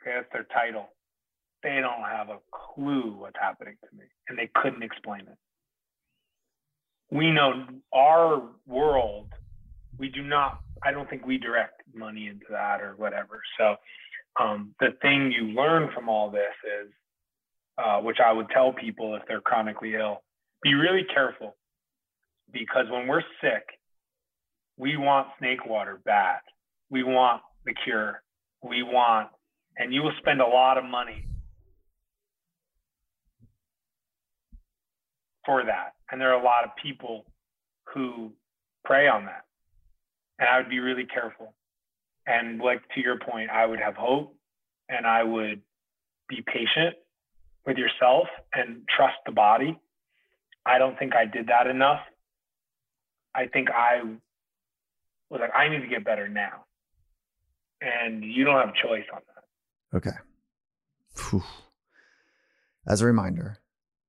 Okay, 0.00 0.16
that's 0.16 0.32
their 0.32 0.46
title. 0.52 0.88
They 1.62 1.80
don't 1.80 2.08
have 2.10 2.28
a 2.28 2.38
clue 2.50 3.14
what's 3.18 3.36
happening 3.40 3.76
to 3.88 3.96
me, 3.96 4.04
and 4.28 4.38
they 4.38 4.50
couldn't 4.54 4.82
explain 4.82 5.20
it. 5.20 5.38
We 7.10 7.30
know 7.30 7.66
our 7.92 8.42
world 8.66 9.28
we 9.98 10.08
do 10.08 10.22
not 10.22 10.60
i 10.82 10.90
don't 10.90 11.08
think 11.08 11.26
we 11.26 11.38
direct 11.38 11.82
money 11.94 12.26
into 12.28 12.46
that 12.50 12.80
or 12.80 12.94
whatever 12.96 13.40
so 13.58 13.76
um, 14.40 14.74
the 14.80 14.88
thing 15.02 15.32
you 15.32 15.48
learn 15.48 15.90
from 15.94 16.08
all 16.08 16.30
this 16.30 16.54
is 16.82 16.92
uh, 17.78 18.00
which 18.00 18.18
i 18.24 18.32
would 18.32 18.48
tell 18.50 18.72
people 18.72 19.14
if 19.14 19.22
they're 19.28 19.40
chronically 19.40 19.94
ill 19.94 20.22
be 20.62 20.74
really 20.74 21.04
careful. 21.12 21.56
Because 22.52 22.86
when 22.90 23.08
we're 23.08 23.22
sick 23.40 23.64
we 24.76 24.96
want 24.96 25.28
snake 25.38 25.66
water 25.66 26.00
bad. 26.04 26.40
We 26.90 27.02
want 27.02 27.42
the 27.64 27.74
cure. 27.84 28.22
We 28.62 28.82
want 28.82 29.28
and 29.76 29.92
you 29.92 30.02
will 30.02 30.12
spend 30.18 30.40
a 30.40 30.46
lot 30.46 30.76
of 30.76 30.84
money 30.84 31.26
for 35.46 35.64
that. 35.64 35.94
And 36.10 36.20
there 36.20 36.32
are 36.32 36.40
a 36.40 36.44
lot 36.44 36.64
of 36.64 36.70
people 36.82 37.24
who 37.94 38.32
prey 38.84 39.08
on 39.08 39.24
that. 39.24 39.44
And 40.38 40.48
I 40.48 40.58
would 40.58 40.68
be 40.68 40.78
really 40.78 41.06
careful. 41.06 41.54
And 42.26 42.60
like 42.60 42.82
to 42.94 43.00
your 43.00 43.18
point, 43.18 43.50
I 43.50 43.66
would 43.66 43.80
have 43.80 43.96
hope 43.96 44.36
and 44.88 45.06
I 45.06 45.22
would 45.22 45.62
be 46.28 46.42
patient 46.46 46.96
with 47.66 47.76
yourself 47.76 48.28
and 48.52 48.82
trust 48.88 49.16
the 49.26 49.32
body. 49.32 49.78
I 50.64 50.78
don't 50.78 50.98
think 50.98 51.14
I 51.14 51.24
did 51.24 51.48
that 51.48 51.66
enough. 51.66 52.00
I 53.34 53.46
think 53.46 53.68
I 53.70 54.02
was 55.30 55.40
like, 55.40 55.54
I 55.54 55.68
need 55.68 55.80
to 55.80 55.88
get 55.88 56.04
better 56.04 56.28
now. 56.28 56.64
And 57.80 58.22
you 58.22 58.44
don't 58.44 58.60
have 58.60 58.68
a 58.68 58.86
choice 58.86 59.04
on 59.12 59.20
that. 59.34 59.96
Okay. 59.96 60.16
Whew. 61.30 61.42
As 62.86 63.00
a 63.00 63.06
reminder, 63.06 63.58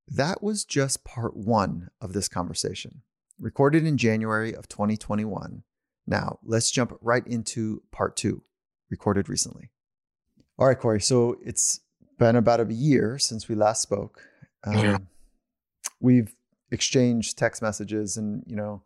that 0.08 0.44
was 0.44 0.66
just 0.66 1.04
part 1.04 1.36
one 1.36 1.90
of 2.02 2.14
this 2.14 2.28
conversation, 2.28 3.02
recorded 3.40 3.86
in 3.86 3.98
January 3.98 4.54
of 4.54 4.68
2021 4.68 5.64
now, 6.06 6.40
let's 6.44 6.72
jump 6.72 6.98
right 7.02 7.26
into 7.26 7.82
part 7.92 8.16
two, 8.16 8.44
recorded 8.90 9.30
recently. 9.30 9.72
All 10.58 10.68
right, 10.68 10.78
Corey. 10.78 11.02
So 11.02 11.38
it's 11.44 11.80
been 12.20 12.36
about 12.36 12.60
a 12.60 12.74
year 12.74 13.18
since 13.18 13.48
we 13.48 13.56
last 13.56 13.82
spoke. 13.82 14.22
Um, 14.64 14.78
yeah. 14.78 14.98
We've 16.00 16.36
exchanged 16.72 17.38
text 17.38 17.62
messages 17.62 18.18
and, 18.18 18.44
you 18.46 18.56
know, 18.56 18.84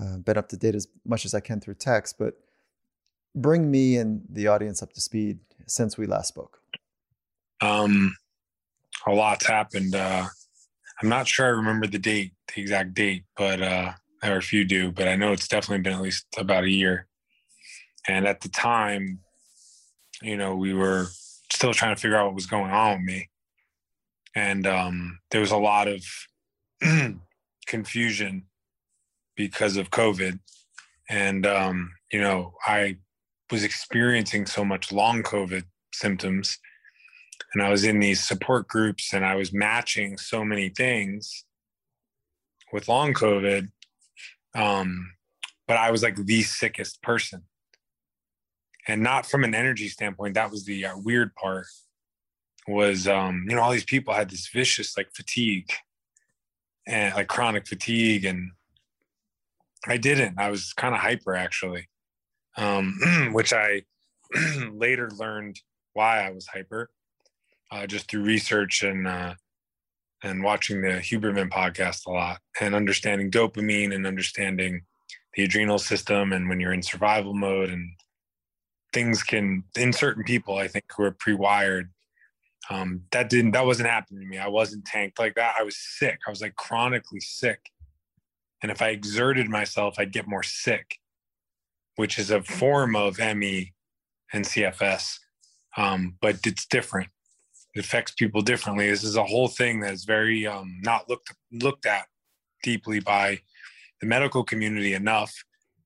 uh, 0.00 0.18
been 0.18 0.38
up 0.38 0.48
to 0.48 0.56
date 0.56 0.74
as 0.74 0.88
much 1.04 1.24
as 1.24 1.34
I 1.34 1.40
can 1.40 1.60
through 1.60 1.74
text, 1.74 2.16
but 2.18 2.34
bring 3.34 3.70
me 3.70 3.96
and 3.96 4.22
the 4.28 4.46
audience 4.46 4.82
up 4.82 4.92
to 4.92 5.00
speed 5.00 5.40
since 5.66 5.98
we 5.98 6.06
last 6.06 6.28
spoke. 6.28 6.60
Um, 7.60 8.16
a 9.06 9.12
lot's 9.12 9.46
happened. 9.46 9.94
Uh, 9.94 10.26
I'm 11.00 11.08
not 11.08 11.28
sure 11.28 11.46
I 11.46 11.50
remember 11.50 11.86
the 11.86 11.98
date, 11.98 12.32
the 12.54 12.60
exact 12.60 12.94
date, 12.94 13.24
but 13.36 13.62
uh, 13.62 13.92
or 14.22 14.36
if 14.36 14.52
you 14.52 14.64
do, 14.64 14.90
but 14.90 15.08
I 15.08 15.16
know 15.16 15.32
it's 15.32 15.48
definitely 15.48 15.82
been 15.82 15.94
at 15.94 16.02
least 16.02 16.26
about 16.36 16.64
a 16.64 16.70
year. 16.70 17.06
And 18.06 18.26
at 18.26 18.40
the 18.40 18.48
time, 18.48 19.20
you 20.22 20.36
know, 20.36 20.56
we 20.56 20.74
were 20.74 21.06
still 21.52 21.72
trying 21.72 21.94
to 21.94 22.00
figure 22.00 22.16
out 22.16 22.26
what 22.26 22.34
was 22.34 22.46
going 22.46 22.70
on 22.70 22.98
with 22.98 23.06
me. 23.06 23.28
And 24.34 24.66
um, 24.66 25.18
there 25.30 25.40
was 25.40 25.50
a 25.50 25.56
lot 25.56 25.88
of 25.88 26.04
confusion 27.66 28.44
because 29.36 29.76
of 29.76 29.90
COVID. 29.90 30.38
And, 31.08 31.46
um, 31.46 31.92
you 32.12 32.20
know, 32.20 32.54
I 32.66 32.96
was 33.50 33.64
experiencing 33.64 34.46
so 34.46 34.64
much 34.64 34.92
long 34.92 35.22
COVID 35.22 35.64
symptoms. 35.94 36.58
And 37.54 37.62
I 37.62 37.70
was 37.70 37.84
in 37.84 38.00
these 38.00 38.22
support 38.22 38.68
groups 38.68 39.12
and 39.14 39.24
I 39.24 39.34
was 39.34 39.52
matching 39.52 40.18
so 40.18 40.44
many 40.44 40.68
things 40.68 41.44
with 42.72 42.88
long 42.88 43.14
COVID 43.14 43.70
um, 44.58 45.12
but 45.68 45.76
I 45.76 45.90
was 45.90 46.02
like 46.02 46.16
the 46.16 46.42
sickest 46.42 47.00
person. 47.00 47.44
And 48.88 49.02
not 49.02 49.26
from 49.26 49.44
an 49.44 49.54
energy 49.54 49.88
standpoint, 49.88 50.34
that 50.34 50.50
was 50.50 50.64
the 50.64 50.86
uh, 50.86 50.98
weird 50.98 51.34
part 51.34 51.66
was, 52.66 53.06
um, 53.06 53.46
you 53.48 53.54
know, 53.54 53.62
all 53.62 53.70
these 53.70 53.84
people 53.84 54.14
had 54.14 54.30
this 54.30 54.48
vicious 54.48 54.96
like 54.96 55.08
fatigue 55.14 55.70
and 56.86 57.14
like 57.14 57.28
chronic 57.28 57.66
fatigue. 57.68 58.24
And 58.24 58.50
I 59.86 59.96
didn't, 59.96 60.38
I 60.38 60.50
was 60.50 60.72
kind 60.72 60.94
of 60.94 61.00
hyper 61.00 61.36
actually, 61.36 61.88
um, 62.56 62.98
which 63.32 63.52
I 63.52 63.82
later 64.72 65.10
learned 65.16 65.60
why 65.92 66.26
I 66.26 66.30
was 66.30 66.46
hyper 66.46 66.90
uh, 67.70 67.86
just 67.86 68.10
through 68.10 68.22
research 68.22 68.82
and, 68.82 69.06
uh, 69.06 69.34
and 70.22 70.42
watching 70.42 70.82
the 70.82 70.88
Huberman 70.88 71.50
podcast 71.50 72.06
a 72.06 72.10
lot 72.10 72.40
and 72.60 72.74
understanding 72.74 73.30
dopamine 73.30 73.94
and 73.94 74.06
understanding 74.06 74.82
the 75.34 75.44
adrenal 75.44 75.78
system 75.78 76.32
and 76.32 76.48
when 76.48 76.60
you're 76.60 76.72
in 76.72 76.82
survival 76.82 77.34
mode 77.34 77.70
and 77.70 77.90
things 78.92 79.22
can 79.22 79.64
in 79.76 79.92
certain 79.92 80.24
people 80.24 80.56
I 80.56 80.66
think 80.66 80.84
who 80.96 81.04
are 81.04 81.12
pre-wired 81.12 81.90
um, 82.70 83.02
that 83.12 83.30
didn't 83.30 83.52
that 83.52 83.64
wasn't 83.64 83.88
happening 83.88 84.20
to 84.20 84.26
me. 84.26 84.38
I 84.38 84.48
wasn't 84.48 84.84
tanked 84.84 85.18
like 85.18 85.36
that. 85.36 85.54
I 85.58 85.62
was 85.62 85.76
sick. 85.76 86.18
I 86.26 86.30
was 86.30 86.42
like 86.42 86.54
chronically 86.56 87.20
sick. 87.20 87.70
And 88.62 88.70
if 88.70 88.82
I 88.82 88.88
exerted 88.88 89.48
myself 89.48 89.96
I'd 89.98 90.12
get 90.12 90.28
more 90.28 90.42
sick 90.42 90.98
which 91.96 92.18
is 92.18 92.30
a 92.30 92.42
form 92.42 92.94
of 92.94 93.18
ME 93.18 93.72
and 94.32 94.44
CFS 94.44 95.18
um, 95.76 96.16
but 96.20 96.38
it's 96.44 96.66
different 96.66 97.10
it 97.74 97.80
affects 97.80 98.12
people 98.12 98.40
differently. 98.42 98.88
This 98.88 99.04
is 99.04 99.16
a 99.16 99.24
whole 99.24 99.48
thing 99.48 99.80
that 99.80 99.92
is 99.92 100.04
very 100.04 100.46
um, 100.46 100.80
not 100.82 101.08
looked 101.08 101.32
looked 101.52 101.86
at 101.86 102.06
deeply 102.62 103.00
by 103.00 103.40
the 104.00 104.06
medical 104.06 104.44
community 104.44 104.94
enough. 104.94 105.32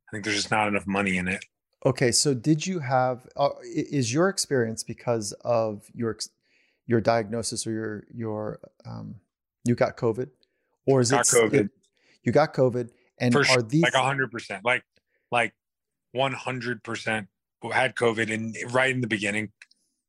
I 0.09 0.12
think 0.12 0.24
there's 0.24 0.36
just 0.36 0.50
not 0.50 0.68
enough 0.68 0.86
money 0.86 1.16
in 1.16 1.28
it. 1.28 1.44
Okay, 1.84 2.12
so 2.12 2.32
did 2.32 2.66
you 2.66 2.78
have 2.78 3.26
uh, 3.36 3.50
is 3.64 4.12
your 4.12 4.28
experience 4.28 4.84
because 4.84 5.32
of 5.44 5.84
your 5.92 6.16
your 6.86 7.00
diagnosis 7.00 7.66
or 7.66 7.72
your 7.72 8.04
your 8.14 8.60
um, 8.86 9.16
you 9.64 9.74
got 9.74 9.96
COVID, 9.96 10.28
or 10.86 11.00
is 11.00 11.10
got 11.10 11.20
it 11.20 11.26
COVID? 11.26 11.54
It, 11.54 11.70
you 12.22 12.32
got 12.32 12.54
COVID, 12.54 12.90
and 13.18 13.32
For 13.32 13.44
are 13.50 13.62
these 13.62 13.82
like 13.82 13.94
hundred 13.94 14.30
percent, 14.30 14.64
like 14.64 14.84
like 15.32 15.54
one 16.12 16.32
hundred 16.32 16.84
percent 16.84 17.28
who 17.62 17.70
had 17.70 17.94
COVID, 17.96 18.32
and 18.32 18.56
right 18.72 18.90
in 18.90 19.00
the 19.00 19.09
beginning, 19.09 19.50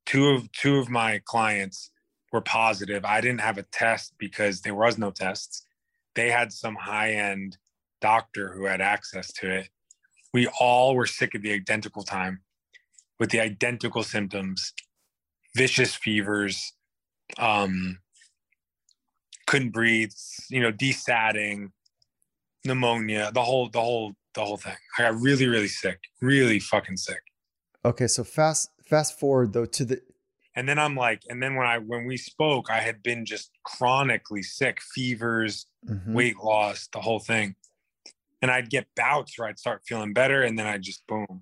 two 0.05 0.29
of 0.29 0.51
two 0.51 0.77
of 0.77 0.89
my 0.89 1.21
clients 1.25 1.91
were 2.31 2.41
positive. 2.41 3.05
I 3.05 3.21
didn't 3.21 3.41
have 3.41 3.57
a 3.57 3.63
test 3.63 4.13
because 4.17 4.61
there 4.61 4.75
was 4.75 4.97
no 4.97 5.11
tests. 5.11 5.65
They 6.15 6.29
had 6.29 6.51
some 6.51 6.75
high 6.75 7.11
end 7.11 7.57
doctor 8.01 8.53
who 8.53 8.65
had 8.65 8.81
access 8.81 9.31
to 9.33 9.49
it. 9.49 9.69
We 10.33 10.47
all 10.59 10.95
were 10.95 11.05
sick 11.05 11.35
at 11.35 11.41
the 11.41 11.53
identical 11.53 12.03
time 12.03 12.41
with 13.19 13.29
the 13.29 13.39
identical 13.39 14.03
symptoms, 14.03 14.73
vicious 15.55 15.93
fevers, 15.95 16.73
um, 17.37 17.99
couldn't 19.47 19.71
breathe, 19.71 20.11
you 20.49 20.61
know, 20.61 20.71
desatting, 20.71 21.71
pneumonia, 22.65 23.31
the 23.33 23.43
whole, 23.43 23.69
the 23.69 23.79
whole, 23.79 24.13
the 24.33 24.43
whole 24.43 24.57
thing. 24.57 24.75
I 24.97 25.03
got 25.03 25.21
really, 25.21 25.47
really 25.47 25.67
sick, 25.67 25.99
really 26.21 26.59
fucking 26.59 26.97
sick. 26.97 27.21
Okay, 27.85 28.07
so 28.07 28.23
fast 28.23 28.69
fast 28.93 29.19
forward 29.19 29.53
though 29.53 29.65
to 29.65 29.85
the 29.85 29.99
and 30.55 30.69
then 30.69 30.77
i'm 30.77 30.95
like 30.95 31.23
and 31.27 31.41
then 31.41 31.55
when 31.55 31.65
i 31.65 31.79
when 31.79 32.05
we 32.05 32.15
spoke 32.15 32.69
i 32.69 32.77
had 32.77 33.01
been 33.01 33.25
just 33.25 33.49
chronically 33.63 34.43
sick 34.43 34.79
fevers 34.93 35.65
mm-hmm. 35.89 36.13
weight 36.13 36.37
loss 36.37 36.87
the 36.93 37.01
whole 37.01 37.17
thing 37.17 37.55
and 38.43 38.51
i'd 38.51 38.69
get 38.69 38.85
bouts 38.95 39.33
where 39.35 39.47
i'd 39.47 39.57
start 39.57 39.81
feeling 39.83 40.13
better 40.13 40.43
and 40.43 40.59
then 40.59 40.67
i'd 40.67 40.83
just 40.83 41.07
boom 41.07 41.41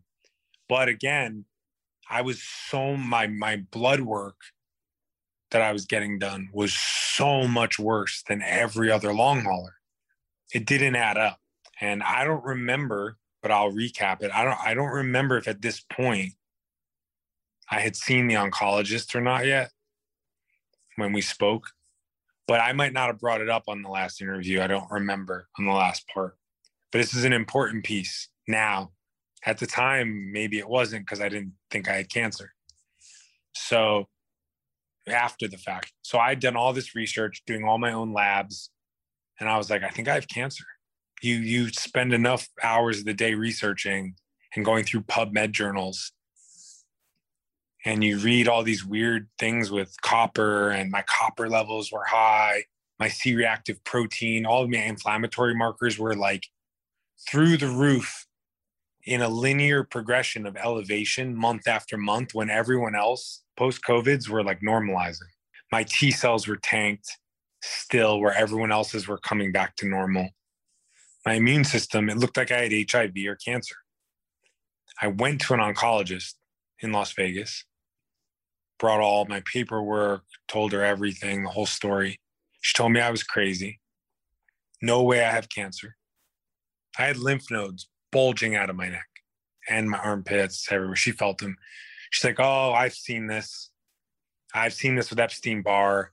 but 0.69 0.87
again 0.87 1.43
i 2.09 2.21
was 2.21 2.41
so 2.69 2.95
my 2.95 3.27
my 3.27 3.57
blood 3.69 3.99
work 3.99 4.37
that 5.49 5.61
i 5.61 5.73
was 5.73 5.85
getting 5.85 6.17
done 6.17 6.47
was 6.53 6.71
so 6.71 7.45
much 7.49 7.77
worse 7.77 8.23
than 8.29 8.41
every 8.41 8.89
other 8.89 9.13
long 9.13 9.41
hauler 9.41 9.75
it 10.53 10.65
didn't 10.65 10.95
add 10.95 11.17
up 11.17 11.37
and 11.81 12.01
i 12.01 12.23
don't 12.23 12.45
remember 12.45 13.17
but 13.41 13.49
I'll 13.49 13.71
recap 13.71 14.21
it. 14.21 14.29
I 14.31 14.43
don't 14.43 14.59
I 14.63 14.75
don't 14.75 14.91
remember 14.91 15.35
if 15.35 15.47
at 15.47 15.63
this 15.63 15.79
point 15.79 16.33
I 17.71 17.79
had 17.79 17.95
seen 17.95 18.27
the 18.27 18.35
oncologist 18.35 19.15
or 19.15 19.21
not 19.21 19.45
yet 19.45 19.71
when 20.97 21.13
we 21.13 21.21
spoke, 21.21 21.67
but 22.47 22.59
I 22.59 22.73
might 22.73 22.93
not 22.93 23.07
have 23.07 23.19
brought 23.19 23.41
it 23.41 23.49
up 23.49 23.63
on 23.67 23.81
the 23.81 23.89
last 23.89 24.21
interview. 24.21 24.61
I 24.61 24.67
don't 24.67 24.91
remember 24.91 25.47
on 25.57 25.65
the 25.65 25.71
last 25.71 26.05
part. 26.09 26.35
But 26.91 26.99
this 26.99 27.13
is 27.13 27.23
an 27.23 27.33
important 27.33 27.85
piece 27.85 28.27
now. 28.47 28.91
At 29.45 29.57
the 29.57 29.65
time, 29.65 30.31
maybe 30.31 30.59
it 30.59 30.67
wasn't 30.69 31.05
because 31.05 31.21
I 31.21 31.29
didn't 31.29 31.53
think 31.71 31.89
I 31.89 31.93
had 31.93 32.09
cancer. 32.09 32.53
So 33.55 34.07
after 35.07 35.47
the 35.47 35.57
fact. 35.57 35.93
So 36.01 36.19
I'd 36.19 36.39
done 36.39 36.55
all 36.55 36.73
this 36.73 36.95
research, 36.95 37.41
doing 37.47 37.63
all 37.63 37.77
my 37.77 37.93
own 37.93 38.13
labs, 38.13 38.69
and 39.39 39.49
I 39.49 39.57
was 39.57 39.69
like, 39.69 39.83
I 39.83 39.89
think 39.89 40.07
I 40.07 40.13
have 40.13 40.27
cancer. 40.27 40.65
You 41.21 41.35
you 41.35 41.69
spend 41.69 42.13
enough 42.13 42.47
hours 42.63 42.99
of 42.99 43.05
the 43.05 43.13
day 43.13 43.33
researching 43.33 44.15
and 44.55 44.65
going 44.65 44.83
through 44.83 45.01
PubMed 45.01 45.51
journals, 45.51 46.11
and 47.85 48.03
you 48.03 48.19
read 48.19 48.47
all 48.47 48.63
these 48.63 48.85
weird 48.85 49.27
things 49.39 49.71
with 49.71 49.99
copper, 50.01 50.69
and 50.69 50.91
my 50.91 51.03
copper 51.03 51.49
levels 51.49 51.91
were 51.91 52.05
high, 52.05 52.63
my 52.99 53.07
C-reactive 53.07 53.83
protein, 53.83 54.45
all 54.45 54.63
of 54.63 54.69
my 54.69 54.77
inflammatory 54.77 55.55
markers 55.55 55.97
were 55.97 56.15
like 56.15 56.45
through 57.27 57.57
the 57.57 57.67
roof 57.67 58.27
in 59.05 59.21
a 59.21 59.29
linear 59.29 59.83
progression 59.83 60.45
of 60.45 60.55
elevation 60.55 61.35
month 61.35 61.67
after 61.67 61.97
month 61.97 62.33
when 62.33 62.49
everyone 62.49 62.95
else 62.95 63.41
post 63.57 63.81
COVIDs 63.83 64.29
were 64.29 64.43
like 64.43 64.61
normalizing. 64.61 65.31
My 65.71 65.83
T 65.83 66.11
cells 66.11 66.47
were 66.47 66.57
tanked 66.57 67.17
still 67.63 68.19
where 68.19 68.33
everyone 68.33 68.71
else's 68.71 69.07
were 69.07 69.17
coming 69.17 69.51
back 69.51 69.75
to 69.77 69.87
normal. 69.87 70.29
My 71.25 71.33
immune 71.33 71.63
system, 71.63 72.09
it 72.09 72.17
looked 72.17 72.37
like 72.37 72.51
I 72.51 72.67
had 72.67 72.91
HIV 72.91 73.13
or 73.27 73.35
cancer. 73.35 73.75
I 75.01 75.07
went 75.07 75.41
to 75.41 75.53
an 75.53 75.59
oncologist 75.59 76.35
in 76.79 76.91
Las 76.91 77.13
Vegas, 77.13 77.65
brought 78.81 78.99
all 78.99 79.25
my 79.25 79.43
paperwork, 79.45 80.23
told 80.47 80.73
her 80.73 80.83
everything, 80.83 81.43
the 81.43 81.49
whole 81.49 81.67
story. 81.67 82.19
She 82.61 82.73
told 82.75 82.91
me 82.91 82.99
I 82.99 83.11
was 83.11 83.23
crazy. 83.23 83.79
No 84.81 85.03
way 85.03 85.23
I 85.23 85.29
have 85.29 85.47
cancer. 85.49 85.95
I 86.97 87.03
had 87.03 87.17
lymph 87.17 87.51
nodes 87.51 87.87
bulging 88.11 88.55
out 88.55 88.71
of 88.71 88.75
my 88.75 88.89
neck 88.89 89.07
and 89.69 89.87
my 89.87 89.99
armpits 89.99 90.67
everywhere. 90.71 90.95
She 90.95 91.11
felt 91.11 91.37
them. 91.37 91.57
She's 92.09 92.25
like, 92.25 92.39
Oh, 92.39 92.73
I've 92.73 92.95
seen 92.95 93.27
this. 93.27 93.69
I've 94.53 94.73
seen 94.73 94.95
this 94.95 95.11
with 95.11 95.19
Epstein 95.19 95.61
Barr. 95.61 96.11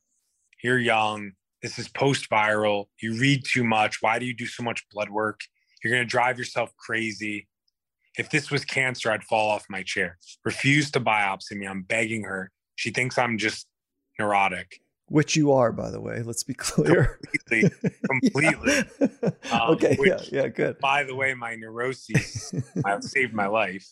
You're 0.62 0.78
young. 0.78 1.32
This 1.62 1.78
is 1.78 1.88
post 1.88 2.28
viral. 2.30 2.84
You 3.00 3.18
read 3.18 3.44
too 3.44 3.64
much. 3.64 4.02
Why 4.02 4.18
do 4.18 4.26
you 4.26 4.34
do 4.34 4.46
so 4.46 4.62
much 4.62 4.86
blood 4.92 5.08
work? 5.08 5.40
You're 5.82 5.92
going 5.92 6.04
to 6.04 6.08
drive 6.08 6.38
yourself 6.38 6.70
crazy. 6.76 7.48
If 8.18 8.30
this 8.30 8.50
was 8.50 8.64
cancer, 8.64 9.10
I'd 9.10 9.24
fall 9.24 9.50
off 9.50 9.64
my 9.70 9.82
chair. 9.82 10.18
Refuse 10.44 10.90
to 10.92 11.00
biopsy 11.00 11.52
me. 11.56 11.66
I'm 11.66 11.82
begging 11.82 12.24
her. 12.24 12.52
She 12.78 12.90
thinks 12.90 13.18
I'm 13.18 13.38
just 13.38 13.66
neurotic. 14.20 14.80
Which 15.09 15.34
you 15.34 15.50
are, 15.50 15.72
by 15.72 15.90
the 15.90 16.00
way. 16.00 16.22
Let's 16.22 16.44
be 16.44 16.55
clear. 16.55 17.18
Completely. 17.48 17.70
completely. 18.09 18.84
Yeah. 19.00 19.30
Um, 19.50 19.70
okay. 19.72 19.96
which- 19.98 20.30
yeah. 20.30 20.42
Yeah. 20.42 20.48
Good. 20.48 20.78
By 20.78 21.02
the 21.02 21.16
way, 21.16 21.34
my 21.34 21.56
neuroses 21.56 22.55
have 22.86 23.02
saved 23.14 23.34
my 23.34 23.46
life. 23.48 23.84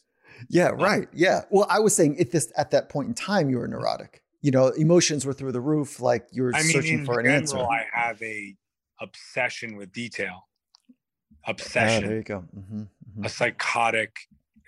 Yeah. 0.48 0.68
Right. 0.68 1.08
Yeah. 1.12 1.40
Well, 1.50 1.66
I 1.68 1.80
was 1.80 1.96
saying 1.96 2.20
at 2.20 2.30
this 2.30 2.52
at 2.56 2.70
that 2.70 2.88
point 2.88 3.08
in 3.08 3.14
time, 3.14 3.50
you 3.50 3.58
were 3.58 3.66
neurotic. 3.66 4.22
You 4.40 4.52
know, 4.52 4.68
emotions 4.68 5.26
were 5.26 5.32
through 5.32 5.50
the 5.52 5.60
roof. 5.60 5.98
Like 5.98 6.28
you 6.30 6.44
were 6.44 6.54
I 6.54 6.62
searching 6.62 7.00
in 7.00 7.04
for 7.06 7.18
an 7.18 7.24
general, 7.26 7.40
answer. 7.42 7.58
I 7.58 7.86
have 7.92 8.22
a 8.22 8.54
obsession 9.00 9.74
with 9.76 9.90
detail. 9.90 10.46
Ah, 11.44 11.50
Obsession. 11.50 12.06
there 12.06 12.16
you 12.18 12.22
go. 12.22 12.38
hmm 12.40 12.82
a 13.24 13.28
psychotic 13.30 14.14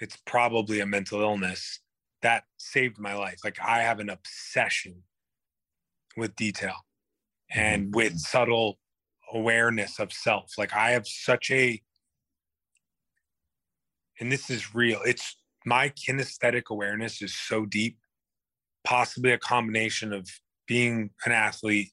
it's 0.00 0.16
probably 0.24 0.80
a 0.80 0.86
mental 0.86 1.20
illness 1.20 1.80
that 2.22 2.44
saved 2.56 2.98
my 2.98 3.14
life. 3.14 3.38
Like 3.44 3.58
i 3.64 3.80
have 3.80 4.00
an 4.00 4.10
obsession 4.10 5.02
with 6.16 6.34
detail 6.36 6.84
mm-hmm. 7.54 7.60
and 7.60 7.94
with 7.94 8.18
subtle 8.18 8.78
awareness 9.32 9.98
of 9.98 10.12
self. 10.12 10.52
Like 10.58 10.74
i 10.74 10.90
have 10.90 11.06
such 11.06 11.50
a 11.50 11.80
and 14.20 14.32
this 14.32 14.50
is 14.50 14.74
real 14.74 15.00
it's 15.04 15.36
my 15.64 15.90
kinesthetic 15.90 16.70
awareness 16.70 17.22
is 17.22 17.36
so 17.36 17.66
deep 17.66 17.98
possibly 18.84 19.32
a 19.32 19.38
combination 19.38 20.12
of 20.12 20.28
being 20.66 21.10
an 21.24 21.32
athlete 21.32 21.90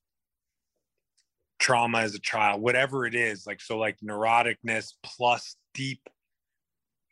trauma 1.60 2.00
as 2.00 2.16
a 2.16 2.20
child 2.20 2.62
whatever 2.62 3.06
it 3.06 3.16
is 3.16 3.46
like 3.46 3.62
so 3.62 3.78
like 3.78 3.98
neuroticness 4.04 4.94
plus 5.04 5.56
deep 5.74 6.02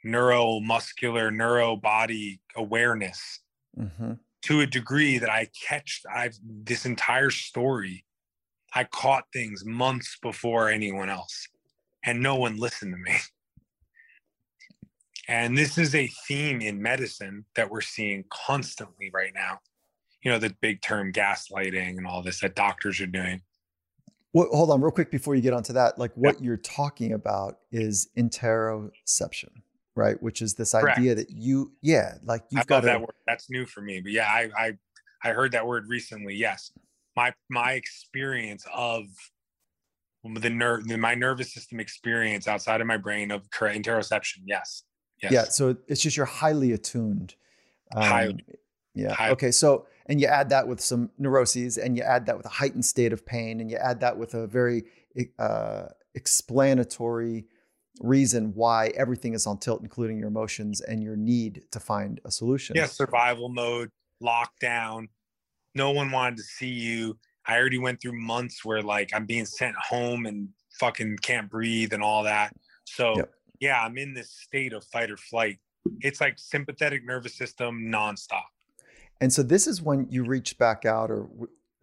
neuromuscular 0.06 1.34
neuro 1.34 1.76
body 1.76 2.40
awareness 2.56 3.40
hmm 3.78 4.14
to 4.42 4.60
a 4.60 4.68
degree 4.68 5.18
that 5.18 5.30
I 5.30 5.48
catch 5.66 6.02
I've 6.14 6.38
this 6.44 6.86
entire 6.86 7.30
story 7.30 8.04
I 8.76 8.84
caught 8.86 9.26
things 9.32 9.64
months 9.66 10.18
before 10.22 10.70
anyone 10.70 11.10
else 11.10 11.48
and 12.04 12.22
no 12.22 12.36
one 12.36 12.58
listened 12.58 12.94
to 12.94 12.98
me. 12.98 13.18
And 15.28 15.58
this 15.58 15.78
is 15.78 15.96
a 15.96 16.08
theme 16.28 16.60
in 16.60 16.82
medicine 16.82 17.46
that 17.56 17.70
we're 17.70 17.82
seeing 17.82 18.26
constantly 18.30 19.10
right 19.14 19.32
now. 19.34 19.60
You 20.24 20.32
know, 20.32 20.40
the 20.40 20.56
big 20.62 20.82
term 20.82 21.14
gaslighting 21.14 21.98
and 21.98 22.08
all 22.08 22.22
this 22.22 22.42
that 22.42 22.56
doctors 22.56 23.00
are 23.00 23.08
doing. 23.08 23.42
Well, 24.34 24.48
hold 24.52 24.72
on, 24.72 24.82
real 24.82 24.92
quick 24.92 25.12
before 25.12 25.36
you 25.36 25.42
get 25.42 25.54
onto 25.54 25.74
that. 25.74 26.00
Like 26.00 26.12
what 26.16 26.42
you're 26.42 26.58
talking 26.58 27.14
about 27.14 27.60
is 27.72 28.10
interoception, 28.18 29.52
right? 29.96 30.22
Which 30.22 30.42
is 30.42 30.54
this 30.56 30.72
Correct. 30.72 30.98
idea 30.98 31.16
that 31.16 31.30
you, 31.30 31.72
yeah, 31.82 32.16
like 32.24 32.44
you've 32.50 32.68
got 32.68 32.78
love 32.78 32.84
that 32.86 33.02
word. 33.02 33.16
That's 33.28 33.50
new 33.50 33.66
for 33.66 33.82
me. 33.82 34.02
But 34.02 34.12
yeah, 34.12 34.28
I 34.28 34.50
I 34.58 34.78
I 35.24 35.30
heard 35.30 35.52
that 35.54 35.66
word 35.66 35.88
recently. 35.88 36.36
Yes. 36.36 36.72
My 37.16 37.34
my 37.50 37.74
experience 37.74 38.66
of 38.74 39.06
the 40.24 40.50
nerve 40.50 40.86
my 40.88 41.16
nervous 41.16 41.54
system 41.54 41.80
experience 41.80 42.48
outside 42.48 42.82
of 42.82 42.88
my 42.88 42.98
brain 42.98 43.32
of 43.32 43.50
interoception. 43.50 44.40
Yes. 44.46 44.84
Yes. 45.22 45.32
Yeah, 45.32 45.44
so 45.44 45.78
it's 45.88 46.02
just 46.02 46.18
you're 46.18 46.26
highly 46.26 46.74
attuned. 46.74 47.36
Highly. 47.94 48.34
Um, 48.34 48.40
yeah. 48.94 49.14
Highly. 49.14 49.32
Okay. 49.34 49.52
So, 49.52 49.88
and 50.08 50.20
you 50.20 50.28
add 50.28 50.50
that 50.50 50.68
with 50.68 50.82
some 50.82 51.12
neuroses, 51.18 51.78
and 51.78 51.96
you 51.96 52.04
add 52.04 52.26
that 52.26 52.36
with 52.36 52.46
a 52.46 52.50
heightened 52.50 52.84
state 52.84 53.14
of 53.14 53.26
pain, 53.26 53.62
and 53.62 53.72
you 53.72 53.78
add 53.78 54.02
that 54.02 54.18
with 54.18 54.34
a 54.34 54.48
very 54.48 54.84
uh, 55.40 55.84
explanatory 56.16 57.46
reason 58.02 58.54
why 58.54 58.88
everything 58.96 59.34
is 59.34 59.46
on 59.48 59.58
tilt, 59.60 59.82
including 59.82 60.18
your 60.18 60.28
emotions 60.28 60.82
and 60.82 61.04
your 61.04 61.16
need 61.16 61.64
to 61.72 61.80
find 61.80 62.20
a 62.26 62.32
solution. 62.32 62.76
Yeah, 62.76 62.86
survival 62.86 63.50
mode, 63.50 63.90
lockdown. 64.22 65.08
No 65.76 65.92
one 65.92 66.12
wanted 66.12 66.38
to 66.38 66.44
see 66.44 66.68
you. 66.68 67.18
I 67.46 67.58
already 67.58 67.78
went 67.80 68.02
through 68.02 68.20
months 68.20 68.64
where 68.64 68.82
like 68.82 69.12
I'm 69.14 69.26
being 69.26 69.46
sent 69.46 69.76
home 69.76 70.26
and 70.26 70.50
fucking 70.80 71.18
can't 71.22 71.50
breathe 71.50 71.94
and 71.94 72.02
all 72.02 72.24
that. 72.24 72.56
So 72.86 73.18
Yep. 73.18 73.34
yeah, 73.60 73.82
I'm 73.82 73.98
in 73.98 74.14
this 74.14 74.32
state 74.32 74.74
of 74.74 74.84
fight 74.86 75.12
or 75.12 75.18
flight. 75.18 75.60
It's 76.02 76.22
like 76.22 76.38
sympathetic 76.38 77.06
nervous 77.06 77.36
system 77.36 77.86
nonstop. 77.86 78.44
And 79.22 79.32
so 79.32 79.44
this 79.44 79.68
is 79.68 79.82
when 79.82 80.08
you 80.10 80.24
reach 80.24 80.58
back 80.58 80.86
out, 80.86 81.10
or 81.10 81.30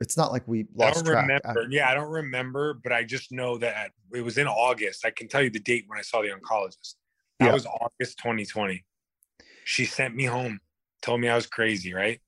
it's 0.01 0.17
not 0.17 0.33
like 0.33 0.47
we 0.49 0.67
lost. 0.75 0.91
I 0.91 0.95
don't 0.95 1.05
track. 1.13 1.23
remember. 1.45 1.69
Yeah, 1.71 1.89
I 1.91 1.95
don't 1.95 2.11
remember, 2.11 2.75
but 2.83 2.93
I 2.93 3.05
just 3.05 3.33
know 3.33 3.59
that 3.59 3.93
it 4.15 4.23
was 4.23 4.39
in 4.39 4.47
August. 4.47 5.05
I 5.05 5.11
can 5.11 5.29
tell 5.29 5.43
you 5.43 5.51
the 5.51 5.61
date 5.61 5.85
when 5.89 5.99
I 5.99 6.03
saw 6.03 6.23
the 6.23 6.29
oncologist. 6.29 6.95
That 7.39 7.47
Yeah. 7.47 7.53
was 7.53 7.67
August 7.67 8.19
2020. 8.19 8.85
She 9.65 9.85
sent 9.85 10.15
me 10.17 10.25
home, 10.25 10.61
told 11.03 11.21
me 11.21 11.29
I 11.29 11.35
was 11.37 11.47
crazy, 11.47 11.93
right? 11.93 12.21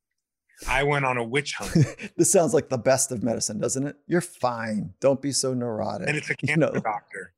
I 0.68 0.84
went 0.84 1.04
on 1.04 1.16
a 1.16 1.24
witch 1.24 1.54
hunt. 1.54 1.72
this 2.16 2.30
sounds 2.30 2.54
like 2.54 2.68
the 2.68 2.78
best 2.78 3.10
of 3.10 3.22
medicine, 3.22 3.58
doesn't 3.58 3.84
it? 3.86 3.96
You're 4.06 4.20
fine. 4.20 4.94
Don't 5.00 5.20
be 5.20 5.32
so 5.32 5.54
neurotic. 5.54 6.08
and 6.08 6.16
it's 6.16 6.30
a 6.30 6.34
You 6.42 6.48
cancer 6.48 6.60
know? 6.74 6.80
doctor. 6.80 7.34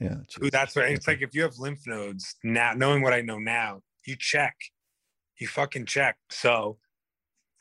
yeah. 0.00 0.16
Who 0.38 0.50
that's 0.50 0.76
what 0.76 0.84
it's 0.90 1.06
like 1.06 1.22
if 1.22 1.34
you 1.34 1.42
have 1.42 1.56
lymph 1.58 1.86
nodes 1.86 2.34
now 2.44 2.74
knowing 2.74 3.02
what 3.02 3.12
I 3.14 3.20
know 3.22 3.38
now, 3.38 3.80
you 4.06 4.16
check. 4.18 4.54
You 5.38 5.46
fucking 5.48 5.86
check. 5.86 6.16
So 6.30 6.78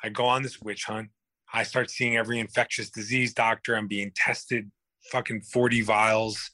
I 0.03 0.10
go 0.10 0.26
on 0.26 0.41
this 0.44 0.60
witch 0.60 0.84
hunt. 0.85 1.10
I 1.53 1.64
start 1.64 1.90
seeing 1.90 2.18
every 2.18 2.40
infectious 2.40 2.90
disease 2.90 3.34
doctor. 3.34 3.76
I'm 3.76 3.88
being 3.88 4.11
tested 4.15 4.69
fucking 5.11 5.41
40 5.41 5.82
vials 5.82 6.52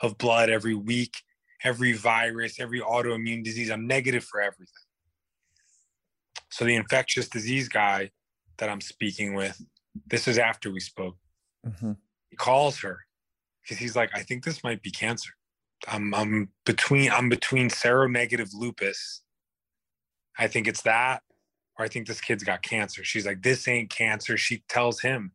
of 0.00 0.16
blood 0.18 0.48
every 0.50 0.74
week, 0.74 1.14
every 1.64 1.92
virus, 1.92 2.60
every 2.60 2.80
autoimmune 2.80 3.42
disease. 3.44 3.70
I'm 3.70 3.86
negative 3.86 4.24
for 4.24 4.40
everything. 4.40 4.66
So 6.50 6.64
the 6.64 6.76
infectious 6.76 7.28
disease 7.28 7.68
guy 7.68 8.10
that 8.58 8.68
I'm 8.68 8.80
speaking 8.80 9.34
with, 9.34 9.60
this 10.06 10.28
is 10.28 10.38
after 10.38 10.70
we 10.70 10.80
spoke 10.80 11.16
Mhm. 11.66 11.96
he 12.30 12.36
calls 12.36 12.80
her 12.80 13.06
because 13.62 13.78
he's 13.78 13.94
like, 13.94 14.10
I 14.14 14.22
think 14.22 14.44
this 14.44 14.64
might 14.64 14.82
be 14.82 14.90
cancer. 14.90 15.30
I'm 15.86 16.14
I'm 16.14 16.52
between 16.64 17.10
I'm 17.10 17.28
between 17.28 17.68
seronegative 17.68 18.50
lupus. 18.54 19.22
I 20.38 20.46
think 20.48 20.66
it's 20.66 20.82
that, 20.82 21.22
or 21.78 21.84
I 21.84 21.88
think 21.88 22.06
this 22.06 22.20
kid's 22.20 22.44
got 22.44 22.62
cancer. 22.62 23.04
She's 23.04 23.26
like, 23.26 23.42
this 23.42 23.66
ain't 23.66 23.90
cancer. 23.90 24.36
She 24.36 24.62
tells 24.68 25.00
him. 25.00 25.32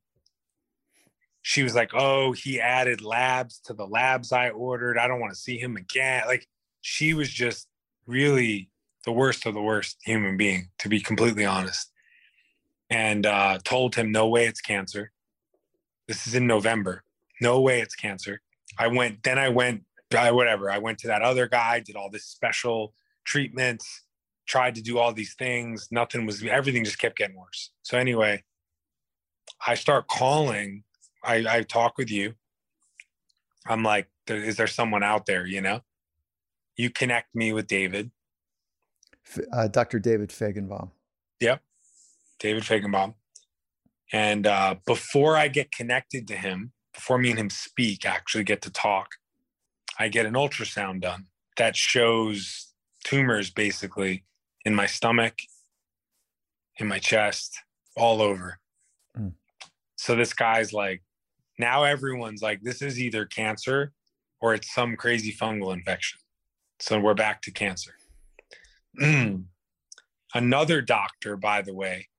She 1.42 1.64
was 1.64 1.76
like, 1.76 1.92
oh, 1.94 2.34
he 2.34 2.60
added 2.60 3.02
labs 3.02 3.60
to 3.62 3.74
the 3.74 3.88
labs 3.88 4.32
I 4.32 4.50
ordered. 4.50 4.98
I 4.98 5.08
don't 5.08 5.22
want 5.22 5.34
to 5.34 5.40
see 5.40 5.58
him 5.58 5.78
again. 5.78 6.24
Like 6.28 6.48
she 6.82 7.14
was 7.14 7.30
just 7.30 7.68
really 8.06 8.70
the 9.06 9.14
worst 9.14 9.46
of 9.46 9.54
the 9.54 9.62
worst 9.62 9.98
human 10.04 10.36
being, 10.36 10.70
to 10.80 10.90
be 10.90 11.00
completely 11.00 11.46
honest. 11.46 11.92
And 12.90 13.26
uh, 13.26 13.60
told 13.64 13.96
him, 13.96 14.12
no 14.12 14.28
way 14.28 14.46
it's 14.46 14.62
cancer. 14.62 15.12
This 16.08 16.28
is 16.28 16.36
in 16.36 16.48
November. 16.48 17.04
No 17.42 17.62
way 17.62 17.82
it's 17.82 17.96
cancer. 17.96 18.42
I 18.78 18.88
went, 18.88 19.24
then 19.24 19.40
I 19.40 19.50
went, 19.50 19.84
I, 20.16 20.32
whatever. 20.32 20.70
I 20.70 20.78
went 20.78 21.00
to 21.00 21.08
that 21.08 21.22
other 21.22 21.48
guy, 21.48 21.80
did 21.80 21.96
all 21.96 22.10
this 22.10 22.26
special 22.26 22.94
treatments, 23.26 24.04
tried 24.48 24.76
to 24.76 24.82
do 24.82 24.98
all 24.98 25.14
these 25.14 25.36
things. 25.36 25.88
Nothing 25.92 26.26
was, 26.26 26.44
everything 26.44 26.84
just 26.84 27.00
kept 27.00 27.18
getting 27.18 27.36
worse. 27.36 27.72
So, 27.84 27.98
anyway, 27.98 28.44
I 29.66 29.76
start 29.76 30.08
calling. 30.08 30.84
I, 31.24 31.46
I 31.48 31.62
talk 31.64 31.98
with 31.98 32.10
you. 32.10 32.34
I'm 33.68 33.84
like, 33.84 34.08
is 34.28 34.58
there 34.58 34.68
someone 34.68 35.04
out 35.04 35.26
there, 35.26 35.46
you 35.46 35.62
know? 35.62 35.82
You 36.78 36.90
connect 36.90 37.36
me 37.36 37.54
with 37.54 37.68
David. 37.68 38.12
Uh, 39.52 39.68
Dr. 39.68 40.00
David 40.00 40.30
Fajgenbaum. 40.30 40.92
Yep. 41.42 41.62
David 42.40 42.64
Fajgenbaum. 42.64 43.16
And 44.14 44.48
uh, 44.48 44.76
before 44.86 45.36
I 45.36 45.50
get 45.50 45.72
connected 45.72 46.28
to 46.30 46.36
him, 46.36 46.72
before 46.94 47.18
me 47.18 47.32
and 47.32 47.40
him 47.40 47.50
speak, 47.50 48.06
actually 48.06 48.44
get 48.44 48.62
to 48.62 48.72
talk, 48.72 49.10
I 50.00 50.08
get 50.08 50.26
an 50.26 50.34
ultrasound 50.34 51.02
done 51.02 51.26
that 51.58 51.76
shows 51.76 52.74
tumors 53.04 53.50
basically 53.50 54.24
in 54.68 54.76
my 54.76 54.86
stomach, 54.86 55.36
in 56.76 56.88
my 56.88 57.00
chest, 57.00 57.58
all 57.96 58.22
over. 58.22 58.60
Mm. 59.18 59.32
So 59.96 60.14
this 60.14 60.34
guy's 60.34 60.74
like, 60.74 61.02
now 61.58 61.86
everyone's 61.86 62.42
like, 62.42 62.60
this 62.62 62.82
is 62.82 63.00
either 63.00 63.24
cancer 63.24 63.94
or 64.42 64.54
it's 64.54 64.74
some 64.74 64.98
crazy 64.98 65.32
fungal 65.32 65.74
infection. 65.74 66.20
So 66.82 67.00
we're 67.00 67.14
back 67.14 67.42
to 67.44 67.52
cancer. 67.52 67.94
Another 70.34 70.82
doctor, 70.82 71.38
by 71.38 71.62
the 71.62 71.74
way, 71.74 72.10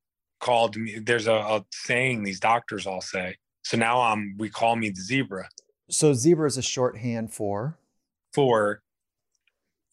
called 0.40 0.74
me. 0.74 1.00
There's 1.00 1.26
a, 1.26 1.34
a, 1.34 1.66
saying 1.70 2.22
these 2.22 2.40
doctors 2.40 2.86
all 2.86 3.02
say. 3.02 3.36
So 3.62 3.76
now 3.76 4.00
I'm 4.00 4.36
we 4.38 4.48
call 4.48 4.74
me 4.74 4.88
the 4.88 5.02
zebra. 5.02 5.50
So 5.90 6.14
zebra 6.14 6.46
is 6.46 6.56
a 6.56 6.62
shorthand 6.62 7.30
for 7.30 7.78
for 8.32 8.80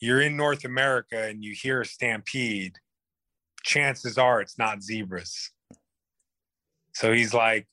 you're 0.06 0.22
in 0.22 0.38
North 0.38 0.65
America 0.65 1.23
and 1.23 1.44
you 1.44 1.53
hear 1.53 1.82
a 1.82 1.86
stampede, 1.86 2.76
chances 3.64 4.18
are 4.18 4.40
it's 4.40 4.57
not 4.57 4.84
zebras. 4.84 5.52
So 6.94 7.11
he's 7.11 7.34
like, 7.34 7.68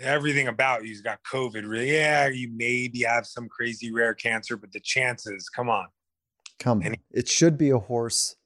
everything 0.00 0.48
about 0.48 0.84
you's 0.84 1.00
got 1.00 1.20
COVID. 1.32 1.68
Really, 1.68 1.92
yeah, 1.92 2.28
you 2.28 2.50
maybe 2.54 3.02
have 3.02 3.26
some 3.26 3.48
crazy 3.48 3.92
rare 3.92 4.14
cancer, 4.14 4.56
but 4.56 4.72
the 4.72 4.80
chances, 4.80 5.48
come 5.48 5.70
on. 5.70 5.86
Come 6.58 6.82
on. 6.84 6.96
It 7.12 7.28
should 7.28 7.56
be 7.56 7.70
a 7.70 7.78
horse. 7.78 8.36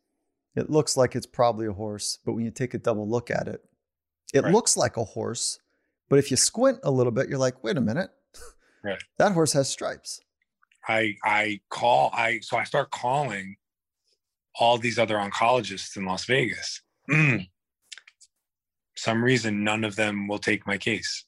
It 0.54 0.70
looks 0.70 0.96
like 0.96 1.16
it's 1.16 1.26
probably 1.26 1.66
a 1.66 1.72
horse, 1.72 2.18
but 2.24 2.32
when 2.32 2.44
you 2.44 2.50
take 2.50 2.74
a 2.74 2.78
double 2.78 3.08
look 3.08 3.30
at 3.30 3.48
it, 3.48 3.62
it 4.34 4.44
right. 4.44 4.52
looks 4.52 4.76
like 4.76 4.96
a 4.96 5.04
horse. 5.04 5.58
But 6.08 6.18
if 6.18 6.30
you 6.30 6.36
squint 6.36 6.78
a 6.84 6.90
little 6.90 7.12
bit, 7.12 7.28
you're 7.28 7.38
like, 7.38 7.62
wait 7.62 7.76
a 7.76 7.80
minute. 7.80 8.10
Right. 8.82 9.02
that 9.18 9.32
horse 9.32 9.52
has 9.52 9.68
stripes. 9.68 10.20
I 10.88 11.16
I 11.24 11.60
call 11.70 12.10
I 12.12 12.40
so 12.40 12.56
I 12.56 12.64
start 12.64 12.90
calling 12.90 13.56
all 14.58 14.78
these 14.78 14.98
other 14.98 15.16
oncologists 15.16 15.96
in 15.96 16.04
Las 16.04 16.24
Vegas. 16.24 16.82
Mm. 17.10 17.48
Some 18.96 19.22
reason 19.22 19.62
none 19.62 19.84
of 19.84 19.96
them 19.96 20.26
will 20.26 20.38
take 20.38 20.66
my 20.66 20.78
case. 20.78 21.24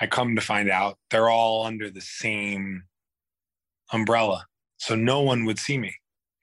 I 0.00 0.06
come 0.06 0.36
to 0.36 0.42
find 0.42 0.68
out 0.68 0.98
they're 1.10 1.30
all 1.30 1.64
under 1.64 1.88
the 1.88 2.02
same 2.02 2.82
umbrella. 3.92 4.46
So 4.76 4.94
no 4.94 5.22
one 5.22 5.46
would 5.46 5.58
see 5.58 5.78
me 5.78 5.94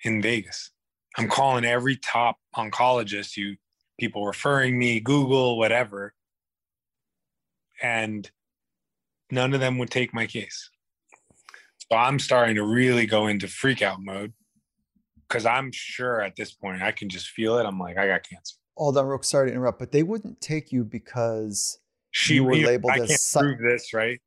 in 0.03 0.21
Vegas. 0.21 0.71
I'm 1.17 1.29
calling 1.29 1.65
every 1.65 1.97
top 1.97 2.37
oncologist, 2.55 3.37
you 3.37 3.57
people 3.99 4.25
referring 4.25 4.79
me, 4.79 4.99
Google, 4.99 5.57
whatever. 5.57 6.13
And 7.81 8.29
none 9.29 9.53
of 9.53 9.59
them 9.59 9.77
would 9.77 9.91
take 9.91 10.13
my 10.13 10.25
case. 10.25 10.69
So 11.89 11.97
I'm 11.97 12.19
starting 12.19 12.55
to 12.55 12.63
really 12.63 13.05
go 13.05 13.27
into 13.27 13.47
freak 13.47 13.81
out 13.81 13.99
mode 14.01 14.33
because 15.27 15.45
I'm 15.45 15.71
sure 15.71 16.21
at 16.21 16.35
this 16.35 16.53
point 16.53 16.81
I 16.81 16.91
can 16.91 17.09
just 17.09 17.29
feel 17.29 17.57
it. 17.57 17.65
I'm 17.65 17.79
like, 17.79 17.97
I 17.97 18.07
got 18.07 18.23
cancer. 18.23 18.55
Hold 18.77 18.97
on, 18.97 19.05
real 19.05 19.21
sorry 19.21 19.49
to 19.49 19.53
interrupt, 19.53 19.79
but 19.79 19.91
they 19.91 20.03
wouldn't 20.03 20.41
take 20.41 20.71
you 20.71 20.83
because 20.83 21.79
she 22.11 22.35
you 22.35 22.43
were 22.43 22.55
labeled 22.55 22.93
I 22.93 22.99
as 22.99 23.09
can't 23.09 23.19
su- 23.19 23.39
prove 23.39 23.59
this, 23.59 23.93
right? 23.93 24.19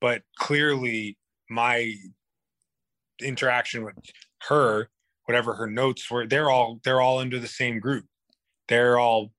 But 0.00 0.22
clearly 0.38 1.18
my 1.50 1.94
interaction 3.20 3.84
with 3.84 3.94
her, 4.48 4.88
whatever 5.24 5.54
her 5.54 5.66
notes 5.66 6.10
were, 6.10 6.26
they're 6.26 6.50
all 6.50 6.80
they're 6.84 7.00
all 7.00 7.18
under 7.18 7.38
the 7.38 7.48
same 7.48 7.78
group. 7.78 8.06
They're 8.68 8.98
all 8.98 9.32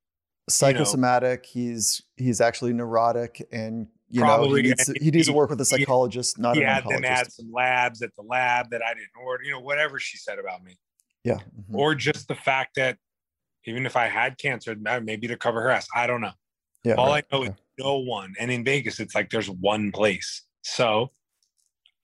psychosomatic. 0.49 1.55
You 1.55 1.63
know, 1.63 1.69
he's 1.71 2.01
he's 2.17 2.41
actually 2.41 2.73
neurotic, 2.73 3.47
and 3.51 3.87
you 4.13 4.21
Probably, 4.21 4.49
know 4.49 4.55
he 4.55 4.61
needs, 4.61 4.85
to, 4.85 4.93
he 5.01 5.11
needs 5.11 5.27
to 5.27 5.33
work 5.33 5.49
with 5.49 5.59
a 5.59 5.65
psychologist, 5.65 6.37
not 6.37 6.55
he 6.55 6.61
an 6.61 6.69
had 6.69 6.83
oncologist. 6.83 6.93
them 6.93 7.05
add 7.05 7.31
some 7.31 7.51
labs 7.51 8.01
at 8.03 8.15
the 8.15 8.21
lab 8.21 8.69
that 8.69 8.83
I 8.83 8.93
didn't 8.93 9.09
order. 9.19 9.43
You 9.43 9.53
know, 9.53 9.59
whatever 9.59 9.99
she 9.99 10.17
said 10.17 10.37
about 10.37 10.63
me. 10.63 10.77
Yeah. 11.23 11.35
Mm-hmm. 11.35 11.75
Or 11.75 11.95
just 11.95 12.27
the 12.27 12.35
fact 12.35 12.75
that 12.75 12.99
even 13.65 13.87
if 13.87 13.95
I 13.95 14.07
had 14.07 14.37
cancer, 14.37 14.75
maybe 15.01 15.27
to 15.27 15.35
cover 15.35 15.61
her 15.61 15.71
ass. 15.71 15.87
I 15.95 16.05
don't 16.05 16.21
know. 16.21 16.33
Yeah. 16.83 16.93
All 16.95 17.07
right. 17.07 17.25
I 17.31 17.35
know 17.35 17.43
is 17.43 17.51
no 17.79 17.97
one. 17.97 18.35
And 18.39 18.51
in 18.51 18.63
Vegas, 18.63 18.99
it's 18.99 19.15
like 19.15 19.31
there's 19.31 19.49
one 19.49 19.91
place. 19.91 20.43
So 20.61 21.09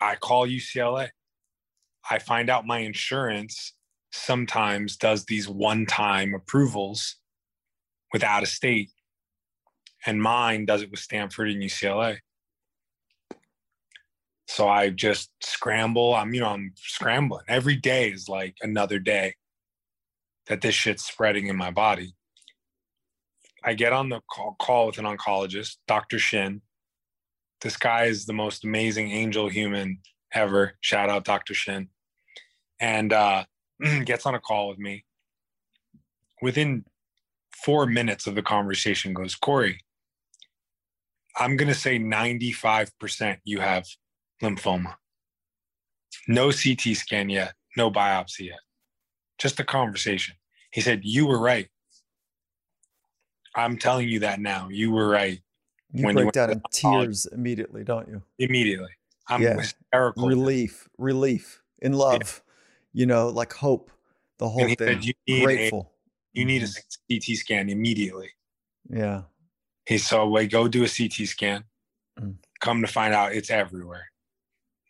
I 0.02 0.16
call 0.16 0.48
UCLA. 0.48 1.10
I 2.10 2.18
find 2.18 2.50
out 2.50 2.66
my 2.66 2.80
insurance 2.80 3.74
sometimes 4.12 4.98
does 4.98 5.26
these 5.26 5.48
one 5.48 5.86
time 5.86 6.34
approvals 6.34 7.18
with 8.14 8.24
out 8.24 8.42
of 8.42 8.50
state, 8.50 8.90
and 10.06 10.22
mine 10.22 10.66
does 10.66 10.82
it 10.82 10.92
with 10.92 11.00
Stanford 11.00 11.50
and 11.50 11.62
UCLA. 11.62 12.20
So 14.48 14.68
I 14.68 14.90
just 14.90 15.30
scramble. 15.42 16.16
I'm, 16.16 16.34
you 16.34 16.42
know, 16.42 16.50
I'm 16.50 16.74
scrambling. 16.76 17.44
Every 17.48 17.76
day 17.76 18.10
is 18.10 18.28
like 18.28 18.56
another 18.62 18.98
day 18.98 19.36
that 20.48 20.62
this 20.62 20.74
shit's 20.74 21.06
spreading 21.06 21.48
in 21.48 21.56
my 21.56 21.70
body. 21.70 22.16
I 23.64 23.74
get 23.74 23.94
on 23.94 24.10
the 24.10 24.22
call, 24.32 24.56
call 24.60 24.88
with 24.88 24.98
an 24.98 25.06
oncologist, 25.06 25.78
Dr. 25.88 26.18
Shin. 26.18 26.62
This 27.62 27.78
guy 27.78 28.06
is 28.06 28.26
the 28.26 28.34
most 28.34 28.64
amazing 28.64 29.12
angel 29.12 29.50
human 29.50 30.00
ever. 30.34 30.74
Shout 30.82 31.10
out 31.10 31.26
Dr. 31.26 31.54
Shin. 31.54 31.90
And 32.80 33.14
uh, 33.14 33.44
gets 34.06 34.26
on 34.26 34.34
a 34.34 34.40
call 34.40 34.70
with 34.70 34.80
me. 34.80 35.06
Within 36.42 36.86
four 37.64 37.86
minutes 37.86 38.26
of 38.28 38.36
the 38.36 38.42
conversation, 38.42 39.14
goes, 39.14 39.36
Corey, 39.36 39.82
I'm 41.38 41.56
going 41.56 41.68
to 41.68 41.76
say 41.76 42.00
95% 42.00 43.38
you 43.44 43.60
have 43.60 43.86
lymphoma. 44.42 44.96
No 46.28 46.52
CT 46.52 46.96
scan 46.96 47.30
yet, 47.30 47.54
no 47.78 47.92
biopsy 47.92 48.48
yet. 48.48 48.60
Just 49.38 49.60
a 49.60 49.64
conversation. 49.64 50.36
He 50.72 50.82
said, 50.82 51.02
You 51.04 51.28
were 51.28 51.40
right. 51.40 51.68
I'm 53.56 53.78
telling 53.78 54.08
you 54.08 54.20
that 54.20 54.40
now. 54.40 54.68
You 54.70 54.92
were 54.92 55.08
right. 55.08 55.40
You 55.92 56.06
when 56.06 56.16
break 56.16 56.26
you 56.26 56.32
down 56.32 56.52
in 56.52 56.62
tears 56.72 57.26
immediately, 57.32 57.84
don't 57.84 58.08
you? 58.08 58.22
Immediately. 58.38 58.92
I'm 59.28 59.42
yeah. 59.42 59.56
hysterical. 59.56 60.28
Relief, 60.28 60.88
relief, 60.98 61.62
in 61.82 61.94
love, 61.94 62.44
yeah. 62.94 63.02
you 63.02 63.06
know, 63.06 63.30
like 63.30 63.54
hope, 63.54 63.92
the 64.38 64.48
whole 64.48 64.66
thing. 64.66 64.78
Said, 64.78 65.06
you 65.06 65.14
need 65.28 65.44
Grateful. 65.44 65.92
A, 66.36 66.40
you 66.40 66.46
need 66.46 66.64
a 66.64 66.66
mm-hmm. 66.66 67.16
CT 67.16 67.38
scan 67.38 67.70
immediately. 67.70 68.30
Yeah. 68.90 69.24
He 69.90 69.98
saw, 69.98 70.26
wait, 70.26 70.52
go 70.52 70.70
do 70.70 70.86
a 70.86 70.88
CT 70.88 71.28
scan. 71.28 71.66
Mm. 72.18 72.36
Come 72.62 72.82
to 72.82 72.88
find 72.88 73.14
out 73.14 73.34
it's 73.34 73.50
everywhere 73.50 74.06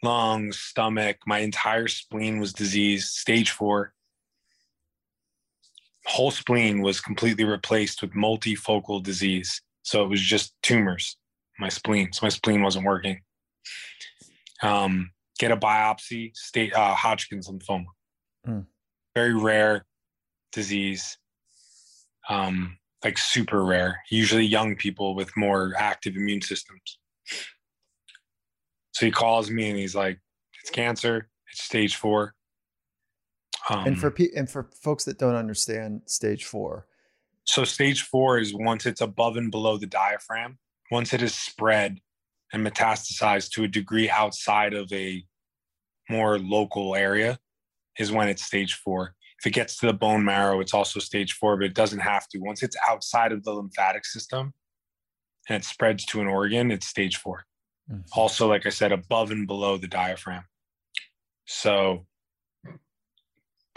lungs, 0.01 0.57
stomach, 0.57 1.17
my 1.27 1.39
entire 1.39 1.89
spleen 1.89 2.39
was 2.39 2.53
diseased, 2.53 3.09
stage 3.09 3.51
four 3.51 3.93
whole 6.09 6.31
spleen 6.31 6.81
was 6.81 6.99
completely 6.99 7.43
replaced 7.43 8.01
with 8.01 8.11
multifocal 8.13 9.01
disease. 9.01 9.61
So 9.83 10.03
it 10.03 10.09
was 10.09 10.21
just 10.21 10.53
tumors, 10.63 11.17
my 11.59 11.69
spleen. 11.69 12.11
So 12.13 12.25
my 12.25 12.29
spleen 12.29 12.63
wasn't 12.63 12.85
working. 12.85 13.21
Um, 14.63 15.11
get 15.37 15.51
a 15.51 15.57
biopsy, 15.57 16.35
state 16.35 16.73
uh, 16.73 16.95
Hodgkin's 16.95 17.47
lymphoma. 17.47 17.85
Mm. 18.47 18.65
Very 19.15 19.35
rare 19.35 19.85
disease. 20.51 21.17
Um, 22.27 22.77
like 23.03 23.17
super 23.17 23.63
rare, 23.63 23.99
usually 24.09 24.45
young 24.45 24.75
people 24.75 25.15
with 25.15 25.35
more 25.37 25.73
active 25.77 26.15
immune 26.15 26.41
systems. 26.41 26.99
So 28.91 29.05
he 29.05 29.11
calls 29.11 29.49
me 29.49 29.69
and 29.69 29.79
he's 29.79 29.95
like, 29.95 30.19
it's 30.61 30.71
cancer, 30.71 31.29
it's 31.51 31.63
stage 31.63 31.95
four. 31.95 32.33
Um, 33.69 33.87
and 33.87 33.99
for 33.99 34.11
pe- 34.11 34.33
and 34.35 34.49
for 34.49 34.69
folks 34.81 35.05
that 35.05 35.19
don't 35.19 35.35
understand 35.35 36.01
stage 36.05 36.45
four, 36.45 36.87
so 37.45 37.63
stage 37.63 38.03
four 38.03 38.37
is 38.39 38.53
once 38.53 38.85
it's 38.85 39.01
above 39.01 39.37
and 39.37 39.51
below 39.51 39.77
the 39.77 39.87
diaphragm. 39.87 40.57
Once 40.91 41.13
it 41.13 41.21
is 41.21 41.33
spread 41.33 41.99
and 42.51 42.65
metastasized 42.65 43.51
to 43.51 43.63
a 43.63 43.67
degree 43.67 44.09
outside 44.09 44.73
of 44.73 44.91
a 44.91 45.23
more 46.09 46.39
local 46.39 46.95
area 46.95 47.39
is 47.97 48.11
when 48.11 48.27
it's 48.27 48.43
stage 48.43 48.75
four. 48.75 49.15
If 49.39 49.47
it 49.47 49.51
gets 49.51 49.77
to 49.77 49.85
the 49.87 49.93
bone 49.93 50.25
marrow, 50.25 50.59
it's 50.59 50.73
also 50.73 50.99
stage 50.99 51.33
four, 51.33 51.55
but 51.57 51.65
it 51.65 51.73
doesn't 51.73 51.99
have 51.99 52.27
to. 52.29 52.39
Once 52.39 52.61
it's 52.61 52.75
outside 52.87 53.31
of 53.31 53.43
the 53.43 53.51
lymphatic 53.53 54.05
system 54.05 54.53
and 55.47 55.61
it 55.63 55.65
spreads 55.65 56.05
to 56.07 56.19
an 56.21 56.27
organ, 56.27 56.71
it's 56.71 56.85
stage 56.87 57.15
four. 57.17 57.45
Mhm. 57.89 58.03
Also, 58.11 58.47
like 58.49 58.65
I 58.65 58.69
said, 58.69 58.91
above 58.91 59.31
and 59.31 59.47
below 59.47 59.77
the 59.77 59.87
diaphragm. 59.87 60.43
So, 61.45 62.05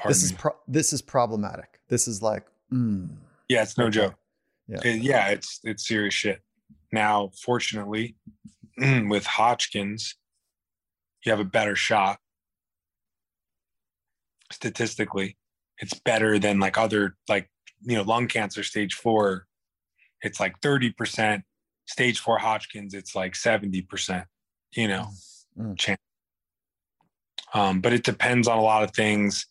This 0.08 0.24
is 0.24 0.32
pro- 0.32 0.58
this 0.66 0.92
is 0.92 1.00
problematic. 1.00 1.78
This 1.88 2.08
is 2.08 2.20
like, 2.20 2.44
mm, 2.72 3.16
yeah, 3.48 3.62
it's 3.62 3.78
no 3.78 3.88
joke. 3.88 4.16
Yeah. 4.66 4.80
It- 4.84 5.02
yeah, 5.02 5.28
it's 5.28 5.60
it's 5.62 5.86
serious 5.86 6.12
shit. 6.12 6.42
Now, 6.90 7.30
fortunately, 7.40 8.16
with 8.76 9.26
Hodgkin's, 9.26 10.16
you 11.24 11.30
have 11.30 11.38
a 11.38 11.44
better 11.44 11.76
shot. 11.76 12.18
Statistically, 14.50 15.38
it's 15.78 15.94
better 15.94 16.38
than 16.38 16.60
like 16.60 16.78
other 16.78 17.16
like 17.28 17.50
you 17.82 17.96
know 17.96 18.02
lung 18.02 18.28
cancer 18.28 18.62
stage 18.62 18.94
four. 18.94 19.46
It's 20.22 20.38
like 20.40 20.60
thirty 20.60 20.90
percent. 20.90 21.44
Stage 21.86 22.20
four 22.20 22.38
Hodgkin's, 22.38 22.94
it's 22.94 23.14
like 23.14 23.34
seventy 23.34 23.82
percent. 23.82 24.26
You 24.72 24.88
know, 24.88 25.08
Mm. 25.58 25.78
chance. 25.78 26.00
Um, 27.52 27.80
but 27.80 27.92
it 27.92 28.04
depends 28.04 28.48
on 28.48 28.56
a 28.58 28.62
lot 28.62 28.82
of 28.82 28.92
things. 28.92 29.46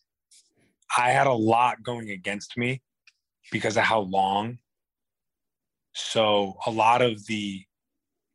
I 0.98 1.12
had 1.12 1.28
a 1.28 1.34
lot 1.34 1.84
going 1.84 2.10
against 2.10 2.58
me 2.58 2.82
because 3.52 3.78
of 3.78 3.84
how 3.84 4.00
long. 4.00 4.58
So 5.94 6.58
a 6.66 6.72
lot 6.72 7.02
of 7.02 7.26
the 7.28 7.64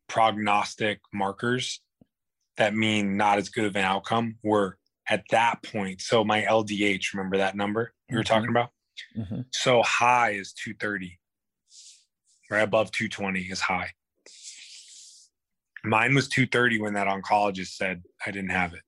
prognostic 0.08 1.00
markers 1.12 1.80
that 2.56 2.74
mean 2.74 3.16
not 3.16 3.38
as 3.38 3.48
good 3.48 3.64
of 3.64 3.76
an 3.76 3.84
outcome 3.84 4.36
were 4.42 4.78
at 5.08 5.24
that 5.30 5.62
point. 5.62 6.00
So 6.00 6.24
my 6.24 6.42
LDH, 6.42 7.12
remember 7.14 7.36
that 7.38 7.56
number 7.56 7.94
we 8.08 8.16
were 8.16 8.22
Mhm. 8.22 8.26
talking 8.26 8.50
about? 8.50 8.72
Mhm. 9.16 9.46
So 9.54 9.82
high 9.82 10.30
is 10.30 10.52
230, 10.52 11.20
right 12.50 12.62
above 12.62 12.90
220 12.90 13.42
is 13.42 13.60
high. 13.60 13.94
Mine 15.84 16.14
was 16.14 16.28
230 16.28 16.80
when 16.80 16.94
that 16.94 17.06
oncologist 17.06 17.76
said 17.76 18.04
I 18.24 18.30
didn't 18.30 18.50
have 18.50 18.74
it. 18.74 18.82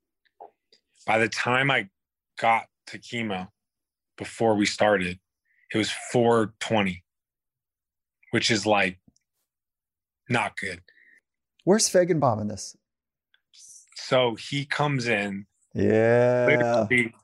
By 1.06 1.18
the 1.18 1.28
time 1.28 1.70
I 1.70 1.90
got 2.38 2.68
to 2.88 2.98
chemo 2.98 3.52
before 4.16 4.56
we 4.56 4.66
started, 4.66 5.20
it 5.72 5.78
was 5.78 5.90
420, 5.90 7.04
which 8.30 8.50
is 8.50 8.66
like 8.66 9.00
not 10.28 10.56
good. 10.56 10.82
Where's 11.64 11.88
Fajgenbaum 11.88 12.40
in 12.40 12.48
this? 12.48 12.76
So 13.94 14.34
he 14.34 14.64
comes 14.64 15.06
in 15.06 15.46
Yeah. 15.74 16.46
literally, 16.48 17.14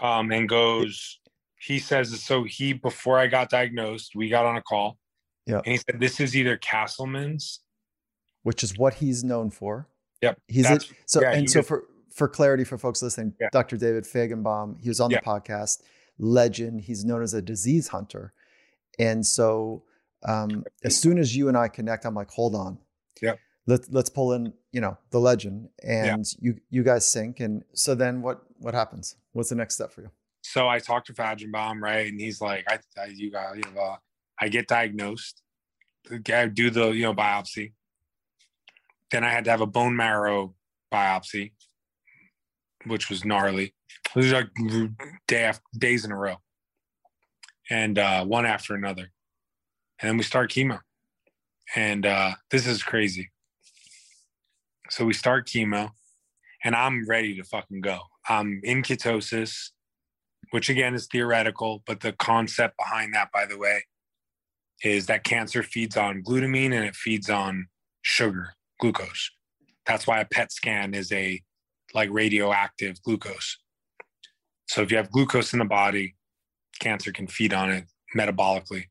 um, 0.00 0.30
and 0.32 0.48
goes, 0.48 1.18
he 1.60 1.78
says, 1.78 2.22
so 2.22 2.44
he, 2.44 2.72
before 2.72 3.18
I 3.18 3.26
got 3.26 3.50
diagnosed, 3.50 4.12
we 4.14 4.28
got 4.28 4.46
on 4.46 4.56
a 4.56 4.62
call. 4.62 4.98
Yeah. 5.46 5.56
And 5.58 5.66
he 5.66 5.76
said, 5.76 6.00
this 6.00 6.20
is 6.20 6.34
either 6.36 6.56
Castleman's. 6.56 7.60
Which 8.42 8.62
is 8.64 8.78
what 8.78 8.94
he's 8.94 9.22
known 9.22 9.50
for. 9.50 9.86
Yep. 10.22 10.40
He's 10.48 10.70
a, 10.70 10.80
so 11.04 11.20
yeah, 11.20 11.32
and 11.32 11.42
he 11.42 11.46
so 11.46 11.58
was- 11.60 11.66
for 11.68 11.84
for 12.14 12.26
clarity 12.26 12.64
for 12.64 12.76
folks 12.78 13.02
listening, 13.02 13.34
Yeah. 13.40 13.48
Dr. 13.52 13.76
David 13.76 14.04
Fajgenbaum, 14.04 14.80
he 14.80 14.88
was 14.88 14.98
on 14.98 15.10
Yeah. 15.10 15.20
the 15.20 15.26
podcast, 15.26 15.82
legend. 16.18 16.80
He's 16.80 17.04
known 17.04 17.22
as 17.22 17.34
a 17.34 17.42
disease 17.42 17.88
hunter. 17.88 18.32
And 18.98 19.24
so 19.26 19.84
um, 20.26 20.64
as 20.84 20.96
soon 20.96 21.18
as 21.18 21.36
you 21.36 21.48
and 21.48 21.56
I 21.56 21.68
connect, 21.68 22.04
I'm 22.06 22.14
like, 22.14 22.30
hold 22.30 22.54
on. 22.54 22.78
Yep. 23.22 23.38
Let's 23.70 23.88
let's 23.90 24.10
pull 24.10 24.32
in, 24.32 24.52
you 24.72 24.80
know, 24.80 24.98
the 25.10 25.20
legend. 25.20 25.68
And 25.82 26.26
you 26.40 26.56
you 26.68 26.82
guys 26.82 27.10
sync. 27.10 27.40
And 27.40 27.64
so 27.74 27.94
then 27.94 28.22
what 28.22 28.42
what 28.58 28.74
happens? 28.74 29.16
What's 29.32 29.48
the 29.48 29.54
next 29.54 29.74
step 29.74 29.92
for 29.92 30.02
you? 30.02 30.10
so 30.42 30.68
I 30.68 30.78
talked 30.78 31.06
to 31.08 31.12
Fajgenbaum, 31.12 31.80
right? 31.80 32.08
And 32.08 32.20
he's 32.20 32.40
like, 32.40 32.64
I, 32.68 32.78
I 33.00 33.06
you 33.06 33.30
got, 33.30 33.56
you 33.56 33.62
know, 33.74 33.80
uh, 33.80 33.96
I 34.40 34.48
get 34.48 34.68
diagnosed, 34.68 35.42
I 36.10 36.46
do 36.46 36.70
the, 36.70 36.90
you 36.90 37.02
know, 37.02 37.14
biopsy. 37.14 37.72
Then 39.10 39.24
I 39.24 39.30
had 39.30 39.44
to 39.44 39.50
have 39.50 39.60
a 39.60 39.66
bone 39.66 39.96
marrow 39.96 40.54
biopsy, 40.92 41.52
which 42.86 43.10
was 43.10 43.24
gnarly. 43.24 43.74
It 44.14 44.16
was 44.16 44.32
like 44.32 44.48
day 45.28 45.44
after, 45.44 45.62
days 45.76 46.04
in 46.04 46.12
a 46.12 46.16
row, 46.16 46.36
and 47.68 47.98
uh, 47.98 48.24
one 48.24 48.46
after 48.46 48.74
another. 48.74 49.10
And 50.00 50.08
then 50.08 50.16
we 50.16 50.22
start 50.22 50.50
chemo, 50.50 50.80
and 51.76 52.06
uh, 52.06 52.32
this 52.50 52.66
is 52.66 52.82
crazy. 52.82 53.30
So 54.90 55.04
we 55.04 55.14
start 55.14 55.46
chemo, 55.46 55.90
and 56.64 56.74
I'm 56.74 57.06
ready 57.08 57.36
to 57.36 57.44
fucking 57.44 57.80
go. 57.80 58.00
I'm 58.28 58.60
in 58.64 58.82
ketosis 58.82 59.70
which 60.50 60.68
again 60.68 60.94
is 60.94 61.06
theoretical, 61.06 61.82
but 61.86 62.00
the 62.00 62.12
concept 62.12 62.76
behind 62.76 63.14
that, 63.14 63.30
by 63.32 63.46
the 63.46 63.58
way, 63.58 63.84
is 64.82 65.06
that 65.06 65.24
cancer 65.24 65.62
feeds 65.62 65.96
on 65.96 66.22
glutamine 66.22 66.74
and 66.74 66.84
it 66.84 66.96
feeds 66.96 67.30
on 67.30 67.68
sugar, 68.02 68.54
glucose. 68.80 69.30
That's 69.86 70.06
why 70.06 70.20
a 70.20 70.24
PET 70.24 70.52
scan 70.52 70.94
is 70.94 71.12
a 71.12 71.40
like 71.94 72.08
radioactive 72.10 73.02
glucose. 73.02 73.58
So 74.68 74.82
if 74.82 74.90
you 74.90 74.96
have 74.96 75.10
glucose 75.10 75.52
in 75.52 75.58
the 75.58 75.64
body, 75.64 76.16
cancer 76.78 77.12
can 77.12 77.26
feed 77.26 77.52
on 77.52 77.70
it 77.70 77.84
metabolically. 78.16 78.84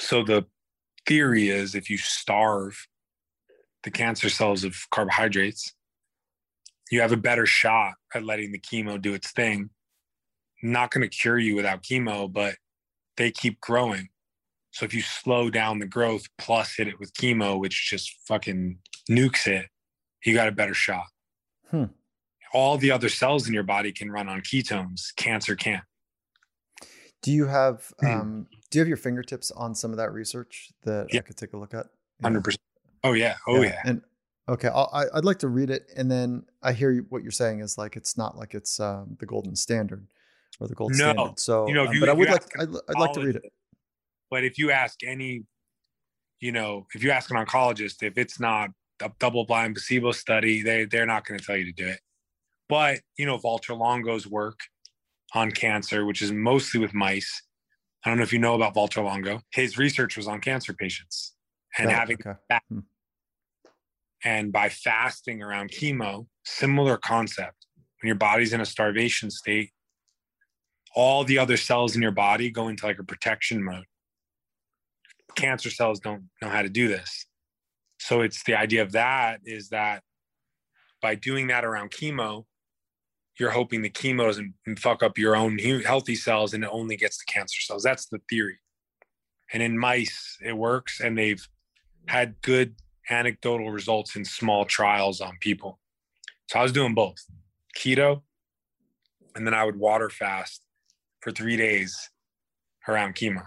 So 0.00 0.22
the 0.22 0.46
theory 1.06 1.48
is 1.48 1.74
if 1.74 1.90
you 1.90 1.98
starve 1.98 2.86
the 3.86 3.90
cancer 3.92 4.28
cells 4.28 4.64
of 4.64 4.74
carbohydrates, 4.90 5.72
you 6.90 7.00
have 7.00 7.12
a 7.12 7.16
better 7.16 7.46
shot 7.46 7.94
at 8.12 8.24
letting 8.24 8.50
the 8.50 8.58
chemo 8.58 9.00
do 9.00 9.14
its 9.14 9.30
thing. 9.30 9.70
Not 10.60 10.90
going 10.90 11.08
to 11.08 11.16
cure 11.16 11.38
you 11.38 11.54
without 11.54 11.84
chemo, 11.84 12.30
but 12.30 12.56
they 13.16 13.30
keep 13.30 13.60
growing. 13.60 14.08
So 14.72 14.84
if 14.84 14.92
you 14.92 15.02
slow 15.02 15.50
down 15.50 15.78
the 15.78 15.86
growth 15.86 16.24
plus 16.36 16.74
hit 16.76 16.88
it 16.88 16.98
with 16.98 17.14
chemo, 17.14 17.60
which 17.60 17.88
just 17.88 18.12
fucking 18.26 18.78
nukes 19.08 19.46
it, 19.46 19.66
you 20.24 20.34
got 20.34 20.48
a 20.48 20.52
better 20.52 20.74
shot. 20.74 21.06
Hmm. 21.70 21.84
All 22.52 22.78
the 22.78 22.90
other 22.90 23.08
cells 23.08 23.46
in 23.46 23.54
your 23.54 23.62
body 23.62 23.92
can 23.92 24.10
run 24.10 24.28
on 24.28 24.40
ketones. 24.40 25.14
Cancer 25.14 25.54
can't. 25.54 25.84
Do 27.22 27.30
you 27.30 27.46
have 27.46 27.92
Hmm. 28.00 28.06
um, 28.06 28.46
do 28.70 28.78
you 28.78 28.80
have 28.80 28.88
your 28.88 28.96
fingertips 28.96 29.52
on 29.52 29.76
some 29.76 29.92
of 29.92 29.96
that 29.98 30.12
research 30.12 30.72
that 30.82 31.06
I 31.14 31.18
could 31.18 31.36
take 31.36 31.52
a 31.52 31.56
look 31.56 31.72
at? 31.72 31.86
Yeah. 32.18 32.26
Hundred 32.26 32.42
percent. 32.42 32.60
Oh 33.04 33.12
yeah. 33.12 33.36
Oh 33.46 33.62
yeah. 33.62 33.80
And 33.84 34.02
okay, 34.48 34.68
I'll, 34.68 34.90
I, 34.92 35.04
I'd 35.16 35.24
like 35.24 35.38
to 35.40 35.48
read 35.48 35.70
it, 35.70 35.90
and 35.96 36.10
then 36.10 36.44
I 36.62 36.72
hear 36.72 37.04
what 37.08 37.22
you're 37.22 37.30
saying 37.32 37.60
is 37.60 37.78
like 37.78 37.96
it's 37.96 38.16
not 38.16 38.36
like 38.36 38.54
it's 38.54 38.80
um, 38.80 39.16
the 39.20 39.26
golden 39.26 39.56
standard 39.56 40.06
or 40.60 40.68
the 40.68 40.74
gold 40.74 40.92
No. 40.92 40.96
standard. 40.96 41.40
So, 41.40 41.68
You 41.68 41.74
know, 41.74 41.86
um, 41.86 41.94
you- 41.94 42.00
but 42.00 42.08
I 42.08 42.12
would 42.12 42.30
like 42.30 42.42
I'd, 42.58 42.68
I'd 42.88 42.98
like 43.00 43.12
to 43.14 43.20
read 43.20 43.36
it. 43.36 43.52
But 44.30 44.44
if 44.44 44.58
you 44.58 44.70
ask 44.72 45.04
any, 45.04 45.44
you 46.40 46.50
know, 46.52 46.86
if 46.94 47.04
you 47.04 47.10
ask 47.12 47.30
an 47.30 47.36
oncologist, 47.36 48.02
if 48.02 48.18
it's 48.18 48.40
not 48.40 48.70
a 49.02 49.10
double-blind 49.20 49.74
placebo 49.74 50.12
study, 50.12 50.62
they 50.62 50.84
they're 50.84 51.06
not 51.06 51.24
going 51.24 51.38
to 51.38 51.46
tell 51.46 51.56
you 51.56 51.66
to 51.66 51.72
do 51.72 51.86
it. 51.86 52.00
But 52.68 53.00
you 53.16 53.26
know, 53.26 53.38
Walter 53.44 53.74
Longo's 53.74 54.26
work 54.26 54.58
on 55.34 55.52
cancer, 55.52 56.04
which 56.04 56.22
is 56.22 56.32
mostly 56.32 56.80
with 56.80 56.94
mice. 56.94 57.42
I 58.04 58.08
don't 58.08 58.18
know 58.18 58.24
if 58.24 58.32
you 58.32 58.38
know 58.40 58.54
about 58.54 58.74
Walter 58.74 59.02
Longo. 59.02 59.40
His 59.52 59.78
research 59.78 60.16
was 60.16 60.26
on 60.26 60.40
cancer 60.40 60.72
patients 60.72 61.34
and 61.78 61.90
having 61.90 62.16
okay. 62.24 62.58
Hmm. 62.70 62.80
and 64.24 64.52
by 64.52 64.68
fasting 64.68 65.42
around 65.42 65.70
chemo, 65.70 66.26
similar 66.44 66.96
concept. 66.96 67.66
When 68.02 68.08
your 68.08 68.16
body's 68.16 68.52
in 68.52 68.60
a 68.60 68.66
starvation 68.66 69.30
state, 69.30 69.70
all 70.94 71.24
the 71.24 71.38
other 71.38 71.56
cells 71.56 71.94
in 71.94 72.02
your 72.02 72.10
body 72.10 72.50
go 72.50 72.68
into 72.68 72.86
like 72.86 72.98
a 72.98 73.04
protection 73.04 73.62
mode. 73.62 73.84
Cancer 75.34 75.70
cells 75.70 76.00
don't 76.00 76.24
know 76.40 76.48
how 76.48 76.62
to 76.62 76.68
do 76.68 76.88
this. 76.88 77.26
So 77.98 78.22
it's 78.22 78.42
the 78.44 78.54
idea 78.54 78.82
of 78.82 78.92
that 78.92 79.40
is 79.44 79.70
that 79.70 80.02
by 81.02 81.14
doing 81.14 81.48
that 81.48 81.64
around 81.64 81.90
chemo, 81.90 82.44
you're 83.38 83.50
hoping 83.50 83.82
the 83.82 83.90
chemo 83.90 84.24
doesn't 84.24 84.54
fuck 84.78 85.02
up 85.02 85.18
your 85.18 85.36
own 85.36 85.58
healthy 85.58 86.14
cells 86.14 86.54
and 86.54 86.64
it 86.64 86.70
only 86.72 86.96
gets 86.96 87.18
the 87.18 87.30
cancer 87.30 87.60
cells. 87.60 87.82
That's 87.82 88.06
the 88.06 88.20
theory. 88.30 88.58
And 89.52 89.62
in 89.62 89.78
mice, 89.78 90.38
it 90.42 90.56
works 90.56 91.00
and 91.00 91.16
they've 91.18 91.46
had 92.06 92.40
good 92.42 92.74
anecdotal 93.10 93.70
results 93.70 94.16
in 94.16 94.24
small 94.24 94.64
trials 94.64 95.20
on 95.20 95.36
people. 95.40 95.78
So 96.48 96.58
I 96.58 96.62
was 96.62 96.72
doing 96.72 96.94
both 96.94 97.16
keto, 97.76 98.22
and 99.34 99.46
then 99.46 99.54
I 99.54 99.64
would 99.64 99.76
water 99.76 100.10
fast 100.10 100.62
for 101.20 101.30
three 101.30 101.56
days 101.56 102.10
around 102.88 103.14
chemo. 103.14 103.46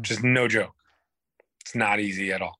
Just 0.00 0.22
no 0.22 0.48
joke. 0.48 0.74
It's 1.60 1.74
not 1.74 2.00
easy 2.00 2.32
at 2.32 2.42
all. 2.42 2.58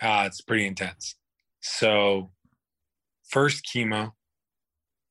Uh, 0.00 0.24
it's 0.26 0.40
pretty 0.40 0.66
intense. 0.66 1.16
So, 1.60 2.30
first 3.28 3.66
chemo, 3.66 4.12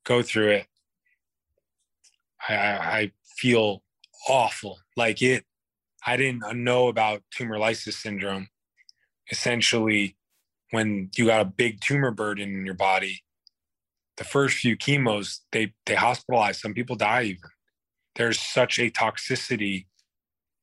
go 0.03 0.21
through 0.21 0.49
it. 0.49 0.67
I, 2.47 2.55
I, 2.55 2.97
I 2.99 3.11
feel 3.37 3.83
awful. 4.29 4.77
Like 4.95 5.21
it, 5.21 5.45
I 6.05 6.17
didn't 6.17 6.63
know 6.63 6.87
about 6.87 7.23
tumor 7.31 7.57
lysis 7.57 7.97
syndrome 7.97 8.47
essentially 9.31 10.15
when 10.71 11.09
you 11.15 11.27
got 11.27 11.41
a 11.41 11.45
big 11.45 11.79
tumor 11.81 12.11
burden 12.11 12.49
in 12.49 12.65
your 12.65 12.75
body, 12.75 13.23
the 14.17 14.23
first 14.23 14.57
few 14.57 14.75
chemos, 14.75 15.39
they 15.51 15.73
they 15.85 15.95
hospitalize. 15.95 16.55
Some 16.55 16.73
people 16.73 16.95
die 16.95 17.23
even. 17.23 17.49
There's 18.15 18.39
such 18.39 18.79
a 18.79 18.89
toxicity 18.89 19.87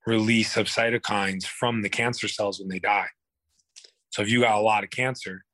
release 0.07 0.57
of 0.57 0.67
cytokines 0.67 1.45
from 1.45 1.83
the 1.83 1.89
cancer 1.89 2.29
cells 2.29 2.59
when 2.59 2.69
they 2.69 2.79
die. 2.79 3.09
So 4.11 4.23
if 4.23 4.31
you 4.31 4.41
got 4.41 4.59
a 4.59 4.63
lot 4.63 4.85
of 4.85 4.91
cancer, 4.91 5.45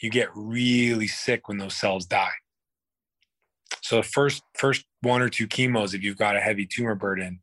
you 0.00 0.10
get 0.10 0.28
really 0.34 1.08
sick 1.08 1.48
when 1.48 1.58
those 1.58 1.74
cells 1.74 2.06
die. 2.06 2.32
So 3.82 3.96
the 3.96 4.02
first 4.02 4.42
first 4.54 4.84
one 5.00 5.22
or 5.22 5.28
two 5.28 5.46
chemos, 5.46 5.94
if 5.94 6.02
you've 6.02 6.18
got 6.18 6.36
a 6.36 6.40
heavy 6.40 6.66
tumor 6.66 6.94
burden, 6.94 7.40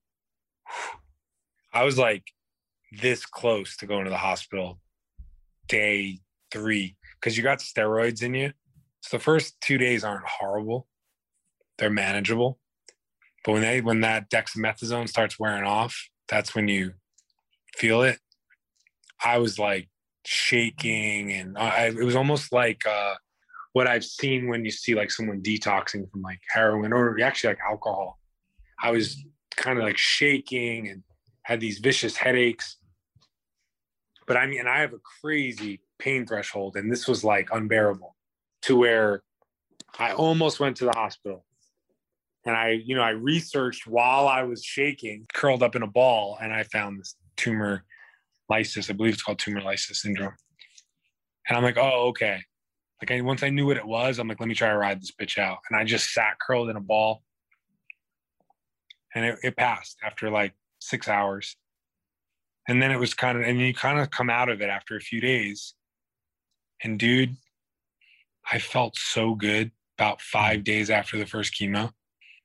I 1.78 1.84
was 1.84 1.96
like 1.96 2.24
this 2.92 3.24
close 3.24 3.78
to 3.78 3.86
going 3.86 4.06
to 4.06 4.10
the 4.10 4.18
hospital 4.18 4.80
day 5.68 6.22
three 6.50 6.96
because 7.20 7.38
you 7.38 7.44
got 7.44 7.60
steroids 7.60 8.24
in 8.24 8.34
you. 8.34 8.54
So 9.02 9.18
the 9.18 9.24
first 9.24 9.62
two 9.62 9.78
days 9.78 10.04
aren't 10.04 10.26
horrible; 10.26 10.88
they're 11.78 11.92
manageable. 11.92 12.58
But 13.46 13.52
when 13.52 13.62
they 13.62 13.82
when 13.82 14.02
that 14.02 14.32
dexamethasone 14.32 15.08
starts 15.08 15.38
wearing 15.38 15.66
off, 15.66 16.10
that's 16.28 16.56
when 16.56 16.68
you 16.68 16.94
feel 17.76 18.02
it. 18.02 18.18
I 19.24 19.38
was 19.38 19.60
like 19.60 19.88
shaking, 20.26 21.32
and 21.32 21.60
I, 21.60 21.90
it 21.90 22.04
was 22.04 22.16
almost 22.16 22.52
like 22.52 22.88
uh, 22.88 23.14
what 23.74 23.86
I've 23.86 24.04
seen 24.04 24.48
when 24.48 24.66
you 24.66 24.72
see 24.72 24.96
like 24.96 25.12
someone 25.12 25.44
detoxing 25.44 26.10
from 26.10 26.24
like 26.24 26.40
heroin 26.50 26.92
or 26.92 27.22
actually 27.22 27.52
like 27.52 27.60
alcohol. 27.70 28.18
I 28.82 28.90
was 28.90 29.24
kind 29.56 29.78
of 29.78 29.86
like 29.86 30.00
shaking 30.00 30.88
and 30.88 31.04
had 31.48 31.62
these 31.62 31.80
vicious 31.80 32.18
headaches. 32.18 32.76
But 34.28 34.36
I 34.36 34.48
mean, 34.48 34.68
I 34.68 34.80
have 34.80 34.92
a 34.92 35.00
crazy 35.22 35.80
pain 35.98 36.28
threshold, 36.28 36.76
and 36.76 36.92
this 36.92 37.08
was 37.08 37.24
like 37.24 37.48
unbearable 37.54 38.18
to 38.64 38.76
where 38.76 39.24
I 39.98 40.12
almost 40.12 40.60
went 40.60 40.76
to 40.78 40.86
the 40.86 40.92
hospital. 40.92 41.46
And 42.46 42.54
I, 42.54 42.82
you 42.84 42.96
know, 42.96 43.02
I 43.02 43.12
researched 43.12 43.88
while 43.88 44.28
I 44.28 44.44
was 44.44 44.62
shaking, 44.62 45.26
curled 45.34 45.64
up 45.64 45.78
in 45.78 45.84
a 45.84 45.88
ball, 45.88 46.38
and 46.42 46.52
I 46.52 46.64
found 46.64 47.00
this 47.00 47.16
tumor 47.38 47.86
lysis. 48.50 48.90
I 48.90 48.94
believe 48.94 49.14
it's 49.14 49.24
called 49.24 49.40
tumor 49.40 49.62
lysis 49.62 50.02
syndrome. 50.02 50.36
And 51.48 51.58
I'm 51.58 51.64
like, 51.64 51.78
oh, 51.78 52.08
okay. 52.10 52.42
Like 53.02 53.12
I, 53.12 53.22
once 53.22 53.42
I 53.42 53.52
knew 53.52 53.68
what 53.68 53.78
it 53.78 53.88
was, 53.88 54.20
I'm 54.20 54.28
like, 54.28 54.42
let 54.42 54.50
me 54.50 54.56
try 54.56 54.68
to 54.70 54.78
ride 54.78 55.02
this 55.02 55.14
bitch 55.14 55.38
out. 55.38 55.60
And 55.70 55.80
I 55.80 55.86
just 55.86 56.12
sat 56.14 56.36
curled 56.46 56.70
in 56.70 56.76
a 56.76 56.82
ball. 56.82 57.24
And 59.16 59.24
it, 59.24 59.40
it 59.44 59.56
passed 59.56 59.96
after 60.04 60.30
like 60.30 60.54
six 60.88 61.08
hours. 61.08 61.56
And 62.68 62.82
then 62.82 62.92
it 62.92 63.00
was 63.00 63.14
kind 63.14 63.38
of, 63.38 63.44
and 63.44 63.60
you 63.60 63.74
kind 63.74 64.00
of 64.00 64.10
come 64.12 64.30
out 64.30 64.50
of 64.50 64.62
it 64.62 64.70
after 64.70 64.96
a 64.96 65.02
few 65.02 65.22
days. 65.22 65.74
And 66.84 67.00
dude, 67.00 67.38
I 68.52 68.60
felt 68.60 68.98
so 68.98 69.36
good 69.36 69.72
about 69.98 70.22
five 70.22 70.64
days 70.64 70.90
after 70.90 71.18
the 71.18 71.26
first 71.26 71.54
chemo. 71.54 71.92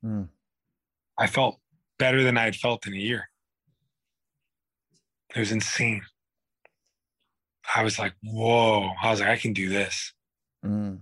Mm. 0.05 0.29
I 1.19 1.27
felt 1.27 1.61
better 1.99 2.23
than 2.23 2.39
I 2.39 2.45
had 2.45 2.57
felt 2.57 2.87
in 2.87 2.95
a 2.95 2.99
year. 2.99 3.29
It 5.35 5.39
was 5.39 5.53
insane. 5.53 6.03
I 7.75 7.83
was 7.83 7.99
like, 7.99 8.15
whoa. 8.23 8.91
I 9.03 9.11
was 9.11 9.21
like, 9.21 9.29
I 9.29 9.37
can 9.37 9.53
do 9.53 9.69
this. 9.69 10.13
Mm. 10.65 10.99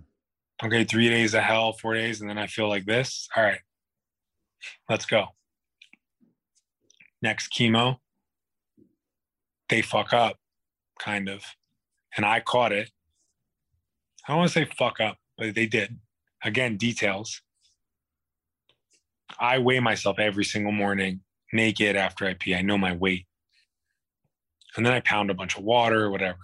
Okay, 0.63 0.85
three 0.85 1.09
days 1.09 1.35
of 1.35 1.43
hell, 1.43 1.73
four 1.73 1.95
days, 1.95 2.21
and 2.21 2.29
then 2.29 2.37
I 2.37 2.47
feel 2.47 2.69
like 2.69 2.85
this. 2.85 3.29
All 3.35 3.43
right, 3.43 3.61
let's 4.91 5.07
go. 5.07 5.29
Next 7.23 7.53
chemo, 7.53 7.99
they 9.69 9.83
fuck 9.83 10.13
up, 10.13 10.37
kind 10.99 11.29
of. 11.29 11.45
And 12.17 12.25
I 12.25 12.41
caught 12.41 12.73
it. 12.73 12.91
I 14.27 14.33
don't 14.33 14.39
want 14.39 14.51
to 14.51 14.55
say 14.55 14.65
fuck 14.77 15.01
up, 15.01 15.19
but 15.37 15.55
they 15.55 15.67
did. 15.67 15.99
Again, 16.43 16.77
details. 16.77 17.43
I 19.39 19.59
weigh 19.59 19.81
myself 19.81 20.19
every 20.19 20.45
single 20.45 20.73
morning 20.73 21.21
naked 21.53 21.97
after 21.97 22.27
I 22.27 22.35
pee. 22.35 22.55
I 22.55 22.63
know 22.63 22.79
my 22.79 22.95
weight. 22.95 23.27
And 24.77 24.87
then 24.87 24.93
I 24.93 25.01
pound 25.01 25.31
a 25.31 25.35
bunch 25.35 25.57
of 25.57 25.65
water 25.65 26.05
or 26.05 26.11
whatever. 26.11 26.39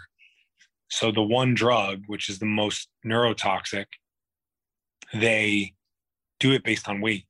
So 0.88 1.10
the 1.10 1.22
one 1.22 1.54
drug, 1.54 2.02
which 2.06 2.28
is 2.28 2.38
the 2.38 2.46
most 2.46 2.88
neurotoxic, 3.04 3.86
they 5.14 5.74
do 6.38 6.52
it 6.52 6.64
based 6.64 6.88
on 6.88 7.00
weight. 7.00 7.26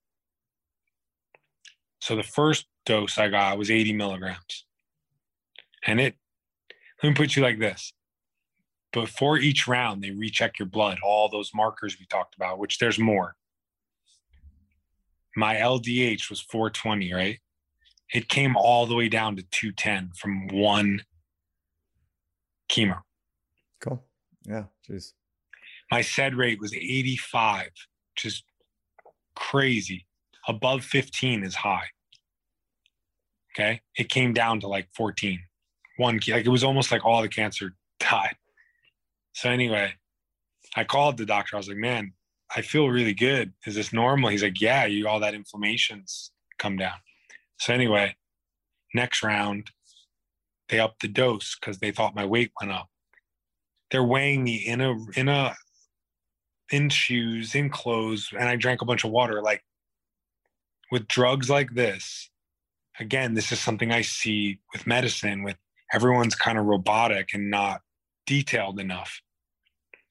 So 2.01 2.17
the 2.17 2.23
first 2.23 2.67
dose 2.85 3.19
I 3.19 3.29
got 3.29 3.59
was 3.59 3.71
80 3.71 3.93
milligrams. 3.95 4.65
And 5.87 6.01
it, 6.01 6.17
let 7.03 7.11
me 7.11 7.15
put 7.15 7.37
you 7.37 7.43
like 7.43 7.59
this. 7.59 7.93
Before 8.93 9.39
each 9.39 9.69
round, 9.69 10.03
they 10.03 10.11
recheck 10.11 10.59
your 10.59 10.67
blood, 10.67 10.99
all 11.03 11.29
those 11.29 11.51
markers 11.55 11.97
we 11.99 12.07
talked 12.07 12.35
about, 12.35 12.59
which 12.59 12.79
there's 12.79 12.99
more. 12.99 13.37
My 15.37 15.57
LDH 15.57 16.31
was 16.31 16.41
420, 16.41 17.13
right? 17.13 17.39
It 18.13 18.29
came 18.29 18.57
all 18.57 18.87
the 18.87 18.95
way 18.95 19.09
down 19.09 19.37
to 19.37 19.43
210 19.43 20.13
from 20.17 20.49
one 20.49 21.03
chemo. 22.71 23.01
Cool. 23.81 24.03
Yeah. 24.45 24.65
Jeez. 24.89 25.13
My 25.91 26.01
SED 26.01 26.35
rate 26.35 26.61
was 26.61 26.73
85, 26.73 27.71
which 28.15 28.25
is 28.25 28.43
crazy. 29.35 30.07
Above 30.49 30.85
15 30.85 31.45
is 31.45 31.55
high. 31.55 31.87
Okay. 33.55 33.81
It 33.97 34.09
came 34.09 34.33
down 34.33 34.61
to 34.61 34.69
like 34.69 34.89
14. 34.95 35.41
One, 35.97 36.21
like 36.29 36.47
it 36.47 36.51
was 36.51 36.65
almost 36.65 36.93
like 36.93 37.05
all 37.05 37.23
the 37.23 37.29
cancer 37.29 37.75
died. 38.01 38.37
So, 39.33 39.51
anyway, 39.51 39.95
I 40.77 40.85
called 40.85 41.17
the 41.17 41.27
doctor. 41.27 41.57
I 41.57 41.59
was 41.59 41.69
like, 41.69 41.77
man, 41.77 42.13
I 42.55 42.63
feel 42.63 42.89
really 42.89 43.15
good. 43.15 43.53
Is 43.67 43.75
this 43.75 43.93
normal? 43.93 44.31
He's 44.31 44.43
like, 44.43 44.61
yeah, 44.61 44.87
you 44.87 45.09
all 45.09 45.21
that 45.21 45.35
inflammation's 45.35 46.31
come 46.59 46.77
down. 46.77 46.97
So, 47.59 47.73
anyway, 47.73 48.17
next 48.95 49.23
round, 49.23 49.71
they 50.69 50.81
upped 50.81 51.01
the 51.01 51.09
dose 51.09 51.57
because 51.59 51.79
they 51.79 51.91
thought 51.91 52.15
my 52.15 52.25
weight 52.25 52.53
went 52.61 52.73
up 52.73 52.89
they're 53.91 54.05
weighing 54.05 54.43
me 54.43 54.57
in 54.57 54.81
a 54.81 54.95
in 55.15 55.29
a 55.29 55.55
in 56.71 56.89
shoes 56.89 57.55
in 57.55 57.71
clothes 57.71 58.29
and 58.39 58.49
i 58.49 58.57
drank 58.57 58.83
a 58.83 58.85
bunch 58.85 59.05
of 59.05 59.11
water 59.11 59.43
like 59.43 59.63
with 60.91 61.09
drugs 61.09 61.51
like 61.51 61.75
this 61.75 62.31
again 63.01 63.35
this 63.35 63.53
is 63.53 63.61
something 63.61 63.93
i 63.93 64.03
see 64.03 64.59
with 64.73 64.87
medicine 64.87 65.43
with 65.43 65.57
everyone's 65.93 66.35
kind 66.35 66.59
of 66.59 66.65
robotic 66.65 67.35
and 67.35 67.51
not 67.51 67.81
detailed 68.27 68.81
enough 68.81 69.21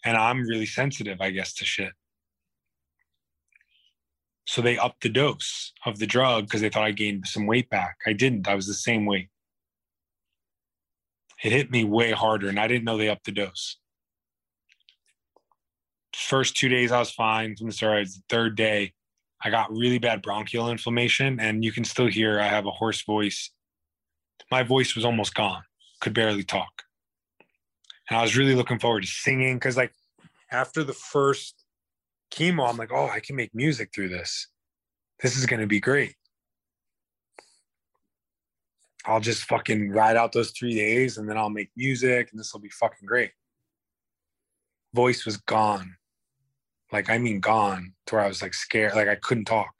and 0.03 0.17
i'm 0.17 0.41
really 0.41 0.65
sensitive 0.65 1.19
i 1.21 1.29
guess 1.29 1.53
to 1.53 1.65
shit 1.65 1.93
so 4.47 4.61
they 4.61 4.77
upped 4.77 5.01
the 5.01 5.09
dose 5.09 5.73
of 5.85 5.97
the 5.97 6.07
drug 6.07 6.45
because 6.45 6.61
they 6.61 6.69
thought 6.69 6.83
i 6.83 6.91
gained 6.91 7.25
some 7.25 7.47
weight 7.47 7.69
back 7.69 7.97
i 8.05 8.13
didn't 8.13 8.47
i 8.47 8.55
was 8.55 8.67
the 8.67 8.73
same 8.73 9.05
weight 9.05 9.29
it 11.45 11.51
hit 11.51 11.69
me 11.69 11.83
way 11.83 12.11
harder 12.11 12.49
and 12.49 12.59
I 12.59 12.67
didn't 12.67 12.85
know 12.85 12.97
they 12.97 13.07
upped 13.07 13.25
the 13.25 13.31
dose. 13.31 13.77
First 16.15 16.57
two 16.57 16.69
days 16.69 16.91
I 16.91 16.97
was 16.97 17.11
fine 17.11 17.55
from 17.55 17.67
the 17.67 17.73
steroids. 17.73 18.15
The 18.15 18.23
third 18.29 18.55
day, 18.55 18.93
I 19.45 19.51
got 19.51 19.71
really 19.71 19.99
bad 19.99 20.23
bronchial 20.23 20.71
inflammation, 20.71 21.39
and 21.39 21.63
you 21.63 21.71
can 21.71 21.83
still 21.83 22.07
hear 22.07 22.39
I 22.39 22.47
have 22.47 22.65
a 22.65 22.71
hoarse 22.71 23.03
voice. 23.03 23.51
My 24.49 24.63
voice 24.63 24.95
was 24.95 25.05
almost 25.05 25.35
gone, 25.35 25.61
could 26.01 26.15
barely 26.15 26.43
talk. 26.43 26.81
And 28.09 28.17
I 28.17 28.23
was 28.23 28.35
really 28.35 28.55
looking 28.55 28.79
forward 28.79 29.03
to 29.03 29.07
singing 29.07 29.57
because, 29.57 29.77
like, 29.77 29.93
after 30.51 30.83
the 30.83 30.93
first 30.93 31.63
chemo, 32.33 32.67
I'm 32.67 32.77
like, 32.77 32.91
oh, 32.91 33.07
I 33.07 33.19
can 33.19 33.35
make 33.35 33.53
music 33.53 33.91
through 33.93 34.09
this. 34.09 34.47
This 35.21 35.37
is 35.37 35.45
going 35.45 35.61
to 35.61 35.67
be 35.67 35.79
great. 35.79 36.15
I'll 39.05 39.19
just 39.19 39.43
fucking 39.43 39.91
ride 39.91 40.17
out 40.17 40.31
those 40.31 40.51
three 40.51 40.73
days 40.73 41.19
and 41.19 41.29
then 41.29 41.37
I'll 41.37 41.51
make 41.51 41.69
music 41.77 42.29
and 42.31 42.39
this 42.39 42.51
will 42.51 42.61
be 42.61 42.69
fucking 42.69 43.05
great. 43.05 43.31
Voice 44.95 45.23
was 45.23 45.37
gone. 45.37 45.95
Like, 46.95 47.09
I 47.09 47.17
mean, 47.17 47.41
gone 47.41 47.91
to 48.05 48.15
where 48.15 48.23
I 48.23 48.27
was 48.29 48.41
like 48.41 48.53
scared, 48.53 48.95
like 48.95 49.09
I 49.09 49.15
couldn't 49.15 49.43
talk. 49.43 49.73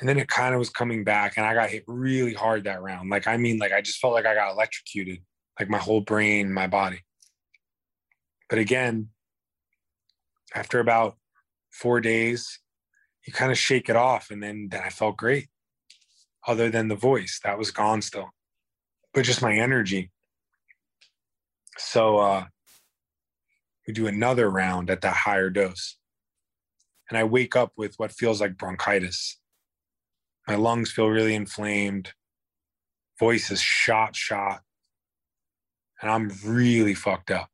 And 0.00 0.08
then 0.08 0.18
it 0.18 0.26
kind 0.26 0.54
of 0.54 0.58
was 0.58 0.70
coming 0.70 1.04
back 1.04 1.34
and 1.36 1.46
I 1.46 1.54
got 1.54 1.70
hit 1.70 1.84
really 1.86 2.34
hard 2.34 2.64
that 2.64 2.82
round. 2.82 3.08
Like, 3.08 3.28
I 3.28 3.36
mean, 3.36 3.58
like 3.58 3.72
I 3.72 3.80
just 3.80 4.00
felt 4.00 4.12
like 4.12 4.26
I 4.26 4.34
got 4.34 4.50
electrocuted, 4.50 5.20
like 5.56 5.68
my 5.70 5.78
whole 5.78 6.00
brain, 6.00 6.52
my 6.52 6.66
body. 6.66 7.04
But 8.48 8.58
again, 8.58 9.10
after 10.52 10.80
about 10.80 11.16
four 11.70 12.00
days, 12.00 12.58
you 13.24 13.32
kind 13.32 13.52
of 13.52 13.58
shake 13.58 13.88
it 13.88 13.94
off 13.94 14.32
and 14.32 14.42
then, 14.42 14.66
then 14.68 14.82
I 14.84 14.90
felt 14.90 15.16
great 15.16 15.46
other 16.48 16.70
than 16.70 16.88
the 16.88 16.96
voice 16.96 17.38
that 17.44 17.56
was 17.56 17.70
gone 17.70 18.02
still 18.02 18.30
but 19.14 19.22
just 19.22 19.42
my 19.42 19.54
energy 19.54 20.10
so 21.76 22.18
uh 22.18 22.44
we 23.88 23.92
do 23.92 24.06
another 24.06 24.48
round 24.48 24.90
at 24.90 25.00
that 25.00 25.16
higher 25.16 25.50
dose 25.50 25.96
and 27.08 27.18
i 27.18 27.24
wake 27.24 27.56
up 27.56 27.72
with 27.76 27.94
what 27.96 28.12
feels 28.12 28.40
like 28.40 28.56
bronchitis 28.56 29.40
my 30.46 30.54
lungs 30.54 30.92
feel 30.92 31.08
really 31.08 31.34
inflamed 31.34 32.12
voice 33.18 33.50
is 33.50 33.60
shot 33.60 34.14
shot 34.14 34.60
and 36.00 36.10
I'm 36.10 36.30
really 36.44 36.94
fucked 36.94 37.30
up. 37.30 37.48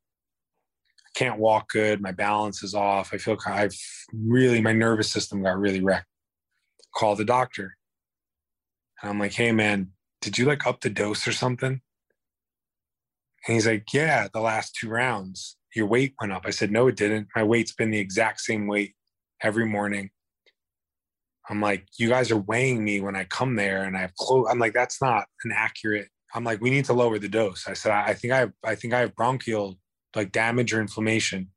I 0.99 1.09
can't 1.17 1.39
walk 1.39 1.69
good. 1.69 2.01
My 2.01 2.11
balance 2.11 2.63
is 2.63 2.75
off. 2.75 3.13
I 3.13 3.17
feel 3.17 3.37
I've 3.45 3.75
really, 4.13 4.61
my 4.61 4.73
nervous 4.73 5.09
system 5.09 5.43
got 5.43 5.57
really 5.57 5.81
wrecked. 5.81 6.07
Call 6.95 7.15
the 7.15 7.25
doctor. 7.25 7.75
And 9.01 9.09
I'm 9.09 9.19
like, 9.19 9.33
hey, 9.33 9.51
man, 9.51 9.91
did 10.21 10.37
you 10.37 10.45
like 10.45 10.65
up 10.65 10.81
the 10.81 10.89
dose 10.89 11.27
or 11.27 11.31
something? 11.31 11.81
And 13.47 13.53
he's 13.53 13.67
like, 13.67 13.93
yeah, 13.93 14.27
the 14.33 14.41
last 14.41 14.75
two 14.75 14.89
rounds, 14.89 15.57
your 15.75 15.87
weight 15.87 16.13
went 16.19 16.33
up. 16.33 16.43
I 16.45 16.51
said, 16.51 16.71
no, 16.71 16.87
it 16.87 16.95
didn't. 16.95 17.27
My 17.35 17.43
weight's 17.43 17.73
been 17.73 17.91
the 17.91 17.99
exact 17.99 18.41
same 18.41 18.67
weight 18.67 18.95
every 19.41 19.65
morning. 19.65 20.09
I'm 21.49 21.61
like, 21.61 21.85
you 21.97 22.09
guys 22.09 22.31
are 22.31 22.37
weighing 22.37 22.83
me 22.83 23.01
when 23.01 23.15
I 23.15 23.25
come 23.25 23.55
there 23.55 23.83
and 23.83 23.95
I 23.95 24.01
have 24.01 24.15
clothes. 24.15 24.47
I'm 24.49 24.59
like, 24.59 24.73
that's 24.73 25.01
not 25.01 25.25
an 25.43 25.51
accurate. 25.55 26.07
I'm 26.33 26.43
like, 26.43 26.59
we 26.59 26.69
need 26.69 26.85
to 26.85 26.93
lower 26.93 27.19
the 27.19 27.29
dose. 27.29 27.67
I 27.67 27.73
said, 27.73 27.91
I, 27.91 28.07
I 28.07 28.13
think 28.13 28.33
I 28.33 28.39
have, 28.39 28.51
I 28.63 28.75
think 28.75 28.93
I 28.93 28.99
have 28.99 29.15
bronchial 29.15 29.77
like 30.15 30.31
damage 30.31 30.73
or 30.73 30.81
inflammation. 30.81 31.51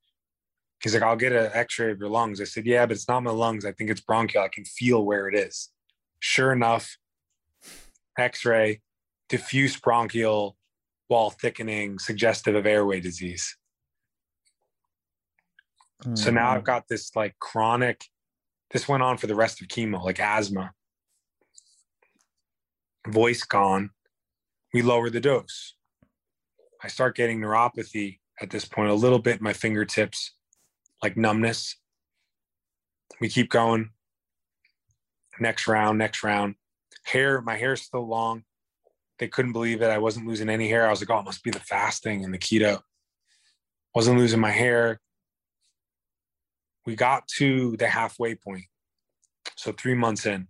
He's 0.83 0.95
like, 0.95 1.03
I'll 1.03 1.17
get 1.17 1.33
an 1.33 1.51
x-ray 1.55 1.91
of 1.91 1.99
your 1.99 2.09
lungs. 2.09 2.41
I 2.41 2.45
said, 2.45 2.67
yeah, 2.67 2.87
but 2.87 2.97
it's 2.97 3.09
not 3.09 3.23
my 3.23 3.31
lungs. 3.31 3.65
I 3.65 3.73
think 3.73 3.91
it's 3.91 4.01
bronchial. 4.01 4.45
I 4.45 4.49
can 4.49 4.65
feel 4.65 5.05
where 5.05 5.29
it 5.29 5.35
is. 5.35 5.71
Sure 6.21 6.53
enough, 6.53 6.97
x-ray, 8.17 8.81
diffuse 9.29 9.77
bronchial 9.77 10.57
wall 11.09 11.31
thickening, 11.31 11.99
suggestive 11.99 12.55
of 12.55 12.67
airway 12.67 13.01
disease. 13.01 13.57
Mm-hmm. 16.03 16.17
So 16.17 16.31
now 16.31 16.51
I've 16.51 16.63
mm. 16.63 16.67
got 16.67 16.85
this 16.89 17.15
like 17.17 17.39
chronic 17.39 18.05
this 18.71 18.89
went 18.89 19.03
on 19.03 19.17
for 19.17 19.27
the 19.27 19.35
rest 19.35 19.61
of 19.61 19.69
chemo, 19.69 20.03
like 20.03 20.21
asthma, 20.21 20.73
voice 23.07 23.43
gone. 23.45 23.91
We 24.75 24.83
lower 24.83 25.09
the 25.09 25.21
dose. 25.21 25.75
I 26.83 26.89
start 26.89 27.17
getting 27.17 27.41
neuropathy 27.41 28.19
at 28.41 28.51
this 28.51 28.67
point, 28.67 28.91
a 28.91 28.95
little 28.95 29.19
bit 29.19 29.39
in 29.39 29.45
my 29.45 29.55
fingertips, 29.55 30.35
like 31.03 31.17
numbness. 31.17 31.77
We 33.21 33.29
keep 33.29 33.51
going. 33.51 33.91
Next 35.41 35.67
round, 35.67 35.99
next 35.99 36.23
round. 36.23 36.57
Hair, 37.05 37.41
my 37.41 37.57
hair's 37.57 37.83
still 37.83 38.07
long. 38.07 38.45
They 39.19 39.29
couldn't 39.29 39.53
believe 39.53 39.81
it. 39.81 39.89
I 39.89 39.99
wasn't 39.99 40.27
losing 40.27 40.51
any 40.51 40.69
hair. 40.69 40.87
I 40.87 40.91
was 40.91 41.01
like, 41.01 41.11
oh, 41.11 41.21
it 41.21 41.25
must 41.25 41.43
be 41.43 41.51
the 41.51 41.59
fasting 41.61 42.23
and 42.23 42.35
the 42.35 42.39
keto. 42.39 42.81
Wasn't 43.95 44.19
losing 44.19 44.41
my 44.41 44.51
hair 44.51 45.01
we 46.89 46.97
got 46.97 47.29
to 47.29 47.77
the 47.77 47.87
halfway 47.87 48.35
point, 48.35 48.65
so 49.57 49.73
three 49.73 49.93
months 49.93 50.25
in, 50.25 50.49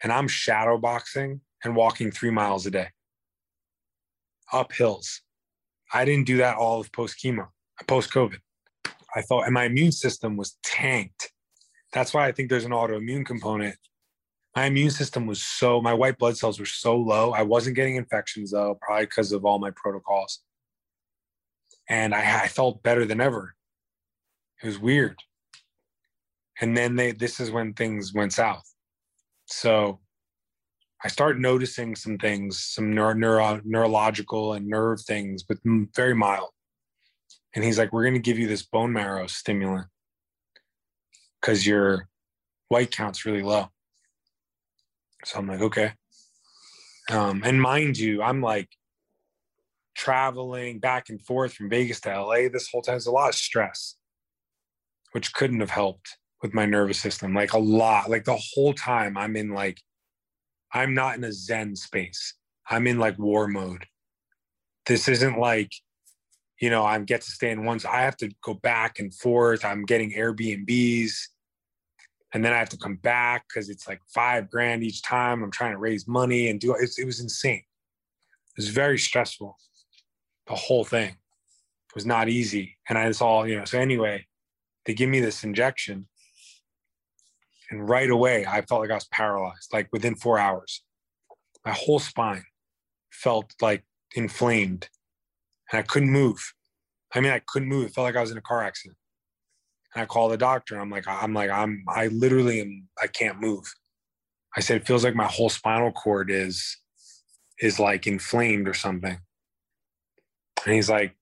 and 0.00 0.12
I'm 0.12 0.28
shadow 0.28 0.78
boxing 0.78 1.40
and 1.64 1.74
walking 1.74 2.12
three 2.12 2.30
miles 2.30 2.64
a 2.64 2.70
day 2.70 2.90
up 4.52 4.72
hills. 4.72 5.22
I 5.92 6.04
didn't 6.04 6.28
do 6.28 6.36
that 6.36 6.58
all 6.58 6.78
of 6.78 6.92
post 6.92 7.16
chemo, 7.20 7.48
post 7.88 8.12
COVID. 8.12 8.38
I 9.16 9.22
thought, 9.22 9.46
and 9.46 9.52
my 9.52 9.64
immune 9.64 9.90
system 9.90 10.36
was 10.36 10.56
tanked. 10.62 11.32
That's 11.92 12.14
why 12.14 12.28
I 12.28 12.30
think 12.30 12.48
there's 12.48 12.64
an 12.64 12.70
autoimmune 12.70 13.26
component. 13.26 13.74
My 14.54 14.66
immune 14.66 14.92
system 14.92 15.26
was 15.26 15.42
so, 15.42 15.80
my 15.82 15.92
white 15.92 16.18
blood 16.18 16.36
cells 16.36 16.60
were 16.60 16.66
so 16.66 16.96
low. 16.96 17.32
I 17.32 17.42
wasn't 17.42 17.74
getting 17.74 17.96
infections 17.96 18.52
though, 18.52 18.78
probably 18.80 19.06
because 19.06 19.32
of 19.32 19.44
all 19.44 19.58
my 19.58 19.72
protocols. 19.74 20.38
And 21.88 22.14
I, 22.14 22.44
I 22.44 22.46
felt 22.46 22.84
better 22.84 23.04
than 23.04 23.20
ever. 23.20 23.56
It 24.62 24.66
was 24.66 24.78
weird 24.78 25.16
and 26.60 26.76
then 26.76 26.96
they 26.96 27.12
this 27.12 27.40
is 27.40 27.50
when 27.50 27.72
things 27.72 28.12
went 28.12 28.32
south. 28.32 28.64
So 29.46 30.00
i 31.04 31.08
start 31.08 31.40
noticing 31.40 31.96
some 31.96 32.16
things 32.16 32.62
some 32.62 32.94
neuro, 32.94 33.12
neuro, 33.12 33.60
neurological 33.64 34.52
and 34.52 34.66
nerve 34.68 35.00
things 35.00 35.42
but 35.42 35.58
very 35.96 36.14
mild. 36.14 36.50
And 37.54 37.64
he's 37.64 37.78
like 37.78 37.92
we're 37.92 38.04
going 38.04 38.14
to 38.14 38.20
give 38.20 38.38
you 38.38 38.48
this 38.48 38.62
bone 38.62 38.92
marrow 38.92 39.26
stimulant 39.26 39.86
because 41.40 41.66
your 41.66 42.08
white 42.68 42.90
count's 42.90 43.26
really 43.26 43.42
low. 43.42 43.68
So 45.24 45.38
i'm 45.38 45.48
like 45.48 45.60
okay. 45.60 45.92
Um, 47.10 47.42
and 47.44 47.60
mind 47.60 47.98
you 47.98 48.22
i'm 48.22 48.40
like 48.40 48.68
traveling 49.94 50.78
back 50.78 51.10
and 51.10 51.20
forth 51.20 51.52
from 51.52 51.68
vegas 51.68 52.00
to 52.00 52.22
la 52.22 52.34
this 52.52 52.68
whole 52.70 52.80
time 52.82 52.94
there's 52.94 53.06
a 53.06 53.12
lot 53.12 53.28
of 53.28 53.34
stress 53.34 53.96
which 55.12 55.34
couldn't 55.34 55.60
have 55.60 55.70
helped 55.70 56.16
with 56.42 56.52
my 56.52 56.66
nervous 56.66 56.98
system, 56.98 57.34
like 57.34 57.52
a 57.52 57.58
lot. 57.58 58.10
Like 58.10 58.24
the 58.24 58.36
whole 58.54 58.74
time 58.74 59.16
I'm 59.16 59.36
in 59.36 59.50
like, 59.50 59.80
I'm 60.72 60.92
not 60.92 61.16
in 61.16 61.24
a 61.24 61.32
Zen 61.32 61.76
space. 61.76 62.34
I'm 62.68 62.86
in 62.86 62.98
like 62.98 63.18
war 63.18 63.46
mode. 63.46 63.86
This 64.86 65.08
isn't 65.08 65.38
like, 65.38 65.70
you 66.60 66.68
know, 66.68 66.84
I 66.84 66.98
get 66.98 67.22
to 67.22 67.30
stay 67.30 67.50
in 67.50 67.64
once. 67.64 67.84
I 67.84 68.00
have 68.00 68.16
to 68.18 68.30
go 68.42 68.54
back 68.54 68.98
and 68.98 69.14
forth. 69.14 69.64
I'm 69.64 69.84
getting 69.84 70.12
Airbnbs. 70.12 71.12
And 72.34 72.44
then 72.44 72.52
I 72.52 72.58
have 72.58 72.70
to 72.70 72.78
come 72.78 72.96
back 72.96 73.44
because 73.48 73.68
it's 73.68 73.86
like 73.86 74.00
five 74.12 74.50
grand 74.50 74.82
each 74.82 75.02
time. 75.02 75.42
I'm 75.42 75.50
trying 75.50 75.72
to 75.72 75.78
raise 75.78 76.08
money 76.08 76.48
and 76.48 76.58
do 76.58 76.74
it. 76.74 76.90
It 76.98 77.04
was 77.04 77.20
insane. 77.20 77.62
It 78.56 78.56
was 78.56 78.68
very 78.68 78.98
stressful. 78.98 79.56
The 80.48 80.54
whole 80.54 80.84
thing 80.84 81.10
it 81.10 81.94
was 81.94 82.06
not 82.06 82.28
easy. 82.28 82.78
And 82.88 82.98
I 82.98 83.06
just 83.06 83.22
all, 83.22 83.46
you 83.46 83.58
know, 83.58 83.64
so 83.64 83.78
anyway, 83.78 84.26
they 84.86 84.94
give 84.94 85.10
me 85.10 85.20
this 85.20 85.44
injection 85.44 86.08
and 87.72 87.88
right 87.88 88.10
away, 88.10 88.44
I 88.44 88.60
felt 88.60 88.82
like 88.82 88.90
I 88.90 88.94
was 88.96 89.08
paralyzed, 89.10 89.72
like 89.72 89.88
within 89.92 90.14
four 90.14 90.38
hours. 90.38 90.82
My 91.64 91.72
whole 91.72 91.98
spine 91.98 92.44
felt 93.10 93.54
like 93.62 93.82
inflamed 94.14 94.90
and 95.72 95.78
I 95.78 95.82
couldn't 95.82 96.10
move. 96.10 96.52
I 97.14 97.20
mean, 97.20 97.32
I 97.32 97.40
couldn't 97.46 97.68
move. 97.68 97.86
It 97.86 97.94
felt 97.94 98.04
like 98.04 98.16
I 98.16 98.20
was 98.20 98.30
in 98.30 98.36
a 98.36 98.42
car 98.42 98.62
accident. 98.62 98.98
And 99.94 100.02
I 100.02 100.06
called 100.06 100.32
the 100.32 100.36
doctor. 100.36 100.78
I'm 100.78 100.90
like, 100.90 101.08
I'm 101.08 101.32
like, 101.32 101.50
I'm, 101.50 101.82
I 101.88 102.08
literally 102.08 102.60
am, 102.60 102.88
I 103.02 103.06
can't 103.06 103.40
move. 103.40 103.64
I 104.54 104.60
said, 104.60 104.76
it 104.76 104.86
feels 104.86 105.02
like 105.02 105.14
my 105.14 105.26
whole 105.26 105.48
spinal 105.48 105.92
cord 105.92 106.30
is, 106.30 106.76
is 107.62 107.80
like 107.80 108.06
inflamed 108.06 108.68
or 108.68 108.74
something. 108.74 109.18
And 110.66 110.74
he's 110.74 110.90
like, 110.90 111.16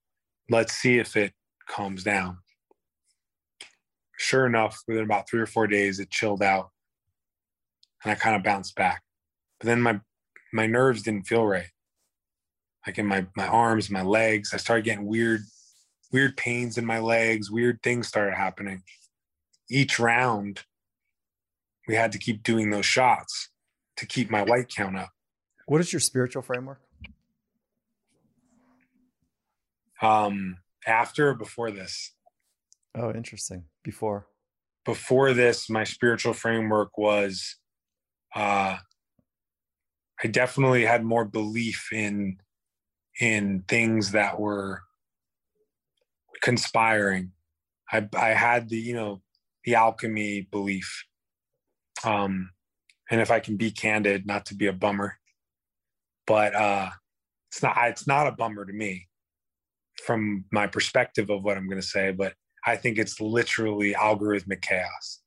let's 0.48 0.72
see 0.72 0.98
if 0.98 1.16
it 1.16 1.32
calms 1.68 2.02
down 2.02 2.38
sure 4.20 4.46
enough, 4.46 4.82
within 4.86 5.04
about 5.04 5.28
three 5.28 5.40
or 5.40 5.46
four 5.46 5.66
days, 5.66 5.98
it 5.98 6.10
chilled 6.10 6.42
out, 6.42 6.70
and 8.04 8.12
I 8.12 8.14
kind 8.14 8.36
of 8.36 8.42
bounced 8.42 8.76
back. 8.76 9.02
But 9.58 9.66
then 9.66 9.80
my 9.80 10.00
my 10.52 10.66
nerves 10.66 11.02
didn't 11.02 11.26
feel 11.26 11.46
right, 11.46 11.70
like 12.86 12.98
in 12.98 13.06
my 13.06 13.26
my 13.34 13.46
arms, 13.46 13.90
my 13.90 14.02
legs. 14.02 14.52
I 14.52 14.58
started 14.58 14.84
getting 14.84 15.06
weird 15.06 15.40
weird 16.12 16.36
pains 16.36 16.76
in 16.76 16.84
my 16.84 16.98
legs. 16.98 17.50
Weird 17.50 17.82
things 17.82 18.08
started 18.08 18.34
happening. 18.36 18.82
Each 19.70 19.98
round, 19.98 20.64
we 21.88 21.94
had 21.94 22.12
to 22.12 22.18
keep 22.18 22.42
doing 22.42 22.70
those 22.70 22.86
shots 22.86 23.48
to 23.96 24.06
keep 24.06 24.30
my 24.30 24.42
white 24.42 24.68
count 24.68 24.96
up. 24.96 25.10
What 25.66 25.80
is 25.80 25.92
your 25.92 26.00
spiritual 26.00 26.42
framework? 26.42 26.80
Um, 30.02 30.56
after 30.86 31.28
or 31.30 31.34
before 31.34 31.70
this? 31.70 32.12
Oh, 32.94 33.12
interesting. 33.12 33.64
Before. 33.82 34.26
Before 34.84 35.32
this, 35.32 35.70
my 35.70 35.84
spiritual 35.84 36.32
framework 36.32 36.96
was 36.98 37.56
uh 38.34 38.78
I 40.22 40.26
definitely 40.28 40.84
had 40.84 41.04
more 41.04 41.24
belief 41.24 41.88
in 41.92 42.38
in 43.20 43.64
things 43.68 44.12
that 44.12 44.38
were 44.38 44.82
conspiring. 46.42 47.32
I 47.90 48.08
I 48.14 48.28
had 48.28 48.68
the, 48.68 48.78
you 48.78 48.94
know, 48.94 49.22
the 49.64 49.74
alchemy 49.74 50.48
belief. 50.50 51.04
Um 52.04 52.50
and 53.10 53.20
if 53.20 53.30
I 53.30 53.40
can 53.40 53.56
be 53.56 53.70
candid, 53.70 54.26
not 54.26 54.46
to 54.46 54.54
be 54.54 54.66
a 54.66 54.72
bummer, 54.72 55.18
but 56.26 56.54
uh 56.54 56.90
it's 57.50 57.62
not 57.62 57.76
it's 57.88 58.06
not 58.06 58.26
a 58.26 58.32
bummer 58.32 58.64
to 58.64 58.72
me 58.72 59.08
from 60.04 60.44
my 60.50 60.66
perspective 60.66 61.30
of 61.30 61.42
what 61.42 61.56
I'm 61.56 61.68
going 61.68 61.80
to 61.80 61.86
say, 61.86 62.12
but 62.12 62.34
I 62.66 62.76
think 62.76 62.98
it's 62.98 63.20
literally 63.20 63.94
algorithmic 63.94 64.62
chaos. 64.62 65.20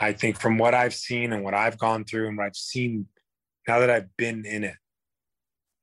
I 0.00 0.12
think 0.12 0.40
from 0.40 0.58
what 0.58 0.74
I've 0.74 0.94
seen 0.94 1.32
and 1.32 1.44
what 1.44 1.54
I've 1.54 1.78
gone 1.78 2.04
through 2.04 2.28
and 2.28 2.36
what 2.36 2.46
I've 2.46 2.56
seen 2.56 3.06
now 3.68 3.78
that 3.80 3.90
I've 3.90 4.16
been 4.16 4.44
in 4.44 4.64
it 4.64 4.76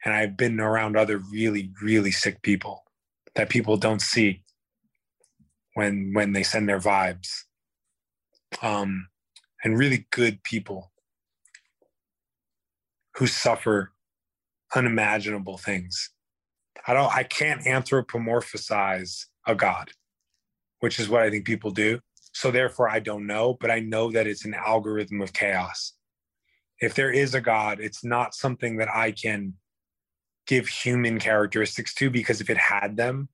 and 0.04 0.14
I've 0.14 0.38
been 0.38 0.60
around 0.60 0.98
other 0.98 1.18
really, 1.32 1.72
really 1.82 2.12
sick 2.12 2.42
people 2.42 2.84
that 3.36 3.50
people 3.50 3.78
don't 3.78 4.02
see 4.02 4.44
when 5.76 6.12
when 6.14 6.34
they 6.34 6.44
send 6.44 6.68
their 6.68 6.80
vibes. 6.80 7.30
Um, 8.62 9.10
and 9.64 9.78
really 9.78 10.08
good 10.12 10.44
people 10.44 10.92
who 13.16 13.28
suffer 13.28 13.92
unimaginable 14.76 15.58
things. 15.58 16.12
I 16.88 16.94
don't 16.94 17.14
I 17.14 17.24
can't 17.24 17.62
anthropomorphize 17.62 19.26
a 19.46 19.56
God 19.56 19.92
which 20.80 21.00
is 21.00 21.10
what 21.10 21.22
I 21.22 21.30
think 21.30 21.46
people 21.46 21.72
do. 21.72 22.00
So 22.34 22.52
therefore, 22.52 22.90
I 22.90 23.00
don't 23.00 23.28
know, 23.28 23.58
but 23.60 23.72
I 23.72 23.80
know 23.80 24.12
that 24.12 24.28
it's 24.28 24.46
an 24.46 24.54
algorithm 24.54 25.22
of 25.22 25.34
chaos. 25.34 25.94
If 26.80 26.96
there 26.96 27.12
is 27.12 27.34
a 27.34 27.42
God, 27.42 27.80
it's 27.80 28.04
not 28.04 28.34
something 28.34 28.78
that 28.78 28.90
I 28.94 29.12
can 29.12 29.56
give 30.48 30.68
human 30.68 31.20
characteristics 31.20 31.94
to 31.96 32.10
because 32.10 32.42
if 32.42 32.50
it 32.50 32.58
had 32.58 32.98
them, 32.98 33.30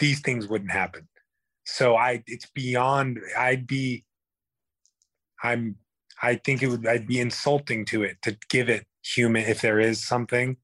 these 0.00 0.20
things 0.20 0.48
wouldn't 0.48 0.70
happen. 0.70 1.08
So 1.64 1.96
I 1.96 2.22
it's 2.26 2.50
beyond 2.50 3.20
I'd 3.38 3.66
be 3.66 4.04
I'm 5.42 5.76
I 6.22 6.36
think 6.36 6.62
it 6.62 6.68
would 6.68 6.86
I'd 6.86 7.06
be 7.06 7.20
insulting 7.20 7.84
to 7.86 8.02
it 8.02 8.16
to 8.22 8.36
give 8.48 8.68
it 8.68 8.86
human 9.04 9.44
if 9.44 9.60
there 9.60 9.78
is 9.78 10.04
something. 10.04 10.56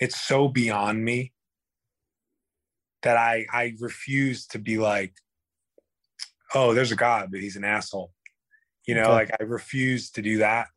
It's 0.00 0.20
so 0.20 0.48
beyond 0.48 1.04
me 1.04 1.33
that 3.04 3.16
I 3.16 3.46
I 3.52 3.74
refuse 3.80 4.46
to 4.48 4.58
be 4.58 4.78
like, 4.78 5.14
oh, 6.54 6.74
there's 6.74 6.92
a 6.92 6.96
God, 6.96 7.30
but 7.30 7.40
he's 7.40 7.56
an 7.56 7.64
asshole. 7.64 8.12
You 8.86 8.96
know, 8.96 9.02
Okay. 9.02 9.12
like 9.12 9.30
I 9.40 9.44
refuse 9.44 10.10
to 10.10 10.22
do 10.22 10.38
that. 10.38 10.68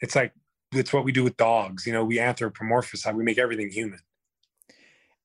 It's 0.00 0.16
like 0.16 0.32
it's 0.72 0.92
what 0.92 1.04
we 1.04 1.12
do 1.12 1.24
with 1.24 1.36
dogs. 1.36 1.86
You 1.86 1.92
know, 1.92 2.04
we 2.04 2.16
anthropomorphize, 2.18 3.14
we 3.14 3.24
make 3.24 3.38
everything 3.38 3.70
human. 3.70 4.00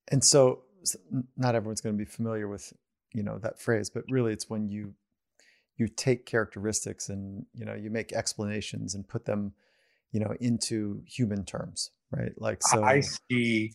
And 0.10 0.24
so, 0.24 0.64
not 1.38 1.56
everyone's 1.56 1.82
going 1.82 1.98
to 1.98 2.06
be 2.06 2.10
familiar 2.10 2.48
with, 2.48 2.74
you 3.14 3.24
know, 3.24 3.38
that 3.40 3.60
phrase, 3.60 3.90
but 3.90 4.04
really, 4.10 4.34
it's 4.34 4.50
when 4.50 4.68
you 4.68 4.94
you 5.78 5.88
take 5.88 6.26
characteristics 6.26 7.10
and 7.10 7.46
you 7.54 7.66
know 7.66 7.74
you 7.74 7.90
make 7.90 8.14
explanations 8.14 8.96
and 8.96 9.08
put 9.08 9.26
them, 9.26 9.54
you 10.12 10.20
know, 10.20 10.36
into 10.40 11.04
human 11.08 11.46
terms, 11.46 11.92
right? 12.12 12.34
Like 12.38 12.62
so, 12.64 12.84
I 12.84 13.02
see 13.02 13.74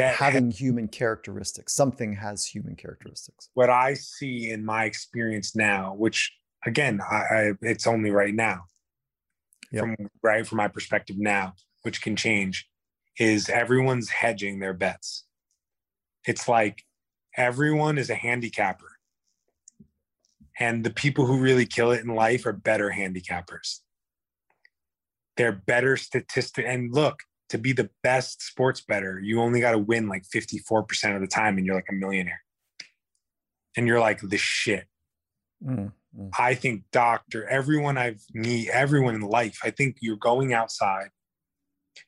that 0.00 0.16
having 0.16 0.50
human 0.50 0.88
characteristics. 0.88 1.74
Something 1.74 2.14
has 2.14 2.46
human 2.46 2.76
characteristics. 2.76 3.50
what 3.54 3.70
I 3.70 3.94
see 3.94 4.50
in 4.50 4.64
my 4.64 4.84
experience 4.84 5.54
now, 5.56 5.94
which 5.94 6.32
again, 6.66 7.00
I, 7.00 7.16
I 7.16 7.52
it's 7.62 7.86
only 7.86 8.10
right 8.10 8.34
now, 8.34 8.64
Yep. 9.72 9.82
from 9.84 9.96
right 10.22 10.46
from 10.46 10.56
my 10.58 10.68
perspective 10.68 11.16
now, 11.18 11.54
which 11.82 12.02
can 12.02 12.16
change, 12.16 12.68
is 13.18 13.48
everyone's 13.48 14.08
hedging 14.10 14.58
their 14.58 14.74
bets. 14.74 15.24
It's 16.26 16.48
like 16.48 16.82
everyone 17.36 17.96
is 17.98 18.10
a 18.10 18.14
handicapper, 18.14 18.98
and 20.58 20.84
the 20.84 20.90
people 20.90 21.26
who 21.26 21.38
really 21.40 21.66
kill 21.66 21.92
it 21.92 22.02
in 22.02 22.14
life 22.14 22.44
are 22.46 22.52
better 22.52 22.90
handicappers. 22.90 23.80
They're 25.36 25.52
better 25.52 25.96
statistic. 25.96 26.66
And 26.68 26.92
look, 26.92 27.20
to 27.50 27.58
be 27.58 27.72
the 27.72 27.90
best 28.02 28.42
sports 28.42 28.80
better, 28.80 29.20
you 29.20 29.40
only 29.40 29.60
got 29.60 29.72
to 29.72 29.78
win 29.78 30.08
like 30.08 30.24
54% 30.24 31.14
of 31.14 31.20
the 31.20 31.26
time, 31.26 31.58
and 31.58 31.66
you're 31.66 31.74
like 31.74 31.88
a 31.90 31.94
millionaire. 31.94 32.40
And 33.76 33.86
you're 33.86 34.00
like 34.00 34.20
the 34.20 34.38
shit. 34.38 34.86
Mm, 35.64 35.92
mm. 36.16 36.30
I 36.38 36.54
think 36.54 36.84
doctor, 36.92 37.48
everyone 37.48 37.98
I've 37.98 38.22
meet, 38.32 38.68
everyone 38.70 39.14
in 39.14 39.20
life, 39.20 39.58
I 39.62 39.70
think 39.70 39.98
you're 40.00 40.16
going 40.16 40.52
outside 40.52 41.10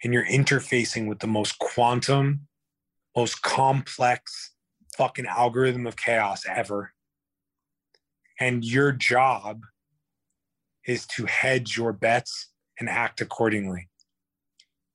and 0.03 0.13
you're 0.13 0.27
interfacing 0.27 1.09
with 1.09 1.19
the 1.21 1.27
most 1.27 1.59
quantum, 1.59 2.49
most 3.17 3.43
complex 3.43 4.53
fucking 4.97 5.27
algorithm 5.27 5.87
of 5.87 5.97
chaos 5.97 6.43
ever. 6.49 6.93
And 8.41 8.65
your 8.65 8.93
job 8.93 9.63
is 10.87 11.07
to 11.07 11.27
hedge 11.27 11.77
your 11.77 11.93
bets 11.93 12.49
and 12.81 12.89
act 12.89 13.21
accordingly. 13.21 13.89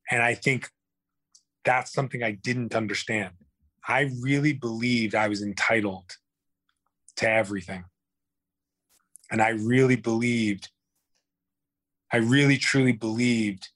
And 0.09 0.21
I 0.21 0.33
think 0.33 0.69
that's 1.65 1.91
something 1.91 2.23
I 2.23 2.31
didn't 2.31 2.75
understand. 2.75 3.33
I 3.87 4.09
really 4.21 4.53
believed 4.53 5.15
I 5.15 5.27
was 5.27 5.41
entitled 5.41 6.15
to 7.17 7.29
everything. 7.29 7.85
And 9.29 9.41
I 9.41 9.49
really 9.49 9.95
believed, 9.97 10.69
I 12.11 12.17
really 12.17 12.57
truly 12.57 12.93
believed 12.93 13.69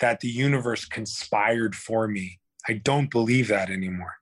that 0.00 0.20
the 0.20 0.28
universe 0.28 0.84
conspired 0.84 1.74
for 1.74 2.06
me. 2.06 2.40
I 2.68 2.74
don't 2.74 3.10
believe 3.10 3.48
that 3.48 3.70
anymore. 3.70 4.14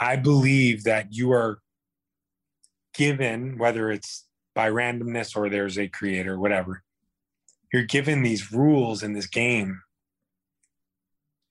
I 0.00 0.16
believe 0.16 0.84
that 0.84 1.14
you 1.14 1.32
are 1.32 1.60
given, 2.94 3.56
whether 3.56 3.90
it's 3.90 4.26
by 4.54 4.70
randomness 4.70 5.36
or 5.36 5.48
there's 5.48 5.78
a 5.78 5.88
creator, 5.88 6.38
whatever, 6.38 6.82
you're 7.72 7.84
given 7.84 8.22
these 8.22 8.52
rules 8.52 9.02
in 9.02 9.12
this 9.12 9.26
game 9.26 9.80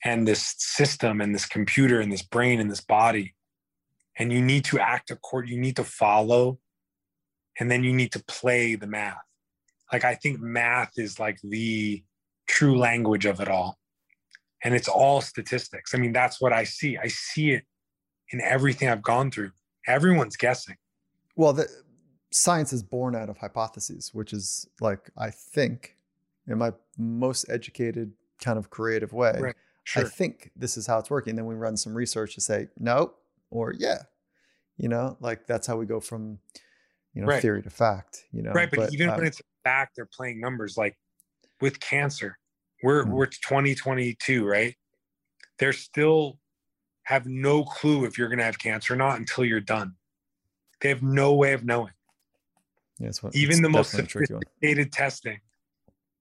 and 0.06 0.28
this 0.28 0.54
system 0.60 1.20
and 1.20 1.34
this 1.34 1.48
computer 1.48 2.00
and 2.00 2.12
this 2.12 2.22
brain 2.22 2.62
and 2.62 2.70
this 2.70 2.80
body. 2.80 3.34
And 4.18 4.32
you 4.32 4.42
need 4.42 4.64
to 4.66 4.80
act 4.80 5.12
according, 5.12 5.52
you 5.52 5.60
need 5.60 5.76
to 5.76 5.84
follow 5.84 6.60
and 7.60 7.70
then 7.70 7.84
you 7.84 7.92
need 7.92 8.12
to 8.14 8.24
play 8.24 8.76
the 8.76 8.88
math. 8.88 9.18
Like 9.92 10.06
I 10.06 10.16
think 10.16 10.40
math 10.40 10.92
is 10.98 11.20
like 11.20 11.40
the 11.44 12.04
true 12.48 12.78
language 12.78 13.26
of 13.26 13.42
it 13.42 13.50
all. 13.50 13.78
And 14.64 14.74
it's 14.74 14.88
all 14.88 15.22
statistics. 15.22 15.94
I 15.94 15.98
mean, 15.98 16.14
that's 16.14 16.40
what 16.40 16.54
I 16.54 16.64
see. 16.64 16.98
I 16.98 17.08
see 17.08 17.52
it 17.52 17.64
in 18.32 18.42
everything 18.42 18.88
I've 18.90 19.04
gone 19.04 19.32
through. 19.32 19.52
Everyone's 19.88 20.38
guessing. 20.38 20.76
Well, 21.36 21.54
the 21.54 21.68
science 22.32 22.74
is 22.74 22.84
born 22.84 23.16
out 23.16 23.30
of 23.30 23.38
hypotheses, 23.38 24.12
which 24.14 24.34
is 24.34 24.68
like 24.82 25.12
I 25.18 25.30
think, 25.30 25.96
in 26.48 26.58
my 26.58 26.74
most 26.98 27.46
educated 27.50 28.14
kind 28.40 28.58
of 28.58 28.70
creative 28.70 29.14
way, 29.14 29.38
Right. 29.40 29.56
I 29.96 30.04
think 30.04 30.52
this 30.56 30.78
is 30.78 30.88
how 30.88 31.00
it's 31.00 31.10
working. 31.10 31.36
Then 31.36 31.46
we 31.46 31.56
run 31.56 31.78
some 31.78 31.94
research 31.94 32.36
to 32.36 32.42
say 32.42 32.68
no 32.80 33.14
or 33.52 33.74
yeah. 33.78 34.04
You 34.78 34.90
know, 34.90 35.16
like 35.22 35.46
that's 35.48 35.68
how 35.68 35.78
we 35.78 35.86
go 35.86 36.00
from, 36.00 36.40
you 37.14 37.22
know, 37.22 37.28
Right. 37.28 37.42
theory 37.42 37.62
to 37.64 37.70
fact. 37.70 38.26
You 38.34 38.42
know, 38.42 38.52
right. 38.52 38.70
But, 38.70 38.92
even 38.94 39.10
um, 39.10 39.18
when 39.18 39.28
it's 39.28 39.42
back, 39.64 39.92
they're 39.96 40.06
playing 40.12 40.40
numbers 40.40 40.76
like 40.78 40.98
with 41.62 41.80
cancer. 41.80 42.38
We're 42.84 43.06
Mm. 43.06 43.10
we're 43.12 43.26
2022, 43.28 44.46
right? 44.46 44.76
They're 45.60 45.72
still 45.74 46.40
have 47.04 47.26
no 47.28 47.64
clue 47.64 48.06
if 48.06 48.18
you're 48.18 48.28
gonna 48.30 48.44
have 48.44 48.60
cancer 48.60 48.94
or 48.94 48.98
not 48.98 49.20
until 49.20 49.46
you're 49.46 49.62
done. 49.62 49.96
They 50.82 50.90
have 50.90 51.04
no 51.04 51.34
way 51.36 51.54
of 51.54 51.64
knowing. 51.64 51.94
yeah, 53.00 53.12
what- 53.22 53.36
even 53.36 53.62
the 53.62 53.70
most 53.70 53.92
definitely 53.92 54.06
a 54.06 54.08
tricky 54.10 54.34
one. 54.34 54.42
sophisticated 54.44 54.92
testing 54.92 55.40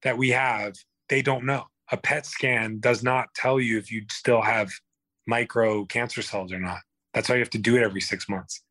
that 0.02 0.16
we 0.18 0.30
have, 0.30 0.74
they 1.08 1.22
don't 1.22 1.44
know. 1.44 1.66
A 1.92 1.96
PET 1.96 2.26
scan 2.26 2.78
does 2.80 3.02
not 3.02 3.28
tell 3.34 3.60
you 3.60 3.78
if 3.78 3.90
you 3.92 4.02
still 4.10 4.40
have 4.42 4.70
micro 5.26 5.84
cancer 5.84 6.22
cells 6.22 6.52
or 6.52 6.58
not. 6.60 6.78
That's 7.12 7.28
why 7.28 7.36
you 7.36 7.40
have 7.40 7.50
to 7.50 7.58
do 7.58 7.76
it 7.76 7.82
every 7.82 8.00
six 8.00 8.28
months. 8.28 8.62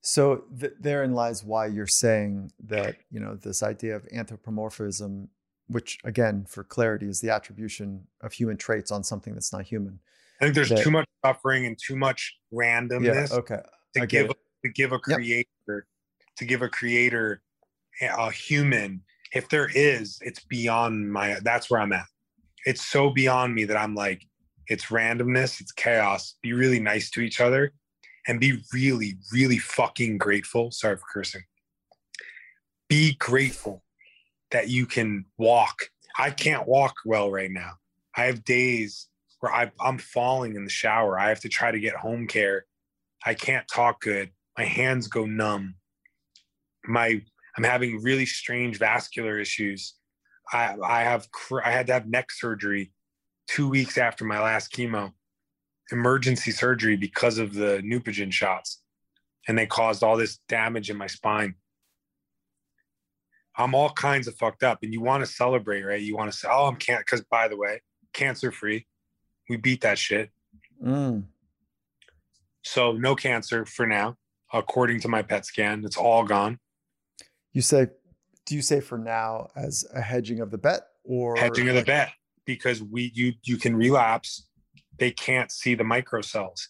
So 0.00 0.44
th- 0.58 0.72
therein 0.80 1.14
lies 1.14 1.44
why 1.44 1.66
you're 1.66 1.86
saying 1.86 2.52
that 2.66 2.96
you 3.10 3.20
know 3.20 3.36
this 3.36 3.62
idea 3.62 3.94
of 3.96 4.06
anthropomorphism, 4.12 5.28
which 5.68 5.98
again, 6.04 6.44
for 6.48 6.64
clarity, 6.64 7.06
is 7.08 7.20
the 7.20 7.30
attribution 7.30 8.06
of 8.20 8.32
human 8.32 8.56
traits 8.56 8.90
on 8.90 9.04
something 9.04 9.32
that's 9.32 9.52
not 9.52 9.62
human. 9.64 10.00
I 10.40 10.44
think 10.46 10.54
there's 10.56 10.70
That- 10.70 10.82
too 10.82 10.90
much 10.90 11.08
suffering 11.24 11.66
and 11.66 11.78
too 11.78 11.94
much 11.96 12.36
randomness 12.52 13.30
Yeah. 13.30 13.36
Okay. 13.36 13.62
to 13.94 14.06
give 14.06 14.30
it. 14.30 14.36
to 14.64 14.68
give 14.68 14.92
a 14.92 15.00
Yep. 15.08 15.16
creator 15.16 15.86
to 16.36 16.44
give 16.44 16.62
a 16.62 16.68
creator 16.68 17.42
a 18.00 18.30
human. 18.30 19.02
If 19.34 19.48
there 19.48 19.70
is, 19.74 20.18
it's 20.20 20.44
beyond 20.44 21.10
my. 21.12 21.38
That's 21.42 21.70
where 21.70 21.80
I'm 21.80 21.92
at. 21.92 22.06
It's 22.64 22.84
so 22.84 23.10
beyond 23.10 23.54
me 23.54 23.64
that 23.64 23.76
I'm 23.76 23.94
like, 23.94 24.22
it's 24.68 24.86
randomness, 24.86 25.60
it's 25.60 25.72
chaos. 25.72 26.36
Be 26.42 26.52
really 26.52 26.80
nice 26.80 27.10
to 27.10 27.20
each 27.20 27.40
other, 27.40 27.72
and 28.26 28.40
be 28.40 28.62
really, 28.72 29.16
really 29.32 29.58
fucking 29.58 30.18
grateful. 30.18 30.70
Sorry 30.70 30.96
for 30.96 31.04
cursing. 31.12 31.42
Be 32.88 33.14
grateful 33.14 33.82
that 34.50 34.68
you 34.68 34.86
can 34.86 35.24
walk. 35.38 35.88
I 36.18 36.30
can't 36.30 36.68
walk 36.68 36.94
well 37.04 37.30
right 37.30 37.50
now. 37.50 37.72
I 38.16 38.24
have 38.24 38.44
days 38.44 39.08
where 39.40 39.52
I, 39.52 39.72
I'm 39.80 39.98
falling 39.98 40.54
in 40.54 40.64
the 40.64 40.70
shower. 40.70 41.18
I 41.18 41.30
have 41.30 41.40
to 41.40 41.48
try 41.48 41.72
to 41.72 41.80
get 41.80 41.96
home 41.96 42.26
care. 42.26 42.66
I 43.24 43.34
can't 43.34 43.66
talk 43.66 44.00
good. 44.02 44.30
My 44.58 44.64
hands 44.64 45.08
go 45.08 45.24
numb. 45.24 45.76
My 46.84 47.22
I'm 47.56 47.64
having 47.64 48.02
really 48.02 48.26
strange 48.26 48.78
vascular 48.78 49.38
issues. 49.38 49.94
I 50.52 50.76
I 50.84 51.02
have 51.02 51.30
cr- 51.30 51.62
I 51.64 51.70
had 51.70 51.86
to 51.88 51.92
have 51.92 52.08
neck 52.08 52.30
surgery 52.30 52.92
two 53.48 53.68
weeks 53.68 53.98
after 53.98 54.24
my 54.24 54.40
last 54.40 54.72
chemo, 54.72 55.12
emergency 55.90 56.50
surgery 56.50 56.96
because 56.96 57.38
of 57.38 57.54
the 57.54 57.82
Neupogen 57.84 58.32
shots, 58.32 58.82
and 59.46 59.58
they 59.58 59.66
caused 59.66 60.02
all 60.02 60.16
this 60.16 60.38
damage 60.48 60.90
in 60.90 60.96
my 60.96 61.06
spine. 61.06 61.54
I'm 63.56 63.74
all 63.74 63.90
kinds 63.90 64.28
of 64.28 64.36
fucked 64.36 64.62
up, 64.62 64.78
and 64.82 64.92
you 64.94 65.02
want 65.02 65.24
to 65.24 65.30
celebrate, 65.30 65.82
right? 65.82 66.00
You 66.00 66.16
want 66.16 66.32
to 66.32 66.36
say, 66.36 66.48
"Oh, 66.50 66.66
I'm 66.66 66.76
can't," 66.76 67.04
because 67.04 67.22
by 67.22 67.48
the 67.48 67.56
way, 67.56 67.82
cancer 68.12 68.50
free. 68.50 68.86
We 69.48 69.56
beat 69.56 69.82
that 69.82 69.98
shit. 69.98 70.30
Mm. 70.82 71.24
So 72.64 72.92
no 72.92 73.14
cancer 73.14 73.66
for 73.66 73.86
now, 73.86 74.16
according 74.52 75.00
to 75.00 75.08
my 75.08 75.22
PET 75.22 75.44
scan. 75.44 75.84
It's 75.84 75.96
all 75.96 76.24
gone. 76.24 76.58
You 77.52 77.62
say, 77.62 77.88
do 78.46 78.54
you 78.54 78.62
say 78.62 78.80
for 78.80 78.98
now 78.98 79.48
as 79.56 79.84
a 79.94 80.00
hedging 80.00 80.40
of 80.40 80.50
the 80.50 80.58
bet 80.58 80.82
or 81.04 81.36
Hedging 81.36 81.68
of 81.68 81.74
the 81.74 81.84
bet 81.84 82.10
because 82.44 82.82
we 82.82 83.12
you 83.14 83.34
you 83.44 83.56
can 83.56 83.76
relapse. 83.76 84.46
They 84.98 85.10
can't 85.10 85.50
see 85.50 85.74
the 85.74 85.84
microcells, 85.84 86.68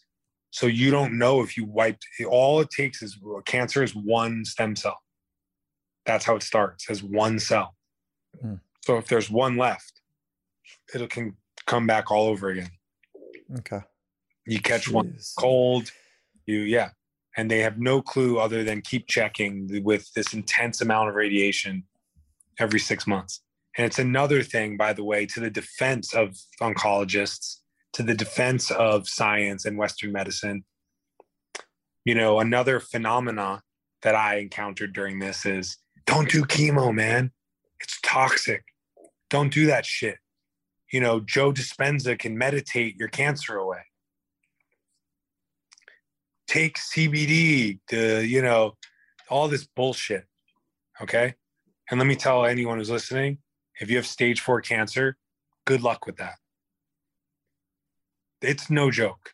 so 0.50 0.66
you 0.66 0.90
don't 0.90 1.18
know 1.18 1.42
if 1.42 1.56
you 1.56 1.64
wiped. 1.64 2.06
All 2.28 2.60
it 2.60 2.70
takes 2.70 3.02
is 3.02 3.18
cancer 3.44 3.82
is 3.82 3.94
one 3.94 4.44
stem 4.44 4.76
cell. 4.76 4.98
That's 6.06 6.24
how 6.24 6.36
it 6.36 6.42
starts 6.42 6.88
as 6.90 7.02
one 7.02 7.38
cell. 7.38 7.74
Mm. 8.44 8.60
So 8.84 8.96
if 8.96 9.06
there's 9.06 9.30
one 9.30 9.56
left, 9.56 10.00
it 10.94 11.10
can 11.10 11.36
come 11.66 11.86
back 11.86 12.10
all 12.10 12.26
over 12.26 12.48
again. 12.48 12.70
Okay. 13.58 13.80
You 14.46 14.60
catch 14.60 14.90
one 14.90 15.16
cold, 15.38 15.90
you 16.46 16.60
yeah, 16.60 16.90
and 17.36 17.50
they 17.50 17.60
have 17.60 17.78
no 17.78 18.02
clue 18.02 18.38
other 18.38 18.62
than 18.62 18.82
keep 18.82 19.06
checking 19.06 19.82
with 19.82 20.12
this 20.14 20.34
intense 20.34 20.80
amount 20.80 21.08
of 21.08 21.14
radiation 21.14 21.84
every 22.58 22.80
six 22.80 23.06
months. 23.06 23.42
And 23.76 23.86
it's 23.86 23.98
another 23.98 24.42
thing, 24.42 24.76
by 24.76 24.92
the 24.92 25.04
way, 25.04 25.24
to 25.26 25.40
the 25.40 25.50
defense 25.50 26.14
of 26.14 26.36
oncologists, 26.60 27.56
to 27.94 28.02
the 28.02 28.14
defense 28.14 28.70
of 28.70 29.08
science 29.08 29.64
and 29.64 29.78
Western 29.78 30.12
medicine. 30.12 30.64
You 32.04 32.14
know, 32.14 32.40
another 32.40 32.80
phenomena 32.80 33.62
that 34.02 34.14
I 34.14 34.36
encountered 34.36 34.92
during 34.92 35.20
this 35.20 35.46
is 35.46 35.78
don't 36.06 36.30
do 36.30 36.42
chemo, 36.42 36.92
man. 36.92 37.30
It's 37.80 37.98
toxic. 38.02 38.64
Don't 39.30 39.52
do 39.52 39.66
that 39.66 39.86
shit. 39.86 40.18
You 40.92 41.00
know, 41.00 41.20
Joe 41.20 41.52
Dispenza 41.52 42.18
can 42.18 42.36
meditate 42.36 42.96
your 42.96 43.08
cancer 43.08 43.56
away. 43.56 43.80
Take 46.52 46.76
CBD, 46.76 47.78
to, 47.88 48.22
you 48.26 48.42
know, 48.42 48.76
all 49.30 49.48
this 49.48 49.64
bullshit. 49.64 50.26
Okay. 51.00 51.34
And 51.90 51.98
let 51.98 52.06
me 52.06 52.14
tell 52.14 52.44
anyone 52.44 52.76
who's 52.76 52.90
listening 52.90 53.38
if 53.80 53.88
you 53.88 53.96
have 53.96 54.06
stage 54.06 54.42
four 54.42 54.60
cancer, 54.60 55.16
good 55.64 55.82
luck 55.82 56.04
with 56.04 56.18
that. 56.18 56.34
It's 58.42 58.68
no 58.68 58.90
joke. 58.90 59.32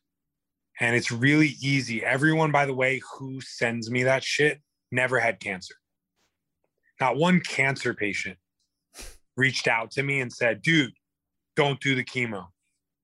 And 0.78 0.94
it's 0.94 1.10
really 1.10 1.56
easy. 1.60 2.04
Everyone, 2.04 2.52
by 2.52 2.66
the 2.66 2.74
way, 2.74 3.00
who 3.12 3.40
sends 3.40 3.90
me 3.90 4.04
that 4.04 4.22
shit 4.22 4.60
never 4.92 5.18
had 5.18 5.40
cancer. 5.40 5.74
Not 7.00 7.16
one 7.16 7.40
cancer 7.40 7.94
patient 7.94 8.38
reached 9.36 9.66
out 9.66 9.90
to 9.92 10.04
me 10.04 10.20
and 10.20 10.32
said, 10.32 10.62
dude, 10.62 10.92
don't 11.56 11.80
do 11.80 11.96
the 11.96 12.04
chemo. 12.04 12.46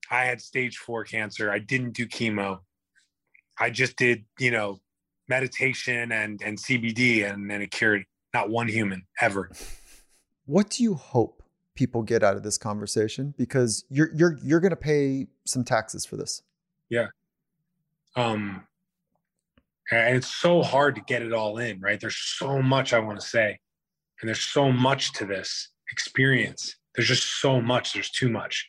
I 0.08 0.24
had 0.24 0.40
stage 0.40 0.76
four 0.76 1.02
cancer. 1.02 1.50
I 1.50 1.58
didn't 1.58 1.96
do 1.96 2.06
chemo. 2.06 2.60
I 3.58 3.70
just 3.70 3.96
did, 3.96 4.24
you 4.38 4.50
know, 4.50 4.80
meditation 5.28 6.12
and, 6.12 6.40
and 6.42 6.58
CBD 6.58 7.30
and 7.30 7.50
then 7.50 7.62
it 7.62 7.70
cured 7.70 8.04
not 8.32 8.50
one 8.50 8.68
human 8.68 9.06
ever. 9.20 9.50
What 10.46 10.68
do 10.68 10.82
you 10.82 10.92
hope 10.92 11.42
people 11.74 12.02
get 12.02 12.22
out 12.22 12.36
of 12.36 12.42
this 12.42 12.58
conversation? 12.58 13.32
Because 13.38 13.86
you're 13.88 14.10
you're 14.14 14.38
you're 14.44 14.60
going 14.60 14.72
to 14.72 14.76
pay 14.76 15.26
some 15.46 15.64
taxes 15.64 16.04
for 16.04 16.18
this. 16.18 16.42
Yeah. 16.90 17.06
Um 18.14 18.66
and 19.90 20.16
it's 20.16 20.28
so 20.34 20.62
hard 20.62 20.94
to 20.94 21.00
get 21.02 21.22
it 21.22 21.32
all 21.32 21.58
in 21.58 21.80
right 21.80 22.00
there's 22.00 22.16
so 22.16 22.62
much 22.62 22.92
i 22.92 22.98
want 22.98 23.20
to 23.20 23.26
say 23.26 23.58
and 24.20 24.28
there's 24.28 24.40
so 24.40 24.70
much 24.72 25.12
to 25.12 25.24
this 25.24 25.68
experience 25.90 26.76
there's 26.94 27.08
just 27.08 27.40
so 27.40 27.60
much 27.60 27.92
there's 27.92 28.10
too 28.10 28.28
much 28.28 28.68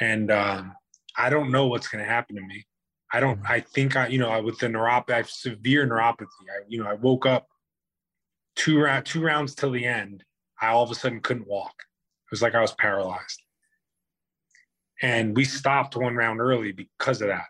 and 0.00 0.30
um 0.30 0.72
i 1.16 1.30
don't 1.30 1.50
know 1.50 1.66
what's 1.66 1.88
going 1.88 2.02
to 2.02 2.10
happen 2.10 2.36
to 2.36 2.42
me 2.42 2.64
i 3.16 3.20
don't 3.20 3.40
i 3.48 3.60
think 3.60 3.96
i 3.96 4.06
you 4.06 4.18
know 4.18 4.40
with 4.42 4.58
the 4.58 4.66
neuropathy 4.66 5.10
i 5.10 5.16
have 5.16 5.30
severe 5.30 5.86
neuropathy 5.86 6.46
i 6.50 6.64
you 6.68 6.82
know 6.82 6.88
i 6.88 6.94
woke 6.94 7.26
up 7.26 7.46
two 8.54 8.78
round 8.80 9.04
two 9.04 9.22
rounds 9.22 9.54
till 9.54 9.70
the 9.70 9.84
end 9.84 10.24
i 10.60 10.68
all 10.68 10.82
of 10.82 10.90
a 10.90 10.94
sudden 10.94 11.20
couldn't 11.20 11.48
walk 11.48 11.74
it 11.78 12.30
was 12.30 12.42
like 12.42 12.54
i 12.54 12.60
was 12.60 12.72
paralyzed 12.72 13.42
and 15.02 15.36
we 15.36 15.44
stopped 15.44 15.96
one 15.96 16.14
round 16.14 16.40
early 16.40 16.72
because 16.72 17.20
of 17.20 17.28
that 17.28 17.46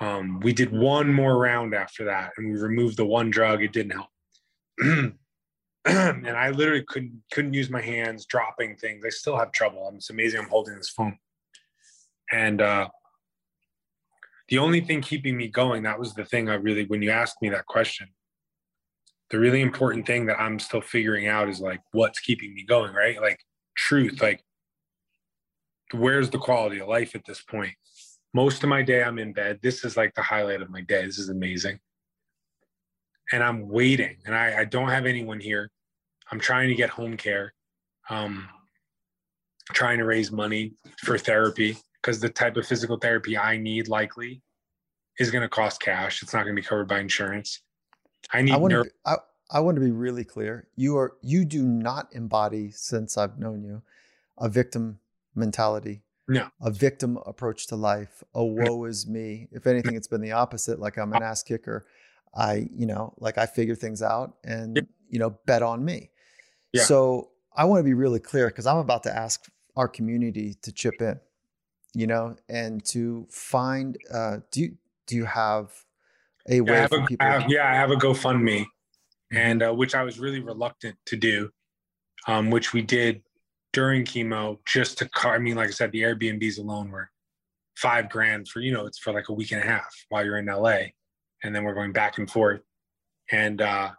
um, 0.00 0.40
we 0.40 0.52
did 0.52 0.72
one 0.72 1.12
more 1.12 1.38
round 1.38 1.74
after 1.74 2.04
that, 2.04 2.32
and 2.36 2.52
we 2.52 2.58
removed 2.58 2.96
the 2.96 3.06
one 3.06 3.30
drug. 3.30 3.62
It 3.62 3.72
didn't 3.72 3.92
help, 3.92 4.10
and 5.86 6.36
I 6.36 6.50
literally 6.50 6.84
couldn't 6.86 7.22
couldn't 7.32 7.54
use 7.54 7.70
my 7.70 7.80
hands, 7.80 8.26
dropping 8.26 8.76
things. 8.76 9.04
I 9.06 9.10
still 9.10 9.38
have 9.38 9.52
trouble. 9.52 9.90
It's 9.94 10.10
amazing. 10.10 10.40
I'm 10.40 10.48
holding 10.48 10.76
this 10.76 10.90
phone, 10.90 11.18
and 12.30 12.60
uh, 12.60 12.88
the 14.48 14.58
only 14.58 14.80
thing 14.80 15.00
keeping 15.00 15.36
me 15.36 15.48
going. 15.48 15.82
That 15.82 15.98
was 15.98 16.14
the 16.14 16.24
thing 16.24 16.48
I 16.48 16.54
really, 16.54 16.84
when 16.86 17.02
you 17.02 17.10
asked 17.10 17.42
me 17.42 17.48
that 17.50 17.66
question, 17.66 18.08
the 19.30 19.38
really 19.38 19.60
important 19.60 20.06
thing 20.06 20.26
that 20.26 20.40
I'm 20.40 20.58
still 20.58 20.80
figuring 20.80 21.26
out 21.26 21.48
is 21.48 21.60
like 21.60 21.80
what's 21.92 22.20
keeping 22.20 22.54
me 22.54 22.64
going, 22.64 22.94
right? 22.94 23.20
Like 23.20 23.40
truth, 23.76 24.22
like 24.22 24.42
where's 25.92 26.30
the 26.30 26.38
quality 26.38 26.80
of 26.80 26.88
life 26.88 27.14
at 27.14 27.24
this 27.26 27.42
point? 27.42 27.74
most 28.36 28.62
of 28.62 28.68
my 28.68 28.82
day 28.82 29.02
i'm 29.02 29.18
in 29.18 29.32
bed 29.32 29.58
this 29.62 29.82
is 29.82 29.96
like 29.96 30.14
the 30.14 30.20
highlight 30.20 30.60
of 30.60 30.68
my 30.68 30.82
day 30.82 31.06
this 31.06 31.18
is 31.18 31.30
amazing 31.30 31.78
and 33.32 33.42
i'm 33.42 33.66
waiting 33.66 34.14
and 34.26 34.34
i, 34.34 34.60
I 34.60 34.64
don't 34.66 34.90
have 34.90 35.06
anyone 35.06 35.40
here 35.40 35.70
i'm 36.30 36.38
trying 36.38 36.68
to 36.68 36.74
get 36.74 36.90
home 36.90 37.16
care 37.16 37.54
um, 38.10 38.46
trying 39.72 39.98
to 39.98 40.04
raise 40.04 40.30
money 40.30 40.74
for 40.98 41.16
therapy 41.16 41.78
because 42.06 42.20
the 42.20 42.28
type 42.28 42.56
of 42.56 42.66
physical 42.66 42.96
therapy 42.96 43.36
i 43.36 43.56
need 43.56 43.88
likely 43.88 44.40
is 45.18 45.30
going 45.30 45.42
to 45.42 45.48
cost 45.48 45.80
cash 45.80 46.22
it's 46.22 46.32
not 46.32 46.44
going 46.44 46.54
to 46.54 46.60
be 46.60 46.66
covered 46.66 46.88
by 46.88 47.00
insurance 47.00 47.60
i 48.32 48.40
need 48.40 48.52
I 48.52 48.56
want 48.56 48.72
neuro- 48.72 48.84
to 48.84 48.90
I, 49.04 49.16
I 49.50 49.60
want 49.60 49.76
to 49.76 49.80
be 49.80 49.92
really 49.92 50.24
clear. 50.24 50.66
You 50.76 50.96
are 50.96 51.16
you 51.22 51.44
do 51.44 51.62
not 51.62 52.08
embody 52.12 52.70
since 52.72 53.16
I've 53.16 53.38
known 53.38 53.62
you 53.62 53.82
a 54.38 54.48
victim 54.48 54.98
mentality. 55.34 56.02
No. 56.28 56.48
A 56.60 56.70
victim 56.70 57.18
approach 57.24 57.68
to 57.68 57.76
life. 57.76 58.24
A 58.34 58.44
woe 58.44 58.84
is 58.84 59.06
me. 59.06 59.48
If 59.52 59.66
anything, 59.66 59.94
it's 59.94 60.08
been 60.08 60.20
the 60.20 60.32
opposite. 60.32 60.80
Like 60.80 60.96
I'm 60.96 61.12
an 61.12 61.22
uh-huh. 61.22 61.30
ass 61.30 61.42
kicker. 61.44 61.86
I, 62.34 62.68
you 62.74 62.86
know, 62.86 63.14
like 63.18 63.38
I 63.38 63.46
figure 63.46 63.76
things 63.76 64.02
out 64.02 64.34
and, 64.42 64.86
you 65.08 65.20
know, 65.20 65.38
bet 65.46 65.62
on 65.62 65.84
me. 65.84 66.10
Yeah. 66.72 66.82
So 66.82 67.30
I 67.56 67.64
want 67.64 67.78
to 67.78 67.84
be 67.84 67.94
really 67.94 68.18
clear 68.18 68.48
because 68.48 68.66
I'm 68.66 68.78
about 68.78 69.04
to 69.04 69.16
ask 69.16 69.46
our 69.76 69.86
community 69.86 70.54
to 70.62 70.72
chip 70.72 71.00
in, 71.00 71.20
you 71.96 72.06
know, 72.06 72.36
and 72.50 72.84
to 72.84 73.26
find 73.30 73.96
uh 74.12 74.38
do 74.50 74.60
you 74.60 74.76
do 75.06 75.16
you 75.16 75.24
have 75.24 75.72
a 76.46 76.60
Yeah, 76.60 76.62
way 76.62 76.76
I 76.76 76.80
have 76.80 76.90
for 76.90 76.98
a, 76.98 77.06
people 77.06 77.26
I 77.26 77.32
have, 77.40 77.50
yeah, 77.50 77.70
I 77.70 77.74
have 77.74 77.90
a 77.90 77.96
GoFundMe, 77.96 78.66
and 79.32 79.62
uh, 79.62 79.72
which 79.72 79.94
I 79.94 80.02
was 80.02 80.18
really 80.18 80.40
reluctant 80.40 80.96
to 81.06 81.16
do, 81.16 81.50
um, 82.26 82.50
which 82.50 82.74
we 82.74 82.82
did 82.82 83.22
during 83.72 84.04
chemo 84.04 84.58
just 84.66 84.98
to. 84.98 85.08
co- 85.08 85.30
I 85.30 85.38
mean, 85.38 85.56
like 85.56 85.68
I 85.68 85.72
said, 85.72 85.90
the 85.90 86.02
Airbnbs 86.02 86.58
alone 86.58 86.90
were 86.90 87.10
five 87.78 88.10
grand 88.10 88.48
for 88.48 88.60
you 88.60 88.72
know 88.74 88.84
it's 88.84 88.98
for 88.98 89.14
like 89.14 89.30
a 89.30 89.32
week 89.32 89.52
and 89.52 89.62
a 89.62 89.66
half 89.66 89.88
while 90.10 90.22
you're 90.22 90.38
in 90.38 90.46
LA, 90.46 90.92
and 91.42 91.54
then 91.54 91.64
we're 91.64 91.74
going 91.74 91.92
back 91.92 92.18
and 92.18 92.30
forth, 92.30 92.60
and 93.32 93.62
uh, 93.62 93.90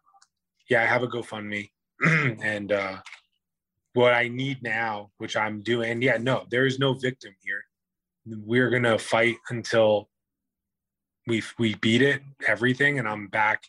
yeah, 0.69 0.83
I 0.83 0.85
have 0.85 1.01
a 1.01 1.07
GoFundMe, 1.07 1.71
and 2.43 2.71
uh, 2.71 2.97
what 3.93 4.13
I 4.13 4.27
need 4.27 4.61
now, 4.61 5.09
which 5.17 5.35
I'm 5.35 5.61
doing, 5.63 6.03
yeah, 6.03 6.17
no, 6.17 6.45
there 6.51 6.67
is 6.67 6.77
no 6.77 6.93
victim 6.93 7.33
here. 7.41 7.63
We're 8.27 8.69
gonna 8.69 8.99
fight 8.99 9.37
until 9.49 10.09
we 11.27 11.43
we 11.59 11.75
beat 11.75 12.01
it 12.01 12.21
everything 12.47 12.99
and 12.99 13.07
i'm 13.07 13.27
back 13.27 13.63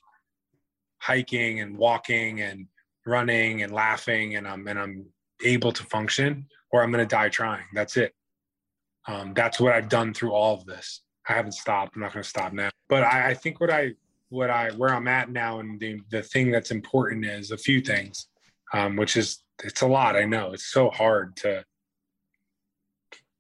hiking 1.01 1.61
and 1.61 1.77
walking 1.77 2.41
and 2.41 2.67
running 3.05 3.63
and 3.63 3.73
laughing 3.73 4.37
and 4.37 4.47
i'm 4.47 4.67
and 4.69 4.79
i'm 4.79 5.05
able 5.45 5.73
to 5.73 5.83
function 5.85 6.47
or 6.73 6.83
i'm 6.83 6.93
to 6.93 7.07
die 7.07 7.29
trying. 7.29 7.65
That's 7.73 7.97
it. 7.97 8.15
Um, 9.07 9.33
that's 9.35 9.61
what 9.61 9.73
i've 9.73 9.89
done 9.89 10.15
through 10.15 10.33
all 10.33 10.55
of 10.55 10.65
this. 10.67 11.03
I 11.29 11.35
haven't 11.35 11.53
stopped. 11.53 11.95
I'm 11.95 12.03
not 12.03 12.13
to 12.13 12.23
stop 12.23 12.53
now. 12.53 12.71
But 12.89 13.03
I, 13.05 13.31
I 13.31 13.35
think 13.35 13.61
what 13.61 13.71
i 13.71 13.95
what 14.31 14.51
i 14.51 14.71
where 14.73 14.95
i'm 14.95 15.09
at 15.09 15.31
now 15.31 15.61
and 15.61 15.81
the, 15.81 16.01
the 16.11 16.23
thing 16.23 16.51
that's 16.51 16.71
important 16.71 17.25
is 17.25 17.51
a 17.51 17.57
few 17.57 17.81
things 17.81 18.29
um, 18.75 18.97
which 18.97 19.17
is 19.17 19.43
it's 19.65 19.83
a 19.83 19.87
lot 19.87 20.17
i 20.17 20.25
know. 20.25 20.53
It's 20.53 20.67
so 20.67 20.91
hard 20.91 21.37
to 21.39 21.65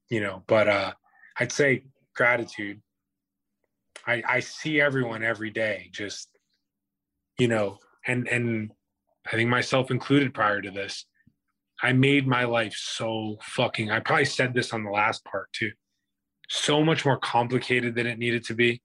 you 0.09 0.21
know 0.21 0.43
but 0.47 0.69
uh 0.69 0.93
i'd 1.39 1.53
say 1.53 1.85
gratitude. 2.15 2.81
I, 4.07 4.23
I 4.27 4.41
see 4.41 4.81
everyone 4.81 5.23
every 5.23 5.51
day 5.51 5.91
just 5.93 6.29
you 7.39 7.49
know 7.49 7.79
and 8.07 8.27
and 8.29 8.71
i 9.27 9.33
think 9.33 9.51
myself 9.51 9.91
included 9.91 10.33
prior 10.33 10.63
to 10.63 10.71
this 10.71 11.05
i 11.83 11.93
made 11.93 12.27
my 12.27 12.45
life 12.45 12.75
so 12.77 13.37
fucking 13.43 13.91
i 13.91 14.01
probably 14.01 14.25
said 14.25 14.55
this 14.55 14.73
on 14.73 14.85
the 14.85 14.91
last 14.91 15.25
part 15.25 15.53
too 15.53 15.73
so 16.49 16.83
much 16.83 17.05
more 17.05 17.19
complicated 17.19 17.95
than 17.95 18.07
it 18.07 18.19
needed 18.19 18.45
to 18.45 18.55
be 18.55 18.81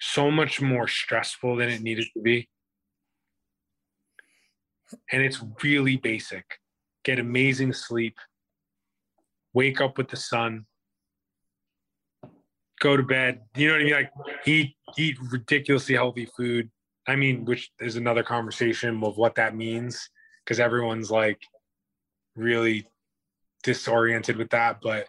so 0.00 0.30
much 0.30 0.60
more 0.60 0.88
stressful 0.88 1.56
than 1.56 1.68
it 1.68 1.82
needed 1.82 2.06
to 2.14 2.20
be. 2.20 2.48
And 5.10 5.22
it's 5.22 5.42
really 5.62 5.96
basic. 5.96 6.44
Get 7.04 7.18
amazing 7.18 7.72
sleep. 7.72 8.16
Wake 9.52 9.80
up 9.80 9.98
with 9.98 10.08
the 10.08 10.16
sun 10.16 10.66
go 12.80 12.96
to 12.96 13.02
bed. 13.02 13.40
You 13.56 13.68
know 13.68 13.74
what 13.74 13.80
I 13.80 13.84
mean? 13.84 13.92
Like 13.92 14.10
eat 14.46 14.76
eat 14.96 15.16
ridiculously 15.30 15.94
healthy 15.94 16.26
food. 16.36 16.70
I 17.08 17.16
mean, 17.16 17.44
which 17.44 17.70
is 17.80 17.96
another 17.96 18.22
conversation 18.22 19.02
of 19.02 19.16
what 19.16 19.36
that 19.36 19.54
means 19.54 20.10
because 20.44 20.58
everyone's 20.58 21.10
like 21.10 21.40
really 22.34 22.88
disoriented 23.62 24.36
with 24.36 24.50
that. 24.50 24.78
But 24.82 25.06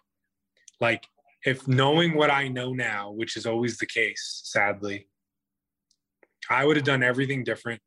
like 0.79 1.05
if 1.45 1.67
knowing 1.67 2.15
what 2.15 2.31
I 2.31 2.47
know 2.47 2.73
now, 2.73 3.11
which 3.11 3.37
is 3.37 3.45
always 3.45 3.77
the 3.77 3.85
case, 3.85 4.41
sadly, 4.43 5.07
I 6.49 6.65
would 6.65 6.75
have 6.77 6.85
done 6.85 7.03
everything 7.03 7.43
different. 7.43 7.81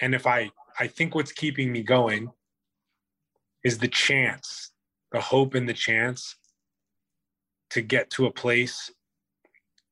And 0.00 0.14
if 0.14 0.26
I 0.26 0.50
I 0.78 0.86
think 0.86 1.14
what's 1.14 1.32
keeping 1.32 1.70
me 1.72 1.82
going 1.82 2.30
is 3.62 3.78
the 3.78 3.88
chance 3.88 4.72
the 5.12 5.20
hope 5.20 5.54
and 5.54 5.68
the 5.68 5.74
chance 5.74 6.36
to 7.70 7.82
get 7.82 8.10
to 8.10 8.26
a 8.26 8.32
place 8.32 8.90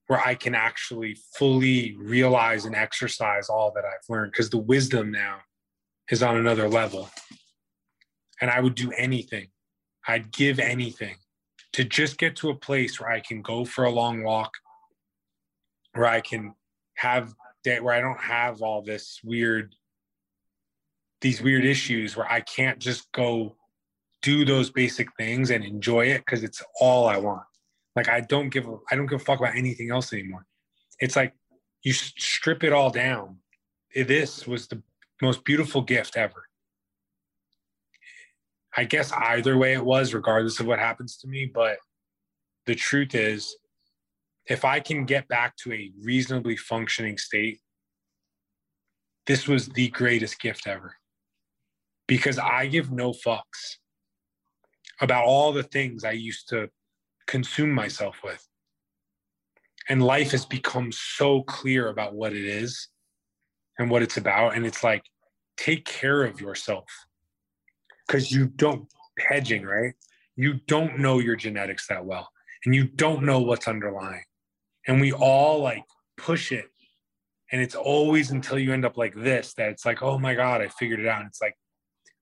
where 0.09 0.21
I 0.21 0.35
can 0.35 0.55
actually 0.55 1.17
fully 1.35 1.95
realize 1.99 2.65
and 2.65 2.75
exercise 2.75 3.49
all 3.49 3.73
that 3.75 3.85
I've 3.85 4.09
learned 4.09 4.33
because 4.33 4.51
the 4.51 4.59
wisdom 4.59 5.11
now 5.11 5.39
is 6.11 6.23
on 6.23 6.37
another 6.37 6.69
level. 6.69 7.11
And 8.41 8.51
I 8.51 8.61
would 8.61 8.75
do 8.75 8.91
anything, 8.93 9.49
I'd 10.07 10.33
give 10.33 10.59
anything 10.59 11.17
to 11.75 11.85
just 11.85 12.19
get 12.19 12.37
to 12.37 12.51
a 12.51 12.55
place 12.55 12.99
where 12.99 13.11
I 13.11 13.21
can 13.21 13.43
go 13.43 13.65
for 13.65 13.85
a 13.85 13.91
long 13.91 14.23
walk, 14.23 14.53
where 15.93 16.07
I 16.07 16.21
can 16.21 16.55
have 16.95 17.35
day 17.65 17.81
where 17.81 17.95
I 17.95 18.01
don't 18.01 18.21
have 18.21 18.63
all 18.63 18.83
this 18.83 19.21
weird, 19.23 19.75
these 21.21 21.43
weird 21.43 21.65
issues 21.65 22.17
where 22.17 22.31
I 22.31 22.41
can't 22.41 22.79
just 22.79 23.11
go 23.13 23.57
do 24.23 24.45
those 24.45 24.71
basic 24.71 25.09
things 25.17 25.51
and 25.51 25.65
enjoy 25.65 26.07
it 26.07 26.19
because 26.19 26.43
it's 26.43 26.63
all 26.81 27.07
I 27.07 27.19
want. 27.19 27.43
Like 27.99 28.09
I 28.09 28.21
don't 28.21 28.51
give 28.51 28.69
a, 28.69 28.77
I 28.89 28.95
don't 28.95 29.07
give 29.07 29.21
a 29.21 29.25
fuck 29.25 29.41
about 29.41 29.57
anything 29.57 29.91
else 29.91 30.13
anymore. 30.13 30.47
It's 31.01 31.17
like 31.17 31.35
you 31.83 31.93
strip 31.93 32.63
it 32.63 32.73
all 32.73 32.91
down. 32.91 33.39
This 33.93 34.47
was 34.47 34.69
the 34.69 34.81
most 35.21 35.45
beautiful 35.45 35.83
gift 35.83 36.17
ever. 36.17 36.45
I 38.77 38.85
guess 38.85 39.11
either 39.11 39.59
way 39.59 39.73
it 39.73 39.85
was, 39.85 40.15
regardless 40.15 40.61
of 40.61 40.67
what 40.67 40.79
happens 40.79 41.17
to 41.17 41.27
me. 41.27 41.51
But 41.53 41.79
the 42.67 42.77
truth 42.77 43.17
is, 43.17 43.57
if 44.47 44.65
I 44.65 44.79
can 44.79 45.05
get 45.05 45.27
back 45.27 45.57
to 45.65 45.73
a 45.73 45.91
reasonably 46.01 46.57
functioning 46.57 47.19
state, 47.19 47.59
this 49.27 49.49
was 49.49 49.67
the 49.71 49.89
greatest 49.89 50.39
gift 50.39 50.69
ever. 50.69 50.95
Because 52.07 52.39
I 52.39 52.69
give 52.69 52.93
no 52.93 53.11
fucks 53.11 53.79
about 55.01 55.25
all 55.25 55.53
the 55.53 55.65
things 55.65 56.05
I 56.05 56.13
used 56.13 56.49
to 56.51 56.71
consume 57.29 57.71
myself 57.71 58.17
with. 58.25 58.45
And 59.89 60.03
life 60.03 60.33
has 60.33 60.45
become 60.45 60.91
so 60.91 61.43
clear 61.43 61.89
about 61.89 62.15
what 62.15 62.33
it 62.33 62.45
is 62.45 62.89
and 63.79 63.89
what 63.89 64.03
it's 64.03 64.17
about. 64.17 64.57
And 64.57 64.67
it's 64.67 64.83
like, 64.83 65.05
take 65.57 65.85
care 65.85 66.25
of 66.25 66.41
yourself 66.41 66.85
because 68.07 68.33
you 68.33 68.47
don't, 68.47 68.89
hedging, 69.19 69.65
right? 69.65 69.95
You 70.37 70.55
don't 70.67 70.99
know 70.99 71.19
your 71.19 71.37
genetics 71.37 71.87
that 71.89 72.05
well 72.05 72.29
and 72.65 72.75
you 72.75 72.85
don't 72.85 73.25
know 73.25 73.41
what's 73.41 73.69
underlying. 73.69 74.23
And 74.87 75.01
we 75.01 75.13
all 75.13 75.61
like 75.61 75.85
push 76.17 76.53
it. 76.53 76.67
And 77.51 77.63
it's 77.63 77.75
always 77.75 78.31
until 78.31 78.59
you 78.59 78.73
end 78.73 78.85
up 78.85 78.97
like 78.97 79.15
this 79.15 79.55
that 79.55 79.71
it's 79.71 79.87
like, 79.87 80.03
oh 80.03 80.19
my 80.19 80.35
God, 80.35 80.61
I 80.61 80.69
figured 80.69 81.01
it 81.01 81.07
out. 81.07 81.21
And 81.21 81.29
it's 81.29 81.41
like, 81.41 81.57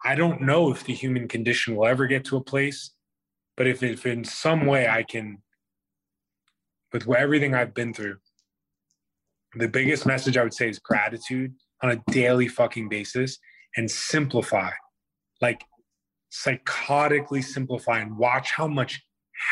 I 0.05 0.15
don't 0.15 0.43
know 0.43 0.70
if 0.70 0.85
the 0.85 0.95
human 0.95 1.27
condition 1.27 1.74
will 1.74 1.87
ever 1.87 2.07
get 2.07 2.24
to 2.27 2.37
a 2.37 2.45
place 2.45 2.93
but 3.57 3.66
if, 3.66 3.83
if 3.83 4.07
in 4.07 4.24
some 4.24 4.66
way 4.66 4.89
I 4.89 5.03
can, 5.03 5.39
with 6.93 7.09
everything 7.11 7.55
I've 7.55 7.74
been 7.74 7.93
through, 7.93 8.16
the 9.55 9.69
biggest 9.69 10.07
message 10.07 10.37
I 10.37 10.43
would 10.43 10.55
say 10.55 10.69
is 10.69 10.78
gratitude 10.78 11.55
on 11.83 11.91
a 11.91 12.03
daily 12.11 12.49
fucking 12.49 12.89
basis 12.89 13.39
and 13.77 13.91
simplify. 13.91 14.70
Like 15.41 15.65
psychotically 16.33 17.43
simplify 17.43 18.01
and 18.01 18.16
watch 18.16 18.53
how 18.53 18.66
much 18.66 19.03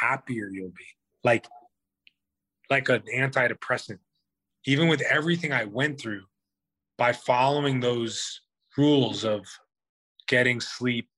happier 0.01 0.49
you'll 0.51 0.69
be. 0.69 0.85
Like, 1.23 1.47
like 2.71 2.89
an 2.89 3.03
antidepressant. 3.15 3.99
Even 4.67 4.89
with 4.89 5.03
everything 5.03 5.53
I 5.53 5.65
went 5.65 6.01
through, 6.01 6.23
by 6.97 7.13
following 7.13 7.81
those 7.81 8.41
rules 8.79 9.25
of 9.25 9.45
getting 10.29 10.61
sleep, 10.61 11.09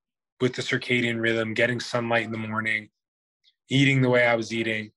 with 0.41 0.55
the 0.55 0.63
circadian 0.63 1.21
rhythm, 1.21 1.55
getting 1.55 1.81
sunlight 1.81 2.25
in 2.25 2.33
the 2.33 2.39
morning, 2.39 2.89
eating 3.71 4.03
the 4.03 4.11
way 4.11 4.27
I 4.27 4.35
was 4.35 4.53
eating. 4.53 4.91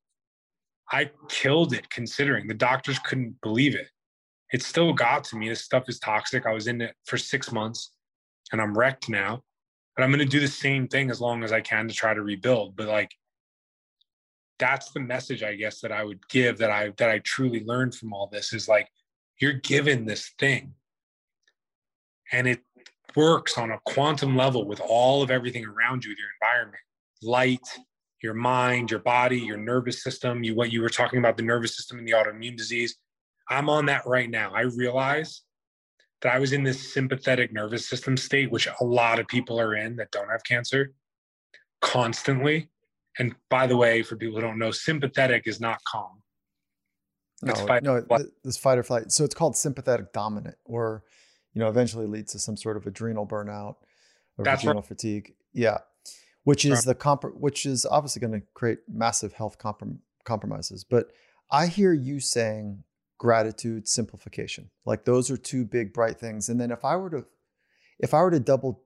I 0.91 1.11
killed 1.30 1.74
it 1.74 1.90
considering 1.90 2.48
the 2.48 2.53
doctors 2.53 2.99
couldn't 2.99 3.40
believe 3.41 3.76
it. 3.76 3.88
It 4.52 4.64
still 4.64 4.94
got 4.94 5.24
to 5.26 5.38
me. 5.38 5.49
This 5.49 5.64
stuff 5.64 5.84
is 5.88 5.99
toxic. 5.99 6.45
I 6.45 6.53
was 6.53 6.68
in 6.68 6.82
it 6.82 6.95
for 7.06 7.18
six 7.18 7.52
months 7.52 7.91
and 8.52 8.60
I'm 8.60 8.78
wrecked 8.78 9.10
now. 9.10 9.44
But 9.95 10.03
I'm 10.03 10.11
going 10.11 10.20
to 10.20 10.26
do 10.26 10.40
the 10.40 10.48
same 10.48 10.88
thing 10.88 11.11
as 11.11 11.22
long 11.22 11.44
as 11.44 11.52
I 11.52 11.61
can 11.61 11.88
to 11.88 11.94
try 11.94 12.14
to 12.14 12.22
rebuild. 12.22 12.76
But 12.76 12.88
like, 12.88 13.11
that's 14.57 14.91
the 14.91 14.99
message 14.99 15.44
I 15.44 15.56
guess 15.56 15.82
that 15.82 15.91
I 15.91 16.03
would 16.03 16.28
give 16.30 16.57
that 16.60 16.72
I 16.72 16.91
that 16.98 17.10
I 17.10 17.20
truly 17.20 17.64
learned 17.64 17.95
from 17.95 18.14
all 18.14 18.28
this 18.28 18.53
is 18.53 18.68
like 18.68 18.90
you're 19.40 19.53
given 19.53 20.06
this 20.06 20.32
thing 20.38 20.74
and 22.32 22.48
it 22.48 22.60
works 23.15 23.57
on 23.57 23.72
a 23.72 23.80
quantum 23.86 24.36
level 24.36 24.65
with 24.65 24.80
all 24.80 25.22
of 25.22 25.31
everything 25.31 25.65
around 25.65 26.03
you, 26.03 26.11
your 26.11 26.30
environment, 26.41 26.84
light, 27.22 27.68
your 28.22 28.34
mind, 28.34 28.91
your 28.91 28.99
body, 28.99 29.40
your 29.40 29.57
nervous 29.57 30.03
system, 30.03 30.44
you 30.44 30.56
what 30.56 30.72
you 30.72 30.81
were 30.81 30.90
talking 30.90 31.19
about 31.19 31.38
the 31.38 31.44
nervous 31.44 31.76
system 31.76 31.98
and 31.98 32.07
the 32.07 32.11
autoimmune 32.11 32.57
disease. 32.57 32.95
I'm 33.49 33.69
on 33.69 33.86
that 33.88 34.06
right 34.06 34.30
now. 34.30 34.52
I 34.53 34.61
realize 34.61 35.41
that 36.22 36.34
I 36.34 36.40
was 36.40 36.53
in 36.53 36.64
this 36.64 36.94
sympathetic 36.94 37.53
nervous 37.53 37.88
system 37.88 38.18
state, 38.18 38.52
which 38.52 38.68
a 38.68 38.84
lot 38.84 39.19
of 39.19 39.27
people 39.27 39.60
are 39.60 39.76
in 39.76 39.95
that 39.98 40.11
don't 40.11 40.30
have 40.30 40.44
cancer 40.44 40.94
constantly. 41.81 42.69
And 43.18 43.36
by 43.49 43.68
the 43.68 43.77
way, 43.77 44.03
for 44.03 44.15
people 44.15 44.36
who 44.36 44.41
don't 44.41 44.60
know, 44.60 44.72
sympathetic 44.72 45.48
is 45.48 45.60
not 45.60 45.80
calm. 45.86 46.22
no, 47.41 47.53
fight 47.56 47.84
no, 47.84 48.03
this 48.44 48.57
fight 48.57 48.77
or 48.77 48.84
flight. 48.84 49.11
So 49.11 49.23
it's 49.23 49.36
called 49.36 49.56
sympathetic 49.56 50.11
dominant, 50.14 50.57
or 50.65 51.03
you 51.54 51.60
know, 51.60 51.68
eventually 51.68 52.06
leads 52.06 52.32
to 52.34 52.40
some 52.40 52.58
sort 52.58 52.78
of 52.78 52.86
adrenal 52.86 53.26
burnout 53.26 53.76
or 54.38 54.46
That's 54.46 54.62
adrenal 54.62 54.82
right. 54.82 54.88
fatigue. 54.88 55.34
Yeah. 55.54 55.80
Which 56.44 56.66
is 56.66 56.84
the 56.84 56.96
comp- 56.96 57.36
which 57.36 57.66
is 57.66 57.86
obviously 57.86 58.22
going 58.22 58.40
to 58.40 58.46
create 58.54 58.80
massive 58.88 59.34
health 59.34 59.58
comprom- 59.60 60.00
compromises. 60.24 60.84
But 60.84 61.12
I 61.52 61.68
hear 61.68 61.94
you 61.94 62.20
saying 62.20 62.84
gratitude, 63.18 63.88
simplification. 63.88 64.70
Like 64.86 65.06
those 65.06 65.30
are 65.30 65.38
two 65.38 65.66
big 65.66 65.94
bright 65.94 66.20
things. 66.20 66.50
And 66.50 66.60
then 66.60 66.72
if 66.72 66.86
I 66.86 66.96
were 66.96 67.10
to 67.10 67.26
if 68.00 68.14
I 68.14 68.22
were 68.22 68.32
to 68.32 68.40
double 68.40 68.84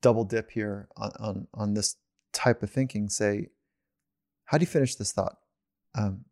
double 0.00 0.24
dip 0.24 0.50
here 0.50 0.88
on 0.96 1.10
on, 1.18 1.46
on 1.54 1.74
this 1.74 1.96
type 2.32 2.62
of 2.62 2.70
thinking, 2.70 3.08
say, 3.08 3.48
how 4.44 4.58
do 4.58 4.62
you 4.62 4.68
finish 4.68 4.94
this 4.94 5.12
thought? 5.12 5.36
Um, 5.94 6.24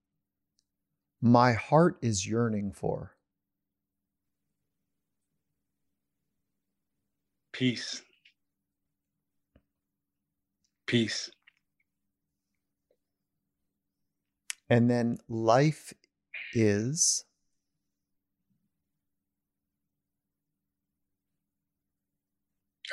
my 1.20 1.52
heart 1.52 1.98
is 2.00 2.26
yearning 2.26 2.72
for 2.72 3.16
Peace. 7.52 8.02
Peace. 10.86 11.30
And 14.68 14.88
then 14.88 15.18
life 15.28 15.92
is 16.52 17.24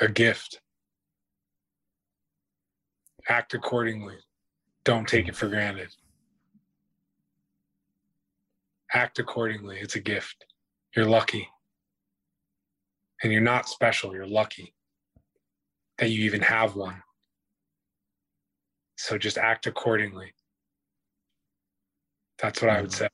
a 0.00 0.08
gift. 0.08 0.60
Act 3.28 3.54
accordingly. 3.54 4.16
Don't 4.84 5.06
take 5.06 5.28
it 5.28 5.36
for 5.36 5.48
granted. 5.48 5.88
Act 8.92 9.18
accordingly. 9.18 9.78
It's 9.80 9.96
a 9.96 10.00
gift. 10.00 10.46
You're 10.96 11.06
lucky 11.06 11.48
and 13.22 13.32
you're 13.32 13.40
not 13.40 13.68
special, 13.68 14.14
you're 14.14 14.26
lucky 14.26 14.74
that 15.98 16.10
you 16.10 16.24
even 16.24 16.40
have 16.40 16.76
one. 16.76 17.02
So 18.96 19.18
just 19.18 19.38
act 19.38 19.66
accordingly. 19.66 20.32
That's 22.38 22.62
what 22.62 22.70
I 22.70 22.80
would 22.80 22.90
mm. 22.90 22.94
say. 22.94 23.08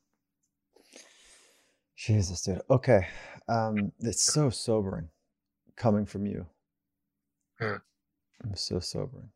Jesus, 1.97 2.43
dude. 2.43 2.60
Okay. 2.70 3.06
Um, 3.48 3.93
it's 4.01 4.22
so 4.22 4.51
sobering 4.51 5.09
coming 5.76 6.06
from 6.06 6.26
you. 6.26 6.47
Huh. 7.60 7.78
I'm 8.43 8.56
so 8.56 8.81
sobering. 8.81 9.31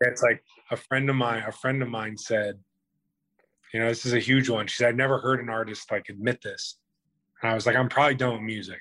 It's 0.00 0.22
like 0.22 0.42
a 0.70 0.76
friend 0.76 1.08
of 1.10 1.16
mine, 1.16 1.44
a 1.46 1.52
friend 1.52 1.82
of 1.82 1.88
mine 1.88 2.16
said, 2.16 2.58
you 3.72 3.80
know, 3.80 3.88
this 3.88 4.06
is 4.06 4.14
a 4.14 4.18
huge 4.18 4.48
one. 4.48 4.66
She 4.66 4.76
said, 4.76 4.88
I've 4.88 4.96
never 4.96 5.18
heard 5.18 5.40
an 5.40 5.48
artist 5.48 5.90
like 5.90 6.08
admit 6.08 6.40
this. 6.42 6.76
And 7.42 7.50
I 7.50 7.54
was 7.54 7.66
like, 7.66 7.76
I'm 7.76 7.88
probably 7.88 8.14
done 8.14 8.34
with 8.34 8.42
music. 8.42 8.80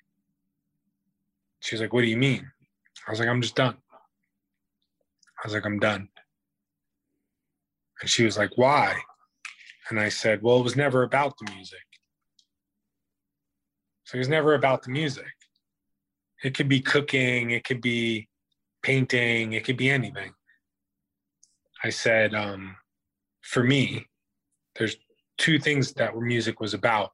She's 1.63 1.79
like, 1.79 1.93
What 1.93 2.01
do 2.01 2.07
you 2.07 2.17
mean? 2.17 2.51
I 3.07 3.11
was 3.11 3.19
like, 3.19 3.29
I'm 3.29 3.41
just 3.41 3.55
done. 3.55 3.77
I 5.41 5.47
was 5.47 5.53
like, 5.53 5.65
I'm 5.65 5.79
done. 5.79 6.09
And 8.01 8.09
she 8.09 8.25
was 8.25 8.37
like, 8.37 8.51
Why? 8.57 8.95
And 9.89 9.99
I 9.99 10.09
said, 10.09 10.41
Well, 10.43 10.59
it 10.59 10.63
was 10.63 10.75
never 10.75 11.03
about 11.03 11.35
the 11.37 11.49
music. 11.53 11.79
So 14.03 14.15
it 14.15 14.19
was 14.19 14.27
never 14.27 14.55
about 14.55 14.83
the 14.83 14.91
music. 14.91 15.31
It 16.43 16.53
could 16.53 16.67
be 16.67 16.81
cooking, 16.81 17.51
it 17.51 17.63
could 17.63 17.81
be 17.81 18.27
painting, 18.81 19.53
it 19.53 19.63
could 19.63 19.77
be 19.77 19.89
anything. 19.89 20.33
I 21.81 21.89
said, 21.89 22.33
um, 22.33 22.75
for 23.41 23.63
me, 23.63 24.05
there's 24.77 24.97
two 25.37 25.59
things 25.59 25.93
that 25.93 26.17
music 26.17 26.59
was 26.59 26.73
about, 26.73 27.11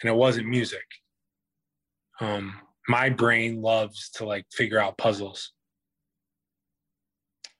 and 0.00 0.08
it 0.08 0.14
wasn't 0.14 0.48
music. 0.48 0.86
Um, 2.20 2.54
my 2.88 3.08
brain 3.08 3.62
loves 3.62 4.10
to 4.10 4.24
like 4.24 4.44
figure 4.52 4.78
out 4.78 4.98
puzzles. 4.98 5.52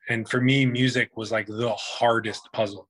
And 0.08 0.28
for 0.28 0.40
me, 0.40 0.66
music 0.66 1.16
was 1.16 1.32
like 1.32 1.46
the 1.46 1.72
hardest 1.72 2.48
puzzle. 2.52 2.88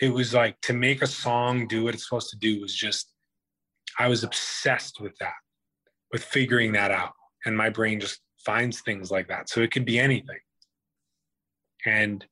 It 0.00 0.10
was 0.10 0.34
like 0.34 0.60
to 0.62 0.74
make 0.74 1.02
a 1.02 1.06
song 1.06 1.66
do 1.66 1.84
what 1.84 1.94
it's 1.94 2.04
supposed 2.04 2.30
to 2.30 2.36
do 2.36 2.60
was 2.60 2.74
just, 2.74 3.12
I 3.98 4.08
was 4.08 4.22
obsessed 4.22 5.00
with 5.00 5.16
that, 5.20 5.34
with 6.12 6.22
figuring 6.22 6.72
that 6.72 6.90
out. 6.90 7.12
And 7.46 7.56
my 7.56 7.70
brain 7.70 8.00
just 8.00 8.20
finds 8.44 8.80
things 8.80 9.10
like 9.10 9.28
that. 9.28 9.48
So 9.48 9.62
it 9.62 9.70
could 9.70 9.86
be 9.86 9.98
anything. 9.98 10.40
And 11.86 12.24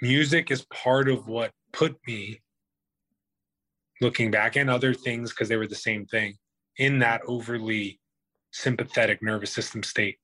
music 0.00 0.50
is 0.50 0.64
part 0.66 1.08
of 1.08 1.26
what 1.26 1.50
put 1.72 1.96
me 2.06 2.40
looking 4.00 4.30
back 4.30 4.56
and 4.56 4.70
other 4.70 4.94
things 4.94 5.30
because 5.30 5.48
they 5.48 5.56
were 5.56 5.66
the 5.66 5.74
same 5.74 6.06
thing 6.06 6.36
in 6.78 6.98
that 7.00 7.22
overly 7.26 8.00
sympathetic 8.52 9.22
nervous 9.22 9.52
system 9.52 9.82
state. 9.82 10.18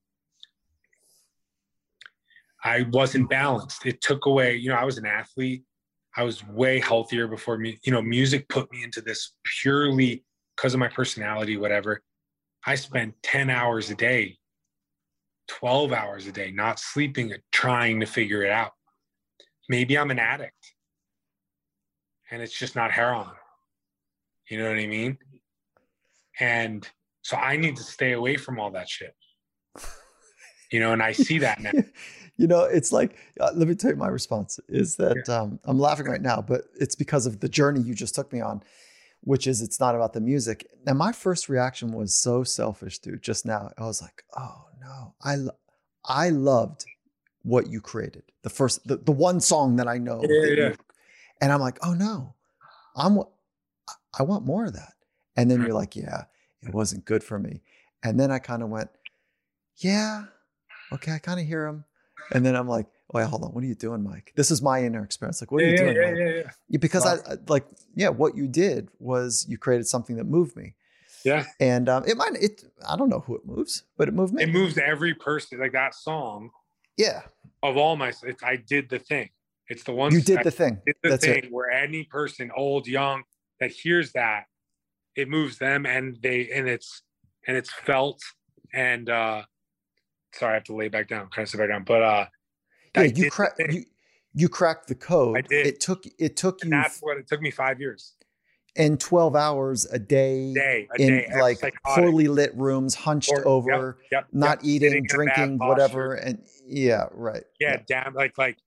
I 2.64 2.82
wasn't 2.90 3.30
balanced. 3.30 3.86
It 3.86 4.00
took 4.00 4.26
away 4.26 4.56
you 4.56 4.68
know 4.70 4.76
i 4.76 4.84
was 4.84 4.98
an 4.98 5.06
athlete. 5.06 5.64
I 6.16 6.24
was 6.24 6.44
way 6.46 6.80
healthier 6.80 7.28
before 7.28 7.58
me. 7.58 7.78
You 7.84 7.92
know 7.92 8.02
music 8.02 8.48
put 8.48 8.70
me 8.72 8.82
into 8.82 9.00
this 9.00 9.34
purely 9.60 10.24
because 10.56 10.74
of 10.74 10.80
my 10.80 10.88
personality 10.88 11.56
whatever. 11.56 12.02
I 12.66 12.74
spent 12.74 13.14
10 13.22 13.50
hours 13.50 13.90
a 13.90 13.94
day 13.94 14.38
12 15.48 15.92
hours 15.92 16.26
a 16.26 16.32
day 16.32 16.50
not 16.50 16.78
sleeping 16.78 17.32
trying 17.52 18.00
to 18.00 18.06
figure 18.06 18.42
it 18.42 18.50
out. 18.50 18.72
Maybe 19.68 19.96
i'm 19.98 20.10
an 20.10 20.18
addict 20.18 20.74
and 22.30 22.42
it's 22.42 22.58
just 22.58 22.76
not 22.76 22.90
heroin 22.90 23.28
you 24.48 24.58
know 24.58 24.68
what 24.68 24.78
i 24.78 24.86
mean 24.86 25.18
and 26.40 26.88
so 27.22 27.36
I 27.36 27.56
need 27.56 27.76
to 27.76 27.82
stay 27.82 28.12
away 28.12 28.36
from 28.36 28.58
all 28.58 28.70
that 28.72 28.88
shit. 28.88 29.14
You 30.70 30.80
know, 30.80 30.92
and 30.92 31.02
I 31.02 31.12
see 31.12 31.38
that 31.38 31.60
now. 31.60 31.72
you 32.36 32.46
know, 32.46 32.62
it's 32.62 32.92
like, 32.92 33.16
uh, 33.40 33.50
let 33.54 33.68
me 33.68 33.74
tell 33.74 33.90
you 33.90 33.96
my 33.96 34.08
response 34.08 34.60
is 34.68 34.96
that 34.96 35.24
yeah. 35.26 35.34
um, 35.34 35.58
I'm 35.64 35.78
laughing 35.78 36.06
right 36.06 36.20
now, 36.20 36.40
but 36.40 36.62
it's 36.78 36.94
because 36.94 37.26
of 37.26 37.40
the 37.40 37.48
journey 37.48 37.80
you 37.80 37.94
just 37.94 38.14
took 38.14 38.32
me 38.32 38.40
on, 38.40 38.62
which 39.22 39.46
is 39.46 39.60
it's 39.60 39.80
not 39.80 39.94
about 39.94 40.12
the 40.12 40.20
music. 40.20 40.66
Now, 40.86 40.94
my 40.94 41.12
first 41.12 41.48
reaction 41.48 41.92
was 41.92 42.14
so 42.14 42.44
selfish, 42.44 42.98
dude. 42.98 43.22
Just 43.22 43.44
now, 43.44 43.70
I 43.78 43.84
was 43.84 44.00
like, 44.02 44.22
oh 44.38 44.66
no, 44.80 45.14
I, 45.24 45.36
I 46.04 46.28
loved 46.30 46.84
what 47.42 47.68
you 47.68 47.80
created. 47.80 48.22
The 48.42 48.50
first, 48.50 48.86
the, 48.86 48.96
the 48.96 49.12
one 49.12 49.40
song 49.40 49.76
that 49.76 49.88
I 49.88 49.98
know. 49.98 50.22
Yeah, 50.22 50.46
yeah. 50.46 50.68
You, 50.68 50.76
and 51.40 51.52
I'm 51.52 51.60
like, 51.60 51.78
oh 51.82 51.94
no, 51.94 52.34
I'm, 52.94 53.20
I 54.18 54.22
want 54.22 54.44
more 54.44 54.66
of 54.66 54.74
that. 54.74 54.92
And 55.38 55.50
then 55.50 55.62
you're 55.62 55.72
like, 55.72 55.94
yeah, 55.96 56.24
it 56.62 56.74
wasn't 56.74 57.04
good 57.04 57.22
for 57.22 57.38
me. 57.38 57.62
And 58.02 58.18
then 58.18 58.30
I 58.30 58.38
kind 58.38 58.62
of 58.62 58.68
went, 58.68 58.90
yeah, 59.76 60.24
okay, 60.92 61.12
I 61.12 61.18
kind 61.18 61.40
of 61.40 61.46
hear 61.46 61.66
him. 61.66 61.84
And 62.32 62.44
then 62.44 62.56
I'm 62.56 62.68
like, 62.68 62.86
wait, 63.12 63.26
hold 63.26 63.44
on, 63.44 63.50
what 63.50 63.62
are 63.62 63.66
you 63.66 63.74
doing, 63.74 64.02
Mike? 64.02 64.32
This 64.36 64.50
is 64.50 64.60
my 64.60 64.84
inner 64.84 65.02
experience. 65.02 65.40
Like, 65.40 65.52
what 65.52 65.62
are 65.62 65.66
yeah, 65.66 65.70
you 65.70 65.76
doing? 65.78 65.96
Yeah, 65.96 66.10
yeah, 66.10 66.30
yeah, 66.34 66.50
yeah. 66.68 66.78
Because 66.78 67.06
I, 67.06 67.14
I, 67.14 67.36
like, 67.48 67.64
yeah, 67.94 68.08
what 68.08 68.36
you 68.36 68.48
did 68.48 68.88
was 68.98 69.46
you 69.48 69.58
created 69.58 69.86
something 69.86 70.16
that 70.16 70.24
moved 70.24 70.56
me. 70.56 70.74
Yeah. 71.24 71.44
And 71.60 71.88
um, 71.88 72.04
it 72.06 72.16
might, 72.16 72.32
it, 72.34 72.64
I 72.86 72.96
don't 72.96 73.08
know 73.08 73.20
who 73.20 73.36
it 73.36 73.46
moves, 73.46 73.84
but 73.96 74.08
it 74.08 74.14
moved 74.14 74.34
me. 74.34 74.42
It 74.42 74.50
moves 74.50 74.76
every 74.76 75.14
person. 75.14 75.60
Like 75.60 75.72
that 75.72 75.94
song. 75.94 76.50
Yeah. 76.96 77.22
Of 77.62 77.76
all 77.76 77.96
my, 77.96 78.12
it's, 78.24 78.42
I 78.42 78.56
did 78.56 78.88
the 78.88 78.98
thing. 78.98 79.30
It's 79.68 79.84
the 79.84 79.92
one 79.92 80.12
you 80.12 80.20
did 80.20 80.42
the 80.44 80.50
thing. 80.50 80.80
The 80.84 81.10
That's 81.10 81.24
thing 81.24 81.44
it. 81.44 81.52
where 81.52 81.70
any 81.70 82.04
person, 82.04 82.50
old, 82.56 82.86
young, 82.86 83.22
that 83.60 83.70
hears 83.70 84.12
that 84.12 84.44
it 85.18 85.28
moves 85.28 85.58
them 85.58 85.84
and 85.84 86.16
they 86.22 86.48
and 86.54 86.68
it's 86.68 87.02
and 87.46 87.56
it's 87.56 87.70
felt. 87.72 88.22
And 88.72 89.10
uh 89.10 89.42
sorry 90.34 90.52
i 90.52 90.54
have 90.54 90.64
to 90.64 90.76
lay 90.76 90.88
back 90.88 91.08
down 91.08 91.26
kind 91.28 91.44
of 91.44 91.50
sit 91.50 91.58
back 91.58 91.68
down. 91.68 91.84
But 91.84 92.02
uh 92.02 92.26
yeah 92.96 93.02
you 93.02 93.30
cracked 93.30 93.60
you 93.70 93.84
you 94.32 94.48
cracked 94.48 94.86
the 94.86 94.94
code. 94.94 95.38
I 95.38 95.40
did. 95.40 95.66
it 95.66 95.80
took 95.80 96.04
it 96.18 96.36
took 96.36 96.62
and 96.62 96.70
you 96.70 96.78
that's 96.78 97.00
what 97.00 97.18
it 97.18 97.26
took 97.26 97.42
me 97.42 97.50
five 97.50 97.80
years. 97.80 98.14
And 98.76 99.00
12 99.00 99.34
hours 99.34 99.86
a 99.86 99.98
day, 99.98 100.52
day 100.54 100.86
a 100.96 101.02
in 101.02 101.08
day, 101.08 101.40
like 101.40 101.58
poorly 101.84 102.28
lit 102.28 102.54
rooms 102.54 102.94
hunched 102.94 103.32
Or- 103.32 103.48
over 103.48 103.98
yep, 104.12 104.22
yep, 104.22 104.26
not 104.32 104.58
yep. 104.58 104.64
eating 104.64 104.90
Sitting 104.90 104.98
in 104.98 105.04
a 105.04 105.08
drinking 105.08 105.58
whatever 105.58 106.14
and 106.14 106.40
yeah 106.64 107.06
right 107.12 107.42
yeah, 107.58 107.78
damn 107.88 108.14
like 108.14 108.38
like 108.38 108.58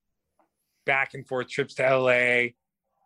back 0.85 1.13
and 1.13 1.25
forth 1.25 1.47
trips 1.47 1.75
to 1.75 1.97
la 1.97 2.49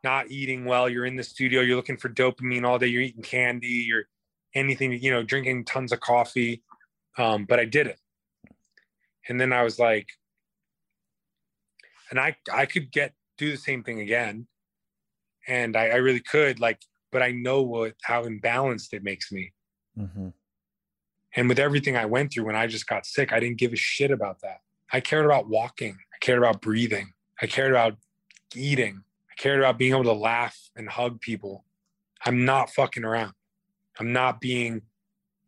not 0.06 0.30
eating 0.30 0.65
well 0.65 0.88
you're 0.88 1.06
in 1.06 1.15
the 1.15 1.23
studio 1.23 1.61
you're 1.61 1.76
looking 1.76 1.98
for 1.98 2.10
dopamine 2.10 2.65
all 2.65 2.80
day 2.80 2.88
you're 2.88 3.02
eating 3.02 3.23
candy 3.23 3.84
you're 3.88 4.06
anything 4.53 4.91
you 4.94 5.11
know 5.11 5.23
drinking 5.23 5.65
tons 5.65 5.91
of 5.91 5.99
coffee 5.99 6.61
um 7.18 7.45
but 7.45 7.60
i 7.60 7.65
did 7.65 7.88
it 7.88 7.99
and 9.27 9.41
then 9.41 9.52
i 9.52 9.64
was 9.64 9.80
like 9.80 10.07
and 12.11 12.19
i 12.19 12.36
i 12.53 12.65
could 12.65 12.91
get 12.91 13.14
do 13.38 13.49
the 13.52 13.57
same 13.57 13.84
thing 13.84 13.99
again 13.99 14.48
and 15.48 15.76
i, 15.76 15.88
I 15.88 15.95
really 15.95 16.22
could 16.22 16.60
like 16.60 16.80
but 17.11 17.22
i 17.22 17.32
know 17.32 17.64
what 17.64 17.95
how 18.03 18.23
imbalanced 18.23 18.94
it 18.94 19.03
makes 19.03 19.32
me 19.32 19.52
hmm 19.98 20.30
and 21.36 21.49
with 21.49 21.60
everything 21.60 21.98
I 21.98 22.06
went 22.06 22.32
through 22.32 22.45
when 22.45 22.56
I 22.56 22.68
just 22.68 22.88
got 22.88 23.06
sick, 23.06 23.34
I 23.34 23.40
didn't 23.40 23.57
give 23.57 23.73
a 23.73 23.77
shit 23.77 24.11
about 24.11 24.40
that. 24.41 24.61
I 24.91 25.02
cared 25.02 25.26
about 25.26 25.49
walking. 25.49 25.98
I 26.14 26.18
cared 26.22 26.40
about 26.40 26.61
breathing. 26.61 27.11
I 27.41 27.48
cared 27.48 27.72
about 27.72 27.98
eating. 28.56 29.03
I 29.38 29.41
cared 29.41 29.60
about 29.60 29.78
being 29.78 29.94
able 29.94 30.03
to 30.06 30.14
laugh 30.14 30.57
and 30.76 30.90
hug 30.90 31.22
people. 31.22 31.66
I'm 32.26 32.45
not 32.45 32.70
fucking 32.70 33.03
around. 33.03 33.34
I'm 33.99 34.14
not 34.14 34.41
being 34.41 34.82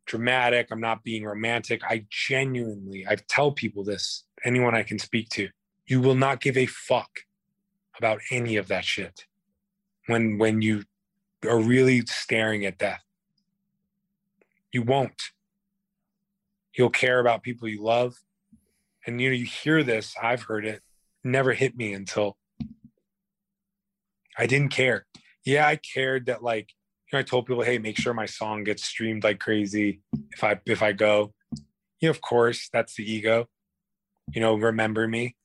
dramatic. 0.05 0.67
I'm 0.71 0.79
not 0.79 1.03
being 1.03 1.25
romantic. 1.25 1.81
I 1.83 2.05
genuinely, 2.09 3.05
I 3.07 3.17
tell 3.27 3.51
people 3.51 3.83
this, 3.83 4.23
anyone 4.45 4.75
I 4.75 4.83
can 4.83 4.99
speak 4.99 5.29
to, 5.29 5.49
you 5.85 6.01
will 6.01 6.15
not 6.15 6.41
give 6.41 6.57
a 6.57 6.65
fuck 6.65 7.09
about 7.97 8.19
any 8.31 8.57
of 8.57 8.67
that 8.67 8.85
shit 8.85 9.25
when 10.05 10.37
when 10.37 10.61
you 10.61 10.83
are 11.47 11.59
really 11.59 12.01
staring 12.05 12.65
at 12.65 12.77
death. 12.77 13.03
You 14.71 14.83
won't 14.83 15.31
you'll 16.77 16.89
care 16.89 17.19
about 17.19 17.43
people 17.43 17.67
you 17.67 17.81
love 17.81 18.15
and 19.05 19.19
you 19.19 19.29
know 19.29 19.35
you 19.35 19.45
hear 19.45 19.83
this 19.83 20.15
i've 20.21 20.43
heard 20.43 20.65
it 20.65 20.81
never 21.23 21.53
hit 21.53 21.75
me 21.75 21.93
until 21.93 22.37
i 24.37 24.45
didn't 24.45 24.69
care. 24.69 25.05
Yeah 25.45 25.67
i 25.67 25.77
cared 25.77 26.27
that 26.27 26.43
like 26.43 26.69
you 27.11 27.17
know 27.17 27.19
i 27.19 27.23
told 27.23 27.45
people 27.45 27.63
hey 27.63 27.77
make 27.77 27.97
sure 27.97 28.13
my 28.13 28.25
song 28.25 28.63
gets 28.63 28.83
streamed 28.83 29.23
like 29.23 29.39
crazy 29.39 30.01
if 30.31 30.43
i 30.43 30.59
if 30.65 30.81
i 30.81 30.91
go. 30.91 31.33
You 31.99 32.07
know 32.07 32.11
of 32.11 32.21
course 32.21 32.69
that's 32.71 32.95
the 32.95 33.11
ego. 33.11 33.47
You 34.31 34.41
know 34.41 34.55
remember 34.55 35.07
me. 35.07 35.35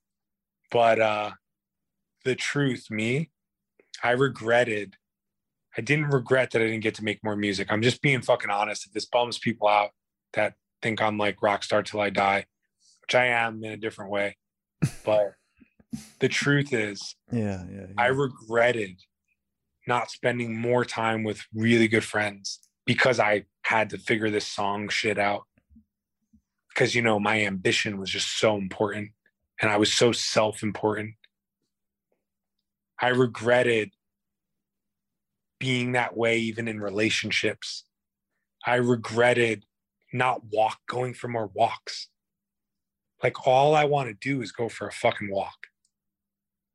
But 0.70 1.00
uh 1.00 1.30
the 2.24 2.34
truth 2.34 2.86
me 2.90 3.30
i 4.04 4.10
regretted 4.12 4.94
i 5.76 5.80
didn't 5.80 6.06
regret 6.06 6.52
that 6.52 6.62
i 6.62 6.66
didn't 6.66 6.82
get 6.82 6.94
to 6.96 7.04
make 7.04 7.22
more 7.24 7.36
music. 7.36 7.70
I'm 7.70 7.82
just 7.82 8.02
being 8.02 8.22
fucking 8.22 8.50
honest. 8.50 8.86
If 8.86 8.92
this 8.92 9.06
bums 9.06 9.38
people 9.38 9.68
out 9.68 9.90
that 10.34 10.54
think 10.82 11.00
I'm 11.00 11.16
like 11.16 11.42
rock 11.42 11.62
star 11.62 11.82
till 11.82 12.00
I 12.00 12.10
die, 12.10 12.46
which 13.02 13.14
I 13.14 13.26
am 13.26 13.62
in 13.64 13.72
a 13.72 13.76
different 13.76 14.10
way. 14.10 14.36
But 15.04 15.34
the 16.20 16.28
truth 16.28 16.72
is, 16.72 17.16
yeah, 17.30 17.64
yeah, 17.70 17.80
yeah. 17.80 17.86
I 17.98 18.06
regretted 18.06 19.00
not 19.86 20.10
spending 20.10 20.58
more 20.58 20.84
time 20.84 21.24
with 21.24 21.42
really 21.54 21.88
good 21.88 22.04
friends 22.04 22.60
because 22.86 23.18
I 23.18 23.44
had 23.62 23.90
to 23.90 23.98
figure 23.98 24.30
this 24.30 24.46
song 24.46 24.88
shit 24.88 25.18
out. 25.18 25.42
Because, 26.68 26.94
you 26.94 27.02
know, 27.02 27.20
my 27.20 27.42
ambition 27.42 27.98
was 27.98 28.08
just 28.10 28.38
so 28.38 28.56
important 28.56 29.10
and 29.60 29.70
I 29.70 29.76
was 29.76 29.92
so 29.92 30.12
self 30.12 30.62
important. 30.62 31.14
I 33.00 33.08
regretted 33.08 33.90
being 35.58 35.92
that 35.92 36.16
way 36.16 36.38
even 36.38 36.68
in 36.68 36.80
relationships. 36.80 37.84
I 38.64 38.76
regretted 38.76 39.64
not 40.12 40.42
walk 40.52 40.78
going 40.88 41.14
for 41.14 41.28
more 41.28 41.50
walks. 41.52 42.08
Like 43.22 43.46
all 43.46 43.74
I 43.74 43.84
want 43.84 44.08
to 44.08 44.14
do 44.14 44.42
is 44.42 44.50
go 44.50 44.68
for 44.68 44.86
a 44.86 44.92
fucking 44.92 45.30
walk. 45.30 45.68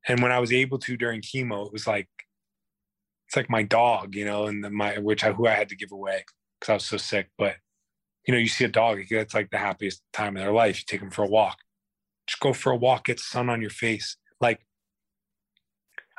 And 0.07 0.21
when 0.21 0.31
I 0.31 0.39
was 0.39 0.53
able 0.53 0.79
to 0.79 0.97
during 0.97 1.21
chemo, 1.21 1.65
it 1.65 1.73
was 1.73 1.87
like 1.87 2.07
it's 3.27 3.35
like 3.35 3.49
my 3.49 3.63
dog, 3.63 4.15
you 4.15 4.25
know, 4.25 4.45
and 4.45 4.63
the, 4.63 4.69
my 4.69 4.97
which 4.97 5.23
I 5.23 5.33
who 5.33 5.47
I 5.47 5.53
had 5.53 5.69
to 5.69 5.75
give 5.75 5.91
away 5.91 6.23
because 6.59 6.71
I 6.71 6.73
was 6.75 6.85
so 6.85 6.97
sick. 6.97 7.29
But 7.37 7.55
you 8.25 8.33
know, 8.33 8.39
you 8.39 8.47
see 8.47 8.65
a 8.65 8.69
dog, 8.69 8.99
it's 9.09 9.33
like 9.33 9.49
the 9.49 9.57
happiest 9.57 10.01
time 10.13 10.35
of 10.35 10.43
their 10.43 10.51
life. 10.51 10.79
You 10.79 10.83
take 10.85 11.01
them 11.01 11.11
for 11.11 11.23
a 11.23 11.29
walk. 11.29 11.57
Just 12.27 12.41
go 12.41 12.53
for 12.53 12.71
a 12.71 12.75
walk, 12.75 13.05
get 13.05 13.19
sun 13.19 13.49
on 13.49 13.61
your 13.61 13.69
face. 13.69 14.17
Like 14.39 14.65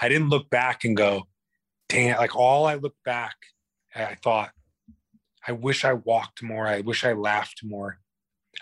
I 0.01 0.09
didn't 0.09 0.31
look 0.31 0.49
back 0.51 0.85
and 0.85 0.97
go, 0.97 1.29
damn, 1.89 2.19
like 2.19 2.37
all 2.37 2.67
I 2.67 2.75
looked 2.75 3.03
back, 3.05 3.37
I 3.95 4.15
thought, 4.15 4.51
I 5.47 5.53
wish 5.53 5.85
I 5.85 5.95
walked 5.95 6.43
more. 6.43 6.67
I 6.67 6.81
wish 6.81 7.05
I 7.05 7.13
laughed 7.13 7.61
more. 7.65 7.99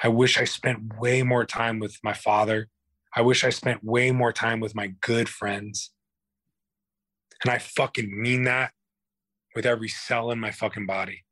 I 0.02 0.08
wish 0.08 0.38
I 0.38 0.44
spent 0.44 0.98
way 0.98 1.22
more 1.22 1.44
time 1.44 1.78
with 1.78 1.98
my 2.02 2.12
father. 2.12 2.68
I 3.16 3.22
wish 3.22 3.44
I 3.44 3.50
spent 3.50 3.82
way 3.82 4.10
more 4.10 4.32
time 4.32 4.60
with 4.60 4.74
my 4.74 4.88
good 5.00 5.26
friends. 5.26 5.90
And 7.42 7.50
I 7.50 7.56
fucking 7.56 8.10
mean 8.22 8.44
that 8.44 8.72
with 9.54 9.64
every 9.64 9.88
cell 9.88 10.30
in 10.30 10.38
my 10.38 10.50
fucking 10.50 10.84
body. 10.84 11.24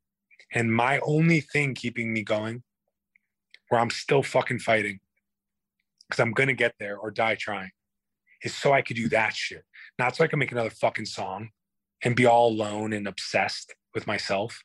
And 0.55 0.75
my 0.75 0.99
only 1.01 1.43
thing 1.43 1.75
keeping 1.75 2.11
me 2.11 2.23
going, 2.23 2.63
where 3.69 3.81
I'm 3.81 3.91
still 3.91 4.23
fucking 4.23 4.61
fighting, 4.61 5.01
because 6.09 6.21
I'm 6.21 6.33
gonna 6.33 6.55
get 6.55 6.75
there 6.81 6.97
or 6.97 7.11
die 7.11 7.35
trying. 7.35 7.71
Is 8.43 8.55
so 8.55 8.73
I 8.73 8.83
could 8.83 8.97
do 8.97 9.09
that 9.11 9.35
shit. 9.35 9.65
Not 9.99 10.17
so 10.17 10.25
I 10.25 10.27
can 10.27 10.39
make 10.39 10.53
another 10.53 10.71
fucking 10.71 11.07
song 11.07 11.51
and 12.03 12.17
be 12.17 12.27
all 12.27 12.49
alone 12.49 12.93
and 12.93 13.07
obsessed 13.07 13.75
with 13.95 14.07
myself. 14.07 14.63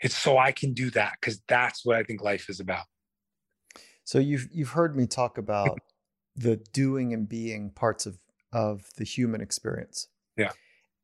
It's 0.00 0.16
so 0.16 0.38
I 0.38 0.52
can 0.52 0.72
do 0.72 0.90
that 0.90 1.14
because 1.20 1.40
that's 1.48 1.84
what 1.84 1.96
I 1.96 2.02
think 2.02 2.22
life 2.22 2.48
is 2.48 2.60
about. 2.60 2.84
So 4.04 4.18
you've 4.18 4.48
you've 4.52 4.70
heard 4.70 4.96
me 4.96 5.06
talk 5.06 5.36
about 5.38 5.80
the 6.36 6.56
doing 6.72 7.12
and 7.12 7.28
being 7.28 7.70
parts 7.70 8.06
of 8.06 8.18
of 8.52 8.90
the 8.96 9.04
human 9.04 9.40
experience. 9.40 10.08
Yeah. 10.36 10.52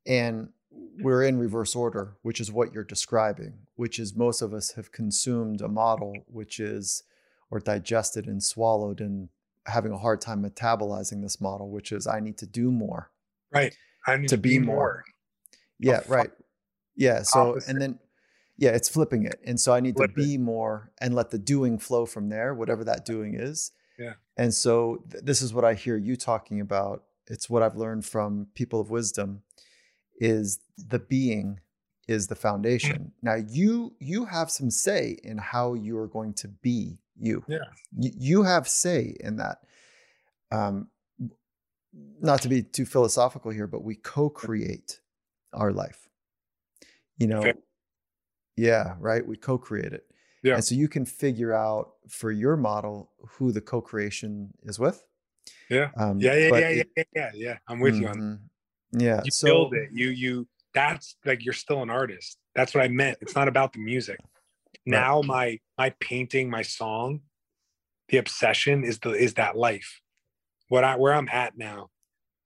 And 0.06 0.50
we're 0.98 1.22
in 1.24 1.38
reverse 1.38 1.74
order, 1.76 2.16
which 2.22 2.40
is 2.40 2.50
what 2.50 2.72
you're 2.72 2.84
describing, 2.84 3.54
which 3.74 3.98
is 3.98 4.16
most 4.16 4.40
of 4.42 4.54
us 4.54 4.72
have 4.72 4.90
consumed 4.92 5.60
a 5.60 5.68
model 5.68 6.14
which 6.28 6.58
is 6.60 7.02
or 7.50 7.60
digested 7.60 8.26
and 8.26 8.42
swallowed 8.42 9.00
and 9.00 9.28
having 9.66 9.92
a 9.92 9.98
hard 9.98 10.20
time 10.20 10.42
metabolizing 10.42 11.20
this 11.22 11.40
model, 11.40 11.70
which 11.70 11.92
is 11.92 12.06
I 12.06 12.20
need 12.20 12.38
to 12.38 12.46
do 12.46 12.70
more. 12.70 13.10
Right. 13.52 13.76
I 14.06 14.16
need 14.16 14.28
To 14.28 14.38
be 14.38 14.58
more. 14.58 15.04
Yeah, 15.78 16.00
fuck. 16.00 16.08
right. 16.10 16.30
Yeah. 16.96 17.22
So 17.22 17.50
Opposite. 17.50 17.70
and 17.70 17.82
then 17.82 17.98
yeah, 18.56 18.70
it's 18.70 18.88
flipping 18.88 19.24
it. 19.26 19.40
And 19.44 19.58
so 19.60 19.72
I 19.74 19.80
need 19.80 19.96
Flip 19.96 20.14
to 20.14 20.20
it. 20.20 20.24
be 20.24 20.38
more 20.38 20.92
and 21.00 21.14
let 21.14 21.30
the 21.30 21.38
doing 21.38 21.78
flow 21.78 22.06
from 22.06 22.28
there, 22.28 22.54
whatever 22.54 22.84
that 22.84 23.04
doing 23.04 23.34
is. 23.34 23.72
Yeah. 23.98 24.14
And 24.36 24.52
so 24.52 25.04
th- 25.10 25.24
this 25.24 25.42
is 25.42 25.52
what 25.52 25.64
I 25.64 25.74
hear 25.74 25.96
you 25.96 26.16
talking 26.16 26.60
about. 26.60 27.04
It's 27.26 27.48
what 27.48 27.62
I've 27.62 27.76
learned 27.76 28.04
from 28.04 28.48
people 28.54 28.80
of 28.80 28.90
wisdom 28.90 29.42
is 30.18 30.60
the 30.76 30.98
being 30.98 31.60
is 32.08 32.26
the 32.26 32.34
foundation. 32.34 33.12
Now 33.22 33.34
you 33.34 33.94
you 34.00 34.24
have 34.24 34.50
some 34.50 34.70
say 34.70 35.18
in 35.22 35.38
how 35.38 35.74
you 35.74 35.96
are 35.98 36.08
going 36.08 36.34
to 36.34 36.48
be 36.48 36.98
you. 37.16 37.44
Yeah. 37.46 37.58
You, 37.96 38.10
you 38.18 38.42
have 38.42 38.68
say 38.68 39.16
in 39.20 39.36
that. 39.36 39.58
Um 40.50 40.88
not 42.20 42.40
to 42.42 42.48
be 42.48 42.62
too 42.62 42.86
philosophical 42.86 43.50
here, 43.50 43.66
but 43.66 43.84
we 43.84 43.96
co-create 43.96 45.00
our 45.52 45.72
life. 45.72 46.08
You 47.18 47.26
know, 47.26 47.42
Fair. 47.42 47.54
yeah, 48.56 48.94
right. 48.98 49.26
We 49.26 49.36
co-create 49.36 49.92
it. 49.92 50.06
Yeah. 50.42 50.54
And 50.54 50.64
so 50.64 50.74
you 50.74 50.88
can 50.88 51.04
figure 51.04 51.52
out 51.52 51.92
for 52.08 52.30
your 52.30 52.56
model 52.56 53.12
who 53.28 53.52
the 53.52 53.60
co-creation 53.60 54.52
is 54.64 54.78
with. 54.78 55.02
Yeah. 55.70 55.90
Um, 55.96 56.18
Yeah, 56.20 56.34
yeah, 56.34 56.48
yeah, 56.48 56.58
yeah, 56.58 56.68
it- 56.68 56.88
yeah, 56.96 57.04
yeah, 57.14 57.30
yeah. 57.34 57.58
I'm 57.68 57.80
with 57.80 57.94
you 57.96 58.08
on 58.08 58.18
that. 58.18 58.24
Mhm. 58.24 58.40
Yeah. 59.00 59.22
you 59.24 59.30
so 59.30 59.46
build 59.46 59.74
it 59.74 59.88
you 59.92 60.08
you 60.10 60.46
that's 60.74 61.16
like 61.24 61.42
you're 61.44 61.54
still 61.54 61.82
an 61.82 61.88
artist 61.88 62.36
that's 62.54 62.74
what 62.74 62.84
i 62.84 62.88
meant 62.88 63.16
it's 63.22 63.34
not 63.34 63.48
about 63.48 63.72
the 63.72 63.78
music 63.78 64.18
now 64.84 65.22
my 65.22 65.58
my 65.78 65.88
painting 65.98 66.50
my 66.50 66.60
song 66.60 67.22
the 68.10 68.18
obsession 68.18 68.84
is 68.84 68.98
the 68.98 69.12
is 69.12 69.32
that 69.34 69.56
life 69.56 70.02
what 70.68 70.84
i 70.84 70.94
where 70.96 71.14
i'm 71.14 71.28
at 71.30 71.56
now 71.56 71.88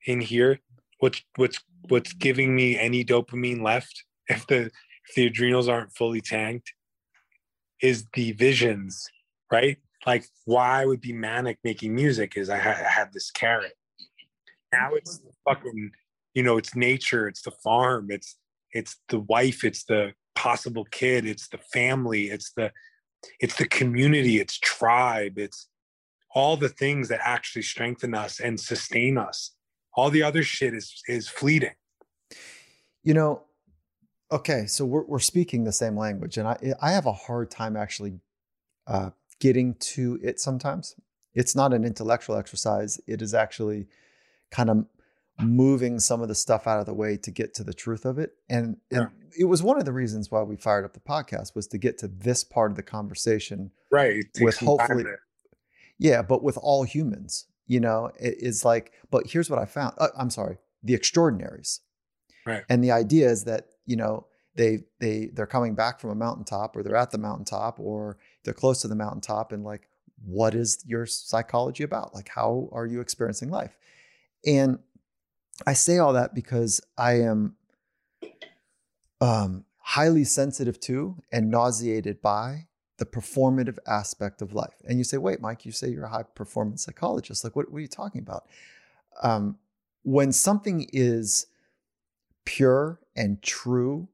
in 0.06 0.20
here 0.20 0.60
what's 1.01 1.20
what's 1.35 1.59
what's 1.89 2.12
giving 2.12 2.55
me 2.55 2.78
any 2.78 3.05
dopamine 3.05 3.60
left 3.60 4.05
if 4.28 4.47
the 4.47 4.66
if 5.09 5.14
the 5.16 5.27
adrenals 5.27 5.66
aren't 5.68 5.93
fully 5.93 6.20
tanked 6.20 6.74
is 7.82 8.07
the 8.15 8.32
visions 8.32 9.09
right? 9.51 9.78
Like 10.07 10.27
why 10.44 10.85
would 10.85 11.01
be 11.01 11.12
manic 11.12 11.59
making 11.65 11.94
music 11.94 12.36
is 12.36 12.48
i, 12.51 12.57
I 12.57 12.59
have 12.59 13.12
this 13.12 13.31
carrot. 13.31 13.73
Now 14.73 14.90
it's 14.94 15.20
fucking 15.48 15.93
you 16.35 16.43
know 16.43 16.59
it's 16.59 16.74
nature 16.77 17.28
it's 17.28 17.43
the 17.43 17.51
farm 17.51 18.09
it's 18.11 18.36
it's 18.73 18.97
the 19.09 19.20
wife 19.20 19.65
it's 19.65 19.85
the 19.85 20.12
possible 20.35 20.85
kid 20.90 21.24
it's 21.24 21.48
the 21.48 21.59
family 21.73 22.27
it's 22.27 22.53
the 22.53 22.70
it's 23.40 23.57
the 23.57 23.66
community 23.66 24.39
it's 24.39 24.59
tribe 24.59 25.39
it's 25.39 25.69
all 26.36 26.59
the 26.59 26.69
things 26.69 27.09
that 27.09 27.20
actually 27.24 27.62
strengthen 27.62 28.15
us 28.15 28.40
and 28.40 28.61
sustain 28.61 29.16
us. 29.16 29.53
All 29.94 30.11
the 30.11 30.23
other 30.23 30.43
shit 30.43 30.74
is 30.74 31.03
is 31.09 31.28
fleeting. 31.28 31.73
You 33.03 33.15
know, 33.15 33.43
okay, 34.31 34.66
so 34.66 34.85
we're 34.85 35.05
we're 35.05 35.19
speaking 35.19 35.65
the 35.65 35.73
same 35.73 35.97
language, 35.97 36.36
and 36.36 36.47
I 36.48 36.59
I 36.81 36.93
have 36.93 37.07
a 37.07 37.12
hard 37.12 37.51
time 37.51 37.77
actually 37.77 38.20
uh, 38.86 39.11
getting 39.40 39.74
to 39.74 40.19
it 40.23 40.40
sometimes. 40.40 40.94
It's 41.35 41.55
not 41.55 41.73
an 41.73 41.85
intellectual 41.85 42.36
exercise. 42.36 42.98
It 43.07 43.20
is 43.20 43.35
actually 43.35 43.89
kind 44.51 44.70
of 44.70 44.86
moving 45.39 45.98
some 46.01 46.23
of 46.23 46.28
the 46.28 46.35
stuff 46.35 46.66
out 46.66 46.81
of 46.81 46.86
the 46.86 46.94
way 46.94 47.16
to 47.19 47.31
get 47.31 47.53
to 47.55 47.62
the 47.62 47.74
truth 47.74 48.07
of 48.07 48.19
it. 48.19 48.32
And, 48.48 48.78
and 48.90 49.09
it 49.39 49.44
was 49.44 49.62
one 49.62 49.77
of 49.77 49.85
the 49.85 49.93
reasons 49.93 50.31
why 50.31 50.43
we 50.43 50.57
fired 50.57 50.86
up 50.86 50.94
the 50.94 51.01
podcast 51.01 51.55
was 51.55 51.66
to 51.69 51.78
get 51.78 51.98
to 51.98 52.09
this 52.09 52.43
part 52.43 52.70
of 52.70 52.77
the 52.78 52.82
conversation 52.82 53.70
right 53.90 54.24
With 54.40 54.57
hopefully- 54.59 55.05
Yeah, 55.98 56.23
but 56.23 56.43
with 56.43 56.57
all 56.57 56.85
humans, 56.85 57.47
you 57.66 57.81
know, 57.81 58.11
it 58.19 58.36
is 58.39 58.65
like, 58.65 58.93
but 59.11 59.27
here's 59.27 59.51
what 59.51 59.59
I 59.59 59.66
found. 59.66 59.94
Uh, 59.98 60.09
I'm 60.19 60.31
sorry, 60.31 60.57
the 60.82 60.94
extraordinaries. 60.94 61.81
Right. 62.47 62.65
And 62.70 62.82
the 62.82 62.93
idea 62.93 63.28
is 63.28 63.44
that, 63.44 63.66
you 63.86 63.96
know, 63.96 64.26
they 64.56 64.80
they 65.00 65.30
they're 65.32 65.46
coming 65.46 65.74
back 65.74 66.00
from 66.00 66.10
a 66.10 66.14
mountaintop 66.14 66.76
or 66.76 66.82
they're 66.82 66.96
at 66.96 67.10
the 67.10 67.18
mountaintop 67.18 67.78
or 67.78 68.18
they're 68.44 68.54
close 68.54 68.80
to 68.82 68.88
the 68.88 68.94
mountaintop 68.94 69.52
and 69.52 69.64
like 69.64 69.88
what 70.24 70.54
is 70.54 70.82
your 70.86 71.06
psychology 71.06 71.84
about? 71.84 72.14
Like 72.14 72.28
how 72.28 72.68
are 72.72 72.86
you 72.86 73.00
experiencing 73.00 73.50
life? 73.50 73.76
And 74.44 74.78
I 75.66 75.74
say 75.74 75.98
all 75.98 76.12
that 76.14 76.34
because 76.34 76.80
I 76.96 77.20
am 77.20 77.56
um 79.20 79.64
highly 79.78 80.24
sensitive 80.24 80.80
to 80.80 81.16
and 81.30 81.50
nauseated 81.50 82.20
by 82.20 82.66
the 82.98 83.06
performative 83.06 83.78
aspect 83.86 84.40
of 84.40 84.54
life. 84.54 84.74
And 84.84 84.98
you 84.98 85.04
say, 85.04 85.18
wait, 85.18 85.40
Mike, 85.40 85.64
you 85.64 85.72
say 85.72 85.88
you're 85.88 86.06
a 86.06 86.10
high 86.10 86.22
performance 86.22 86.84
psychologist. 86.84 87.44
Like, 87.44 87.54
what, 87.54 87.70
what 87.70 87.78
are 87.78 87.82
you 87.82 87.88
talking 87.88 88.20
about? 88.20 88.46
Um, 89.22 89.58
when 90.02 90.32
something 90.32 90.88
is 90.92 91.46
pure 92.47 93.01
and 93.14 93.43
true, 93.43 94.09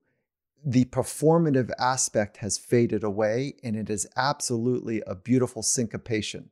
the 0.64 0.84
performative 0.86 1.70
aspect 1.78 2.38
has 2.38 2.58
faded 2.58 3.04
away 3.04 3.54
and 3.62 3.76
it 3.76 3.88
is 3.90 4.08
absolutely 4.16 5.02
a 5.06 5.14
beautiful 5.14 5.62
syncopation. 5.62 6.50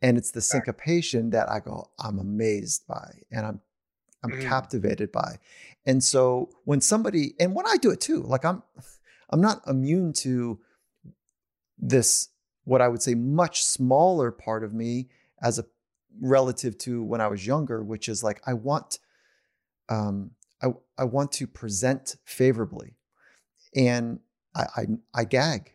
And 0.00 0.16
it's 0.16 0.30
the 0.30 0.40
syncopation 0.40 1.30
that 1.30 1.50
I 1.50 1.60
go, 1.60 1.90
I'm 1.98 2.18
amazed 2.18 2.86
by 2.86 3.22
and 3.30 3.44
I'm 3.46 3.60
I'm 4.24 4.32
Mm. 4.32 4.40
captivated 4.40 5.12
by. 5.12 5.38
And 5.86 6.02
so 6.02 6.50
when 6.64 6.80
somebody 6.80 7.34
and 7.38 7.54
when 7.54 7.66
I 7.68 7.76
do 7.76 7.90
it 7.90 8.00
too, 8.00 8.22
like 8.22 8.44
I'm 8.44 8.62
I'm 9.30 9.40
not 9.40 9.62
immune 9.66 10.12
to 10.24 10.60
this 11.78 12.30
what 12.64 12.82
I 12.82 12.88
would 12.88 13.02
say 13.02 13.14
much 13.14 13.64
smaller 13.64 14.30
part 14.30 14.64
of 14.64 14.74
me 14.74 15.08
as 15.40 15.58
a 15.58 15.64
relative 16.20 16.76
to 16.78 17.02
when 17.02 17.20
I 17.20 17.28
was 17.28 17.46
younger, 17.46 17.82
which 17.82 18.08
is 18.08 18.22
like 18.22 18.40
I 18.46 18.54
want 18.54 18.98
um 19.88 20.32
I 20.62 20.68
I 20.96 21.04
want 21.04 21.32
to 21.32 21.46
present 21.46 22.16
favorably. 22.24 22.96
And 23.74 24.20
I 24.54 24.62
I, 24.76 24.86
I 25.14 25.24
gag. 25.24 25.74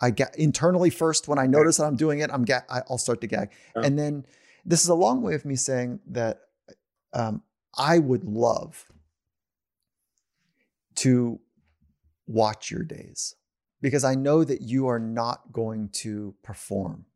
I 0.00 0.10
get 0.10 0.38
internally 0.38 0.90
first 0.90 1.26
when 1.26 1.38
I 1.38 1.46
notice 1.46 1.78
that 1.78 1.84
I'm 1.84 1.96
doing 1.96 2.20
it, 2.20 2.30
I'm 2.32 2.44
ga- 2.44 2.66
I- 2.70 2.82
I'll 2.88 2.98
start 2.98 3.20
to 3.22 3.26
gag. 3.26 3.50
Yeah. 3.74 3.82
And 3.84 3.98
then 3.98 4.26
this 4.64 4.82
is 4.82 4.88
a 4.88 4.94
long 4.94 5.22
way 5.22 5.34
of 5.34 5.44
me 5.44 5.56
saying 5.56 5.98
that 6.06 6.38
um, 7.12 7.42
I 7.76 7.98
would 7.98 8.22
love 8.22 8.84
to 10.96 11.40
watch 12.26 12.70
your 12.70 12.82
days 12.82 13.34
because 13.80 14.04
I 14.04 14.14
know 14.14 14.44
that 14.44 14.60
you 14.60 14.86
are 14.88 14.98
not 14.98 15.52
going 15.52 15.88
to 15.94 16.34
perform. 16.42 17.06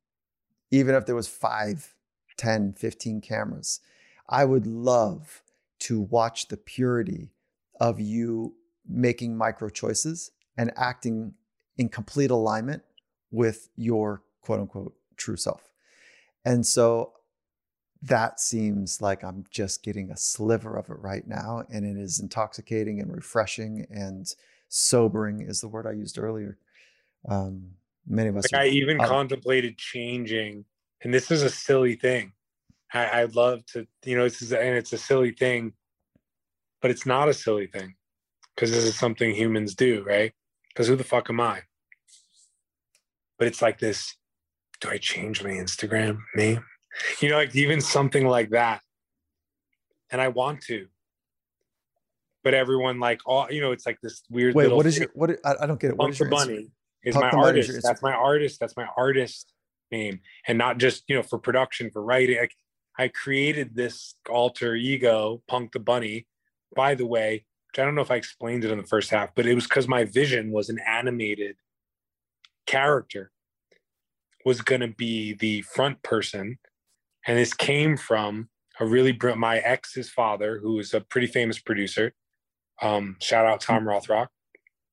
Even 0.70 0.94
if 0.94 1.04
there 1.06 1.14
was 1.14 1.28
5, 1.28 1.94
10, 2.36 2.72
15 2.72 3.20
cameras, 3.20 3.80
I 4.28 4.44
would 4.44 4.66
love 4.66 5.42
to 5.82 6.00
watch 6.00 6.48
the 6.48 6.56
purity 6.56 7.32
of 7.80 7.98
you 7.98 8.54
making 8.88 9.36
micro 9.36 9.68
choices 9.68 10.30
and 10.56 10.72
acting 10.76 11.34
in 11.76 11.88
complete 11.88 12.30
alignment 12.30 12.82
with 13.32 13.68
your 13.76 14.22
quote 14.42 14.60
unquote 14.60 14.94
true 15.16 15.36
self. 15.36 15.72
And 16.44 16.64
so 16.64 17.14
that 18.02 18.38
seems 18.40 19.00
like 19.00 19.24
I'm 19.24 19.44
just 19.50 19.82
getting 19.82 20.10
a 20.10 20.16
sliver 20.16 20.76
of 20.76 20.88
it 20.88 20.98
right 20.98 21.26
now. 21.26 21.64
And 21.68 21.84
it 21.84 22.00
is 22.00 22.20
intoxicating 22.20 23.00
and 23.00 23.12
refreshing 23.12 23.86
and 23.90 24.32
sobering, 24.68 25.40
is 25.40 25.60
the 25.60 25.68
word 25.68 25.86
I 25.86 25.92
used 25.92 26.18
earlier. 26.18 26.58
Um, 27.28 27.70
many 28.06 28.28
of 28.28 28.36
us 28.36 28.52
like 28.52 28.60
are- 28.60 28.64
i 28.64 28.68
even 28.68 28.98
contemplated 28.98 29.78
changing 29.78 30.64
and 31.02 31.14
this 31.14 31.30
is 31.30 31.42
a 31.42 31.50
silly 31.50 31.94
thing 31.94 32.32
I, 32.94 33.22
i'd 33.22 33.34
love 33.34 33.64
to 33.66 33.86
you 34.04 34.16
know 34.16 34.24
this 34.24 34.42
is 34.42 34.52
and 34.52 34.76
it's 34.76 34.92
a 34.92 34.98
silly 34.98 35.32
thing 35.32 35.72
but 36.82 36.90
it's 36.90 37.06
not 37.06 37.28
a 37.28 37.34
silly 37.34 37.68
thing 37.68 37.94
because 38.54 38.70
this 38.70 38.84
is 38.84 38.98
something 38.98 39.34
humans 39.34 39.74
do 39.74 40.04
right? 40.06 40.32
Because 40.68 40.88
who 40.88 40.96
the 40.96 41.04
fuck 41.04 41.30
am 41.30 41.40
i? 41.40 41.62
But 43.38 43.48
it's 43.48 43.62
like 43.62 43.78
this 43.78 44.16
do 44.80 44.90
i 44.90 44.98
change 44.98 45.42
my 45.42 45.50
instagram 45.50 46.18
name? 46.34 46.64
You 47.20 47.30
know 47.30 47.36
like 47.36 47.54
even 47.54 47.80
something 47.80 48.26
like 48.26 48.50
that. 48.50 48.80
And 50.10 50.20
i 50.20 50.28
want 50.28 50.60
to. 50.62 50.86
But 52.44 52.54
everyone 52.54 52.98
like 52.98 53.20
all 53.24 53.50
you 53.50 53.60
know 53.60 53.72
it's 53.72 53.86
like 53.86 53.98
this 54.02 54.22
weird 54.28 54.54
Wait, 54.54 54.70
what 54.70 54.84
is 54.84 54.98
thing. 54.98 55.02
your, 55.02 55.10
what, 55.14 55.30
I 55.44 55.54
I 55.62 55.66
don't 55.66 55.80
get 55.80 55.90
it. 55.90 55.96
What 55.96 56.06
Punk 56.06 56.14
is 56.14 56.20
your 56.20 56.28
bunny 56.28 56.70
is 57.04 57.14
my 57.14 57.30
Bunny 57.30 57.60
is 57.60 57.68
artist. 57.68 57.86
That's 57.86 58.02
my 58.02 58.12
artist. 58.12 58.60
That's 58.60 58.76
my 58.76 58.88
artist 58.96 59.52
name. 59.90 60.20
And 60.46 60.58
not 60.58 60.78
just 60.78 61.04
you 61.08 61.16
know 61.16 61.22
for 61.22 61.38
production 61.38 61.90
for 61.90 62.02
writing 62.02 62.38
like 62.38 62.52
i 62.98 63.08
created 63.08 63.74
this 63.74 64.14
alter 64.28 64.74
ego 64.74 65.42
punk 65.48 65.72
the 65.72 65.78
bunny 65.78 66.26
by 66.74 66.94
the 66.94 67.06
way 67.06 67.44
which 67.68 67.78
i 67.78 67.84
don't 67.84 67.94
know 67.94 68.02
if 68.02 68.10
i 68.10 68.16
explained 68.16 68.64
it 68.64 68.70
in 68.70 68.78
the 68.78 68.86
first 68.86 69.10
half 69.10 69.34
but 69.34 69.46
it 69.46 69.54
was 69.54 69.64
because 69.64 69.88
my 69.88 70.04
vision 70.04 70.50
was 70.50 70.68
an 70.68 70.78
animated 70.86 71.56
character 72.66 73.30
was 74.44 74.60
going 74.60 74.80
to 74.80 74.88
be 74.88 75.34
the 75.34 75.62
front 75.62 76.02
person 76.02 76.58
and 77.26 77.38
this 77.38 77.54
came 77.54 77.96
from 77.96 78.48
a 78.80 78.86
really 78.86 79.12
br- 79.12 79.34
my 79.34 79.58
ex's 79.58 80.10
father 80.10 80.58
who 80.58 80.78
is 80.78 80.94
a 80.94 81.00
pretty 81.00 81.26
famous 81.26 81.58
producer 81.58 82.12
um 82.80 83.16
shout 83.20 83.46
out 83.46 83.60
tom 83.60 83.84
rothrock 83.84 84.28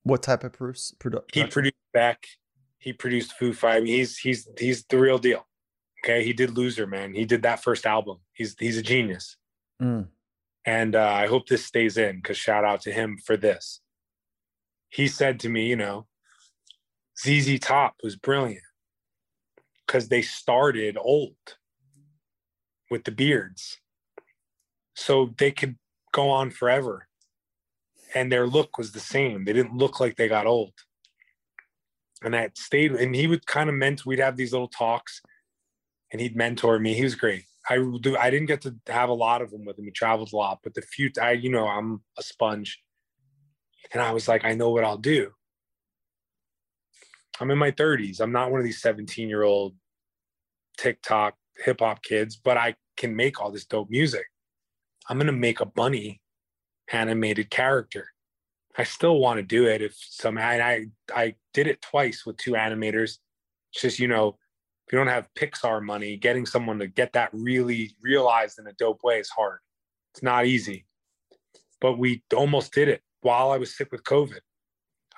What 0.03 0.23
type 0.23 0.43
of 0.43 0.53
produce? 0.53 0.93
Produ- 0.99 1.23
he 1.33 1.45
produced 1.45 1.75
Beck. 1.93 2.25
He 2.79 2.93
produced 2.93 3.33
Foo 3.33 3.53
Fighters. 3.53 3.89
He's 3.89 4.17
he's 4.17 4.47
he's 4.57 4.85
the 4.85 4.97
real 4.97 5.17
deal. 5.17 5.45
Okay, 6.03 6.23
he 6.23 6.33
did 6.33 6.57
Loser 6.57 6.87
Man. 6.87 7.13
He 7.13 7.25
did 7.25 7.41
that 7.43 7.63
first 7.63 7.85
album. 7.85 8.17
He's 8.33 8.55
he's 8.57 8.77
a 8.77 8.81
genius. 8.81 9.37
Mm. 9.81 10.07
And 10.65 10.95
uh, 10.95 11.11
I 11.11 11.27
hope 11.27 11.47
this 11.47 11.65
stays 11.65 11.97
in 11.97 12.17
because 12.17 12.37
shout 12.37 12.65
out 12.65 12.81
to 12.81 12.91
him 12.91 13.17
for 13.25 13.37
this. 13.37 13.81
He 14.89 15.07
said 15.07 15.39
to 15.41 15.49
me, 15.49 15.67
you 15.67 15.75
know, 15.75 16.07
ZZ 17.19 17.59
Top 17.59 17.95
was 18.03 18.15
brilliant 18.15 18.63
because 19.85 20.09
they 20.09 20.21
started 20.21 20.97
old 20.99 21.35
with 22.89 23.03
the 23.03 23.11
beards, 23.11 23.77
so 24.95 25.33
they 25.37 25.51
could 25.51 25.77
go 26.11 26.29
on 26.29 26.49
forever 26.49 27.09
and 28.13 28.31
their 28.31 28.47
look 28.47 28.77
was 28.77 28.91
the 28.91 28.99
same. 28.99 29.45
They 29.45 29.53
didn't 29.53 29.77
look 29.77 29.99
like 29.99 30.15
they 30.15 30.27
got 30.27 30.47
old. 30.47 30.73
And 32.21 32.33
that 32.33 32.57
stayed, 32.57 32.91
and 32.91 33.15
he 33.15 33.27
would 33.27 33.45
kind 33.45 33.69
of 33.69 33.75
meant 33.75 34.05
We'd 34.05 34.19
have 34.19 34.35
these 34.35 34.51
little 34.51 34.67
talks, 34.67 35.21
and 36.11 36.21
he'd 36.21 36.35
mentor 36.35 36.79
me. 36.79 36.93
He 36.93 37.03
was 37.03 37.15
great. 37.15 37.43
I 37.69 37.75
do. 38.01 38.17
I 38.17 38.29
didn't 38.29 38.47
get 38.47 38.61
to 38.61 38.75
have 38.87 39.09
a 39.09 39.13
lot 39.13 39.41
of 39.41 39.51
them 39.51 39.65
with 39.65 39.77
him. 39.77 39.85
He 39.85 39.91
traveled 39.91 40.33
a 40.33 40.35
lot, 40.35 40.59
but 40.63 40.73
the 40.73 40.81
few, 40.81 41.11
I 41.21 41.31
you 41.31 41.49
know, 41.49 41.67
I'm 41.67 42.01
a 42.17 42.23
sponge, 42.23 42.81
and 43.93 44.01
I 44.01 44.11
was 44.11 44.27
like, 44.27 44.43
I 44.43 44.53
know 44.53 44.71
what 44.71 44.83
I'll 44.83 44.97
do. 44.97 45.31
I'm 47.39 47.51
in 47.51 47.57
my 47.57 47.71
30s. 47.71 48.19
I'm 48.19 48.31
not 48.31 48.51
one 48.51 48.59
of 48.59 48.65
these 48.65 48.81
17 48.81 49.29
year 49.29 49.43
old 49.43 49.75
TikTok 50.77 51.35
hip 51.57 51.79
hop 51.79 52.01
kids, 52.03 52.35
but 52.35 52.57
I 52.57 52.75
can 52.97 53.15
make 53.15 53.39
all 53.39 53.51
this 53.51 53.65
dope 53.65 53.89
music. 53.89 54.25
I'm 55.07 55.17
gonna 55.17 55.31
make 55.31 55.59
a 55.59 55.65
bunny 55.65 56.21
animated 56.91 57.49
character. 57.49 58.07
I 58.77 58.83
still 58.83 59.19
want 59.19 59.37
to 59.37 59.43
do 59.43 59.67
it 59.67 59.81
if 59.81 59.95
some 59.95 60.37
and 60.37 60.61
I 60.61 60.85
I 61.13 61.35
did 61.53 61.67
it 61.67 61.81
twice 61.81 62.25
with 62.25 62.37
two 62.37 62.51
animators. 62.51 63.17
It's 63.73 63.81
just, 63.81 63.99
you 63.99 64.07
know, 64.07 64.37
if 64.89 64.93
you 64.93 64.97
don't 64.97 65.07
have 65.07 65.29
Pixar 65.35 65.83
money, 65.83 66.17
getting 66.17 66.47
someone 66.47 66.79
to 66.79 66.87
get 66.87 67.13
that 67.13 67.29
really 67.31 67.95
realized 68.01 68.57
in 68.57 68.65
a 68.65 68.73
dope 68.73 69.03
way 69.03 69.19
is 69.19 69.29
hard. 69.29 69.59
It's 70.15 70.23
not 70.23 70.47
easy. 70.47 70.87
But 71.79 71.99
we 71.99 72.23
almost 72.35 72.73
did 72.73 72.87
it 72.87 73.03
while 73.21 73.51
I 73.51 73.57
was 73.57 73.77
sick 73.77 73.91
with 73.91 74.03
COVID. 74.03 74.39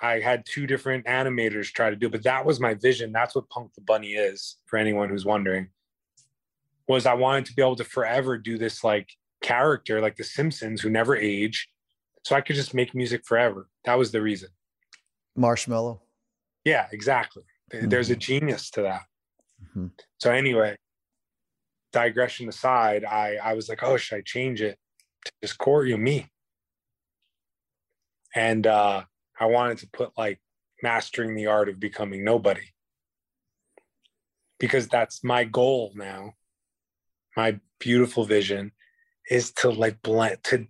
I 0.02 0.20
had 0.20 0.44
two 0.44 0.66
different 0.66 1.06
animators 1.06 1.72
try 1.72 1.88
to 1.88 1.96
do, 1.96 2.08
it, 2.08 2.12
but 2.12 2.22
that 2.24 2.44
was 2.44 2.60
my 2.60 2.74
vision. 2.74 3.12
That's 3.12 3.34
what 3.34 3.48
Punk 3.48 3.72
the 3.74 3.80
Bunny 3.80 4.12
is 4.12 4.58
for 4.66 4.78
anyone 4.78 5.08
who's 5.08 5.24
wondering. 5.24 5.68
Was 6.86 7.06
I 7.06 7.14
wanted 7.14 7.46
to 7.46 7.54
be 7.54 7.62
able 7.62 7.76
to 7.76 7.84
forever 7.84 8.36
do 8.36 8.58
this 8.58 8.84
like 8.84 9.08
character 9.42 10.02
like 10.02 10.16
the 10.16 10.24
Simpsons 10.24 10.82
who 10.82 10.90
never 10.90 11.16
age. 11.16 11.66
So 12.24 12.36
I 12.36 12.42
could 12.42 12.56
just 12.56 12.74
make 12.74 12.94
music 12.94 13.24
forever. 13.24 13.70
That 13.86 13.96
was 13.96 14.12
the 14.12 14.20
reason. 14.20 14.50
Marshmello. 15.38 16.00
Yeah, 16.62 16.88
exactly. 16.92 17.44
There's 17.70 18.10
a 18.10 18.12
mm-hmm. 18.12 18.20
genius 18.20 18.70
to 18.72 18.82
that. 18.82 19.04
Mhm. 19.62 19.92
So 20.18 20.30
anyway, 20.32 20.76
digression 21.92 22.48
aside, 22.48 23.04
I 23.04 23.36
I 23.36 23.54
was 23.54 23.68
like, 23.68 23.82
oh, 23.82 23.96
should 23.96 24.18
I 24.18 24.22
change 24.22 24.60
it 24.62 24.78
to 25.24 25.32
just 25.42 25.58
core 25.58 25.84
you 25.84 25.96
me? 25.98 26.30
And 28.34 28.66
uh 28.66 29.04
I 29.38 29.46
wanted 29.46 29.78
to 29.78 29.90
put 29.90 30.12
like 30.16 30.40
mastering 30.82 31.34
the 31.34 31.46
art 31.46 31.68
of 31.68 31.80
becoming 31.80 32.24
nobody. 32.24 32.72
Because 34.58 34.88
that's 34.88 35.24
my 35.24 35.44
goal 35.44 35.92
now. 35.94 36.34
My 37.36 37.60
beautiful 37.80 38.24
vision 38.24 38.72
is 39.28 39.52
to 39.52 39.70
like 39.70 40.02
blend 40.02 40.42
to 40.44 40.66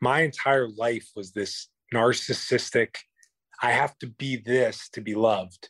my 0.00 0.22
entire 0.22 0.68
life 0.68 1.08
was 1.14 1.32
this 1.32 1.68
narcissistic 1.92 2.96
i 3.62 3.70
have 3.70 3.96
to 3.98 4.06
be 4.06 4.36
this 4.36 4.88
to 4.92 5.00
be 5.00 5.14
loved 5.14 5.68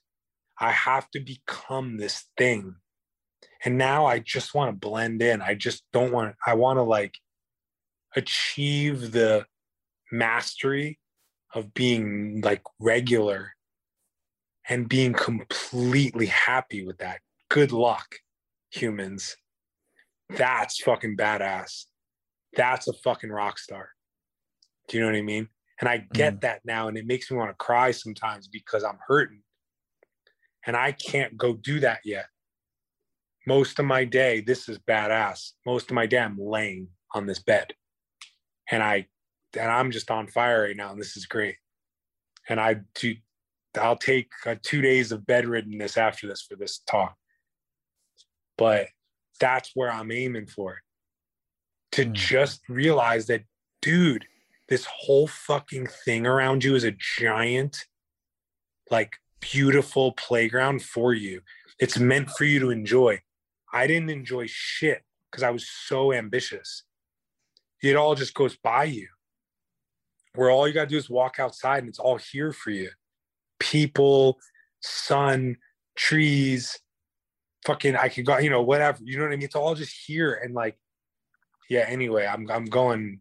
i 0.61 0.71
have 0.71 1.09
to 1.11 1.21
become 1.21 1.97
this 1.97 2.25
thing 2.37 2.75
and 3.65 3.79
now 3.79 4.07
i 4.07 4.19
just 4.19 4.55
want 4.55 4.71
to 4.71 4.89
blend 4.89 5.23
in 5.23 5.41
i 5.43 5.55
just 5.55 5.83
don't 5.93 6.13
want 6.13 6.35
i 6.47 6.55
want 6.55 6.79
to 6.79 6.83
like 6.83 7.15
achieve 8.17 9.13
the 9.13 9.45
mastery 10.13 10.99
of 11.55 11.73
being 11.75 12.41
like 12.43 12.63
regular 12.79 13.53
and 14.69 14.89
being 14.89 15.13
completely 15.13 16.27
happy 16.27 16.85
with 16.85 16.99
that 16.99 17.21
good 17.49 17.73
luck 17.73 18.17
humans 18.71 19.37
that's 20.29 20.81
fucking 20.81 21.17
badass 21.17 21.87
that's 22.55 22.89
a 22.89 22.93
fucking 22.93 23.31
rock 23.31 23.59
star. 23.59 23.91
Do 24.89 24.97
you 24.97 25.03
know 25.03 25.11
what 25.11 25.19
I 25.19 25.23
mean? 25.23 25.49
And 25.81 25.89
I 25.89 26.05
get 26.13 26.37
mm. 26.37 26.41
that 26.43 26.61
now, 26.65 26.89
and 26.89 26.97
it 26.97 27.07
makes 27.07 27.31
me 27.31 27.37
want 27.37 27.51
to 27.51 27.55
cry 27.55 27.91
sometimes 27.91 28.49
because 28.49 28.85
I'm 28.85 28.99
hurting. 29.07 29.43
And 30.67 30.77
I 30.77 30.93
can't 30.93 31.37
go 31.37 31.55
do 31.55 31.81
that 31.81 32.01
yet. 32.05 32.27
Most 33.47 33.79
of 33.79 33.87
my 33.87 34.05
day, 34.05 34.41
this 34.41 34.69
is 34.69 34.79
badass. 34.79 35.53
Most 35.65 35.91
of 35.91 35.95
my 35.95 36.07
day, 36.07 36.19
I'm 36.19 36.39
laying 36.39 36.89
on 37.15 37.27
this 37.27 37.39
bed. 37.39 37.73
And 38.71 38.83
I 38.83 39.07
and 39.59 39.71
I'm 39.71 39.91
just 39.91 40.11
on 40.11 40.29
fire 40.29 40.63
right 40.63 40.77
now, 40.77 40.93
and 40.93 41.01
this 41.01 41.17
is 41.17 41.27
great. 41.27 41.57
And 42.49 42.61
I 42.61 42.83
do 42.95 43.15
I'll 43.81 43.97
take 43.97 44.29
uh, 44.47 44.57
two 44.63 44.81
days 44.81 45.13
of 45.13 45.23
bedriddenness 45.23 45.97
after 45.97 46.27
this 46.27 46.43
for 46.43 46.57
this 46.57 46.79
talk. 46.87 47.17
But 48.59 48.89
that's 49.39 49.71
where 49.75 49.91
I'm 49.91 50.13
aiming 50.13 50.47
for 50.47 50.83
to 51.93 52.05
Mm. 52.05 52.13
just 52.13 52.61
realize 52.69 53.27
that, 53.27 53.45
dude, 53.83 54.27
this 54.69 54.85
whole 54.85 55.27
fucking 55.27 55.87
thing 55.87 56.27
around 56.27 56.63
you 56.63 56.75
is 56.75 56.85
a 56.85 56.93
giant, 56.93 57.87
like, 58.91 59.17
beautiful 59.41 60.13
playground 60.13 60.83
for 60.83 61.13
you. 61.15 61.41
It's 61.79 61.99
meant 61.99 62.31
for 62.31 62.45
you 62.45 62.61
to 62.61 62.71
enjoy. 62.71 63.21
I 63.73 63.87
didn't 63.87 64.11
enjoy 64.11 64.47
shit 64.49 65.03
because 65.31 65.43
I 65.43 65.51
was 65.51 65.69
so 65.69 66.13
ambitious. 66.13 66.85
It 67.83 67.97
all 67.97 68.15
just 68.15 68.35
goes 68.35 68.57
by 68.57 68.85
you. 68.85 69.09
Where 70.35 70.51
all 70.51 70.69
you 70.69 70.75
got 70.75 70.85
to 70.85 70.91
do 70.91 70.97
is 70.97 71.11
walk 71.11 71.39
outside 71.39 71.79
and 71.79 71.89
it's 71.89 71.99
all 71.99 72.19
here 72.19 72.53
for 72.53 72.71
you 72.71 72.91
people, 73.61 74.41
sun, 74.81 75.57
trees, 75.95 76.81
fucking, 77.65 77.95
I 77.95 78.09
could 78.09 78.27
go, 78.27 78.39
you 78.39 78.51
know, 78.51 78.63
whatever. 78.63 78.99
You 79.05 79.19
know 79.19 79.25
what 79.25 79.33
I 79.33 79.37
mean? 79.37 79.45
It's 79.45 79.55
all 79.55 79.77
just 79.77 79.95
here. 80.07 80.33
And 80.43 80.53
like, 80.55 80.77
yeah, 81.69 81.85
anyway, 81.87 82.27
I'm 82.27 82.51
I'm 82.51 82.65
going, 82.65 83.21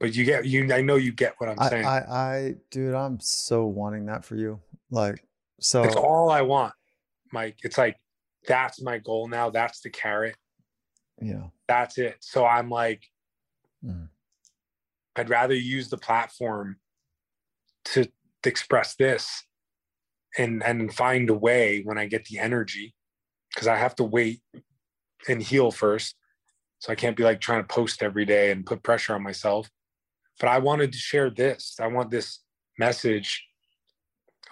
but 0.00 0.16
you 0.16 0.24
get 0.24 0.44
you 0.44 0.72
I 0.74 0.80
know 0.80 0.96
you 0.96 1.12
get 1.12 1.34
what 1.38 1.48
I'm 1.48 1.60
I, 1.60 1.68
saying. 1.68 1.84
I, 1.84 1.98
I, 1.98 2.54
dude, 2.72 2.94
I'm 2.94 3.20
so 3.20 3.66
wanting 3.66 4.06
that 4.06 4.24
for 4.24 4.34
you. 4.34 4.58
Like, 4.90 5.22
so 5.60 5.82
it's 5.84 5.96
all 5.96 6.30
I 6.30 6.42
want, 6.42 6.74
Mike. 7.32 7.58
It's 7.62 7.78
like 7.78 7.96
that's 8.46 8.80
my 8.80 8.98
goal 8.98 9.28
now. 9.28 9.50
That's 9.50 9.80
the 9.80 9.90
carrot. 9.90 10.36
yeah. 11.20 11.48
That's 11.66 11.98
it. 11.98 12.16
So 12.20 12.46
I'm 12.46 12.70
like, 12.70 13.02
Mhm. 13.84 14.08
I'd 15.16 15.28
rather 15.30 15.54
use 15.54 15.90
the 15.90 15.98
platform 15.98 16.78
to 17.86 18.10
express 18.44 18.94
this 18.94 19.44
and 20.36 20.62
and 20.62 20.94
find 20.94 21.28
a 21.28 21.34
way 21.34 21.82
when 21.82 21.98
I 21.98 22.06
get 22.06 22.24
the 22.26 22.38
energy 22.38 22.94
because 23.50 23.66
I 23.66 23.76
have 23.76 23.96
to 23.96 24.04
wait 24.04 24.42
and 25.28 25.42
heal 25.42 25.70
first. 25.70 26.14
So 26.78 26.92
I 26.92 26.94
can't 26.94 27.16
be 27.16 27.24
like 27.24 27.40
trying 27.40 27.62
to 27.62 27.66
post 27.74 28.02
every 28.02 28.24
day 28.24 28.50
and 28.52 28.64
put 28.64 28.82
pressure 28.84 29.14
on 29.14 29.22
myself. 29.22 29.68
But 30.38 30.48
I 30.48 30.58
wanted 30.58 30.92
to 30.92 30.98
share 30.98 31.30
this. 31.30 31.76
I 31.80 31.88
want 31.88 32.10
this 32.10 32.38
message 32.78 33.44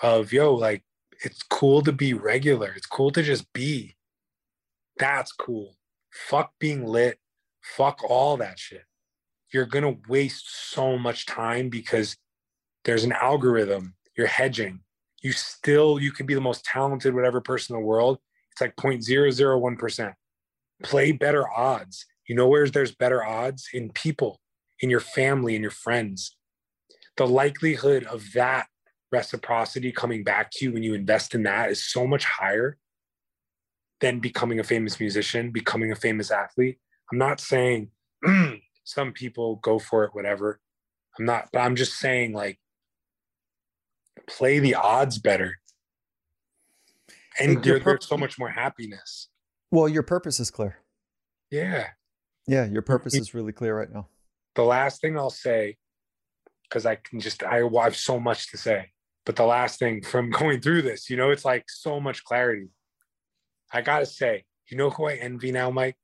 of 0.02 0.32
yo, 0.32 0.54
like 0.54 0.82
it's 1.22 1.42
cool 1.42 1.82
to 1.82 1.92
be 1.92 2.14
regular. 2.14 2.72
It's 2.76 2.86
cool 2.86 3.10
to 3.12 3.22
just 3.22 3.52
be. 3.52 3.96
That's 4.98 5.32
cool. 5.32 5.76
Fuck 6.10 6.52
being 6.58 6.86
lit. 6.86 7.18
Fuck 7.62 8.00
all 8.08 8.36
that 8.38 8.58
shit. 8.58 8.84
You're 9.52 9.66
gonna 9.66 9.96
waste 10.08 10.72
so 10.72 10.98
much 10.98 11.26
time 11.26 11.68
because 11.68 12.16
there's 12.84 13.04
an 13.04 13.12
algorithm. 13.12 13.94
You're 14.16 14.26
hedging. 14.26 14.80
You 15.22 15.32
still 15.32 15.98
you 15.98 16.12
could 16.12 16.26
be 16.26 16.34
the 16.34 16.40
most 16.40 16.64
talented 16.64 17.14
whatever 17.14 17.40
person 17.40 17.76
in 17.76 17.82
the 17.82 17.86
world. 17.86 18.18
It's 18.52 18.60
like 18.60 18.76
0.001%. 18.76 20.14
Play 20.82 21.12
better 21.12 21.48
odds. 21.50 22.06
You 22.26 22.34
know 22.34 22.48
where 22.48 22.68
there's 22.68 22.94
better 22.94 23.24
odds? 23.24 23.68
In 23.72 23.90
people, 23.90 24.40
in 24.80 24.90
your 24.90 25.00
family, 25.00 25.54
in 25.54 25.62
your 25.62 25.70
friends. 25.70 26.36
The 27.16 27.26
likelihood 27.26 28.04
of 28.04 28.32
that 28.34 28.66
reciprocity 29.20 29.90
coming 29.92 30.22
back 30.22 30.50
to 30.52 30.64
you 30.64 30.72
when 30.72 30.82
you 30.82 30.92
invest 30.94 31.34
in 31.34 31.42
that 31.44 31.70
is 31.70 31.82
so 31.94 32.06
much 32.06 32.24
higher. 32.24 32.78
than 34.00 34.20
becoming 34.20 34.60
a 34.60 34.62
famous 34.74 35.00
musician, 35.00 35.50
becoming 35.50 35.90
a 35.90 35.96
famous 35.96 36.30
athlete. 36.30 36.78
I'm 37.10 37.16
not 37.16 37.40
saying 37.40 37.88
some 38.84 39.12
people 39.12 39.56
go 39.56 39.78
for 39.78 40.04
it, 40.04 40.10
whatever. 40.12 40.60
I'm 41.18 41.24
not, 41.24 41.48
but 41.50 41.60
I'm 41.60 41.76
just 41.76 41.94
saying 41.98 42.34
like 42.34 42.58
play 44.28 44.58
the 44.58 44.74
odds 44.74 45.16
better. 45.18 45.50
And 47.40 47.64
there- 47.64 47.80
pur- 47.80 47.92
there's 47.92 48.06
so 48.06 48.18
much 48.18 48.38
more 48.38 48.50
happiness. 48.50 49.28
Well, 49.70 49.88
your 49.88 50.02
purpose 50.02 50.38
is 50.40 50.50
clear. 50.50 50.76
Yeah. 51.50 51.86
Yeah, 52.46 52.66
your 52.66 52.82
purpose 52.82 53.14
is 53.14 53.32
really 53.32 53.52
clear 53.52 53.74
right 53.78 53.90
now. 53.90 54.08
The 54.56 54.62
last 54.62 55.00
thing 55.00 55.16
I'll 55.18 55.30
say, 55.46 55.78
because 56.64 56.84
I 56.84 56.96
can 56.96 57.18
just, 57.18 57.42
I 57.42 57.60
I 57.62 57.84
have 57.84 57.96
so 57.96 58.20
much 58.20 58.50
to 58.50 58.58
say, 58.58 58.90
but 59.26 59.36
the 59.36 59.44
last 59.44 59.78
thing 59.78 60.02
from 60.02 60.30
going 60.40 60.60
through 60.60 60.82
this, 60.82 61.10
you 61.10 61.16
know, 61.18 61.30
it's 61.30 61.44
like 61.44 61.64
so 61.68 62.00
much 62.00 62.24
clarity. 62.24 62.68
I 63.72 63.82
got 63.82 63.98
to 63.98 64.06
say, 64.06 64.44
you 64.70 64.78
know 64.78 64.88
who 64.88 65.06
I 65.06 65.14
envy 65.14 65.52
now, 65.52 65.70
Mike? 65.70 65.96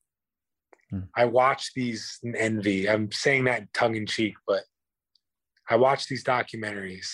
Hmm. 0.91 1.01
I 1.17 1.25
watch 1.25 1.73
these 1.75 2.19
envy. 2.37 2.91
I'm 2.91 3.11
saying 3.11 3.45
that 3.45 3.73
tongue 3.73 3.97
in 3.97 4.07
cheek, 4.07 4.35
but 4.47 4.65
I 5.71 5.77
watch 5.77 6.07
these 6.09 6.25
documentaries 6.25 7.09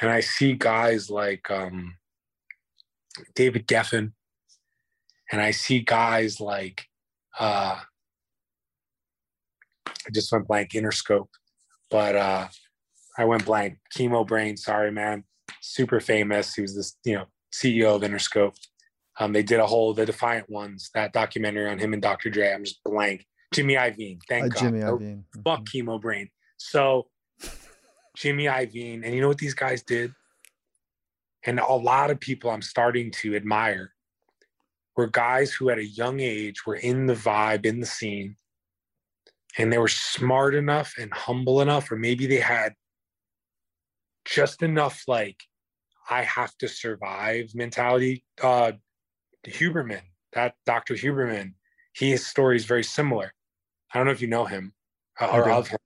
and 0.00 0.10
I 0.10 0.20
see 0.20 0.54
guys 0.54 1.10
like 1.10 1.50
um, 1.50 1.96
David 3.34 3.66
Geffen, 3.66 4.12
and 5.30 5.40
I 5.40 5.50
see 5.50 5.80
guys 5.80 6.40
like 6.40 6.86
uh, 7.38 7.78
I 9.86 10.10
just 10.12 10.32
went 10.32 10.48
blank 10.48 10.70
Interscope, 10.70 11.28
but 11.90 12.16
uh, 12.16 12.48
I 13.18 13.24
went 13.24 13.44
blank 13.44 13.78
Chemo 13.96 14.26
Brain. 14.26 14.56
Sorry, 14.56 14.90
man. 14.90 15.24
Super 15.60 16.00
famous. 16.00 16.54
He 16.54 16.62
was 16.62 16.74
this, 16.74 16.96
you 17.04 17.14
know, 17.14 17.26
CEO 17.52 17.94
of 17.96 18.02
Interscope. 18.02 18.56
Um, 19.20 19.32
they 19.32 19.42
did 19.42 19.60
a 19.60 19.66
whole 19.66 19.92
the 19.92 20.06
Defiant 20.06 20.48
Ones 20.48 20.90
that 20.94 21.12
documentary 21.12 21.68
on 21.68 21.78
him 21.78 21.92
and 21.92 22.00
Dr. 22.00 22.30
Dre. 22.30 22.50
I'm 22.52 22.64
just 22.64 22.82
blank. 22.84 23.26
Jimmy 23.52 23.74
Iovine. 23.74 24.18
Thank 24.28 24.44
Uh, 24.44 24.48
God. 24.48 24.58
Jimmy 24.60 24.78
No- 24.80 24.96
Iovine. 24.98 25.24
fuck 25.44 25.60
Mhm. 25.60 25.66
chemo 25.84 26.00
brain. 26.00 26.30
So 26.56 27.08
Jimmy 28.16 28.44
Iovine, 28.44 29.04
and 29.04 29.14
you 29.14 29.20
know 29.20 29.28
what 29.28 29.38
these 29.38 29.54
guys 29.54 29.82
did? 29.82 30.14
And 31.44 31.58
a 31.60 31.72
lot 31.74 32.10
of 32.10 32.20
people 32.20 32.50
I'm 32.50 32.62
starting 32.62 33.10
to 33.12 33.34
admire 33.34 33.92
were 34.96 35.06
guys 35.08 35.52
who 35.52 35.70
at 35.70 35.78
a 35.78 35.84
young 35.84 36.20
age 36.20 36.64
were 36.66 36.76
in 36.76 37.06
the 37.06 37.14
vibe, 37.14 37.66
in 37.66 37.80
the 37.80 37.86
scene, 37.86 38.36
and 39.58 39.72
they 39.72 39.78
were 39.78 39.88
smart 39.88 40.54
enough 40.54 40.94
and 40.98 41.12
humble 41.12 41.60
enough, 41.60 41.90
or 41.90 41.96
maybe 41.96 42.26
they 42.26 42.40
had 42.40 42.74
just 44.24 44.62
enough 44.62 45.04
like 45.06 45.42
I 46.10 46.22
have 46.22 46.56
to 46.58 46.68
survive 46.68 47.54
mentality. 47.54 48.24
Uh 48.42 48.72
Huberman, 49.46 50.02
that 50.32 50.54
Dr. 50.66 50.94
Huberman, 50.94 51.54
his 51.94 52.26
story 52.26 52.56
is 52.56 52.64
very 52.64 52.84
similar. 52.84 53.32
I 53.92 53.98
don't 53.98 54.06
know 54.06 54.12
if 54.12 54.22
you 54.22 54.28
know 54.28 54.44
him 54.44 54.72
uh, 55.20 55.26
or 55.26 55.50
of 55.50 55.68
him. 55.68 55.78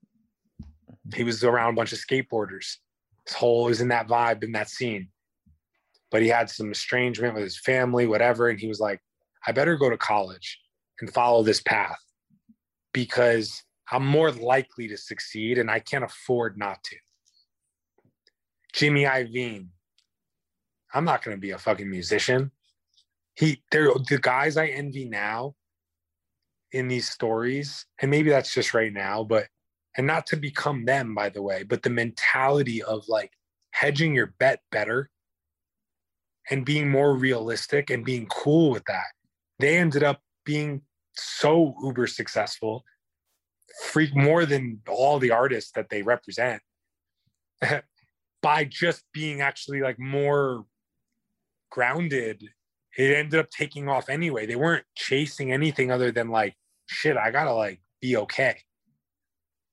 He 1.14 1.24
was 1.24 1.42
around 1.42 1.74
a 1.74 1.76
bunch 1.76 1.92
of 1.92 1.98
skateboarders. 1.98 2.76
His 3.26 3.36
whole 3.36 3.64
was 3.64 3.80
in 3.80 3.88
that 3.88 4.08
vibe 4.08 4.44
in 4.44 4.52
that 4.52 4.68
scene. 4.68 5.08
But 6.10 6.22
he 6.22 6.28
had 6.28 6.48
some 6.50 6.70
estrangement 6.70 7.34
with 7.34 7.42
his 7.42 7.58
family, 7.58 8.06
whatever. 8.06 8.48
And 8.48 8.60
he 8.60 8.68
was 8.68 8.78
like, 8.78 9.00
I 9.46 9.52
better 9.52 9.76
go 9.76 9.90
to 9.90 9.96
college 9.96 10.60
and 11.00 11.12
follow 11.12 11.42
this 11.42 11.60
path 11.60 11.98
because 12.92 13.62
I'm 13.90 14.06
more 14.06 14.30
likely 14.30 14.88
to 14.88 14.96
succeed 14.96 15.58
and 15.58 15.70
I 15.70 15.80
can't 15.80 16.04
afford 16.04 16.56
not 16.56 16.82
to. 16.84 16.96
Jimmy 18.76 19.04
Iovine, 19.04 19.68
I'm 20.92 21.06
not 21.06 21.24
going 21.24 21.34
to 21.34 21.40
be 21.40 21.52
a 21.52 21.58
fucking 21.58 21.90
musician. 21.90 22.50
He, 23.34 23.62
they're 23.72 23.90
the 24.08 24.18
guys 24.20 24.58
I 24.58 24.66
envy 24.66 25.06
now 25.06 25.54
in 26.72 26.86
these 26.86 27.08
stories, 27.08 27.86
and 28.00 28.10
maybe 28.10 28.28
that's 28.28 28.52
just 28.52 28.74
right 28.74 28.92
now, 28.92 29.24
but 29.24 29.46
and 29.96 30.06
not 30.06 30.26
to 30.26 30.36
become 30.36 30.84
them, 30.84 31.14
by 31.14 31.30
the 31.30 31.40
way, 31.40 31.62
but 31.62 31.82
the 31.82 31.90
mentality 31.90 32.82
of 32.82 33.08
like 33.08 33.32
hedging 33.70 34.14
your 34.14 34.34
bet 34.38 34.60
better 34.70 35.08
and 36.50 36.66
being 36.66 36.90
more 36.90 37.16
realistic 37.16 37.88
and 37.88 38.04
being 38.04 38.26
cool 38.26 38.70
with 38.70 38.84
that. 38.84 39.06
They 39.58 39.78
ended 39.78 40.02
up 40.02 40.20
being 40.44 40.82
so 41.14 41.74
uber 41.82 42.06
successful, 42.06 42.84
freak 43.84 44.14
more 44.14 44.44
than 44.44 44.82
all 44.86 45.18
the 45.18 45.30
artists 45.30 45.70
that 45.72 45.88
they 45.88 46.02
represent 46.02 46.60
by 48.46 48.62
just 48.62 49.02
being 49.12 49.40
actually 49.40 49.80
like 49.80 49.98
more 49.98 50.64
grounded 51.68 52.40
it 52.96 53.12
ended 53.12 53.40
up 53.40 53.50
taking 53.50 53.88
off 53.88 54.08
anyway. 54.08 54.46
They 54.46 54.54
weren't 54.54 54.84
chasing 54.94 55.52
anything 55.52 55.90
other 55.90 56.12
than 56.12 56.28
like, 56.28 56.54
shit, 56.86 57.16
I 57.16 57.32
gotta 57.32 57.52
like 57.52 57.80
be 58.00 58.16
okay. 58.18 58.62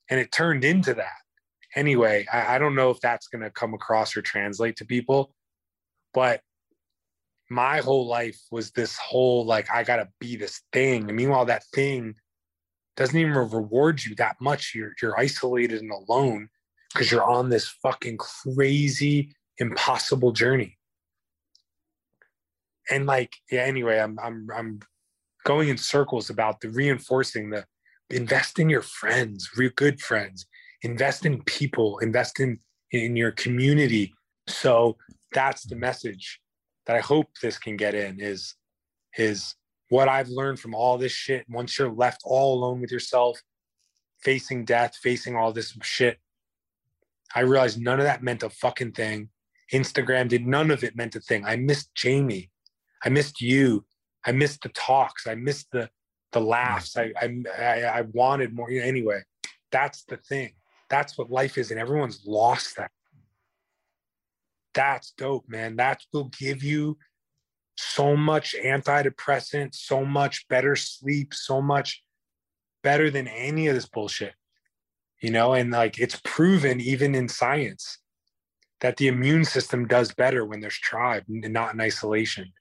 And 0.10 0.20
it 0.20 0.32
turned 0.32 0.66
into 0.66 0.96
that. 0.96 1.22
Anyway, 1.76 2.26
I, 2.34 2.56
I 2.56 2.58
don't 2.58 2.74
know 2.74 2.90
if 2.90 3.00
that's 3.00 3.28
gonna 3.28 3.52
come 3.52 3.76
across 3.76 4.18
or 4.18 4.24
translate 4.24 4.76
to 4.78 4.86
people, 4.86 5.36
but 6.12 6.42
my 7.52 7.78
whole 7.78 8.08
life 8.08 8.42
was 8.50 8.72
this 8.72 8.98
whole 8.98 9.46
like, 9.46 9.70
I 9.72 9.84
gotta 9.84 10.10
be 10.20 10.36
this 10.36 10.64
thing. 10.74 11.08
And 11.08 11.16
meanwhile, 11.16 11.46
that 11.46 11.64
thing 11.76 12.16
doesn't 12.98 13.18
even 13.18 13.34
reward 13.34 14.04
you 14.04 14.16
that 14.16 14.38
much. 14.42 14.74
You're 14.74 14.94
you're 15.00 15.18
isolated 15.18 15.80
and 15.80 15.92
alone 15.92 16.50
because 16.94 17.12
you're 17.12 17.30
on 17.30 17.50
this 17.50 17.68
fucking 17.68 18.18
crazy, 18.18 19.34
impossible 19.58 20.32
journey. 20.32 20.78
And 22.90 23.06
like 23.06 23.34
yeah 23.50 23.62
anyway 23.62 23.98
i'm 24.00 24.20
i'm 24.22 24.48
i'm 24.54 24.80
going 25.46 25.70
in 25.70 25.78
circles 25.78 26.30
about 26.30 26.60
the 26.60 26.70
reinforcing 26.70 27.50
the 27.50 27.66
invest 28.10 28.60
in 28.60 28.70
your 28.70 28.82
friends 28.82 29.50
real 29.58 29.72
good 29.76 30.02
friends. 30.02 30.46
Invest 30.82 31.26
in 31.26 31.42
people. 31.44 32.00
Invest 32.00 32.42
in 32.42 32.60
in 32.92 33.16
your 33.16 33.32
community. 33.32 34.14
So 34.48 34.98
that's 35.32 35.64
the 35.64 35.76
message 35.76 36.40
that 36.86 36.96
i 36.98 37.00
hope 37.00 37.28
this 37.42 37.58
can 37.58 37.78
get 37.78 37.96
in 37.96 38.20
is 38.20 38.56
is 39.18 39.56
what 39.90 40.10
i've 40.10 40.28
learned 40.28 40.60
from 40.60 40.76
all 40.76 40.98
this 40.98 41.14
shit. 41.14 41.46
Once 41.50 41.80
you're 41.80 41.90
left 41.90 42.22
all 42.26 42.56
alone 42.56 42.82
with 42.82 42.92
yourself 42.92 43.40
facing 44.22 44.66
death 44.66 44.96
facing 45.02 45.36
all 45.36 45.52
this 45.54 45.76
shit 45.82 46.18
i 47.36 47.42
realized 47.42 47.80
none 47.80 48.00
of 48.00 48.06
that 48.06 48.24
meant 48.24 48.44
a 48.44 48.50
fucking 48.50 48.92
thing 48.92 49.30
instagram 49.72 50.28
did 50.28 50.46
none 50.46 50.72
of 50.72 50.84
it 50.84 50.96
meant 50.96 51.16
a 51.16 51.20
thing 51.20 51.44
i 51.46 51.56
missed 51.56 51.94
jamie 51.96 52.50
I 53.04 53.10
missed 53.10 53.42
you. 53.42 53.86
I 54.26 54.32
missed 54.32 54.64
the 54.64 54.70
talks. 54.70 55.28
I 55.28 55.36
missed 55.36 55.72
the 55.72 55.90
the 56.32 56.40
laughs. 56.40 56.98
I 56.98 57.12
I 57.20 57.84
I, 57.84 58.02
wanted 58.14 58.56
more. 58.56 58.72
You 58.72 58.82
know, 58.82 58.88
anyway, 58.88 59.22
that's 59.72 60.04
the 60.06 60.18
thing. 60.18 60.54
That's 60.90 61.18
what 61.18 61.30
life 61.30 61.58
is, 61.58 61.72
and 61.72 61.80
everyone's 61.80 62.24
lost 62.26 62.78
that. 62.78 62.92
That's 64.74 65.12
dope, 65.12 65.48
man. 65.48 65.76
That 65.76 66.02
will 66.14 66.32
give 66.40 66.64
you 66.64 66.98
so 67.76 68.16
much 68.16 68.56
antidepressant, 68.64 69.76
so 69.76 70.06
much 70.06 70.48
better 70.48 70.76
sleep, 70.76 71.34
so 71.34 71.62
much 71.62 72.04
better 72.82 73.10
than 73.10 73.28
any 73.28 73.68
of 73.68 73.76
this 73.76 73.88
bullshit. 73.88 74.34
You 75.24 75.32
know, 75.32 75.54
and 75.54 75.72
like 75.72 76.00
it's 76.00 76.20
proven 76.26 76.82
even 76.82 77.16
in 77.16 77.30
science 77.30 77.98
that 78.82 78.98
the 78.98 79.08
immune 79.08 79.46
system 79.46 79.88
does 79.88 80.14
better 80.14 80.46
when 80.46 80.60
there's 80.60 80.78
tribe 80.78 81.24
and 81.30 81.54
not 81.54 81.74
in 81.74 81.80
isolation. 81.80 82.52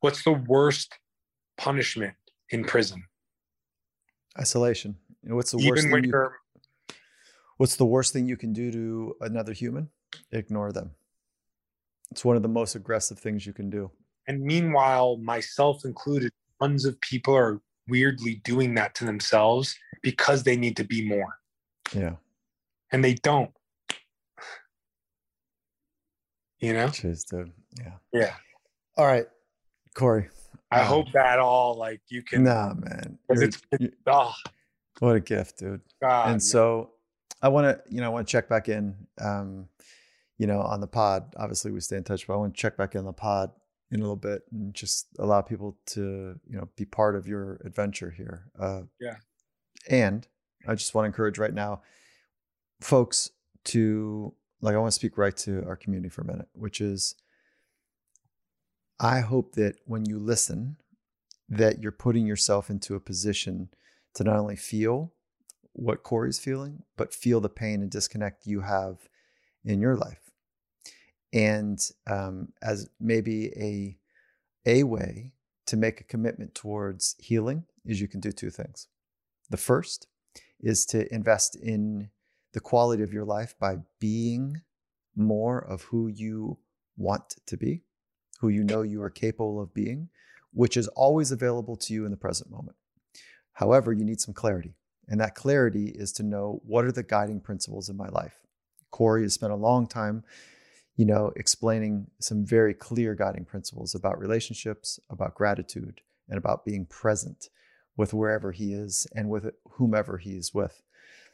What's 0.00 0.24
the 0.24 0.32
worst 0.32 0.98
punishment 1.56 2.14
in 2.50 2.64
prison? 2.64 3.04
Isolation. 4.36 4.96
What's 5.22 5.52
the 5.52 5.58
worst 5.58 5.86
Even 5.86 6.02
thing 6.02 6.10
you, 6.10 6.30
what's 7.58 7.76
the 7.76 7.86
worst 7.86 8.12
thing 8.12 8.26
you 8.26 8.36
can 8.36 8.52
do 8.52 8.72
to 8.72 9.14
another 9.20 9.52
human? 9.52 9.88
Ignore 10.32 10.72
them. 10.72 10.90
It's 12.10 12.24
one 12.24 12.34
of 12.34 12.42
the 12.42 12.48
most 12.48 12.74
aggressive 12.74 13.20
things 13.20 13.46
you 13.46 13.52
can 13.52 13.70
do. 13.70 13.92
and 14.26 14.42
meanwhile, 14.42 15.18
myself 15.18 15.84
included, 15.84 16.32
tons 16.60 16.84
of 16.84 17.00
people 17.00 17.34
are 17.36 17.60
weirdly 17.86 18.40
doing 18.42 18.74
that 18.74 18.94
to 18.96 19.04
themselves 19.04 19.76
because 20.02 20.42
they 20.42 20.56
need 20.56 20.76
to 20.78 20.84
be 20.84 21.06
more. 21.06 21.38
Yeah. 21.94 22.16
And 22.92 23.04
they 23.04 23.14
don't. 23.14 23.50
You 26.60 26.72
know? 26.72 26.88
Yeah. 27.78 27.92
Yeah. 28.12 28.34
All 28.96 29.06
right, 29.06 29.26
Corey. 29.94 30.28
I 30.70 30.80
Um, 30.80 30.86
hope 30.86 31.12
that 31.12 31.38
all 31.38 31.76
like 31.76 32.00
you 32.08 32.22
can 32.22 32.44
Nah, 32.44 32.74
man. 32.74 33.18
It's, 33.28 33.58
it's 33.72 33.94
oh 34.06 34.32
what 34.98 35.14
a 35.16 35.20
gift, 35.20 35.58
dude. 35.58 35.80
god. 36.02 36.24
and 36.24 36.32
man. 36.34 36.40
so 36.40 36.90
I 37.40 37.48
want 37.48 37.66
to, 37.66 37.80
you 37.94 38.00
know, 38.00 38.06
I 38.06 38.08
want 38.08 38.26
to 38.26 38.30
check 38.32 38.48
back 38.48 38.68
in, 38.68 38.96
um, 39.20 39.68
you 40.38 40.48
know, 40.48 40.60
on 40.60 40.80
the 40.80 40.88
pod. 40.88 41.32
Obviously, 41.36 41.70
we 41.70 41.78
stay 41.80 41.96
in 41.96 42.02
touch, 42.04 42.26
but 42.26 42.34
I 42.34 42.36
want 42.36 42.54
to 42.54 42.60
check 42.60 42.76
back 42.76 42.96
in 42.96 43.04
the 43.04 43.12
pod 43.12 43.52
in 43.92 44.00
a 44.00 44.02
little 44.02 44.16
bit 44.16 44.42
and 44.50 44.74
just 44.74 45.06
allow 45.20 45.40
people 45.40 45.78
to, 45.86 46.38
you 46.48 46.56
know, 46.58 46.68
be 46.76 46.84
part 46.84 47.14
of 47.14 47.28
your 47.28 47.60
adventure 47.64 48.10
here. 48.10 48.50
Uh, 48.58 48.82
Yeah. 49.00 49.16
And 49.88 50.26
I 50.66 50.74
just 50.74 50.94
want 50.94 51.04
to 51.04 51.08
encourage 51.08 51.38
right 51.38 51.54
now, 51.54 51.82
folks, 52.80 53.30
to 53.64 54.34
like, 54.60 54.74
I 54.74 54.78
want 54.78 54.92
to 54.92 54.96
speak 54.96 55.16
right 55.16 55.36
to 55.38 55.64
our 55.66 55.76
community 55.76 56.08
for 56.08 56.22
a 56.22 56.26
minute, 56.26 56.48
which 56.52 56.80
is, 56.80 57.14
I 58.98 59.20
hope 59.20 59.54
that 59.54 59.76
when 59.84 60.04
you 60.06 60.18
listen 60.18 60.76
that 61.48 61.80
you're 61.80 61.92
putting 61.92 62.26
yourself 62.26 62.68
into 62.68 62.94
a 62.94 63.00
position 63.00 63.68
to 64.14 64.24
not 64.24 64.36
only 64.36 64.56
feel 64.56 65.12
what 65.72 66.02
Corey's 66.02 66.38
feeling, 66.38 66.82
but 66.96 67.14
feel 67.14 67.40
the 67.40 67.48
pain 67.48 67.80
and 67.80 67.90
disconnect 67.90 68.46
you 68.46 68.60
have 68.60 69.08
in 69.64 69.80
your 69.80 69.96
life. 69.96 70.30
And 71.32 71.78
um, 72.06 72.52
as 72.62 72.88
maybe 73.00 73.52
a 73.56 73.98
a 74.66 74.82
way 74.82 75.32
to 75.66 75.76
make 75.76 76.00
a 76.00 76.04
commitment 76.04 76.54
towards 76.54 77.14
healing 77.18 77.64
is 77.84 78.00
you 78.00 78.08
can 78.08 78.20
do 78.20 78.32
two 78.32 78.50
things. 78.50 78.88
The 79.48 79.56
first 79.56 80.08
is 80.60 80.84
to 80.86 81.12
invest 81.12 81.56
in 81.56 82.10
the 82.52 82.60
quality 82.60 83.02
of 83.02 83.12
your 83.12 83.24
life 83.24 83.54
by 83.58 83.76
being 84.00 84.62
more 85.14 85.58
of 85.58 85.82
who 85.82 86.08
you 86.08 86.58
want 86.96 87.36
to 87.46 87.56
be, 87.56 87.82
who 88.40 88.48
you 88.48 88.64
know 88.64 88.82
you 88.82 89.02
are 89.02 89.10
capable 89.10 89.60
of 89.60 89.74
being, 89.74 90.08
which 90.52 90.76
is 90.76 90.88
always 90.88 91.30
available 91.30 91.76
to 91.76 91.92
you 91.92 92.04
in 92.04 92.10
the 92.10 92.16
present 92.16 92.50
moment. 92.50 92.76
However, 93.52 93.92
you 93.92 94.04
need 94.04 94.20
some 94.20 94.34
clarity. 94.34 94.74
And 95.08 95.20
that 95.20 95.34
clarity 95.34 95.92
is 95.94 96.12
to 96.12 96.22
know 96.22 96.60
what 96.64 96.84
are 96.84 96.92
the 96.92 97.02
guiding 97.02 97.40
principles 97.40 97.88
in 97.88 97.96
my 97.96 98.08
life. 98.08 98.38
Corey 98.90 99.22
has 99.22 99.34
spent 99.34 99.52
a 99.52 99.56
long 99.56 99.86
time, 99.86 100.22
you 100.96 101.04
know, 101.04 101.32
explaining 101.36 102.08
some 102.20 102.44
very 102.44 102.74
clear 102.74 103.14
guiding 103.14 103.44
principles 103.44 103.94
about 103.94 104.18
relationships, 104.18 105.00
about 105.10 105.34
gratitude, 105.34 106.00
and 106.28 106.38
about 106.38 106.64
being 106.64 106.84
present 106.86 107.48
with 107.98 108.14
wherever 108.14 108.52
he 108.52 108.72
is 108.72 109.06
and 109.14 109.28
with 109.28 109.50
whomever 109.72 110.16
he 110.16 110.36
is 110.36 110.54
with. 110.54 110.80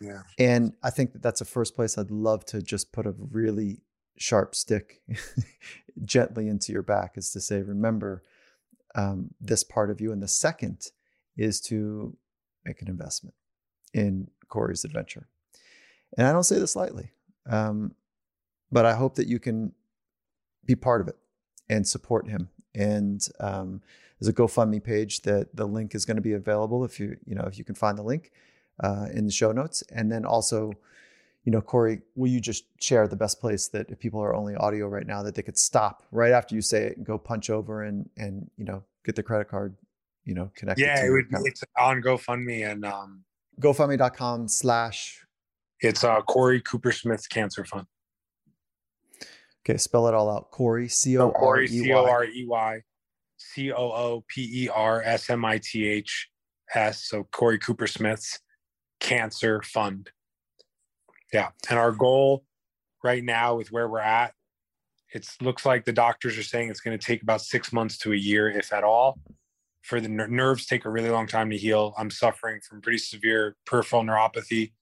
Yeah. 0.00 0.22
And 0.38 0.72
I 0.82 0.90
think 0.90 1.12
that 1.12 1.22
that's 1.22 1.38
the 1.38 1.44
first 1.44 1.76
place 1.76 1.96
I'd 1.96 2.10
love 2.10 2.44
to 2.46 2.62
just 2.62 2.90
put 2.90 3.06
a 3.06 3.14
really 3.30 3.82
sharp 4.16 4.54
stick 4.54 5.02
gently 6.04 6.48
into 6.48 6.72
your 6.72 6.82
back 6.82 7.16
is 7.16 7.30
to 7.32 7.40
say, 7.40 7.62
remember 7.62 8.22
um, 8.94 9.34
this 9.40 9.62
part 9.62 9.90
of 9.90 10.00
you. 10.00 10.10
And 10.10 10.22
the 10.22 10.28
second 10.28 10.86
is 11.36 11.60
to 11.62 12.16
make 12.64 12.80
an 12.80 12.88
investment 12.88 13.34
in 13.92 14.30
Corey's 14.48 14.84
adventure. 14.84 15.28
And 16.16 16.26
I 16.26 16.32
don't 16.32 16.44
say 16.44 16.58
this 16.58 16.76
lightly, 16.76 17.10
um, 17.48 17.94
but 18.72 18.86
I 18.86 18.94
hope 18.94 19.16
that 19.16 19.28
you 19.28 19.38
can 19.38 19.72
be 20.64 20.74
part 20.74 21.02
of 21.02 21.08
it 21.08 21.16
and 21.68 21.86
support 21.86 22.28
him. 22.28 22.48
And 22.74 23.26
um, 23.40 23.82
there's 24.18 24.28
a 24.28 24.32
GoFundMe 24.32 24.82
page 24.82 25.22
that 25.22 25.54
the 25.54 25.66
link 25.66 25.94
is 25.94 26.04
going 26.04 26.16
to 26.16 26.22
be 26.22 26.32
available 26.32 26.84
if 26.84 26.98
you 26.98 27.16
you 27.26 27.34
know 27.34 27.44
if 27.44 27.58
you 27.58 27.64
can 27.64 27.74
find 27.74 27.98
the 27.98 28.02
link 28.02 28.32
uh, 28.82 29.06
in 29.12 29.26
the 29.26 29.32
show 29.32 29.52
notes. 29.52 29.82
And 29.90 30.10
then 30.10 30.24
also, 30.24 30.72
you 31.44 31.52
know, 31.52 31.60
Corey, 31.60 32.02
will 32.16 32.30
you 32.30 32.40
just 32.40 32.64
share 32.82 33.06
the 33.06 33.16
best 33.16 33.40
place 33.40 33.68
that 33.68 33.90
if 33.90 33.98
people 33.98 34.20
are 34.20 34.34
only 34.34 34.54
audio 34.56 34.88
right 34.88 35.06
now 35.06 35.22
that 35.22 35.34
they 35.34 35.42
could 35.42 35.58
stop 35.58 36.02
right 36.10 36.32
after 36.32 36.54
you 36.54 36.62
say 36.62 36.84
it 36.84 36.96
and 36.96 37.06
go 37.06 37.18
punch 37.18 37.50
over 37.50 37.82
and 37.82 38.08
and 38.16 38.50
you 38.56 38.64
know 38.64 38.82
get 39.04 39.14
their 39.14 39.24
credit 39.24 39.48
card, 39.48 39.76
you 40.24 40.34
know, 40.34 40.50
connected. 40.54 40.82
Yeah, 40.82 41.04
it 41.04 41.10
would, 41.10 41.26
it's 41.44 41.62
on 41.78 42.00
GoFundMe 42.02 42.70
and 42.70 42.84
um, 42.84 43.24
GoFundMe.com 43.60 44.48
slash. 44.48 45.20
It's 45.80 46.02
uh, 46.02 46.22
Corey 46.22 46.62
Cooper 46.62 46.92
Smith's 46.92 47.26
Cancer 47.26 47.64
Fund. 47.64 47.86
Okay, 49.66 49.78
spell 49.78 50.08
it 50.08 50.14
all 50.14 50.30
out. 50.30 50.50
Corey 50.50 50.88
C 50.88 51.16
O 51.18 51.32
R 51.34 51.60
E 51.60 51.62
Y. 51.62 51.68
C 51.68 51.92
O 51.92 52.04
R 52.04 52.24
E 52.24 52.44
Y 52.46 52.82
C 53.38 53.72
O 53.72 53.90
O 53.90 54.24
P 54.28 54.64
E 54.64 54.68
R 54.68 55.02
S 55.02 55.30
M 55.30 55.44
I 55.44 55.58
T 55.58 55.86
H 55.86 56.28
S. 56.74 57.04
So 57.04 57.26
Corey 57.32 57.58
Cooper 57.58 57.86
Smith's 57.86 58.40
Cancer 59.00 59.62
Fund. 59.62 60.10
Yeah, 61.32 61.48
and 61.68 61.78
our 61.78 61.92
goal 61.92 62.44
right 63.02 63.24
now 63.24 63.56
with 63.56 63.72
where 63.72 63.88
we're 63.88 63.98
at, 63.98 64.32
it 65.12 65.26
looks 65.40 65.66
like 65.66 65.84
the 65.84 65.92
doctors 65.92 66.38
are 66.38 66.42
saying 66.42 66.70
it's 66.70 66.80
going 66.80 66.96
to 66.96 67.04
take 67.04 67.22
about 67.22 67.40
six 67.40 67.72
months 67.72 67.98
to 67.98 68.12
a 68.12 68.16
year, 68.16 68.48
if 68.50 68.72
at 68.72 68.84
all. 68.84 69.18
For 69.82 70.00
the 70.00 70.08
ner- 70.08 70.28
nerves, 70.28 70.66
take 70.66 70.84
a 70.84 70.90
really 70.90 71.10
long 71.10 71.26
time 71.26 71.50
to 71.50 71.56
heal. 71.56 71.94
I'm 71.98 72.10
suffering 72.10 72.60
from 72.66 72.80
pretty 72.80 72.98
severe 72.98 73.56
peripheral 73.66 74.02
neuropathy 74.02 74.72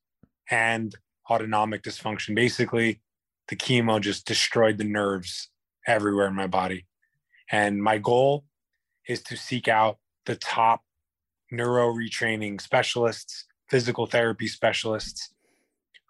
and 0.51 0.95
autonomic 1.29 1.83
dysfunction. 1.83 2.35
Basically, 2.35 3.01
the 3.53 3.57
chemo 3.57 4.01
just 4.01 4.27
destroyed 4.27 4.79
the 4.79 4.85
nerves 4.85 5.51
everywhere 5.87 6.27
in 6.27 6.35
my 6.35 6.47
body. 6.47 6.87
And 7.51 7.83
my 7.83 7.99
goal 7.99 8.47
is 9.07 9.21
to 9.25 9.37
seek 9.37 9.69
out 9.69 9.99
the 10.25 10.37
top 10.37 10.81
neuro 11.51 11.93
retraining 11.93 12.63
specialists, 12.63 13.45
physical 13.69 14.07
therapy 14.07 14.49
specialists 14.49 15.35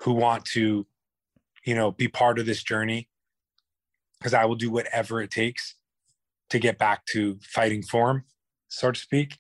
who 0.03 0.13
want 0.13 0.45
to, 0.45 0.87
you 1.67 1.75
know, 1.75 1.91
be 1.91 2.07
part 2.07 2.39
of 2.39 2.47
this 2.47 2.63
journey 2.63 3.09
because 4.21 4.35
I 4.35 4.45
will 4.45 4.55
do 4.55 4.71
whatever 4.71 5.21
it 5.21 5.33
takes 5.33 5.75
to 6.51 6.61
get 6.61 6.79
back 6.79 7.05
to 7.07 7.41
fighting 7.43 7.83
form, 7.83 8.23
so 8.69 8.93
to 8.93 9.01
speak. 9.01 9.39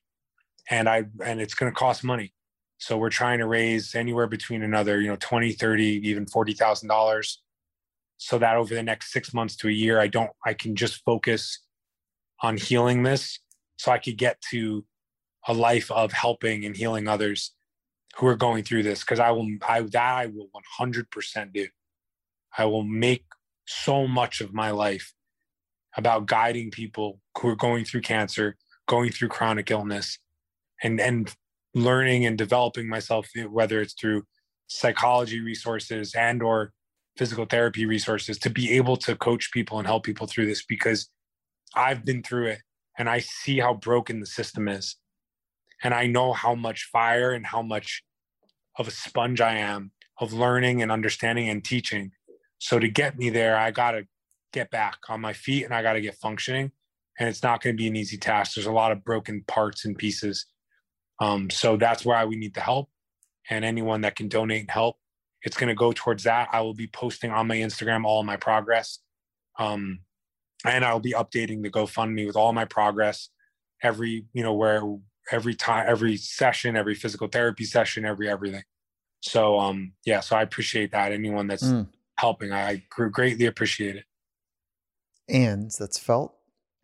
And 0.68 0.89
I 0.89 1.05
and 1.24 1.40
it's 1.40 1.55
going 1.55 1.70
to 1.70 1.78
cost 1.78 2.02
money. 2.02 2.32
So 2.78 2.98
we're 2.98 3.10
trying 3.10 3.39
to 3.39 3.47
raise 3.47 3.94
anywhere 3.94 4.26
between 4.26 4.64
another, 4.64 5.00
you 5.00 5.06
know, 5.06 5.16
20, 5.20 5.52
30, 5.52 5.84
even 6.08 6.26
$40,000 6.26 7.36
so 8.25 8.39
that 8.39 8.57
over 8.57 8.73
the 8.75 8.83
next 8.83 9.12
6 9.12 9.34
months 9.34 9.57
to 9.57 9.68
a 9.68 9.73
year 9.73 10.01
I 10.01 10.07
don't 10.07 10.31
I 10.47 10.55
can 10.55 10.76
just 10.76 11.05
focus 11.05 11.59
on 12.41 12.57
healing 12.57 13.02
this 13.02 13.41
so 13.76 13.91
I 13.91 13.99
could 13.99 14.17
get 14.17 14.41
to 14.51 14.84
a 15.49 15.52
life 15.52 15.91
of 15.91 16.12
helping 16.12 16.65
and 16.65 16.76
healing 16.76 17.09
others 17.09 17.52
who 18.17 18.26
are 18.26 18.36
going 18.36 18.62
through 18.62 18.84
this 18.84 19.01
because 19.01 19.18
I 19.18 19.31
will 19.33 19.49
I 19.68 19.81
that 19.81 20.15
I 20.23 20.26
will 20.26 20.51
100% 20.81 21.52
do. 21.52 21.67
I 22.57 22.65
will 22.67 22.84
make 22.84 23.25
so 23.67 24.07
much 24.07 24.41
of 24.41 24.52
my 24.52 24.70
life 24.70 25.12
about 25.97 26.26
guiding 26.26 26.70
people 26.70 27.20
who 27.39 27.49
are 27.49 27.57
going 27.57 27.84
through 27.84 28.02
cancer, 28.02 28.57
going 28.86 29.10
through 29.10 29.28
chronic 29.28 29.70
illness 29.70 30.18
and 30.83 31.01
and 31.01 31.34
learning 31.75 32.26
and 32.26 32.39
developing 32.39 32.89
myself 32.89 33.28
whether 33.49 33.81
it's 33.81 33.94
through 33.94 34.23
psychology 34.67 35.41
resources 35.41 36.15
and 36.15 36.42
or 36.42 36.73
physical 37.16 37.44
therapy 37.44 37.84
resources 37.84 38.39
to 38.39 38.50
be 38.50 38.73
able 38.73 38.97
to 38.97 39.16
coach 39.16 39.50
people 39.52 39.78
and 39.78 39.86
help 39.86 40.05
people 40.05 40.26
through 40.26 40.47
this 40.47 40.65
because 40.65 41.08
I've 41.74 42.05
been 42.05 42.23
through 42.23 42.49
it 42.49 42.60
and 42.99 43.08
I 43.08 43.20
see 43.20 43.58
how 43.58 43.74
broken 43.74 44.20
the 44.20 44.26
system 44.26 44.68
is. 44.68 44.97
And 45.82 45.92
I 45.92 46.07
know 46.07 46.32
how 46.32 46.55
much 46.55 46.89
fire 46.92 47.32
and 47.32 47.47
how 47.47 47.62
much 47.62 48.02
of 48.78 48.89
a 48.89 48.92
sponge 48.92 49.41
I 49.41 49.57
am 49.57 49.92
of 50.18 50.32
learning 50.32 50.82
and 50.82 50.92
understanding 50.92 51.49
and 51.49 51.65
teaching. 51.65 52.12
So 52.58 52.78
to 52.78 52.89
get 52.89 53.18
me 53.18 53.31
there, 53.31 53.57
I 53.57 53.70
got 53.70 53.92
to 53.92 54.07
get 54.52 54.70
back 54.70 54.99
on 55.08 55.20
my 55.20 55.32
feet 55.32 55.65
and 55.65 55.74
I 55.74 55.82
got 55.82 55.94
to 55.94 56.00
get 56.00 56.15
functioning. 56.16 56.73
And 57.18 57.28
it's 57.28 57.42
not 57.42 57.62
going 57.62 57.76
to 57.76 57.81
be 57.81 57.89
an 57.89 57.97
easy 57.97 58.16
task. 58.16 58.55
There's 58.55 58.66
a 58.66 58.73
lot 58.73 58.92
of 58.92 59.05
broken 59.05 59.44
parts 59.47 59.84
and 59.84 59.97
pieces. 59.97 60.47
Um, 61.20 61.50
so 61.50 61.76
that's 61.76 62.05
why 62.05 62.24
we 62.24 62.36
need 62.36 62.55
the 62.55 62.60
help. 62.60 62.89
And 63.50 63.65
anyone 63.65 64.02
that 64.02 64.16
can 64.16 64.28
donate 64.28 64.60
and 64.60 64.70
help, 64.70 64.97
it's 65.43 65.57
going 65.57 65.69
to 65.69 65.75
go 65.75 65.93
towards 65.93 66.25
that. 66.25 66.49
I 66.53 66.61
will 66.61 66.75
be 66.75 66.87
posting 66.87 67.31
on 67.31 67.47
my 67.47 67.57
Instagram 67.57 68.05
all 68.05 68.23
my 68.23 68.37
progress. 68.37 68.99
Um, 69.59 70.01
and 70.65 70.85
I'll 70.85 71.01
be 71.01 71.12
updating 71.12 71.62
the 71.62 71.71
GoFundMe 71.71 72.27
with 72.27 72.37
all 72.37 72.53
my 72.53 72.65
progress 72.65 73.29
every, 73.83 74.27
you 74.33 74.43
know, 74.43 74.55
where 74.55 74.83
every 75.31 75.55
time, 75.55 75.87
every 75.89 76.17
session, 76.17 76.77
every 76.77 76.95
physical 76.95 77.29
therapy 77.29 77.65
session, 77.65 78.05
every 78.05 78.29
everything. 78.29 78.62
So, 79.21 79.59
um, 79.59 79.93
yeah, 80.05 80.21
so 80.21 80.37
I 80.37 80.43
appreciate 80.43 80.93
that. 80.93 81.12
Anyone 81.12 81.47
that's 81.47 81.65
mm. 81.65 81.89
helping, 82.17 82.53
I 82.53 82.83
greatly 82.91 83.47
appreciate 83.47 83.97
it. 83.97 84.05
And 85.29 85.71
that's 85.79 85.99
felt. 85.99 86.35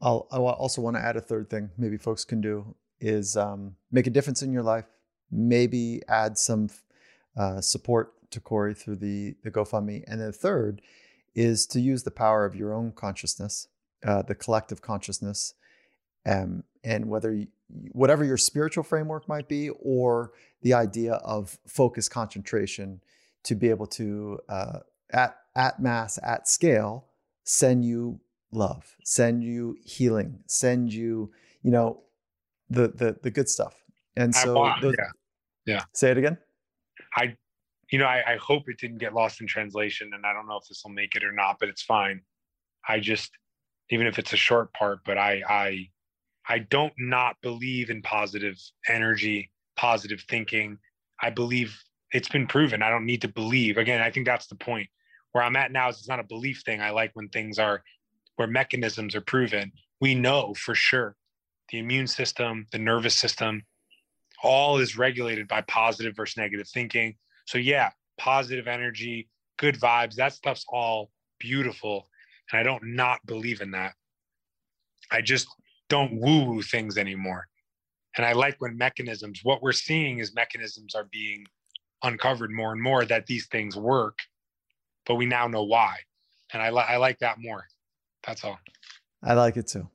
I'll, 0.01 0.29
I 0.31 0.39
also 0.39 0.81
want 0.81 0.97
to 0.97 1.03
add 1.03 1.17
a 1.17 1.21
third 1.21 1.51
thing 1.51 1.71
maybe 1.77 1.97
folks 1.97 2.25
can 2.25 2.41
do 2.41 2.77
is 3.01 3.37
um, 3.37 3.77
make 3.91 4.07
a 4.07 4.11
difference 4.11 4.43
in 4.43 4.53
your 4.53 4.63
life. 4.63 4.87
Maybe 5.31 6.03
add 6.09 6.39
some 6.39 6.71
uh, 7.37 7.61
support 7.61 8.13
to 8.31 8.41
Corey 8.41 8.75
through 8.75 8.97
the 8.97 9.35
the 9.43 9.51
GoFundMe, 9.51 10.05
and 10.07 10.21
then 10.21 10.33
third 10.33 10.83
is 11.35 11.67
to 11.67 11.81
use 11.81 12.03
the 12.03 12.11
power 12.11 12.45
of 12.45 12.57
your 12.57 12.73
own 12.75 12.93
consciousness, 12.93 13.69
uh, 14.07 14.23
the 14.23 14.35
collective 14.35 14.83
consciousness, 14.83 15.55
um, 16.27 16.65
and 16.83 17.09
whether 17.09 17.33
you, 17.33 17.47
whatever 17.93 18.25
your 18.25 18.37
spiritual 18.37 18.83
framework 18.83 19.29
might 19.29 19.49
be, 19.49 19.71
or 19.81 20.33
the 20.63 20.75
idea 20.75 21.15
of 21.15 21.59
focus 21.67 22.09
concentration 22.09 23.01
to 23.45 23.55
be 23.55 23.71
able 23.71 23.87
to 23.87 24.39
uh, 24.49 24.81
at 25.11 25.37
at 25.55 25.81
mass 25.81 26.19
at 26.23 26.49
scale 26.49 27.07
send 27.45 27.85
you 27.85 28.21
love, 28.53 28.97
send 29.05 29.43
you 29.43 29.77
healing, 29.85 30.39
send 30.47 30.93
you 30.93 31.33
you 31.63 31.71
know 31.71 32.03
the 32.71 32.89
the 32.89 33.17
the 33.23 33.31
good 33.31 33.49
stuff. 33.49 33.83
And 34.17 34.35
so, 34.35 34.73
those, 34.83 34.95
yeah, 34.99 35.75
yeah. 35.75 35.83
Say 35.93 36.11
it 36.11 36.19
again. 36.19 36.39
I 37.17 37.37
you 37.91 37.99
know, 37.99 38.07
I, 38.07 38.35
I 38.35 38.37
hope 38.37 38.69
it 38.69 38.79
didn't 38.79 38.99
get 38.99 39.15
lost 39.15 39.41
in 39.41 39.47
translation, 39.47 40.11
and 40.15 40.27
I 40.27 40.33
don't 40.33 40.47
know 40.47 40.57
if 40.57 40.69
this 40.69 40.83
will 40.85 40.93
make 40.93 41.15
it 41.15 41.25
or 41.25 41.33
not, 41.33 41.57
but 41.59 41.69
it's 41.69 41.83
fine. 41.83 42.21
I 42.87 43.01
just, 43.01 43.31
even 43.91 44.07
if 44.07 44.19
it's 44.19 44.33
a 44.33 44.37
short 44.37 44.73
part, 44.75 45.01
but 45.05 45.17
I, 45.19 45.43
I, 45.49 45.89
I 46.49 46.59
don't 46.61 46.93
not 46.99 47.37
believe 47.43 47.91
in 47.91 48.03
positive 48.03 48.57
energy, 48.89 49.51
positive 49.77 50.25
thinking. 50.29 50.79
I 51.23 51.31
believe 51.31 51.79
it's 52.13 52.29
been 52.29 52.47
proven. 52.47 52.83
I 52.83 52.91
don't 52.91 53.07
need 53.07 53.23
to 53.23 53.29
believe. 53.29 53.77
Again, 53.77 54.01
I 54.01 54.11
think 54.11 54.27
that's 54.27 54.47
the 54.47 54.55
point. 54.55 54.89
Where 55.33 55.45
I'm 55.45 55.57
at 55.57 55.73
now 55.73 55.89
is 55.89 55.99
it's 55.99 56.09
not 56.09 56.21
a 56.21 56.25
belief 56.25 56.63
thing. 56.65 56.81
I 56.81 56.91
like 56.91 57.11
when 57.15 57.29
things 57.29 57.59
are, 57.59 57.83
where 58.37 58.49
mechanisms 58.49 59.15
are 59.15 59.21
proven. 59.21 59.73
We 60.01 60.15
know 60.15 60.55
for 60.55 60.75
sure 60.75 61.17
the 61.71 61.79
immune 61.79 62.07
system, 62.07 62.67
the 62.73 62.79
nervous 62.79 63.15
system, 63.15 63.63
all 64.43 64.79
is 64.79 64.97
regulated 64.97 65.49
by 65.49 65.63
positive 65.63 66.17
versus 66.17 66.37
negative 66.37 66.69
thinking. 66.69 67.17
So 67.49 67.57
yeah, 67.57 67.89
positive 68.19 68.69
energy, 68.69 69.27
good 69.57 69.81
vibes, 69.81 70.17
that 70.17 70.35
stuff's 70.35 70.67
all 70.69 71.11
beautiful. 71.41 72.07
And 72.53 72.61
I 72.61 72.63
don't 72.63 72.95
not 72.95 73.25
believe 73.25 73.63
in 73.63 73.71
that. 73.71 73.95
I 75.11 75.23
just 75.23 75.49
don't 75.89 76.21
woo 76.21 76.45
woo 76.45 76.61
things 76.61 76.99
anymore. 76.99 77.47
And 78.19 78.27
I 78.27 78.35
like 78.35 78.57
when 78.59 78.77
mechanisms, 78.77 79.41
what 79.45 79.63
we're 79.63 79.73
seeing 79.73 80.19
is 80.19 80.35
mechanisms 80.35 80.95
are 80.95 81.09
being 81.11 81.47
uncovered 82.03 82.51
more 82.51 82.73
and 82.73 82.83
more 82.83 83.07
that 83.07 83.25
these 83.25 83.47
things 83.47 83.77
work, 83.77 84.19
but 85.07 85.15
we 85.15 85.25
now 85.25 85.47
know 85.47 85.65
why. 85.65 85.97
And 86.53 86.63
I, 86.63 86.69
li- 86.69 86.85
I 86.87 86.99
like 86.99 87.19
that 87.21 87.39
more. 87.39 87.65
That's 88.27 88.45
all. 88.45 88.59
I 89.23 89.33
like 89.33 89.57
it 89.57 89.69
too. 89.69 89.89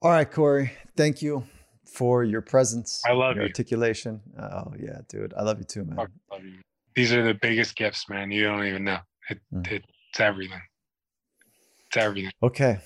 All 0.00 0.12
right, 0.12 0.30
Corey. 0.30 0.70
Thank 0.96 1.22
you 1.22 1.42
for 1.88 2.22
your 2.22 2.42
presence. 2.42 3.02
I 3.04 3.14
love 3.14 3.34
your 3.34 3.46
you. 3.46 3.48
articulation. 3.48 4.20
Oh 4.38 4.74
yeah, 4.78 5.00
dude. 5.08 5.34
I 5.36 5.42
love 5.42 5.58
you 5.58 5.64
too, 5.64 5.84
man. 5.84 5.96
Fuck, 5.96 6.10
love 6.30 6.44
you. 6.44 6.60
These 6.98 7.12
are 7.12 7.22
the 7.22 7.34
biggest 7.34 7.76
gifts, 7.76 8.08
man. 8.08 8.32
You 8.32 8.42
don't 8.42 8.64
even 8.66 8.82
know. 8.82 8.98
It, 9.30 9.38
Mm. 9.54 9.70
It's 9.70 10.18
everything. 10.18 10.60
It's 11.86 11.96
everything. 11.96 12.32
Okay. 12.42 12.80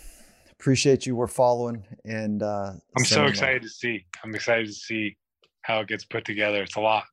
Appreciate 0.51 1.07
you. 1.07 1.17
We're 1.17 1.27
following 1.27 1.87
and 2.05 2.43
uh 2.43 2.73
I'm 2.95 3.07
so 3.07 3.25
excited 3.25 3.63
to 3.63 3.71
see. 3.71 4.05
I'm 4.23 4.35
excited 4.35 4.67
to 4.67 4.73
see 4.75 5.17
how 5.63 5.81
it 5.81 5.89
gets 5.89 6.05
put 6.05 6.27
together. 6.27 6.63
It's 6.63 6.77
a 6.77 6.81
lot. 6.81 7.05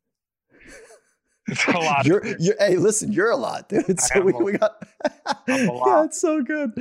It's 1.48 1.66
a 1.68 1.72
lot. 1.72 2.06
You're, 2.06 2.22
you're 2.38 2.56
hey, 2.60 2.76
listen, 2.76 3.14
you're 3.14 3.32
a 3.32 3.38
lot, 3.38 3.70
dude. 3.70 3.98
So 4.02 4.20
we, 4.20 4.34
a- 4.34 4.38
we 4.38 4.52
got 4.58 4.72
I'm 5.48 5.70
a 5.70 5.74
yeah, 5.88 6.04
it's 6.04 6.20
so 6.20 6.42
good. 6.44 6.74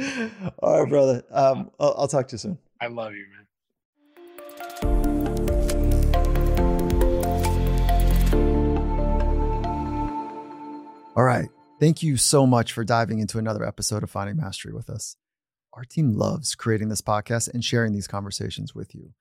All 0.59 0.81
right, 0.83 0.89
brother. 0.91 1.23
Um, 1.31 1.71
I'll, 1.79 1.95
I'll 1.97 2.09
talk 2.09 2.27
to 2.29 2.35
you 2.35 2.39
soon. 2.39 2.59
I 2.81 2.89
love 2.89 3.13
you, 3.15 3.25
man. 3.37 3.47
All 11.19 11.25
right. 11.25 11.49
Thank 11.81 12.05
you 12.05 12.17
so 12.17 12.47
much 12.47 12.73
for 12.73 12.85
diving 12.85 13.19
into 13.19 13.39
another 13.39 13.67
episode 13.67 14.05
of 14.05 14.11
Finding 14.11 14.37
Mastery 14.37 14.73
with 14.73 14.89
us. 14.89 15.17
Our 15.73 15.83
team 15.83 16.13
loves 16.13 16.55
creating 16.55 16.91
this 16.91 17.01
podcast 17.01 17.53
and 17.53 17.65
sharing 17.65 17.93
these 17.93 18.07
conversations 18.07 18.73
with 18.73 18.95
you. 18.95 19.15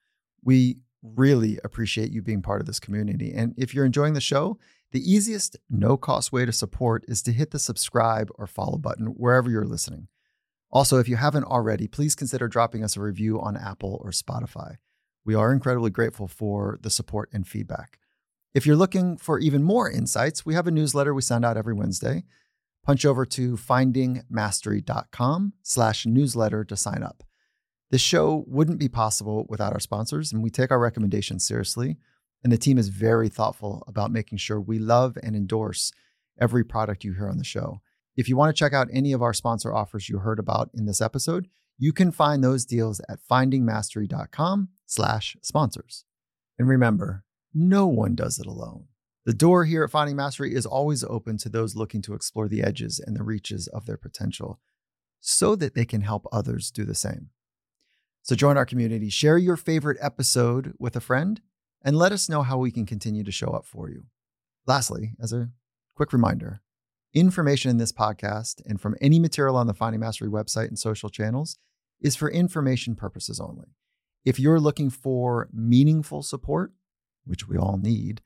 We 0.43 0.77
really 1.01 1.57
appreciate 1.63 2.11
you 2.11 2.21
being 2.21 2.43
part 2.43 2.61
of 2.61 2.67
this 2.67 2.79
community. 2.79 3.33
And 3.33 3.55
if 3.57 3.73
you're 3.73 3.83
enjoying 3.83 4.13
the 4.13 4.21
show, 4.21 4.59
the 4.91 5.11
easiest, 5.11 5.57
no 5.71 5.97
cost 5.97 6.31
way 6.31 6.45
to 6.45 6.51
support 6.51 7.03
is 7.07 7.23
to 7.23 7.31
hit 7.31 7.49
the 7.49 7.57
subscribe 7.57 8.29
or 8.35 8.45
follow 8.45 8.77
button 8.77 9.07
wherever 9.07 9.49
you're 9.49 9.65
listening. 9.65 10.07
Also, 10.69 10.99
if 10.99 11.09
you 11.09 11.15
haven't 11.15 11.45
already, 11.45 11.87
please 11.87 12.13
consider 12.13 12.47
dropping 12.47 12.83
us 12.83 12.95
a 12.95 13.01
review 13.01 13.41
on 13.41 13.57
Apple 13.57 13.99
or 14.03 14.11
Spotify. 14.11 14.75
We 15.25 15.33
are 15.33 15.51
incredibly 15.51 15.89
grateful 15.89 16.27
for 16.27 16.77
the 16.79 16.91
support 16.91 17.29
and 17.33 17.47
feedback. 17.47 17.97
If 18.57 18.65
you're 18.65 18.75
looking 18.75 19.17
for 19.17 19.37
even 19.37 19.61
more 19.61 19.87
insights, 19.87 20.43
we 20.43 20.55
have 20.55 20.65
a 20.65 20.71
newsletter 20.71 21.13
we 21.13 21.21
send 21.21 21.45
out 21.45 21.57
every 21.57 21.75
Wednesday. 21.75 22.23
Punch 22.83 23.05
over 23.05 23.23
to 23.23 23.55
findingmastery.com 23.55 25.53
slash 25.61 26.07
newsletter 26.07 26.63
to 26.63 26.75
sign 26.75 27.03
up. 27.03 27.23
This 27.91 28.01
show 28.01 28.45
wouldn't 28.47 28.79
be 28.79 28.89
possible 28.89 29.45
without 29.47 29.73
our 29.73 29.79
sponsors, 29.79 30.33
and 30.33 30.41
we 30.41 30.49
take 30.49 30.71
our 30.71 30.79
recommendations 30.79 31.47
seriously. 31.47 31.97
And 32.43 32.51
the 32.51 32.57
team 32.57 32.79
is 32.79 32.89
very 32.89 33.29
thoughtful 33.29 33.83
about 33.85 34.09
making 34.09 34.39
sure 34.39 34.59
we 34.59 34.79
love 34.79 35.19
and 35.21 35.35
endorse 35.35 35.91
every 36.41 36.63
product 36.63 37.03
you 37.03 37.13
hear 37.13 37.29
on 37.29 37.37
the 37.37 37.43
show. 37.43 37.81
If 38.15 38.27
you 38.27 38.37
want 38.37 38.55
to 38.55 38.59
check 38.59 38.73
out 38.73 38.87
any 38.91 39.13
of 39.13 39.21
our 39.21 39.35
sponsor 39.35 39.71
offers 39.71 40.09
you 40.09 40.17
heard 40.17 40.39
about 40.39 40.71
in 40.73 40.87
this 40.87 40.99
episode, 40.99 41.47
you 41.77 41.93
can 41.93 42.11
find 42.11 42.43
those 42.43 42.65
deals 42.65 43.01
at 43.07 43.19
findingmastery.com 43.29 44.69
slash 44.87 45.37
sponsors. 45.43 46.05
And 46.57 46.67
remember, 46.67 47.23
no 47.53 47.87
one 47.87 48.15
does 48.15 48.39
it 48.39 48.45
alone. 48.45 48.85
The 49.25 49.33
door 49.33 49.65
here 49.65 49.83
at 49.83 49.91
Finding 49.91 50.15
Mastery 50.15 50.53
is 50.53 50.65
always 50.65 51.03
open 51.03 51.37
to 51.39 51.49
those 51.49 51.75
looking 51.75 52.01
to 52.03 52.13
explore 52.13 52.47
the 52.47 52.63
edges 52.63 52.99
and 52.99 53.15
the 53.15 53.23
reaches 53.23 53.67
of 53.67 53.85
their 53.85 53.97
potential 53.97 54.59
so 55.19 55.55
that 55.57 55.75
they 55.75 55.85
can 55.85 56.01
help 56.01 56.27
others 56.31 56.71
do 56.71 56.85
the 56.85 56.95
same. 56.95 57.31
So 58.21 58.35
join 58.35 58.57
our 58.57 58.65
community, 58.65 59.09
share 59.09 59.37
your 59.37 59.57
favorite 59.57 59.97
episode 60.01 60.73
with 60.79 60.95
a 60.95 61.01
friend, 61.01 61.41
and 61.83 61.97
let 61.97 62.11
us 62.11 62.29
know 62.29 62.41
how 62.43 62.57
we 62.57 62.71
can 62.71 62.85
continue 62.85 63.23
to 63.23 63.31
show 63.31 63.47
up 63.47 63.65
for 63.65 63.89
you. 63.89 64.05
Lastly, 64.65 65.13
as 65.21 65.33
a 65.33 65.49
quick 65.95 66.13
reminder, 66.13 66.61
information 67.13 67.71
in 67.71 67.77
this 67.77 67.91
podcast 67.91 68.61
and 68.65 68.79
from 68.79 68.95
any 69.01 69.19
material 69.19 69.55
on 69.55 69.67
the 69.67 69.73
Finding 69.73 70.01
Mastery 70.01 70.29
website 70.29 70.67
and 70.67 70.77
social 70.77 71.09
channels 71.09 71.57
is 72.01 72.15
for 72.15 72.29
information 72.29 72.95
purposes 72.95 73.39
only. 73.39 73.75
If 74.25 74.39
you're 74.39 74.59
looking 74.59 74.89
for 74.89 75.49
meaningful 75.53 76.21
support, 76.21 76.73
which 77.27 77.47
we 77.47 77.57
all 77.57 77.77
need, 77.77 78.21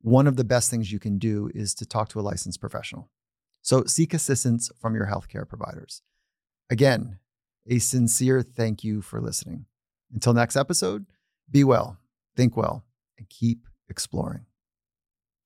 one 0.00 0.26
of 0.26 0.36
the 0.36 0.44
best 0.44 0.70
things 0.70 0.92
you 0.92 0.98
can 0.98 1.18
do 1.18 1.50
is 1.54 1.74
to 1.74 1.86
talk 1.86 2.08
to 2.10 2.20
a 2.20 2.22
licensed 2.22 2.60
professional. 2.60 3.10
So 3.62 3.84
seek 3.84 4.14
assistance 4.14 4.70
from 4.80 4.94
your 4.94 5.06
healthcare 5.06 5.48
providers. 5.48 6.02
Again, 6.70 7.18
a 7.68 7.78
sincere 7.78 8.42
thank 8.42 8.84
you 8.84 9.02
for 9.02 9.20
listening. 9.20 9.66
Until 10.12 10.34
next 10.34 10.56
episode, 10.56 11.06
be 11.50 11.64
well, 11.64 11.98
think 12.36 12.56
well, 12.56 12.84
and 13.18 13.28
keep 13.28 13.66
exploring. 13.88 14.46